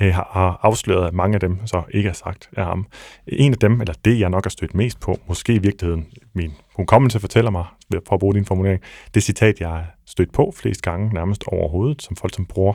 uh, 0.00 0.06
har, 0.06 0.28
har 0.32 0.60
afsløret, 0.62 1.06
at 1.06 1.14
mange 1.14 1.34
af 1.34 1.40
dem 1.40 1.66
så 1.66 1.82
ikke 1.94 2.08
er 2.08 2.12
sagt 2.12 2.50
af 2.56 2.64
ham. 2.64 2.86
En 3.26 3.52
af 3.52 3.58
dem, 3.58 3.80
eller 3.80 3.94
det 4.04 4.20
jeg 4.20 4.30
nok 4.30 4.44
har 4.44 4.50
stødt 4.50 4.74
mest 4.74 5.00
på, 5.00 5.18
måske 5.28 5.54
i 5.54 5.58
virkeligheden 5.58 6.06
min 6.34 6.52
hukommelse 6.76 7.20
fortæller 7.20 7.50
mig, 7.50 7.64
for 8.06 8.14
at 8.14 8.20
bruge 8.20 8.34
din 8.34 8.44
formulering, 8.44 8.82
det 9.14 9.22
citat, 9.22 9.60
jeg 9.60 9.68
har 9.68 9.84
stødt 10.06 10.32
på 10.32 10.52
flest 10.56 10.82
gange 10.82 11.14
nærmest 11.14 11.44
overhovedet, 11.46 12.02
som 12.02 12.16
folk 12.16 12.34
som 12.34 12.46
bruger 12.46 12.74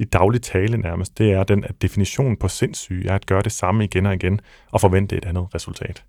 i 0.00 0.04
daglig 0.04 0.42
tale 0.42 0.76
nærmest, 0.76 1.18
det 1.18 1.32
er 1.32 1.44
den, 1.44 1.64
at 1.64 1.82
definitionen 1.82 2.36
på 2.36 2.48
sindssyge 2.48 3.08
er 3.08 3.14
at 3.14 3.26
gøre 3.26 3.42
det 3.42 3.52
samme 3.52 3.84
igen 3.84 4.06
og 4.06 4.14
igen 4.14 4.40
og 4.70 4.80
forvente 4.80 5.16
et 5.16 5.24
andet 5.24 5.54
resultat. 5.54 6.04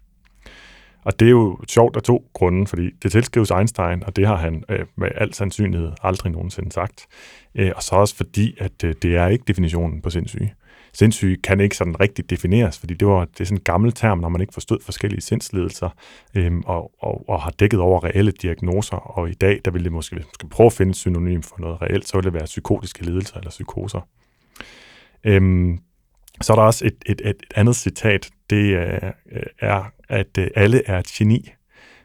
Og 1.06 1.20
det 1.20 1.26
er 1.26 1.30
jo 1.30 1.58
sjovt 1.68 1.96
af 1.96 2.04
to 2.04 2.30
grunde, 2.34 2.68
fordi 2.68 2.90
det 3.04 3.12
tilskrives 3.12 3.52
Einstein, 3.52 4.04
og 4.04 4.16
det 4.16 4.28
har 4.28 4.36
han 4.36 4.64
øh, 4.70 4.86
med 4.96 5.08
al 5.16 5.34
sandsynlighed 5.34 5.92
aldrig 6.04 6.32
nogensinde 6.32 6.72
sagt. 6.72 7.08
Øh, 7.56 7.72
og 7.76 7.84
så 7.84 7.96
også 7.96 8.16
fordi, 8.16 8.56
at 8.60 8.84
øh, 8.84 8.96
det 9.02 9.16
er 9.16 9.28
ikke 9.28 9.44
definitionen 9.48 10.02
på 10.02 10.10
sindssyge. 10.10 10.54
Sindssyge 10.94 11.38
kan 11.38 11.60
ikke 11.60 11.78
sådan 11.78 12.00
rigtigt 12.00 12.30
defineres, 12.30 12.80
fordi 12.80 12.94
det, 12.94 13.08
var, 13.08 13.26
det 13.26 13.42
er 13.42 13.46
sådan 13.46 13.58
en 13.58 13.64
gammel 13.64 13.92
term, 13.92 14.20
når 14.20 14.30
man 14.30 14.42
ikke 14.42 14.54
forstod 14.54 14.78
forskellige 14.82 15.22
sindslidelser 15.22 15.90
øh, 16.36 16.52
og, 16.66 16.92
og, 17.00 17.30
og 17.30 17.42
har 17.42 17.52
dækket 17.52 17.80
over 17.80 18.04
reelle 18.04 18.32
diagnoser. 18.32 18.98
Og 18.98 19.30
i 19.30 19.34
dag, 19.34 19.62
der 19.66 19.72
vil 19.72 19.84
det 19.84 19.92
måske, 19.92 20.16
hvis 20.16 20.26
man 20.26 20.34
skal 20.34 20.50
prøve 20.50 20.68
at 20.68 20.74
finde 20.74 20.90
et 20.90 20.96
synonym 20.96 21.42
for 21.42 21.56
noget 21.60 21.82
reelt, 21.82 22.08
så 22.08 22.18
vil 22.18 22.24
det 22.24 22.34
være 22.34 22.46
psykotiske 22.46 23.06
lidelser 23.06 23.38
eller 23.38 23.50
psykoser. 23.50 24.08
Øh, 25.24 25.78
så 26.42 26.54
er 26.54 26.56
der 26.56 26.64
også 26.64 26.86
et, 26.86 26.96
et, 27.06 27.22
et 27.26 27.44
andet 27.56 27.76
citat, 27.76 28.30
det 28.50 28.78
øh, 28.78 29.12
er, 29.60 29.92
at 30.10 30.38
øh, 30.40 30.48
alle 30.56 30.82
er 30.86 31.00
et 31.00 31.08
geni. 31.08 31.52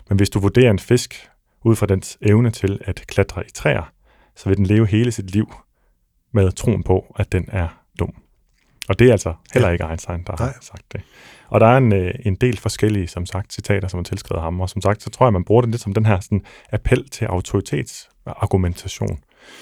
Men 0.09 0.16
hvis 0.16 0.30
du 0.30 0.40
vurderer 0.40 0.70
en 0.70 0.78
fisk 0.78 1.30
ud 1.64 1.76
fra 1.76 1.86
dens 1.86 2.18
evne 2.22 2.51
til 2.51 2.80
at 2.84 3.05
klatre 3.07 3.46
i 3.46 3.51
træer, 3.51 3.92
så 4.36 4.48
vil 4.48 4.57
den 4.57 4.66
leve 4.66 4.86
hele 4.86 5.12
sit 5.12 5.30
liv 5.30 5.55
med 6.32 6.53
troen 6.53 6.82
på, 6.82 7.14
at 7.16 7.32
den 7.32 7.44
er 7.48 7.68
dum. 7.98 8.14
Og 8.88 8.98
det 8.98 9.09
er 9.09 9.12
altså 9.12 9.34
heller 9.53 9.68
ja. 9.68 9.72
ikke 9.72 9.84
Einstein, 9.84 10.22
der 10.26 10.36
Nej. 10.38 10.46
har 10.46 10.59
sagt 10.61 10.92
det. 10.92 11.01
Og 11.48 11.61
der 11.61 11.66
er 11.66 11.76
en, 11.76 11.92
øh, 11.92 12.14
en 12.24 12.34
del 12.34 12.59
forskellige, 12.59 13.09
som 13.09 13.26
sagt, 13.26 13.53
citater, 13.53 13.88
som 13.88 14.01
er 14.01 14.05
tilskrevet 14.05 14.42
ham. 14.42 14.61
Og 14.61 14.70
som 14.70 14.82
sagt, 14.82 15.03
så 15.03 15.11
tror 15.11 15.26
jeg, 15.26 15.32
man 15.32 15.44
bruger 15.44 15.62
det 15.62 15.70
lidt 15.70 15.82
som 15.82 15.94
den 15.94 16.07
her 16.07 16.20
sådan, 16.20 16.44
appel 16.72 17.09
til 17.09 17.24
autoritetsargumentation, 17.24 19.18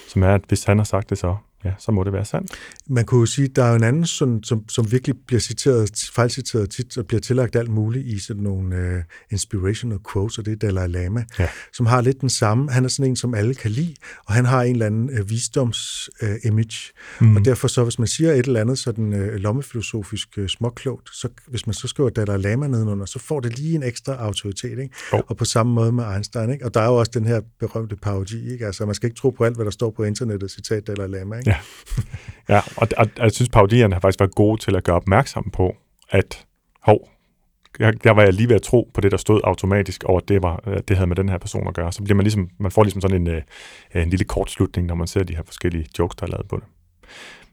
som 0.09 0.23
er, 0.23 0.35
at 0.35 0.41
hvis 0.49 0.65
han 0.65 0.79
har 0.79 0.85
sagt 0.85 1.11
det, 1.11 1.19
så 1.19 1.37
ja, 1.65 1.73
så 1.79 1.93
må 1.93 2.05
det 2.05 2.13
være 2.13 2.25
sandt. 2.25 2.53
Man 2.87 3.05
kunne 3.05 3.21
jo 3.21 3.27
sige, 3.27 3.45
at 3.45 3.57
der 3.57 3.65
er 3.65 3.75
en 3.75 3.83
anden, 3.83 4.07
som, 4.07 4.43
som, 4.43 4.69
som 4.69 4.93
virkelig 4.93 5.17
bliver 5.27 5.41
citeret, 5.41 6.11
fejlciteret 6.13 6.71
tit, 6.71 6.99
og 6.99 7.07
bliver 7.07 7.21
tillagt 7.21 7.57
alt 7.57 7.71
muligt 7.71 8.07
i 8.07 8.19
sådan 8.19 8.43
nogle 8.43 8.77
uh, 8.77 9.03
inspirational 9.31 9.99
quotes, 10.13 10.39
og 10.39 10.45
det 10.45 10.53
er 10.53 10.57
Dalai 10.57 10.89
Lama, 10.89 11.25
ja. 11.39 11.49
som 11.73 11.87
har 11.87 12.01
lidt 12.01 12.21
den 12.21 12.31
samme. 12.31 12.71
Han 12.71 12.85
er 12.85 12.89
sådan 12.89 13.11
en, 13.11 13.17
som 13.17 13.35
alle 13.35 13.55
kan 13.55 13.71
lide, 13.71 13.95
og 14.27 14.35
han 14.35 14.45
har 14.45 14.63
en 14.63 14.73
eller 14.73 14.87
anden 14.87 15.11
uh, 15.21 15.31
visdoms-image. 15.31 16.93
Uh, 17.21 17.27
mm. 17.27 17.37
Og 17.37 17.45
derfor 17.45 17.69
så, 17.69 17.83
hvis 17.83 17.99
man 17.99 18.09
siger 18.09 18.33
et 18.33 18.47
eller 18.47 18.61
andet 18.61 18.79
sådan 18.79 19.13
uh, 19.13 19.35
lommefilosofisk 19.35 20.29
uh, 20.39 20.47
småklogt, 20.47 21.09
så 21.13 21.29
hvis 21.49 21.67
man 21.67 21.75
så 21.75 21.89
skriver 21.89 22.11
Dalai 22.11 22.39
Lama 22.39 22.67
nedenunder, 22.67 23.07
så 23.07 23.19
får 23.19 23.41
det 23.41 23.59
lige 23.59 23.75
en 23.75 23.83
ekstra 23.83 24.13
autoritet. 24.15 24.79
Ikke? 24.79 24.95
Oh. 25.13 25.21
Og 25.27 25.37
på 25.37 25.45
samme 25.45 25.73
måde 25.73 25.93
med 25.93 26.15
Einstein. 26.15 26.51
Ikke? 26.51 26.65
Og 26.65 26.75
der 26.75 26.81
er 26.81 26.87
jo 26.87 26.95
også 26.95 27.13
den 27.15 27.27
her 27.27 27.41
berømte 27.61 27.97
parodi. 27.97 28.53
Ikke? 28.53 28.67
Altså, 28.67 28.87
man 28.87 28.95
skal 28.95 29.07
ikke 29.07 29.19
tro 29.19 29.31
på 29.31 29.45
alt, 29.45 29.55
hvad 29.55 29.65
der 29.65 29.71
står 29.71 29.91
på 29.91 30.05
internettet, 30.05 30.51
citat 30.51 30.87
Dalai 30.87 31.09
Lama. 31.09 31.37
Ikke? 31.37 31.48
Ja, 31.49 31.57
ja 32.49 32.61
og, 32.77 32.89
og, 32.97 33.07
og 33.17 33.25
jeg 33.25 33.33
synes, 33.33 33.49
parodierne 33.49 33.95
har 33.95 34.01
faktisk 34.01 34.21
været 34.21 34.35
gode 34.35 34.61
til 34.61 34.77
at 34.77 34.85
gøre 34.85 34.97
opmærksom 34.97 35.51
på, 35.53 35.77
at 36.11 36.47
hov, 36.83 37.09
jeg, 37.79 38.05
der 38.05 38.11
var 38.11 38.23
jeg 38.23 38.33
lige 38.33 38.49
ved 38.49 38.57
at 38.57 38.63
tro 38.63 38.91
på 38.95 39.01
det, 39.01 39.11
der 39.11 39.17
stod 39.17 39.41
automatisk, 39.45 40.05
over 40.05 40.21
at 40.21 40.29
det, 40.29 40.43
var, 40.43 40.61
at 40.67 40.89
det 40.89 40.97
havde 40.97 41.07
med 41.07 41.17
den 41.17 41.29
her 41.29 41.39
person 41.39 41.69
at 41.69 41.75
gøre. 41.75 41.93
Så 41.93 42.03
bliver 42.03 42.17
man 42.17 42.25
ligesom, 42.25 42.51
man 42.59 42.71
får 42.71 42.83
ligesom 42.83 43.01
sådan 43.01 43.21
en, 43.21 43.29
øh, 43.29 43.43
en 43.95 44.11
lille 44.11 44.25
kortslutning, 44.25 44.87
når 44.87 44.95
man 44.95 45.07
ser 45.07 45.23
de 45.25 45.37
her 45.37 45.43
forskellige 45.43 45.87
jokes, 45.99 46.17
der 46.17 46.27
er 46.27 46.31
lavet 46.31 46.49
på 46.49 46.57
det. 46.57 46.65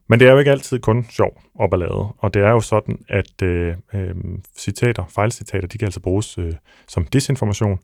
Men 0.08 0.20
det 0.20 0.28
er 0.28 0.32
jo 0.32 0.38
ikke 0.38 0.52
altid 0.52 0.80
kun 0.80 1.06
sjov 1.10 1.42
og 1.56 1.70
ballade, 1.70 2.08
og 2.18 2.34
det 2.34 2.42
er 2.42 2.50
jo 2.50 2.60
sådan, 2.60 2.98
at 3.10 3.42
øh, 3.44 3.76
øh, 3.94 4.16
citater, 4.58 5.04
fejlcitater, 5.10 5.68
de 5.68 5.78
kan 5.78 5.86
altså 5.86 6.00
bruges 6.00 6.38
øh, 6.38 6.54
som 6.88 7.06
disinformation. 7.06 7.80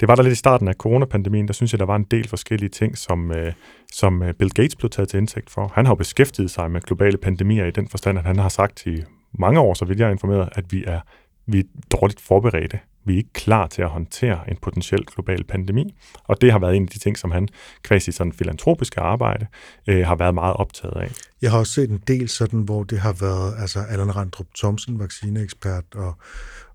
Det 0.00 0.08
var 0.08 0.14
der 0.14 0.22
lidt 0.22 0.32
i 0.32 0.36
starten 0.36 0.68
af 0.68 0.74
coronapandemien, 0.74 1.46
der 1.46 1.54
synes 1.54 1.72
jeg, 1.72 1.78
der 1.78 1.86
var 1.86 1.96
en 1.96 2.06
del 2.10 2.28
forskellige 2.28 2.68
ting, 2.68 2.98
som, 2.98 3.32
øh, 3.32 3.52
som 3.92 4.22
øh, 4.22 4.34
Bill 4.34 4.50
Gates 4.50 4.76
blev 4.76 4.90
taget 4.90 5.08
til 5.08 5.18
indtægt 5.18 5.50
for. 5.50 5.72
Han 5.74 5.86
har 5.86 5.92
jo 5.92 5.96
beskæftiget 5.96 6.50
sig 6.50 6.70
med 6.70 6.80
globale 6.80 7.18
pandemier 7.18 7.64
i 7.64 7.70
den 7.70 7.88
forstand, 7.88 8.18
at 8.18 8.24
han 8.24 8.38
har 8.38 8.48
sagt 8.48 8.86
i 8.86 9.02
mange 9.38 9.60
år, 9.60 9.74
så 9.74 9.84
vil 9.84 9.98
jeg 9.98 10.10
informere, 10.10 10.34
informeret, 10.34 10.58
at 10.58 10.72
vi 10.72 10.84
er, 10.86 11.00
vi 11.46 11.58
er 11.58 11.64
dårligt 11.90 12.20
forberedte 12.20 12.78
vi 13.04 13.12
er 13.12 13.16
ikke 13.16 13.32
klar 13.32 13.66
til 13.66 13.82
at 13.82 13.88
håndtere 13.88 14.50
en 14.50 14.56
potentiel 14.62 15.04
global 15.06 15.44
pandemi. 15.44 15.94
Og 16.24 16.40
det 16.40 16.52
har 16.52 16.58
været 16.58 16.76
en 16.76 16.82
af 16.82 16.88
de 16.88 16.98
ting, 16.98 17.18
som 17.18 17.30
han, 17.30 17.48
kvæs 17.82 18.08
i 18.08 18.12
sådan 18.12 18.32
filantropiske 18.32 19.00
arbejde, 19.00 19.46
øh, 19.86 20.06
har 20.06 20.16
været 20.16 20.34
meget 20.34 20.56
optaget 20.56 20.96
af. 20.96 21.12
Jeg 21.42 21.50
har 21.50 21.58
også 21.58 21.72
set 21.72 21.90
en 21.90 22.02
del 22.08 22.28
sådan, 22.28 22.60
hvor 22.60 22.84
det 22.84 22.98
har 22.98 23.12
været 23.20 23.54
altså 23.58 23.80
Allan 23.80 24.16
Randrup 24.16 24.46
Thomsen, 24.58 24.98
vaccineekspert, 24.98 25.84
og, 25.94 26.14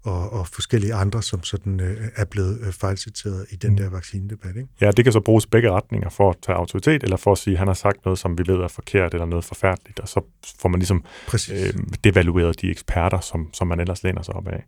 og, 0.03 0.33
og 0.33 0.47
forskellige 0.47 0.93
andre, 0.93 1.21
som 1.21 1.43
sådan 1.43 1.79
øh, 1.79 1.97
er 2.15 2.25
blevet 2.25 2.59
øh, 2.61 2.73
fejlciteret 2.73 3.45
i 3.51 3.55
den 3.55 3.69
mm. 3.69 3.77
der 3.77 3.89
vaccinedebat. 3.89 4.55
Ikke? 4.55 4.67
Ja, 4.81 4.91
det 4.91 5.05
kan 5.05 5.13
så 5.13 5.19
bruges 5.19 5.45
begge 5.45 5.71
retninger 5.71 6.09
for 6.09 6.29
at 6.29 6.35
tage 6.41 6.55
autoritet, 6.55 7.03
eller 7.03 7.17
for 7.17 7.31
at 7.31 7.37
sige, 7.37 7.53
at 7.53 7.59
han 7.59 7.67
har 7.67 7.73
sagt 7.73 8.05
noget, 8.05 8.19
som 8.19 8.37
vi 8.37 8.43
ved 8.47 8.55
er 8.55 8.67
forkert, 8.67 9.13
eller 9.13 9.25
noget 9.25 9.45
forfærdeligt, 9.45 9.99
og 9.99 10.07
så 10.07 10.21
får 10.59 10.69
man 10.69 10.79
ligesom 10.79 11.03
øh, 11.51 11.73
devalueret 12.03 12.61
de 12.61 12.71
eksperter, 12.71 13.19
som, 13.19 13.49
som 13.53 13.67
man 13.67 13.79
ellers 13.79 14.03
læner 14.03 14.21
sig 14.21 14.35
op 14.35 14.47
af. 14.47 14.65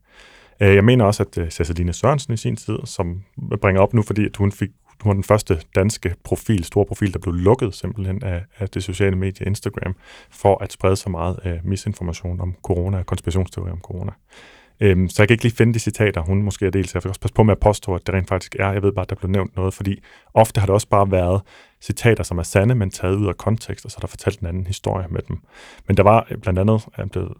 Øh, 0.61 0.75
jeg 0.75 0.83
mener 0.83 1.05
også, 1.05 1.23
at 1.23 1.37
øh, 1.37 1.49
Ceciline 1.49 1.93
Sørensen 1.93 2.33
i 2.33 2.37
sin 2.37 2.55
tid, 2.55 2.77
som 2.85 3.21
bringer 3.61 3.81
op 3.81 3.93
nu, 3.93 4.01
fordi 4.01 4.25
at 4.25 4.37
hun 4.37 4.51
fik 4.51 4.69
hun 5.01 5.09
var 5.09 5.13
den 5.13 5.23
første 5.23 5.61
danske 5.75 6.15
profil, 6.23 6.63
store 6.63 6.85
profil, 6.85 7.13
der 7.13 7.19
blev 7.19 7.33
lukket 7.33 7.75
simpelthen 7.75 8.23
af, 8.23 8.45
af 8.59 8.69
det 8.69 8.83
sociale 8.83 9.15
medie 9.15 9.45
Instagram, 9.45 9.95
for 10.29 10.63
at 10.63 10.71
sprede 10.71 10.95
så 10.95 11.09
meget 11.09 11.39
af 11.43 11.59
misinformation 11.63 12.41
om 12.41 12.55
corona 12.63 12.97
og 12.97 13.05
konspirationsteorier 13.05 13.71
om 13.73 13.79
corona. 13.79 14.11
Øhm, 14.81 15.09
så 15.09 15.21
jeg 15.21 15.27
kan 15.27 15.33
ikke 15.33 15.43
lige 15.43 15.55
finde 15.55 15.73
de 15.73 15.79
citater, 15.79 16.21
hun 16.21 16.43
måske 16.43 16.65
er 16.65 16.69
delt, 16.69 16.93
jeg 16.93 17.03
vil 17.03 17.09
også 17.09 17.21
passe 17.21 17.33
på 17.33 17.43
med 17.43 17.51
at 17.51 17.59
påstå, 17.59 17.95
at 17.95 18.07
det 18.07 18.15
rent 18.15 18.27
faktisk 18.27 18.55
er. 18.59 18.71
Jeg 18.71 18.83
ved 18.83 18.91
bare, 18.91 19.03
at 19.03 19.09
der 19.09 19.15
blev 19.15 19.31
nævnt 19.31 19.55
noget, 19.55 19.73
fordi 19.73 19.99
ofte 20.33 20.59
har 20.59 20.65
det 20.65 20.73
også 20.73 20.87
bare 20.87 21.11
været 21.11 21.41
citater, 21.81 22.23
som 22.23 22.37
er 22.37 22.43
sande, 22.43 22.75
men 22.75 22.89
taget 22.89 23.15
ud 23.15 23.27
af 23.27 23.37
kontekst, 23.37 23.85
og 23.85 23.91
så 23.91 23.97
er 23.97 24.01
der 24.01 24.07
fortalt 24.07 24.39
en 24.39 24.47
anden 24.47 24.67
historie 24.67 25.07
med 25.09 25.21
dem. 25.27 25.37
Men 25.87 25.97
der 25.97 26.03
var 26.03 26.27
øh, 26.31 26.37
blandt 26.37 26.59
andet, 26.59 26.85
øh, 26.99 27.07
blevet, 27.07 27.33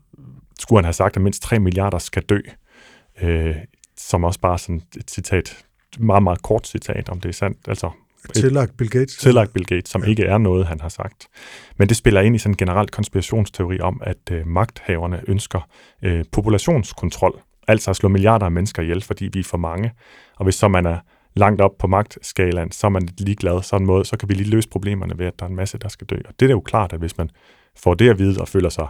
skulle 0.60 0.78
han 0.78 0.86
have 0.86 0.94
sagt, 0.94 1.16
at 1.16 1.22
mindst 1.22 1.42
3 1.42 1.60
milliarder 1.60 1.98
skal 1.98 2.24
dø 2.24 2.40
øh, 3.22 3.56
som 3.98 4.24
også 4.24 4.40
bare 4.40 4.58
sådan 4.58 4.82
et 4.98 5.12
citat, 5.12 5.66
meget, 6.00 6.24
meget 6.24 6.42
kort 6.42 6.68
citat, 6.68 7.10
om 7.10 7.20
det 7.20 7.30
er 7.30 7.34
sandt. 7.34 7.68
Altså, 7.68 7.90
Tillagt 8.34 8.78
Bill 8.78 8.90
Gates. 8.90 9.18
Tillagt 9.18 9.54
Bill 9.54 9.66
Gates, 9.66 9.90
som 9.90 10.04
ja. 10.04 10.10
ikke 10.10 10.24
er 10.24 10.38
noget, 10.38 10.68
han 10.68 10.82
har 10.82 10.90
sagt. 10.90 11.28
Men 11.78 11.90
det 11.90 11.98
spiller 11.98 12.22
ind 12.22 12.36
i 12.36 12.40
sådan 12.40 12.54
en 12.54 12.58
generelt 12.58 12.92
konspirationsteori 12.92 13.80
om, 13.80 14.02
at 14.04 14.32
øh, 14.32 14.48
magthaverne 14.48 15.22
ønsker 15.28 15.68
øh, 16.04 16.26
populationskontrol, 16.32 17.42
altså 17.68 17.90
at 17.90 17.96
slå 17.96 18.10
milliarder 18.10 18.46
af 18.46 18.52
mennesker 18.52 18.84
ihjel, 18.84 19.02
fordi 19.02 19.30
vi 19.34 19.40
er 19.40 19.44
for 19.44 19.58
mange. 19.58 19.92
Og 20.36 20.44
hvis 20.44 20.56
så 20.56 20.68
man 20.68 20.86
er 20.86 20.98
langt 21.36 21.62
op 21.62 21.72
på 21.80 21.88
magtskalaen, 21.88 22.72
så 22.72 22.88
er 22.88 22.92
man 22.92 23.08
ligeglad 23.18 23.64
sådan 23.64 23.82
en 23.82 23.88
måde, 23.88 24.06
så 24.06 24.18
kan 24.18 24.30
vi 24.30 24.34
lige 24.34 24.50
løse 24.50 24.70
problemerne 24.70 25.18
ved, 25.18 25.26
at 25.26 25.40
der 25.40 25.46
er 25.46 25.50
en 25.50 25.56
masse, 25.56 25.78
der 25.78 25.90
skal 25.90 26.08
dø. 26.08 26.16
Og 26.26 26.34
det 26.40 26.46
er 26.46 26.52
jo 26.52 26.60
klart, 26.60 26.94
at 26.94 27.00
hvis 27.00 27.18
man 27.18 27.30
får 27.78 27.94
det 27.94 28.10
at 28.10 28.20
vide 28.20 28.42
og 28.42 28.48
føler 28.48 28.70
sig 28.70 28.88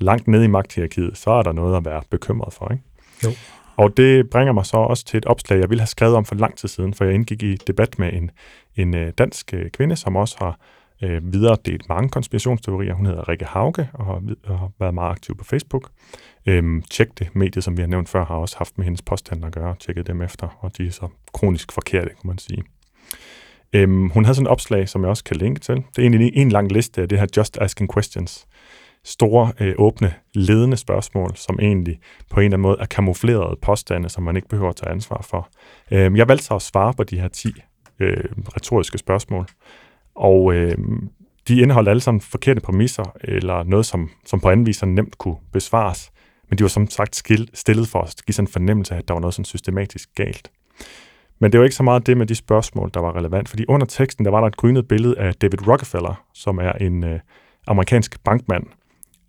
langt 0.00 0.28
nede 0.28 0.44
i 0.44 0.48
magthierarkiet, 0.48 1.18
så 1.18 1.30
er 1.30 1.42
der 1.42 1.52
noget 1.52 1.76
at 1.76 1.84
være 1.84 2.02
bekymret 2.10 2.52
for, 2.52 2.72
ikke? 2.72 2.84
Jo. 3.24 3.30
Og 3.80 3.96
det 3.96 4.30
bringer 4.30 4.52
mig 4.52 4.66
så 4.66 4.76
også 4.76 5.04
til 5.04 5.18
et 5.18 5.26
opslag, 5.26 5.60
jeg 5.60 5.70
ville 5.70 5.80
have 5.80 5.86
skrevet 5.86 6.16
om 6.16 6.24
for 6.24 6.34
lang 6.34 6.56
tid 6.56 6.68
siden, 6.68 6.94
for 6.94 7.04
jeg 7.04 7.14
indgik 7.14 7.42
i 7.42 7.54
debat 7.54 7.98
med 7.98 8.12
en, 8.12 8.30
en 8.76 8.94
øh, 8.94 9.12
dansk 9.18 9.54
øh, 9.54 9.70
kvinde, 9.70 9.96
som 9.96 10.16
også 10.16 10.36
har 10.38 10.58
øh, 11.02 11.32
videre 11.32 11.56
delt 11.64 11.88
mange 11.88 12.08
konspirationsteorier. 12.08 12.94
Hun 12.94 13.06
hedder 13.06 13.28
Rikke 13.28 13.44
Hauge 13.44 13.88
og 13.92 14.04
har, 14.04 14.22
og 14.46 14.58
har 14.58 14.70
været 14.80 14.94
meget 14.94 15.10
aktiv 15.10 15.36
på 15.36 15.44
Facebook. 15.44 15.90
Øhm, 16.46 16.82
tjek 16.82 17.18
det. 17.18 17.36
Mediet, 17.36 17.64
som 17.64 17.76
vi 17.76 17.82
har 17.82 17.88
nævnt 17.88 18.08
før, 18.08 18.24
har 18.24 18.34
også 18.34 18.58
haft 18.58 18.78
med 18.78 18.84
hendes 18.84 19.02
påstand 19.02 19.44
at 19.44 19.52
gøre, 19.52 19.76
tjekket 19.80 20.06
dem 20.06 20.22
efter, 20.22 20.58
og 20.60 20.78
de 20.78 20.86
er 20.86 20.90
så 20.90 21.08
kronisk 21.32 21.72
forkerte, 21.72 22.08
kan 22.08 22.24
man 22.24 22.38
sige. 22.38 22.62
Øhm, 23.72 24.08
hun 24.08 24.24
havde 24.24 24.34
sådan 24.34 24.46
et 24.46 24.50
opslag, 24.50 24.88
som 24.88 25.02
jeg 25.02 25.10
også 25.10 25.24
kan 25.24 25.36
linke 25.36 25.60
til. 25.60 25.74
Det 25.74 25.98
er 25.98 26.02
egentlig 26.02 26.32
en 26.34 26.48
lang 26.48 26.72
liste 26.72 27.02
af 27.02 27.08
det 27.08 27.18
her 27.18 27.26
Just 27.36 27.58
Asking 27.60 27.94
Questions 27.94 28.46
store, 29.04 29.52
øh, 29.60 29.74
åbne, 29.78 30.14
ledende 30.34 30.76
spørgsmål, 30.76 31.36
som 31.36 31.58
egentlig 31.62 32.00
på 32.30 32.40
en 32.40 32.44
eller 32.44 32.56
anden 32.56 32.62
måde 32.62 32.76
er 32.80 32.86
kamuflerede 32.86 33.56
påstande, 33.62 34.08
som 34.08 34.22
man 34.22 34.36
ikke 34.36 34.48
behøver 34.48 34.70
at 34.70 34.76
tage 34.76 34.92
ansvar 34.92 35.26
for. 35.30 35.48
Øh, 35.90 36.16
jeg 36.16 36.28
valgte 36.28 36.44
så 36.44 36.54
at 36.54 36.62
svare 36.62 36.94
på 36.94 37.04
de 37.04 37.20
her 37.20 37.28
10 37.28 37.48
øh, 38.00 38.24
retoriske 38.56 38.98
spørgsmål, 38.98 39.46
og 40.14 40.54
øh, 40.54 40.78
de 41.48 41.60
indeholdt 41.60 41.88
alle 41.88 42.00
sammen 42.00 42.20
forkerte 42.20 42.60
præmisser, 42.60 43.16
eller 43.20 43.62
noget, 43.62 43.86
som, 43.86 44.10
som 44.26 44.40
på 44.40 44.50
anden 44.50 44.66
vis 44.66 44.82
nemt 44.82 45.18
kunne 45.18 45.36
besvares, 45.52 46.10
men 46.48 46.58
de 46.58 46.64
var 46.64 46.68
som 46.68 46.90
sagt 46.90 47.16
stillet 47.54 47.88
for 47.88 48.00
at 48.00 48.14
give 48.26 48.34
sådan 48.34 48.48
en 48.48 48.52
fornemmelse 48.52 48.94
af, 48.94 48.98
at 48.98 49.08
der 49.08 49.14
var 49.14 49.20
noget 49.20 49.34
sådan 49.34 49.44
systematisk 49.44 50.14
galt. 50.14 50.50
Men 51.38 51.52
det 51.52 51.60
var 51.60 51.64
ikke 51.64 51.76
så 51.76 51.82
meget 51.82 52.06
det 52.06 52.16
med 52.16 52.26
de 52.26 52.34
spørgsmål, 52.34 52.90
der 52.94 53.00
var 53.00 53.16
relevant, 53.16 53.48
fordi 53.48 53.64
under 53.68 53.86
teksten, 53.86 54.24
der 54.24 54.30
var 54.30 54.40
der 54.40 54.46
et 54.46 54.56
grynet 54.56 54.88
billede 54.88 55.18
af 55.18 55.34
David 55.34 55.68
Rockefeller, 55.68 56.24
som 56.34 56.58
er 56.58 56.72
en 56.72 57.04
øh, 57.04 57.20
amerikansk 57.66 58.24
bankmand, 58.24 58.64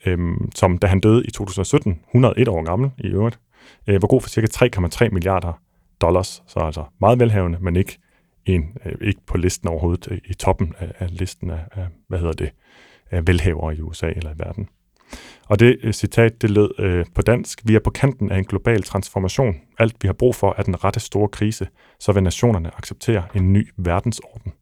øhm, 0.06 0.52
som 0.56 0.78
da 0.78 0.88
han 0.88 0.99
døde 0.99 1.23
i 1.26 1.32
2017, 1.32 1.99
101 2.07 2.48
år 2.48 2.64
gammel 2.64 2.91
i 2.98 3.07
øvrigt, 3.07 3.40
øh, 3.88 4.02
var 4.02 4.07
god 4.07 4.22
for 4.22 4.30
cirka 4.30 4.48
3,3 4.48 5.10
milliarder 5.10 5.53
dollars, 6.02 6.44
så 6.48 6.60
altså 6.60 6.84
meget 7.02 7.19
velhavende, 7.19 7.57
men 7.61 7.76
ikke, 7.76 7.99
en, 8.45 8.78
øh, 8.86 8.94
ikke 9.02 9.22
på 9.28 9.38
listen 9.38 9.69
overhovedet 9.69 10.07
øh, 10.11 10.18
i 10.26 10.34
toppen 10.34 10.73
af, 10.80 10.91
af 10.99 11.19
listen 11.19 11.49
af, 11.49 11.60
af, 11.72 11.88
hvad 12.07 12.19
hedder 12.19 12.34
det, 12.34 12.52
af 13.11 13.28
velhavere 13.28 13.76
i 13.76 13.82
USA 13.82 14.07
eller 14.07 14.32
i 14.32 14.38
verden. 14.38 14.68
Og 15.45 15.60
det 15.60 15.78
øh, 15.84 15.94
citat, 15.94 16.41
det 16.41 16.49
lød 16.49 16.72
øh, 16.80 17.06
på 17.15 17.22
dansk, 17.22 17.61
vi 17.65 17.76
er 17.76 17.80
på 17.80 17.90
kanten 17.90 18.32
af 18.32 18.38
en 18.38 18.45
global 18.45 18.84
transformation. 18.84 19.56
Alt 19.80 19.95
vi 20.02 20.07
har 20.07 20.14
brug 20.14 20.36
for 20.36 20.56
er 20.57 20.64
den 20.64 20.84
rette 20.84 20.99
store 20.99 21.28
krise, 21.28 21.68
så 21.99 22.11
vil 22.11 22.23
nationerne 22.23 22.78
acceptere 22.78 23.23
en 23.36 23.53
ny 23.53 23.69
verdensorden. 23.78 24.53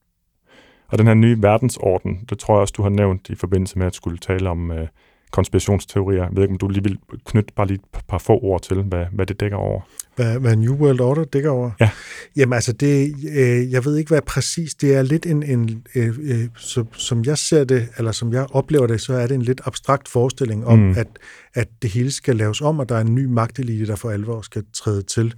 Og 0.87 0.97
den 0.97 1.07
her 1.07 1.13
nye 1.13 1.37
verdensorden, 1.41 2.25
det 2.29 2.39
tror 2.39 2.53
jeg 2.53 2.61
også, 2.61 2.73
du 2.77 2.81
har 2.81 2.89
nævnt 2.89 3.29
i 3.29 3.35
forbindelse 3.35 3.79
med 3.79 3.87
at 3.87 3.95
skulle 3.95 4.17
tale 4.17 4.49
om 4.49 4.71
øh, 4.71 4.87
konspirationsteorier. 5.31 6.23
Jeg 6.23 6.29
ved 6.33 6.43
ikke, 6.43 6.51
om 6.51 6.57
du 6.57 6.67
lige 6.67 6.83
vil 6.83 6.97
knytte 7.25 7.53
bare 7.55 7.67
lige 7.67 7.79
et 7.95 8.01
par 8.07 8.17
få 8.17 8.39
ord 8.43 8.61
til, 8.61 8.81
hvad, 8.81 9.05
hvad 9.11 9.25
det 9.25 9.39
dækker 9.39 9.57
over. 9.57 9.81
Hvad, 10.15 10.39
hvad 10.39 10.55
New 10.55 10.75
World 10.75 11.01
Order 11.01 11.23
dækker 11.23 11.49
over? 11.49 11.71
Ja. 11.79 11.89
Jamen 12.35 12.53
altså, 12.53 12.73
det, 12.73 13.15
øh, 13.29 13.71
jeg 13.71 13.85
ved 13.85 13.97
ikke, 13.97 14.09
hvad 14.09 14.21
præcis, 14.21 14.73
det 14.73 14.95
er 14.95 15.01
lidt 15.01 15.25
en, 15.25 15.43
en 15.43 15.83
øh, 15.95 16.17
øh, 16.21 16.47
så, 16.57 16.85
som 16.93 17.25
jeg 17.25 17.37
ser 17.37 17.63
det, 17.63 17.87
eller 17.97 18.11
som 18.11 18.33
jeg 18.33 18.47
oplever 18.51 18.87
det, 18.87 19.01
så 19.01 19.13
er 19.13 19.27
det 19.27 19.35
en 19.35 19.41
lidt 19.41 19.61
abstrakt 19.65 20.07
forestilling 20.07 20.65
om, 20.65 20.79
mm. 20.79 20.93
at, 20.97 21.07
at 21.53 21.67
det 21.81 21.89
hele 21.89 22.11
skal 22.11 22.35
laves 22.35 22.61
om, 22.61 22.79
og 22.79 22.89
der 22.89 22.95
er 22.95 23.01
en 23.01 23.15
ny 23.15 23.25
magtelite, 23.25 23.87
der 23.87 23.95
for 23.95 24.09
alvor 24.09 24.41
skal 24.41 24.63
træde 24.73 25.01
til. 25.01 25.33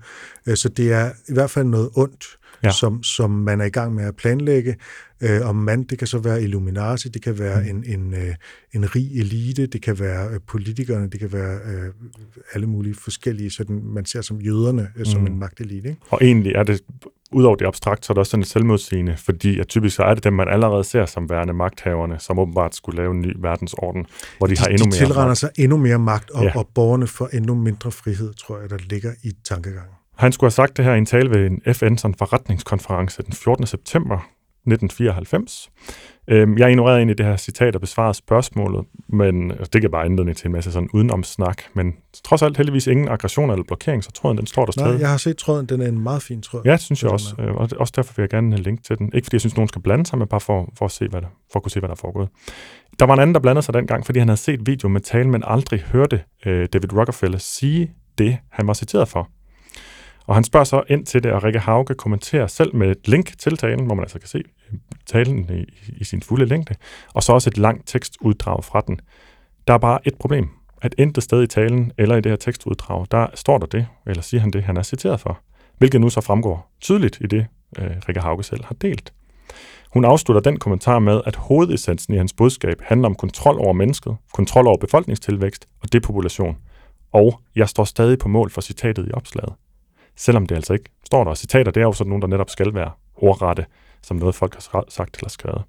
Øh, 0.47 0.55
så 0.55 0.69
det 0.69 0.93
er 0.93 1.11
i 1.29 1.33
hvert 1.33 1.49
fald 1.49 1.65
noget 1.65 1.89
ondt, 1.95 2.25
ja. 2.63 2.71
som, 2.71 3.03
som 3.03 3.29
man 3.29 3.61
er 3.61 3.65
i 3.65 3.69
gang 3.69 3.95
med 3.95 4.03
at 4.05 4.15
planlægge. 4.15 4.75
Øh, 5.21 5.47
og 5.47 5.55
man, 5.55 5.83
det 5.83 5.97
kan 5.97 6.07
så 6.07 6.17
være 6.17 6.43
Illuminati, 6.43 7.09
det 7.09 7.21
kan 7.21 7.39
være 7.39 7.61
mm. 7.61 7.69
en, 7.69 7.99
en, 7.99 8.13
øh, 8.13 8.35
en 8.73 8.95
rig 8.95 9.19
elite, 9.19 9.65
det 9.65 9.81
kan 9.81 9.99
være 9.99 10.29
øh, 10.29 10.39
politikerne, 10.47 11.09
det 11.09 11.19
kan 11.19 11.33
være 11.33 11.59
øh, 11.65 11.93
alle 12.53 12.67
mulige 12.67 12.95
forskellige, 12.95 13.51
sådan 13.51 13.81
man 13.83 14.05
ser 14.05 14.21
som 14.21 14.41
jøderne 14.41 14.87
øh, 14.97 15.05
som 15.05 15.21
mm. 15.21 15.27
en 15.27 15.39
magtelite. 15.39 15.89
Ikke? 15.89 16.01
Og 16.09 16.19
egentlig 16.21 16.51
er 16.55 16.63
det, 16.63 16.81
udover 17.31 17.55
det 17.55 17.65
abstrakt, 17.65 18.05
så 18.05 18.13
er 18.13 18.15
det 18.15 18.19
også 18.19 18.29
sådan 18.29 18.41
et 18.41 18.47
selvmodsigende, 18.47 19.17
fordi 19.17 19.59
at 19.59 19.67
typisk 19.67 19.95
så 19.95 20.03
er 20.03 20.13
det 20.13 20.23
dem, 20.23 20.33
man 20.33 20.47
allerede 20.49 20.83
ser 20.83 21.05
som 21.05 21.29
værende 21.29 21.53
magthaverne, 21.53 22.19
som 22.19 22.39
åbenbart 22.39 22.75
skulle 22.75 22.97
lave 22.97 23.11
en 23.11 23.21
ny 23.21 23.35
verdensorden, 23.39 24.05
hvor 24.37 24.47
de, 24.47 24.55
de 24.55 24.59
har 24.59 24.67
endnu 24.67 24.83
de 24.83 24.89
mere 24.89 24.97
tilrender 24.97 25.27
magt. 25.27 25.37
sig 25.37 25.49
endnu 25.57 25.77
mere 25.77 25.99
magt, 25.99 26.31
og, 26.31 26.43
ja. 26.43 26.51
og 26.55 26.69
borgerne 26.75 27.07
får 27.07 27.27
endnu 27.33 27.55
mindre 27.55 27.91
frihed, 27.91 28.33
tror 28.33 28.59
jeg, 28.59 28.69
der 28.69 28.77
ligger 28.89 29.11
i 29.23 29.31
tankegangen. 29.43 29.93
Han 30.15 30.31
skulle 30.31 30.47
have 30.47 30.51
sagt 30.51 30.77
det 30.77 30.85
her 30.85 30.93
i 30.93 30.97
en 30.97 31.05
tale 31.05 31.29
ved 31.29 31.47
en 31.47 31.73
FN 31.73 31.97
sådan 31.97 32.15
forretningskonference 32.15 33.23
den 33.23 33.33
14. 33.33 33.67
september 33.67 34.29
1994. 34.67 35.71
Øhm, 36.27 36.57
jeg 36.57 36.69
ignorerede 36.69 36.97
egentlig 36.97 37.17
det 37.17 37.25
her 37.25 37.37
citat 37.37 37.75
og 37.75 37.81
besvarede 37.81 38.13
spørgsmålet, 38.13 38.85
men 39.07 39.51
altså, 39.51 39.69
det 39.73 39.81
kan 39.81 39.91
bare 39.91 40.05
anledning 40.05 40.37
til 40.37 40.45
en 40.47 40.51
masse 40.51 40.71
sådan 40.71 40.89
udenomsnak. 40.93 41.61
Men 41.73 41.93
trods 42.23 42.41
alt 42.41 42.57
heldigvis 42.57 42.87
ingen 42.87 43.07
aggression 43.07 43.49
eller 43.49 43.63
blokering, 43.63 44.03
så 44.03 44.11
tråden 44.11 44.37
den 44.37 44.47
står 44.47 44.65
der 44.65 44.71
stadig. 44.71 44.91
Nej, 44.91 45.01
jeg 45.01 45.09
har 45.09 45.17
set 45.17 45.37
tråden, 45.37 45.65
den 45.65 45.81
er 45.81 45.87
en 45.87 45.99
meget 45.99 46.21
fin 46.21 46.41
tråd. 46.41 46.61
Ja, 46.65 46.71
det 46.71 46.81
synes 46.81 47.03
jeg 47.03 47.11
også. 47.11 47.35
Øh, 47.39 47.55
og 47.55 47.69
også 47.77 47.93
derfor 47.95 48.13
vil 48.15 48.23
jeg 48.23 48.29
gerne 48.29 48.57
linke 48.57 48.83
til 48.83 48.97
den. 48.97 49.11
Ikke 49.13 49.25
fordi 49.25 49.35
jeg 49.35 49.41
synes, 49.41 49.55
nogen 49.55 49.67
skal 49.67 49.81
blande 49.81 50.05
sig, 50.05 50.19
men 50.19 50.27
bare 50.27 50.39
for, 50.39 50.73
for, 50.77 50.85
at, 50.85 50.91
se, 50.91 51.07
hvad 51.07 51.21
der, 51.21 51.27
for 51.51 51.59
at 51.59 51.63
kunne 51.63 51.71
se, 51.71 51.79
hvad 51.79 51.89
der 51.89 51.95
er 51.95 51.99
foregået. 51.99 52.29
Der 52.99 53.05
var 53.05 53.13
en 53.13 53.19
anden, 53.19 53.33
der 53.33 53.39
blandede 53.39 53.65
sig 53.65 53.73
dengang, 53.73 54.05
fordi 54.05 54.19
han 54.19 54.27
havde 54.27 54.39
set 54.39 54.59
video 54.65 54.89
med 54.89 55.01
talen, 55.01 55.31
men 55.31 55.43
aldrig 55.47 55.81
hørte 55.81 56.21
øh, 56.45 56.67
David 56.73 56.93
Rockefeller 56.93 57.37
sige 57.37 57.91
det, 58.17 58.37
han 58.51 58.67
var 58.67 58.73
citeret 58.73 59.07
for. 59.07 59.29
Og 60.27 60.35
han 60.35 60.43
spørger 60.43 60.63
så 60.63 60.83
ind 60.89 61.05
til 61.05 61.23
det, 61.23 61.31
og 61.31 61.43
Rikke 61.43 61.59
Hauge 61.59 61.95
kommenterer 61.95 62.47
selv 62.47 62.75
med 62.75 62.91
et 62.91 63.07
link 63.07 63.37
til 63.39 63.57
talen, 63.57 63.85
hvor 63.85 63.95
man 63.95 64.03
altså 64.03 64.19
kan 64.19 64.27
se 64.27 64.37
øh, 64.37 64.79
talen 65.05 65.49
i, 65.49 65.65
i 65.87 66.03
sin 66.03 66.21
fulde 66.21 66.45
længde, 66.45 66.75
og 67.13 67.23
så 67.23 67.33
også 67.33 67.49
et 67.49 67.57
langt 67.57 67.87
tekstuddrag 67.87 68.63
fra 68.63 68.81
den. 68.87 68.99
Der 69.67 69.73
er 69.73 69.77
bare 69.77 69.99
et 70.07 70.15
problem. 70.19 70.49
at 70.81 70.95
intet 70.97 71.23
sted 71.23 71.43
i 71.43 71.47
talen 71.47 71.91
eller 71.97 72.15
i 72.15 72.21
det 72.21 72.31
her 72.31 72.37
tekstuddrag, 72.37 73.05
der 73.11 73.27
står 73.35 73.57
der 73.57 73.65
det, 73.65 73.87
eller 74.07 74.21
siger 74.21 74.41
han 74.41 74.51
det, 74.51 74.63
han 74.63 74.77
er 74.77 74.83
citeret 74.83 75.19
for. 75.19 75.39
Hvilket 75.77 76.01
nu 76.01 76.09
så 76.09 76.21
fremgår 76.21 76.71
tydeligt 76.81 77.17
i 77.21 77.27
det, 77.27 77.45
øh, 77.79 77.91
Rikke 78.07 78.21
Hauge 78.21 78.43
selv 78.43 78.63
har 78.63 78.75
delt. 78.75 79.13
Hun 79.93 80.05
afslutter 80.05 80.41
den 80.51 80.59
kommentar 80.59 80.99
med, 80.99 81.21
at 81.25 81.35
hovedessensen 81.35 82.13
i 82.13 82.17
hans 82.17 82.33
budskab 82.33 82.81
handler 82.81 83.07
om 83.07 83.15
kontrol 83.15 83.59
over 83.59 83.73
mennesket, 83.73 84.15
kontrol 84.33 84.67
over 84.67 84.77
befolkningstilvækst 84.77 85.67
og 85.81 85.93
depopulation. 85.93 86.57
Og 87.11 87.41
jeg 87.55 87.69
står 87.69 87.83
stadig 87.83 88.19
på 88.19 88.27
mål 88.27 88.51
for 88.51 88.61
citatet 88.61 89.07
i 89.07 89.11
opslaget. 89.11 89.53
Selvom 90.21 90.45
det 90.45 90.55
altså 90.55 90.73
ikke 90.73 90.89
står 91.05 91.23
der. 91.23 91.33
Citater, 91.33 91.71
det 91.71 91.81
er 91.81 91.85
jo 91.85 91.93
sådan 91.93 92.09
nogle, 92.09 92.21
der 92.21 92.27
netop 92.27 92.49
skal 92.49 92.73
være 92.73 92.91
ordrette, 93.15 93.65
som 94.01 94.17
noget 94.17 94.35
folk 94.35 94.55
har 94.71 94.85
sagt 94.89 95.17
eller 95.17 95.29
skrevet. 95.29 95.63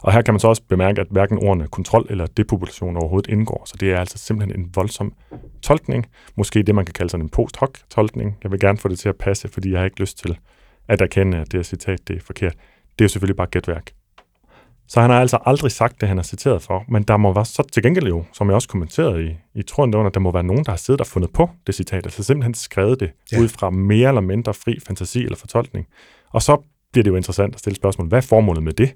Og 0.00 0.12
her 0.12 0.22
kan 0.22 0.34
man 0.34 0.40
så 0.40 0.48
også 0.48 0.62
bemærke, 0.68 1.00
at 1.00 1.06
hverken 1.10 1.38
ordene 1.38 1.66
kontrol 1.66 2.06
eller 2.10 2.26
depopulation 2.26 2.96
overhovedet 2.96 3.30
indgår, 3.30 3.62
så 3.66 3.76
det 3.80 3.92
er 3.92 3.98
altså 3.98 4.18
simpelthen 4.18 4.60
en 4.60 4.70
voldsom 4.74 5.14
tolkning. 5.62 6.06
Måske 6.36 6.62
det, 6.62 6.74
man 6.74 6.84
kan 6.84 6.92
kalde 6.92 7.10
sådan 7.10 7.24
en 7.24 7.30
post-hoc-tolkning. 7.30 8.38
Jeg 8.42 8.50
vil 8.50 8.60
gerne 8.60 8.78
få 8.78 8.88
det 8.88 8.98
til 8.98 9.08
at 9.08 9.16
passe, 9.16 9.48
fordi 9.48 9.70
jeg 9.70 9.78
har 9.80 9.84
ikke 9.84 10.00
lyst 10.00 10.18
til 10.18 10.38
at 10.88 11.00
erkende, 11.00 11.38
at 11.38 11.52
det 11.52 11.58
her 11.58 11.62
citat 11.62 12.08
det 12.08 12.16
er 12.16 12.20
forkert. 12.20 12.54
Det 12.98 13.00
er 13.00 13.04
jo 13.04 13.08
selvfølgelig 13.08 13.36
bare 13.36 13.46
gætværk. 13.46 13.92
Så 14.88 15.00
han 15.00 15.10
har 15.10 15.20
altså 15.20 15.38
aldrig 15.46 15.70
sagt 15.70 16.00
det, 16.00 16.08
han 16.08 16.18
er 16.18 16.22
citeret 16.22 16.62
for, 16.62 16.84
men 16.88 17.02
der 17.02 17.16
må 17.16 17.32
være 17.32 17.44
så 17.44 17.62
til 17.72 17.82
gengæld 17.82 18.06
jo, 18.06 18.24
som 18.32 18.48
jeg 18.48 18.54
også 18.54 18.68
kommenterede 18.68 19.24
i, 19.24 19.36
i 19.54 19.62
Troen 19.62 19.94
under, 19.94 20.10
der 20.10 20.20
må 20.20 20.32
være 20.32 20.42
nogen, 20.42 20.64
der 20.64 20.70
har 20.70 20.76
siddet 20.76 21.00
og 21.00 21.06
fundet 21.06 21.32
på 21.32 21.50
det 21.66 21.74
citat, 21.74 22.06
altså 22.06 22.22
simpelthen 22.22 22.54
skrevet 22.54 23.00
det 23.00 23.10
ja. 23.32 23.40
ud 23.40 23.48
fra 23.48 23.70
mere 23.70 24.08
eller 24.08 24.20
mindre 24.20 24.54
fri 24.54 24.78
fantasi 24.86 25.24
eller 25.24 25.36
fortolkning. 25.36 25.86
Og 26.30 26.42
så 26.42 26.62
bliver 26.92 27.02
det 27.02 27.10
jo 27.10 27.16
interessant 27.16 27.54
at 27.54 27.60
stille 27.60 27.76
spørgsmål, 27.76 28.08
hvad 28.08 28.18
er 28.18 28.22
formålet 28.22 28.62
med 28.62 28.72
det? 28.72 28.94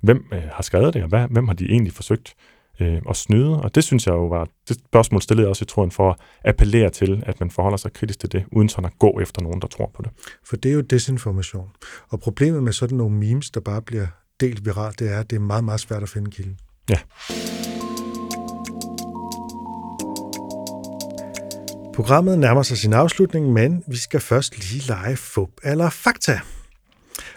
Hvem 0.00 0.24
øh, 0.32 0.42
har 0.52 0.62
skrevet 0.62 0.94
det, 0.94 1.02
og 1.02 1.08
hvad, 1.08 1.26
hvem 1.30 1.48
har 1.48 1.54
de 1.54 1.64
egentlig 1.64 1.92
forsøgt 1.92 2.34
øh, 2.80 3.02
at 3.08 3.16
snyde? 3.16 3.62
Og 3.62 3.74
det 3.74 3.84
synes 3.84 4.06
jeg 4.06 4.12
jo 4.12 4.26
var, 4.26 4.48
det 4.68 4.76
spørgsmål 4.76 5.22
stillede 5.22 5.44
jeg 5.44 5.48
også 5.48 5.62
i 5.62 5.66
Troen 5.66 5.90
for 5.90 6.10
at 6.10 6.16
appellere 6.44 6.90
til, 6.90 7.22
at 7.26 7.40
man 7.40 7.50
forholder 7.50 7.76
sig 7.76 7.92
kritisk 7.92 8.18
til 8.20 8.32
det, 8.32 8.44
uden 8.52 8.68
sådan 8.68 8.84
at 8.84 8.98
gå 8.98 9.20
efter 9.20 9.42
nogen, 9.42 9.60
der 9.60 9.68
tror 9.68 9.90
på 9.94 10.02
det. 10.02 10.10
For 10.44 10.56
det 10.56 10.70
er 10.70 10.74
jo 10.74 10.80
desinformation. 10.80 11.68
Og 12.08 12.20
problemet 12.20 12.62
med 12.62 12.72
sådan 12.72 12.98
nogle 12.98 13.16
memes, 13.16 13.50
der 13.50 13.60
bare 13.60 13.82
bliver 13.82 14.06
delt 14.40 14.64
viralt, 14.64 14.98
det 14.98 15.12
er, 15.12 15.20
at 15.20 15.30
det 15.30 15.36
er 15.36 15.40
meget, 15.40 15.64
meget 15.64 15.80
svært 15.80 16.02
at 16.02 16.08
finde 16.08 16.30
kilden. 16.30 16.58
Ja. 16.90 16.98
Programmet 21.94 22.38
nærmer 22.38 22.62
sig 22.62 22.78
sin 22.78 22.92
afslutning, 22.92 23.52
men 23.52 23.84
vi 23.88 23.96
skal 23.96 24.20
først 24.20 24.70
lige 24.70 24.86
lege 24.88 25.16
fup 25.16 25.50
eller 25.64 25.90
fakta. 25.90 26.40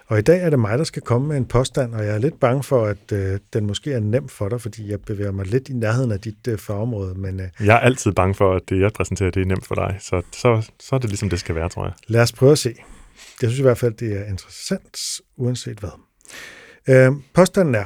Og 0.08 0.20
i 0.20 0.22
dag 0.22 0.42
er 0.42 0.50
det 0.50 0.60
mig, 0.60 0.78
der 0.78 0.84
skal 0.84 1.02
komme 1.02 1.28
med 1.28 1.38
en 1.38 1.46
påstand, 1.46 1.96
og 1.96 2.06
jeg 2.06 2.14
er 2.14 2.18
lidt 2.18 2.40
bange 2.40 2.64
for, 2.64 2.86
at 2.86 3.12
øh, 3.12 3.40
den 3.54 3.68
måske 3.68 3.94
er 3.94 4.00
nem 4.00 4.30
for 4.30 4.50
dig, 4.50 4.62
fordi 4.62 4.92
jeg 4.92 5.02
bevæger 5.02 5.32
mig 5.32 5.46
lidt 5.46 5.70
i 5.70 5.74
nærheden 5.74 6.12
af 6.12 6.20
dit 6.20 6.48
øh, 6.48 6.58
fagområde. 6.58 7.16
Men, 7.16 7.40
øh, 7.40 7.48
jeg 7.60 7.76
er 7.76 7.80
altid 7.80 8.12
bange 8.12 8.36
for, 8.36 8.56
at 8.56 8.62
det, 8.70 8.80
jeg 8.80 8.92
præsenterer, 8.94 9.32
det 9.32 9.42
er 9.42 9.46
nemt 9.46 9.68
for 9.68 9.76
dig. 9.76 9.98
Så, 10.00 10.22
så, 10.32 10.72
så 10.80 10.96
er 10.96 11.00
det 11.00 11.10
ligesom, 11.10 11.30
det 11.30 11.40
skal 11.40 11.56
være, 11.56 11.70
tror 11.70 11.86
jeg. 11.86 11.94
Lad 12.08 12.22
os 12.22 12.32
prøve 12.32 12.52
at 12.52 12.58
se. 12.58 12.74
Jeg 13.42 13.50
synes 13.50 13.60
i 13.60 13.62
hvert 13.62 13.78
fald, 13.78 13.94
det 13.94 14.18
er 14.20 14.26
interessant, 14.26 14.98
uanset 15.38 15.80
hvad. 15.80 15.90
Øh, 16.90 17.12
påstanden 17.34 17.76
er, 17.76 17.86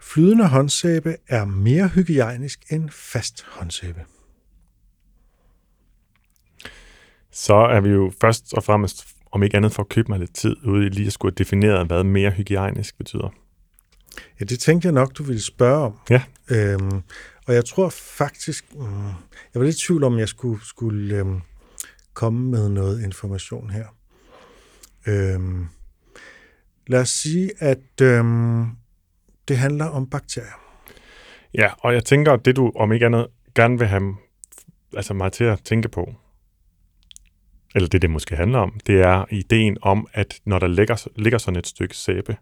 flydende 0.00 0.48
håndsæbe 0.48 1.16
er 1.28 1.44
mere 1.44 1.88
hygiejnisk 1.88 2.60
end 2.70 2.90
fast 2.90 3.44
håndsæbe. 3.48 4.00
Så 7.30 7.54
er 7.54 7.80
vi 7.80 7.88
jo 7.88 8.12
først 8.20 8.54
og 8.54 8.64
fremmest, 8.64 9.06
om 9.32 9.42
ikke 9.42 9.56
andet 9.56 9.72
for 9.72 9.82
at 9.82 9.88
købe 9.88 10.08
mig 10.08 10.18
lidt 10.18 10.34
tid, 10.34 10.56
ude 10.64 10.86
i 10.86 10.88
lige 10.88 11.06
at 11.06 11.12
skulle 11.12 11.34
definere, 11.34 11.84
hvad 11.84 12.04
mere 12.04 12.30
hygiejnisk 12.30 12.98
betyder. 12.98 13.34
Ja, 14.40 14.44
det 14.44 14.58
tænkte 14.58 14.86
jeg 14.86 14.92
nok, 14.92 15.18
du 15.18 15.22
ville 15.22 15.42
spørge 15.42 15.84
om. 15.84 15.98
Ja. 16.10 16.22
Øhm, 16.50 17.02
og 17.46 17.54
jeg 17.54 17.64
tror 17.64 17.88
faktisk, 17.88 18.74
mm, 18.74 19.04
jeg 19.54 19.60
var 19.60 19.62
lidt 19.62 19.76
i 19.76 19.86
tvivl 19.86 20.04
om, 20.04 20.18
jeg 20.18 20.28
skulle, 20.28 20.64
skulle 20.66 21.16
øhm, 21.16 21.40
komme 22.14 22.50
med 22.50 22.68
noget 22.68 23.02
information 23.02 23.70
her. 23.70 23.86
Øhm, 25.06 25.68
Lad 26.86 27.00
os 27.00 27.08
sige, 27.08 27.50
at 27.58 28.00
øhm, 28.02 28.66
det 29.48 29.58
handler 29.58 29.84
om 29.84 30.10
bakterier. 30.10 30.60
Ja, 31.54 31.70
og 31.78 31.94
jeg 31.94 32.04
tænker, 32.04 32.32
at 32.32 32.44
det 32.44 32.56
du 32.56 32.72
om 32.76 32.92
ikke 32.92 33.06
andet 33.06 33.26
gerne 33.54 33.78
vil 33.78 33.88
have 33.88 34.16
altså 34.96 35.14
mig 35.14 35.32
til 35.32 35.44
at 35.44 35.60
tænke 35.64 35.88
på, 35.88 36.14
eller 37.74 37.88
det 37.88 38.02
det 38.02 38.10
måske 38.10 38.36
handler 38.36 38.58
om, 38.58 38.80
det 38.86 39.00
er 39.00 39.24
ideen 39.30 39.76
om, 39.82 40.06
at 40.12 40.40
når 40.44 40.58
der 40.58 40.66
ligger, 40.66 41.06
ligger 41.16 41.38
sådan 41.38 41.58
et 41.58 41.66
stykke 41.66 41.96
sæbe 41.96 42.36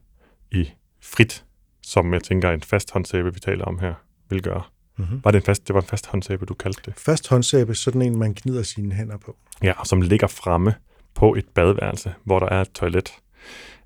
i 0.50 0.70
frit, 1.02 1.44
som 1.82 2.14
jeg 2.14 2.22
tænker 2.22 2.50
en 2.50 2.62
fast 2.62 2.90
håndsæbe, 2.90 3.34
vi 3.34 3.40
taler 3.40 3.64
om 3.64 3.78
her, 3.78 3.94
vil 4.30 4.42
gøre. 4.42 4.62
Mm-hmm. 4.98 5.20
Var 5.24 5.30
det, 5.30 5.38
en 5.38 5.44
fast, 5.44 5.68
det 5.68 5.74
var 5.74 5.80
en 5.80 5.86
fast 5.86 6.06
håndsæbe, 6.06 6.46
du 6.46 6.54
kaldte 6.54 6.82
det? 6.84 6.94
Fast 6.96 7.28
håndsæbe, 7.28 7.74
sådan 7.74 8.02
en, 8.02 8.18
man 8.18 8.34
gnider 8.34 8.62
sine 8.62 8.94
hænder 8.94 9.16
på. 9.16 9.36
Ja, 9.62 9.72
og 9.72 9.86
som 9.86 10.00
ligger 10.00 10.26
fremme 10.26 10.74
på 11.14 11.34
et 11.34 11.48
badeværelse, 11.54 12.14
hvor 12.24 12.38
der 12.38 12.46
er 12.46 12.60
et 12.60 12.70
toilet 12.70 13.12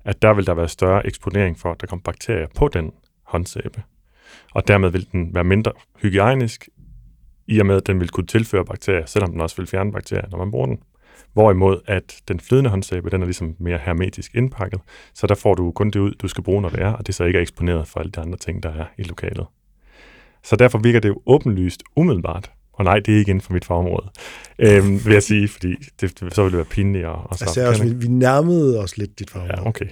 at 0.07 0.21
der 0.21 0.33
vil 0.33 0.47
der 0.47 0.53
være 0.53 0.67
større 0.67 1.07
eksponering 1.07 1.59
for, 1.59 1.71
at 1.71 1.81
der 1.81 1.87
kommer 1.87 2.03
bakterier 2.03 2.47
på 2.55 2.67
den 2.67 2.91
håndsæbe. 3.23 3.83
Og 4.53 4.67
dermed 4.67 4.89
vil 4.89 5.11
den 5.11 5.35
være 5.35 5.43
mindre 5.43 5.71
hygiejnisk, 6.01 6.69
i 7.47 7.59
og 7.59 7.65
med, 7.65 7.75
at 7.75 7.87
den 7.87 7.99
vil 7.99 8.09
kunne 8.09 8.27
tilføre 8.27 8.65
bakterier, 8.65 9.05
selvom 9.05 9.31
den 9.31 9.41
også 9.41 9.57
vil 9.57 9.67
fjerne 9.67 9.91
bakterier, 9.91 10.29
når 10.31 10.37
man 10.37 10.51
bruger 10.51 10.65
den. 10.65 10.79
Hvorimod, 11.33 11.81
at 11.85 12.21
den 12.27 12.39
flydende 12.39 12.69
håndsæbe, 12.69 13.09
den 13.09 13.21
er 13.21 13.25
ligesom 13.25 13.55
mere 13.59 13.77
hermetisk 13.77 14.35
indpakket, 14.35 14.81
så 15.13 15.27
der 15.27 15.35
får 15.35 15.55
du 15.55 15.71
kun 15.71 15.87
det 15.87 15.99
ud, 15.99 16.11
du 16.11 16.27
skal 16.27 16.43
bruge, 16.43 16.61
når 16.61 16.69
det 16.69 16.81
er, 16.81 16.93
og 16.93 17.07
det 17.07 17.15
så 17.15 17.23
ikke 17.23 17.37
er 17.37 17.41
eksponeret 17.41 17.87
for 17.87 17.99
alle 17.99 18.11
de 18.11 18.19
andre 18.19 18.37
ting, 18.37 18.63
der 18.63 18.69
er 18.69 18.85
i 18.97 19.03
lokalet. 19.03 19.45
Så 20.43 20.55
derfor 20.55 20.77
virker 20.77 20.99
det 20.99 21.09
jo 21.09 21.21
åbenlyst 21.25 21.83
umiddelbart, 21.95 22.51
og 22.77 22.83
nej, 22.83 22.99
det 22.99 23.13
er 23.13 23.17
ikke 23.17 23.29
inden 23.29 23.41
for 23.41 23.53
mit 23.53 23.65
fagområde, 23.65 24.09
øhm, 24.59 25.05
vil 25.05 25.13
jeg 25.13 25.23
sige, 25.23 25.47
fordi 25.47 25.75
det, 26.01 26.19
det, 26.19 26.35
så 26.35 26.43
ville 26.43 26.51
det 26.51 26.57
være 26.57 26.65
pinligt. 26.65 27.05
Og, 27.05 27.29
og 27.29 27.37
så, 27.37 27.45
altså, 27.45 27.67
også, 27.67 27.83
vi, 27.83 27.93
vi 27.93 28.07
nærmede 28.07 28.79
os 28.79 28.97
lidt 28.97 29.19
dit 29.19 29.29
fagområde. 29.29 29.59
Ja, 29.61 29.67
okay. 29.67 29.85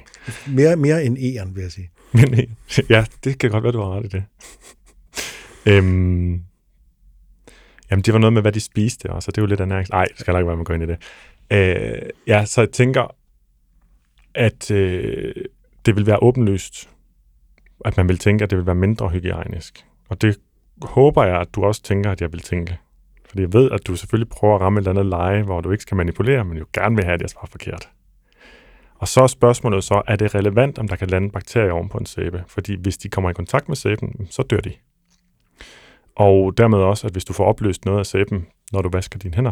Mere, 0.48 0.76
mere 0.76 1.04
end 1.04 1.18
E'eren, 1.18 1.54
vil 1.54 1.62
jeg 1.62 1.72
sige. 1.72 1.90
Men, 2.12 2.58
ja, 2.90 3.06
det 3.24 3.40
kan 3.40 3.52
godt 3.52 3.64
være, 3.64 3.74
du 3.74 3.82
har 3.82 3.98
ret 3.98 4.06
i 4.06 4.08
det. 4.08 4.24
øhm, 5.66 6.42
jamen, 7.92 8.04
det 8.04 8.14
var 8.14 8.20
noget 8.20 8.34
med, 8.34 8.42
hvad 8.42 8.52
de 8.52 8.60
spiste 8.60 9.10
også, 9.10 9.26
så 9.26 9.32
det 9.32 9.38
er 9.38 9.42
jo 9.42 9.48
lidt 9.48 9.62
ernærings... 9.62 9.90
Nej, 9.90 10.06
det 10.06 10.20
skal 10.20 10.32
jeg 10.32 10.40
ikke 10.40 10.48
være 10.48 10.56
med 10.56 10.62
at 10.62 10.68
gå 10.68 10.74
ind 10.74 10.84
i 10.84 10.88
det. 10.88 10.98
Øh, 11.52 12.10
ja, 12.28 12.46
så 12.46 12.62
jeg 12.62 12.70
tænker, 12.70 13.16
at 14.34 14.72
øh, 14.72 15.34
det 15.86 15.96
vil 15.96 16.06
være 16.08 16.24
åbenlyst, 16.24 16.90
at 17.86 17.98
man 17.98 18.08
vil 18.08 18.18
tænke, 18.18 18.44
at 18.44 18.50
det 18.50 18.58
vil 18.58 18.66
være 18.66 18.76
mindre 18.76 19.10
hygiejnisk. 19.10 19.86
Og 20.10 20.22
det 20.22 20.40
håber 20.82 21.24
jeg, 21.24 21.42
at 21.42 21.56
du 21.56 21.64
også 21.64 21.84
tænker, 21.84 22.12
at 22.12 22.22
jeg 22.22 22.32
vil 22.32 22.42
tænke. 22.42 22.78
Fordi 23.30 23.42
jeg 23.42 23.54
ved, 23.54 23.72
at 23.72 23.88
du 23.88 23.96
selvfølgelig 23.96 24.30
prøver 24.30 24.56
at 24.56 24.62
ramme 24.62 24.80
et 24.80 24.82
eller 24.82 24.92
andet 24.92 25.06
leje, 25.06 25.44
hvor 25.44 25.62
du 25.62 25.72
ikke 25.72 25.82
skal 25.82 25.98
manipulere, 25.98 26.46
men 26.46 26.58
jo 26.58 26.66
gerne 26.74 26.96
vil 26.96 27.06
have, 27.06 27.14
at 27.14 27.22
jeg 27.22 27.30
svarer 27.30 27.48
forkert. 27.52 27.90
Og 28.96 29.08
så 29.08 29.24
er 29.24 29.28
spørgsmålet 29.28 29.84
så, 29.84 30.02
er 30.08 30.16
det 30.16 30.36
relevant, 30.36 30.80
om 30.80 30.88
der 30.88 30.96
kan 30.96 31.08
lande 31.08 31.30
bakterier 31.30 31.72
oven 31.72 31.90
på 31.90 31.98
en 31.98 32.06
sæbe? 32.06 32.44
Fordi 32.48 32.76
hvis 32.82 32.98
de 32.98 33.10
kommer 33.10 33.30
i 33.30 33.34
kontakt 33.34 33.68
med 33.68 33.76
sæben, 33.76 34.28
så 34.30 34.44
dør 34.44 34.60
de. 34.60 34.72
Og 36.16 36.58
dermed 36.58 36.78
også, 36.78 37.08
at 37.08 37.14
hvis 37.14 37.26
du 37.26 37.34
får 37.34 37.46
opløst 37.46 37.86
noget 37.86 38.00
af 38.00 38.06
sæben, 38.06 38.48
når 38.72 38.82
du 38.82 38.90
vasker 38.90 39.20
dine 39.20 39.36
hænder, 39.36 39.52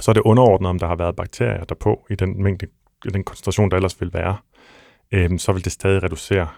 så 0.00 0.10
er 0.10 0.12
det 0.12 0.20
underordnet, 0.20 0.70
om 0.70 0.78
der 0.78 0.86
har 0.86 0.96
været 0.96 1.16
bakterier 1.16 1.64
derpå 1.64 2.06
i 2.10 2.14
den 2.14 2.42
mængde, 2.42 2.66
i 3.04 3.08
den 3.08 3.24
koncentration, 3.24 3.70
der 3.70 3.76
ellers 3.76 4.00
vil 4.00 4.12
være. 4.12 4.36
Øhm, 5.12 5.38
så 5.38 5.52
vil 5.52 5.64
det 5.64 5.72
stadig 5.72 6.02
reducere 6.02 6.48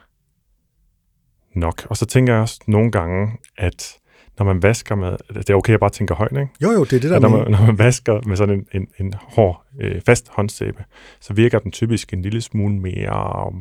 nok. 1.58 1.86
Og 1.90 1.96
så 1.96 2.06
tænker 2.06 2.32
jeg 2.32 2.42
også 2.42 2.60
nogle 2.66 2.90
gange, 2.90 3.32
at 3.56 3.98
når 4.38 4.44
man 4.46 4.62
vasker 4.62 4.94
med... 4.94 5.16
Det 5.34 5.50
er 5.50 5.54
okay, 5.54 5.74
at 5.74 5.80
bare 5.80 5.90
tænker 5.90 6.14
højt, 6.14 6.32
ikke? 6.32 6.48
Jo, 6.62 6.70
jo, 6.72 6.84
det 6.84 6.92
er 6.92 7.00
det, 7.00 7.10
der 7.10 7.20
når 7.20 7.28
man, 7.28 7.50
når 7.50 7.66
man 7.66 7.78
vasker 7.78 8.20
med 8.26 8.36
sådan 8.36 8.54
en, 8.54 8.66
en, 8.80 8.88
en 8.98 9.14
hård, 9.22 9.64
øh, 9.80 10.00
fast 10.06 10.28
håndsæbe, 10.28 10.84
så 11.20 11.32
virker 11.32 11.58
den 11.58 11.72
typisk 11.72 12.12
en 12.12 12.22
lille 12.22 12.40
smule 12.40 12.74
mere... 12.74 13.52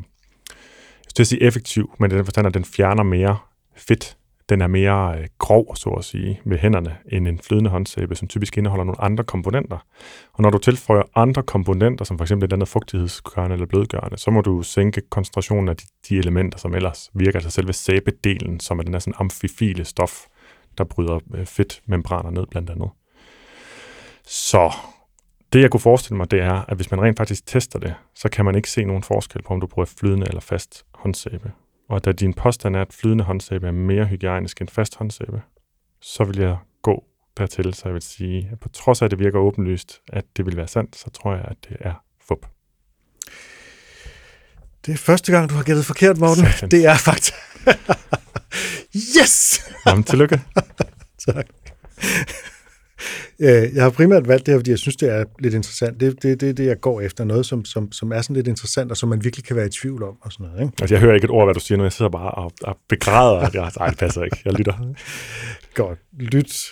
Jeg 1.04 1.10
skal 1.10 1.26
sige 1.26 1.42
effektiv, 1.42 1.90
men 1.98 2.10
den 2.10 2.24
forstand, 2.24 2.46
at 2.46 2.54
den 2.54 2.64
fjerner 2.64 3.02
mere 3.02 3.38
fedt 3.76 4.16
den 4.48 4.60
er 4.60 4.66
mere 4.66 5.18
øh, 5.18 5.26
grov, 5.38 5.76
så 5.76 5.90
at 5.90 6.04
sige, 6.04 6.40
med 6.44 6.58
hænderne, 6.58 6.96
end 7.12 7.28
en 7.28 7.38
flydende 7.38 7.70
håndsæbe, 7.70 8.14
som 8.14 8.28
typisk 8.28 8.58
indeholder 8.58 8.84
nogle 8.84 9.00
andre 9.00 9.24
komponenter. 9.24 9.78
Og 10.32 10.42
når 10.42 10.50
du 10.50 10.58
tilføjer 10.58 11.02
andre 11.14 11.42
komponenter, 11.42 12.04
som 12.04 12.18
f.eks. 12.18 12.30
et 12.30 12.52
andet 12.52 12.68
fugtighedsgørende 12.68 13.54
eller 13.54 13.66
blødgørende, 13.66 14.18
så 14.18 14.30
må 14.30 14.40
du 14.40 14.62
sænke 14.62 15.00
koncentrationen 15.10 15.68
af 15.68 15.76
de, 15.76 15.84
de 16.08 16.18
elementer, 16.18 16.58
som 16.58 16.74
ellers 16.74 17.10
virker, 17.14 17.38
altså 17.38 17.50
selve 17.50 17.72
sæbedelen, 17.72 18.60
som 18.60 18.78
er 18.78 18.82
den 18.82 18.94
her 18.94 18.98
sådan 18.98 19.14
amfifile 19.18 19.84
stof, 19.84 20.26
der 20.78 20.84
bryder 20.84 21.18
øh, 21.34 21.46
fedtmembraner 21.46 22.30
ned 22.30 22.46
blandt 22.46 22.70
andet. 22.70 22.90
Så 24.26 24.72
det, 25.52 25.60
jeg 25.60 25.70
kunne 25.70 25.80
forestille 25.80 26.16
mig, 26.16 26.30
det 26.30 26.40
er, 26.40 26.64
at 26.68 26.76
hvis 26.76 26.90
man 26.90 27.02
rent 27.02 27.16
faktisk 27.16 27.46
tester 27.46 27.78
det, 27.78 27.94
så 28.14 28.28
kan 28.28 28.44
man 28.44 28.54
ikke 28.54 28.70
se 28.70 28.84
nogen 28.84 29.02
forskel 29.02 29.42
på, 29.42 29.54
om 29.54 29.60
du 29.60 29.66
bruger 29.66 29.86
flydende 29.98 30.26
eller 30.28 30.40
fast 30.40 30.84
håndsæbe. 30.94 31.52
Og 31.88 32.04
da 32.04 32.12
din 32.12 32.34
påstand 32.34 32.76
er, 32.76 32.82
at 32.82 32.92
flydende 32.92 33.24
håndsæbe 33.24 33.66
er 33.66 33.72
mere 33.72 34.04
hygiejnisk 34.04 34.60
end 34.60 34.68
fast 34.68 34.96
håndsæbe, 34.96 35.42
så 36.00 36.24
vil 36.24 36.38
jeg 36.38 36.56
gå 36.82 37.04
dertil, 37.38 37.74
så 37.74 37.82
jeg 37.84 37.94
vil 37.94 38.02
sige, 38.02 38.48
at 38.52 38.60
på 38.60 38.68
trods 38.68 39.02
af, 39.02 39.04
at 39.04 39.10
det 39.10 39.18
virker 39.18 39.38
åbenlyst, 39.38 40.00
at 40.08 40.24
det 40.36 40.46
vil 40.46 40.56
være 40.56 40.68
sandt, 40.68 40.96
så 40.96 41.10
tror 41.10 41.34
jeg, 41.34 41.44
at 41.44 41.56
det 41.68 41.76
er 41.80 42.04
fup. 42.28 42.46
Det 44.86 44.92
er 44.92 44.98
første 44.98 45.32
gang, 45.32 45.50
du 45.50 45.54
har 45.54 45.62
gættet 45.62 45.84
forkert, 45.86 46.18
Morten. 46.18 46.44
Sådan. 46.52 46.70
Det 46.70 46.86
er 46.86 46.96
fakta. 46.96 47.32
yes! 49.20 49.60
Jamen, 49.86 50.04
tillykke. 50.04 50.40
tak. 51.26 51.46
Øh, 53.40 53.74
jeg 53.74 53.82
har 53.82 53.90
primært 53.90 54.28
valgt 54.28 54.46
det 54.46 54.52
her, 54.52 54.58
fordi 54.58 54.70
jeg 54.70 54.78
synes, 54.78 54.96
det 54.96 55.10
er 55.10 55.24
lidt 55.38 55.54
interessant. 55.54 56.00
Det 56.00 56.08
er 56.08 56.12
det, 56.12 56.40
det, 56.40 56.56
det, 56.56 56.66
jeg 56.66 56.80
går 56.80 57.00
efter. 57.00 57.24
Noget, 57.24 57.46
som, 57.46 57.64
som, 57.64 57.92
som 57.92 58.12
er 58.12 58.22
sådan 58.22 58.36
lidt 58.36 58.48
interessant, 58.48 58.90
og 58.90 58.96
som 58.96 59.08
man 59.08 59.24
virkelig 59.24 59.44
kan 59.44 59.56
være 59.56 59.66
i 59.66 59.70
tvivl 59.70 60.02
om. 60.02 60.16
Og 60.20 60.32
sådan 60.32 60.46
noget, 60.46 60.62
ikke? 60.62 60.72
Altså, 60.80 60.94
jeg 60.94 61.00
hører 61.00 61.14
ikke 61.14 61.24
et 61.24 61.30
ord, 61.30 61.46
hvad 61.46 61.54
du 61.54 61.60
siger 61.60 61.78
nu. 61.78 61.84
Jeg 61.84 61.92
sidder 61.92 62.10
bare 62.10 62.30
og, 62.30 62.52
og 62.62 62.76
begræder, 62.88 63.38
at 63.38 63.54
jeg... 63.54 63.70
Nej, 63.78 63.88
det 63.88 63.98
passer 63.98 64.22
ikke. 64.22 64.42
Jeg 64.44 64.52
lytter. 64.52 64.94
Godt. 65.74 65.98
Lyt. 66.18 66.70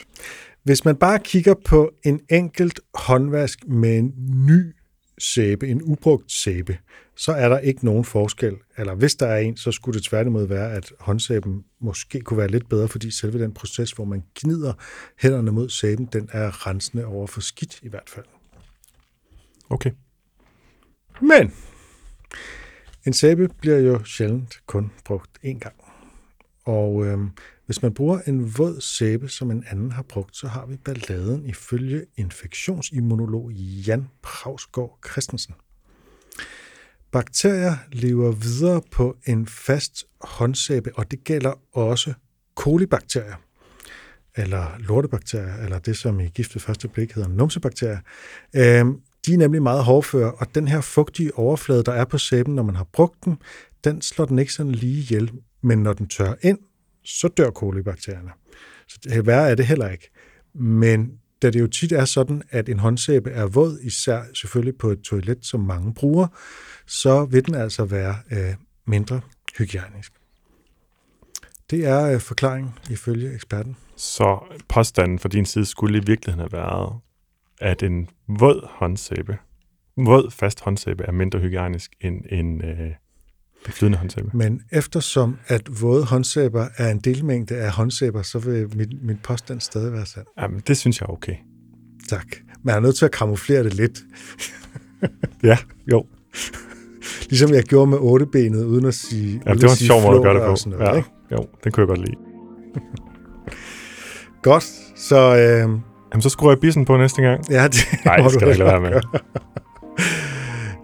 Hvis 0.65 0.85
man 0.85 0.97
bare 0.97 1.19
kigger 1.19 1.55
på 1.65 1.91
en 2.05 2.21
enkelt 2.31 2.81
håndvask 2.95 3.59
med 3.69 3.99
en 3.99 4.13
ny 4.47 4.75
sæbe, 5.19 5.69
en 5.69 5.83
ubrugt 5.83 6.33
sæbe, 6.33 6.79
så 7.17 7.33
er 7.33 7.49
der 7.49 7.59
ikke 7.59 7.85
nogen 7.85 8.05
forskel. 8.05 8.57
Eller 8.77 8.95
hvis 8.95 9.15
der 9.15 9.27
er 9.27 9.39
en, 9.39 9.57
så 9.57 9.73
skulle 9.73 9.99
det 9.99 10.05
tværtimod 10.05 10.47
være, 10.47 10.73
at 10.73 10.93
håndsæben 11.01 11.65
måske 11.81 12.21
kunne 12.21 12.39
være 12.39 12.49
lidt 12.49 12.69
bedre, 12.69 12.89
fordi 12.89 13.11
selve 13.11 13.43
den 13.43 13.55
proces, 13.55 13.91
hvor 13.91 14.05
man 14.05 14.23
gnider 14.35 14.73
hænderne 15.19 15.53
mod 15.53 15.69
sæben, 15.69 16.07
den 16.07 16.29
er 16.33 16.67
rensende 16.67 17.07
over 17.07 17.27
for 17.27 17.41
skidt 17.41 17.79
i 17.83 17.89
hvert 17.89 18.11
fald. 18.11 18.27
Okay. 19.71 19.91
Men 21.21 21.53
en 23.07 23.13
sæbe 23.13 23.49
bliver 23.61 23.79
jo 23.79 24.05
sjældent 24.05 24.61
kun 24.67 24.93
brugt 25.05 25.31
én 25.45 25.59
gang. 25.59 25.75
Og 26.65 27.07
øhm, 27.07 27.31
hvis 27.67 27.83
man 27.83 27.95
bruger 27.95 28.21
en 28.27 28.59
våd 28.59 28.81
sæbe, 28.81 29.29
som 29.29 29.51
en 29.51 29.65
anden 29.71 29.93
har 29.93 30.03
brugt, 30.03 30.37
så 30.37 30.49
har 30.49 30.67
vi 30.67 30.77
balladen 30.77 31.47
ifølge 31.47 32.05
infektionsimmunolog 32.17 33.53
Jan 33.53 34.09
Prausgaard 34.23 34.99
Christensen. 35.11 35.55
Bakterier 37.11 37.77
lever 37.93 38.33
videre 38.33 38.83
på 38.91 39.17
en 39.27 39.47
fast 39.47 40.05
håndsæbe, 40.21 40.91
og 40.95 41.11
det 41.11 41.25
gælder 41.25 41.53
også 41.73 42.15
kolibakterier, 42.55 43.37
eller 44.37 44.79
lortebakterier, 44.79 45.57
eller 45.57 45.79
det, 45.79 45.97
som 45.97 46.21
i 46.21 46.29
gift 46.29 46.55
ved 46.55 46.61
første 46.61 46.89
blik 46.89 47.13
hedder 47.13 47.29
numsebakterier. 47.29 47.99
Øhm, 48.57 49.01
de 49.27 49.35
er 49.35 49.39
nemlig 49.39 49.63
meget 49.63 49.85
hårdføre, 49.85 50.33
og 50.33 50.55
den 50.55 50.69
her 50.69 50.81
fugtige 50.81 51.35
overflade, 51.35 51.83
der 51.83 51.93
er 51.93 52.05
på 52.05 52.19
sæben, 52.19 52.55
når 52.55 52.63
man 52.63 52.77
har 52.77 52.87
brugt 52.93 53.25
den, 53.25 53.39
den 53.85 54.03
slår 54.03 54.25
den 54.25 54.39
ikke 54.39 54.53
sådan 54.53 54.73
lige 54.73 54.99
ihjel, 54.99 55.33
men 55.63 55.83
når 55.83 55.93
den 55.93 56.09
tør 56.09 56.35
ind, 56.43 56.59
så 57.07 57.29
dør 57.29 57.51
kolibakterierne. 57.51 58.31
Så 58.89 58.99
det 59.05 59.27
værre 59.27 59.51
er 59.51 59.55
det 59.55 59.67
heller 59.67 59.89
ikke. 59.89 60.11
Men 60.55 61.13
da 61.43 61.51
det 61.51 61.61
jo 61.61 61.67
tit 61.67 61.93
er 61.93 62.05
sådan, 62.05 62.43
at 62.51 62.69
en 62.69 62.79
håndsæbe 62.79 63.31
er 63.31 63.47
våd, 63.47 63.79
især 63.83 64.23
selvfølgelig 64.35 64.79
på 64.79 64.91
et 64.91 65.01
toilet, 65.01 65.39
som 65.47 65.61
mange 65.61 65.95
bruger, 65.95 66.27
så 66.87 67.25
vil 67.25 67.47
den 67.47 67.55
altså 67.55 67.85
være 67.85 68.17
øh, 68.33 68.55
mindre 68.87 69.21
hygiejnisk. 69.59 70.13
Det 71.71 71.87
er 71.87 72.15
øh, 72.15 72.21
forklaringen 72.21 72.73
ifølge 72.91 73.35
eksperten. 73.35 73.77
Så 73.97 74.39
påstanden 74.69 75.19
fra 75.19 75.29
din 75.29 75.47
side 75.47 75.67
skulle 75.67 75.99
i 75.99 76.03
virkeligheden 76.07 76.41
have 76.41 76.53
været, 76.53 77.01
at 77.61 77.83
en 77.83 78.09
våd 78.29 78.69
håndsæbe, 78.71 79.39
våd 79.97 80.31
fast 80.31 80.61
håndsæbe 80.61 81.05
er 81.05 81.13
mindre 81.13 81.39
hygiejnisk 81.39 81.93
end 82.01 82.25
en 82.31 82.65
øh, 82.65 82.91
flydende 83.67 83.99
håndsæbe. 83.99 84.31
Men 84.35 84.61
eftersom 84.73 85.37
at 85.47 85.83
våde 85.83 86.05
håndsæber 86.05 86.67
er 86.77 86.91
en 86.91 86.99
delmængde 86.99 87.55
af 87.57 87.71
håndsæber, 87.71 88.23
så 88.23 88.39
vil 88.39 88.77
mit, 88.77 88.89
mit 89.05 89.17
påstand 89.23 89.61
stadig 89.61 89.93
være 89.93 90.07
sand. 90.07 90.27
Jamen, 90.41 90.63
det 90.67 90.77
synes 90.77 91.01
jeg 91.01 91.07
er 91.07 91.13
okay. 91.13 91.35
Tak. 92.09 92.27
Men 92.63 92.69
jeg 92.71 92.77
er 92.77 92.81
nødt 92.81 92.97
til 92.97 93.05
at 93.05 93.11
kamuflere 93.11 93.65
det 93.65 93.75
lidt. 93.75 93.99
Ja, 95.43 95.59
jo. 95.93 96.05
Ligesom 97.31 97.51
jeg 97.55 97.63
gjorde 97.63 97.91
med 97.91 97.99
ottebenet, 98.01 98.65
uden 98.65 98.85
at 98.85 98.95
sige 98.95 99.43
Ja, 99.47 99.53
det 99.53 99.63
var 99.63 99.69
en 99.71 99.77
sjov 99.77 100.03
måde 100.03 100.17
at 100.17 100.23
gøre 100.23 100.35
det 100.35 100.43
på. 100.65 100.71
noget, 100.71 100.85
Ja, 100.93 100.97
ikke? 100.97 101.09
jo, 101.33 101.47
den 101.65 101.73
kunne 101.73 101.81
jeg 101.81 101.89
godt 101.89 102.01
lide. 102.01 102.17
Godt, 104.43 104.65
så 104.97 105.17
øh, 105.37 105.81
Jamen, 106.13 106.23
så 106.23 106.29
skruer 106.29 106.51
jeg 106.53 106.61
bissen 106.61 106.85
på 106.85 106.97
næste 106.97 107.23
gang. 107.23 107.51
ja, 107.51 107.69
det 107.69 107.79
Nej, 108.05 108.17
det 108.17 108.33
skal 108.33 108.47
du 108.47 108.53
ikke 108.53 108.65
lade 108.65 108.83
være 108.83 108.91
med. 108.91 109.01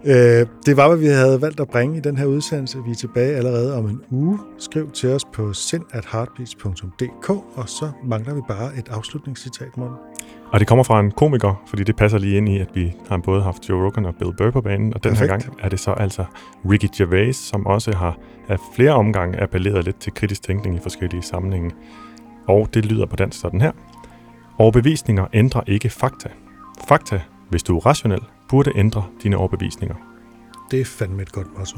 Øh, 0.05 0.47
det 0.65 0.77
var, 0.77 0.87
hvad 0.87 0.97
vi 0.97 1.05
havde 1.05 1.41
valgt 1.41 1.59
at 1.59 1.67
bringe 1.67 1.97
i 1.97 1.99
den 1.99 2.17
her 2.17 2.25
udsendelse. 2.25 2.77
Vi 2.85 2.91
er 2.91 2.95
tilbage 2.95 3.35
allerede 3.35 3.77
om 3.77 3.85
en 3.85 4.01
uge. 4.11 4.39
Skriv 4.57 4.91
til 4.91 5.09
os 5.09 5.25
på 5.33 5.53
sind.heartbeats.dk, 5.53 7.29
og 7.29 7.69
så 7.69 7.91
mangler 8.03 8.33
vi 8.33 8.41
bare 8.47 8.71
et 8.77 8.89
afslutningscitat, 8.89 9.77
Morten. 9.77 9.95
Og 10.51 10.59
det 10.59 10.67
kommer 10.67 10.83
fra 10.83 10.99
en 10.99 11.11
komiker, 11.11 11.63
fordi 11.67 11.83
det 11.83 11.95
passer 11.95 12.17
lige 12.17 12.37
ind 12.37 12.49
i, 12.49 12.59
at 12.59 12.67
vi 12.73 12.93
har 13.09 13.17
både 13.17 13.41
haft 13.41 13.69
Joe 13.69 13.85
Rogan 13.85 14.05
og 14.05 14.15
Bill 14.15 14.33
Burr 14.37 14.51
på 14.51 14.61
banen, 14.61 14.93
og 14.93 15.03
den 15.03 15.15
her 15.15 15.27
gang 15.27 15.43
er 15.59 15.69
det 15.69 15.79
så 15.79 15.91
altså 15.91 16.25
Ricky 16.69 16.87
Gervais, 16.97 17.35
som 17.35 17.65
også 17.65 17.95
har 17.95 18.17
af 18.49 18.57
flere 18.75 18.91
omgange 18.91 19.41
appelleret 19.41 19.85
lidt 19.85 19.99
til 19.99 20.13
kritisk 20.13 20.43
tænkning 20.43 20.75
i 20.75 20.79
forskellige 20.79 21.21
sammenhænge. 21.21 21.71
Og 22.47 22.69
det 22.73 22.85
lyder 22.85 23.05
på 23.05 23.15
dansk 23.15 23.39
sådan 23.39 23.61
her. 23.61 23.71
Overbevisninger 24.57 25.25
ændrer 25.33 25.61
ikke 25.67 25.89
fakta. 25.89 26.29
Fakta, 26.87 27.21
hvis 27.49 27.63
du 27.63 27.77
er 27.77 27.85
rationel, 27.85 28.21
burde 28.53 28.71
ændre 28.75 29.03
dine 29.23 29.37
overbevisninger. 29.37 29.95
Det 30.71 30.81
er 30.81 30.85
fandme 30.85 31.21
et 31.21 31.31
godt 31.31 31.57
motto. 31.57 31.77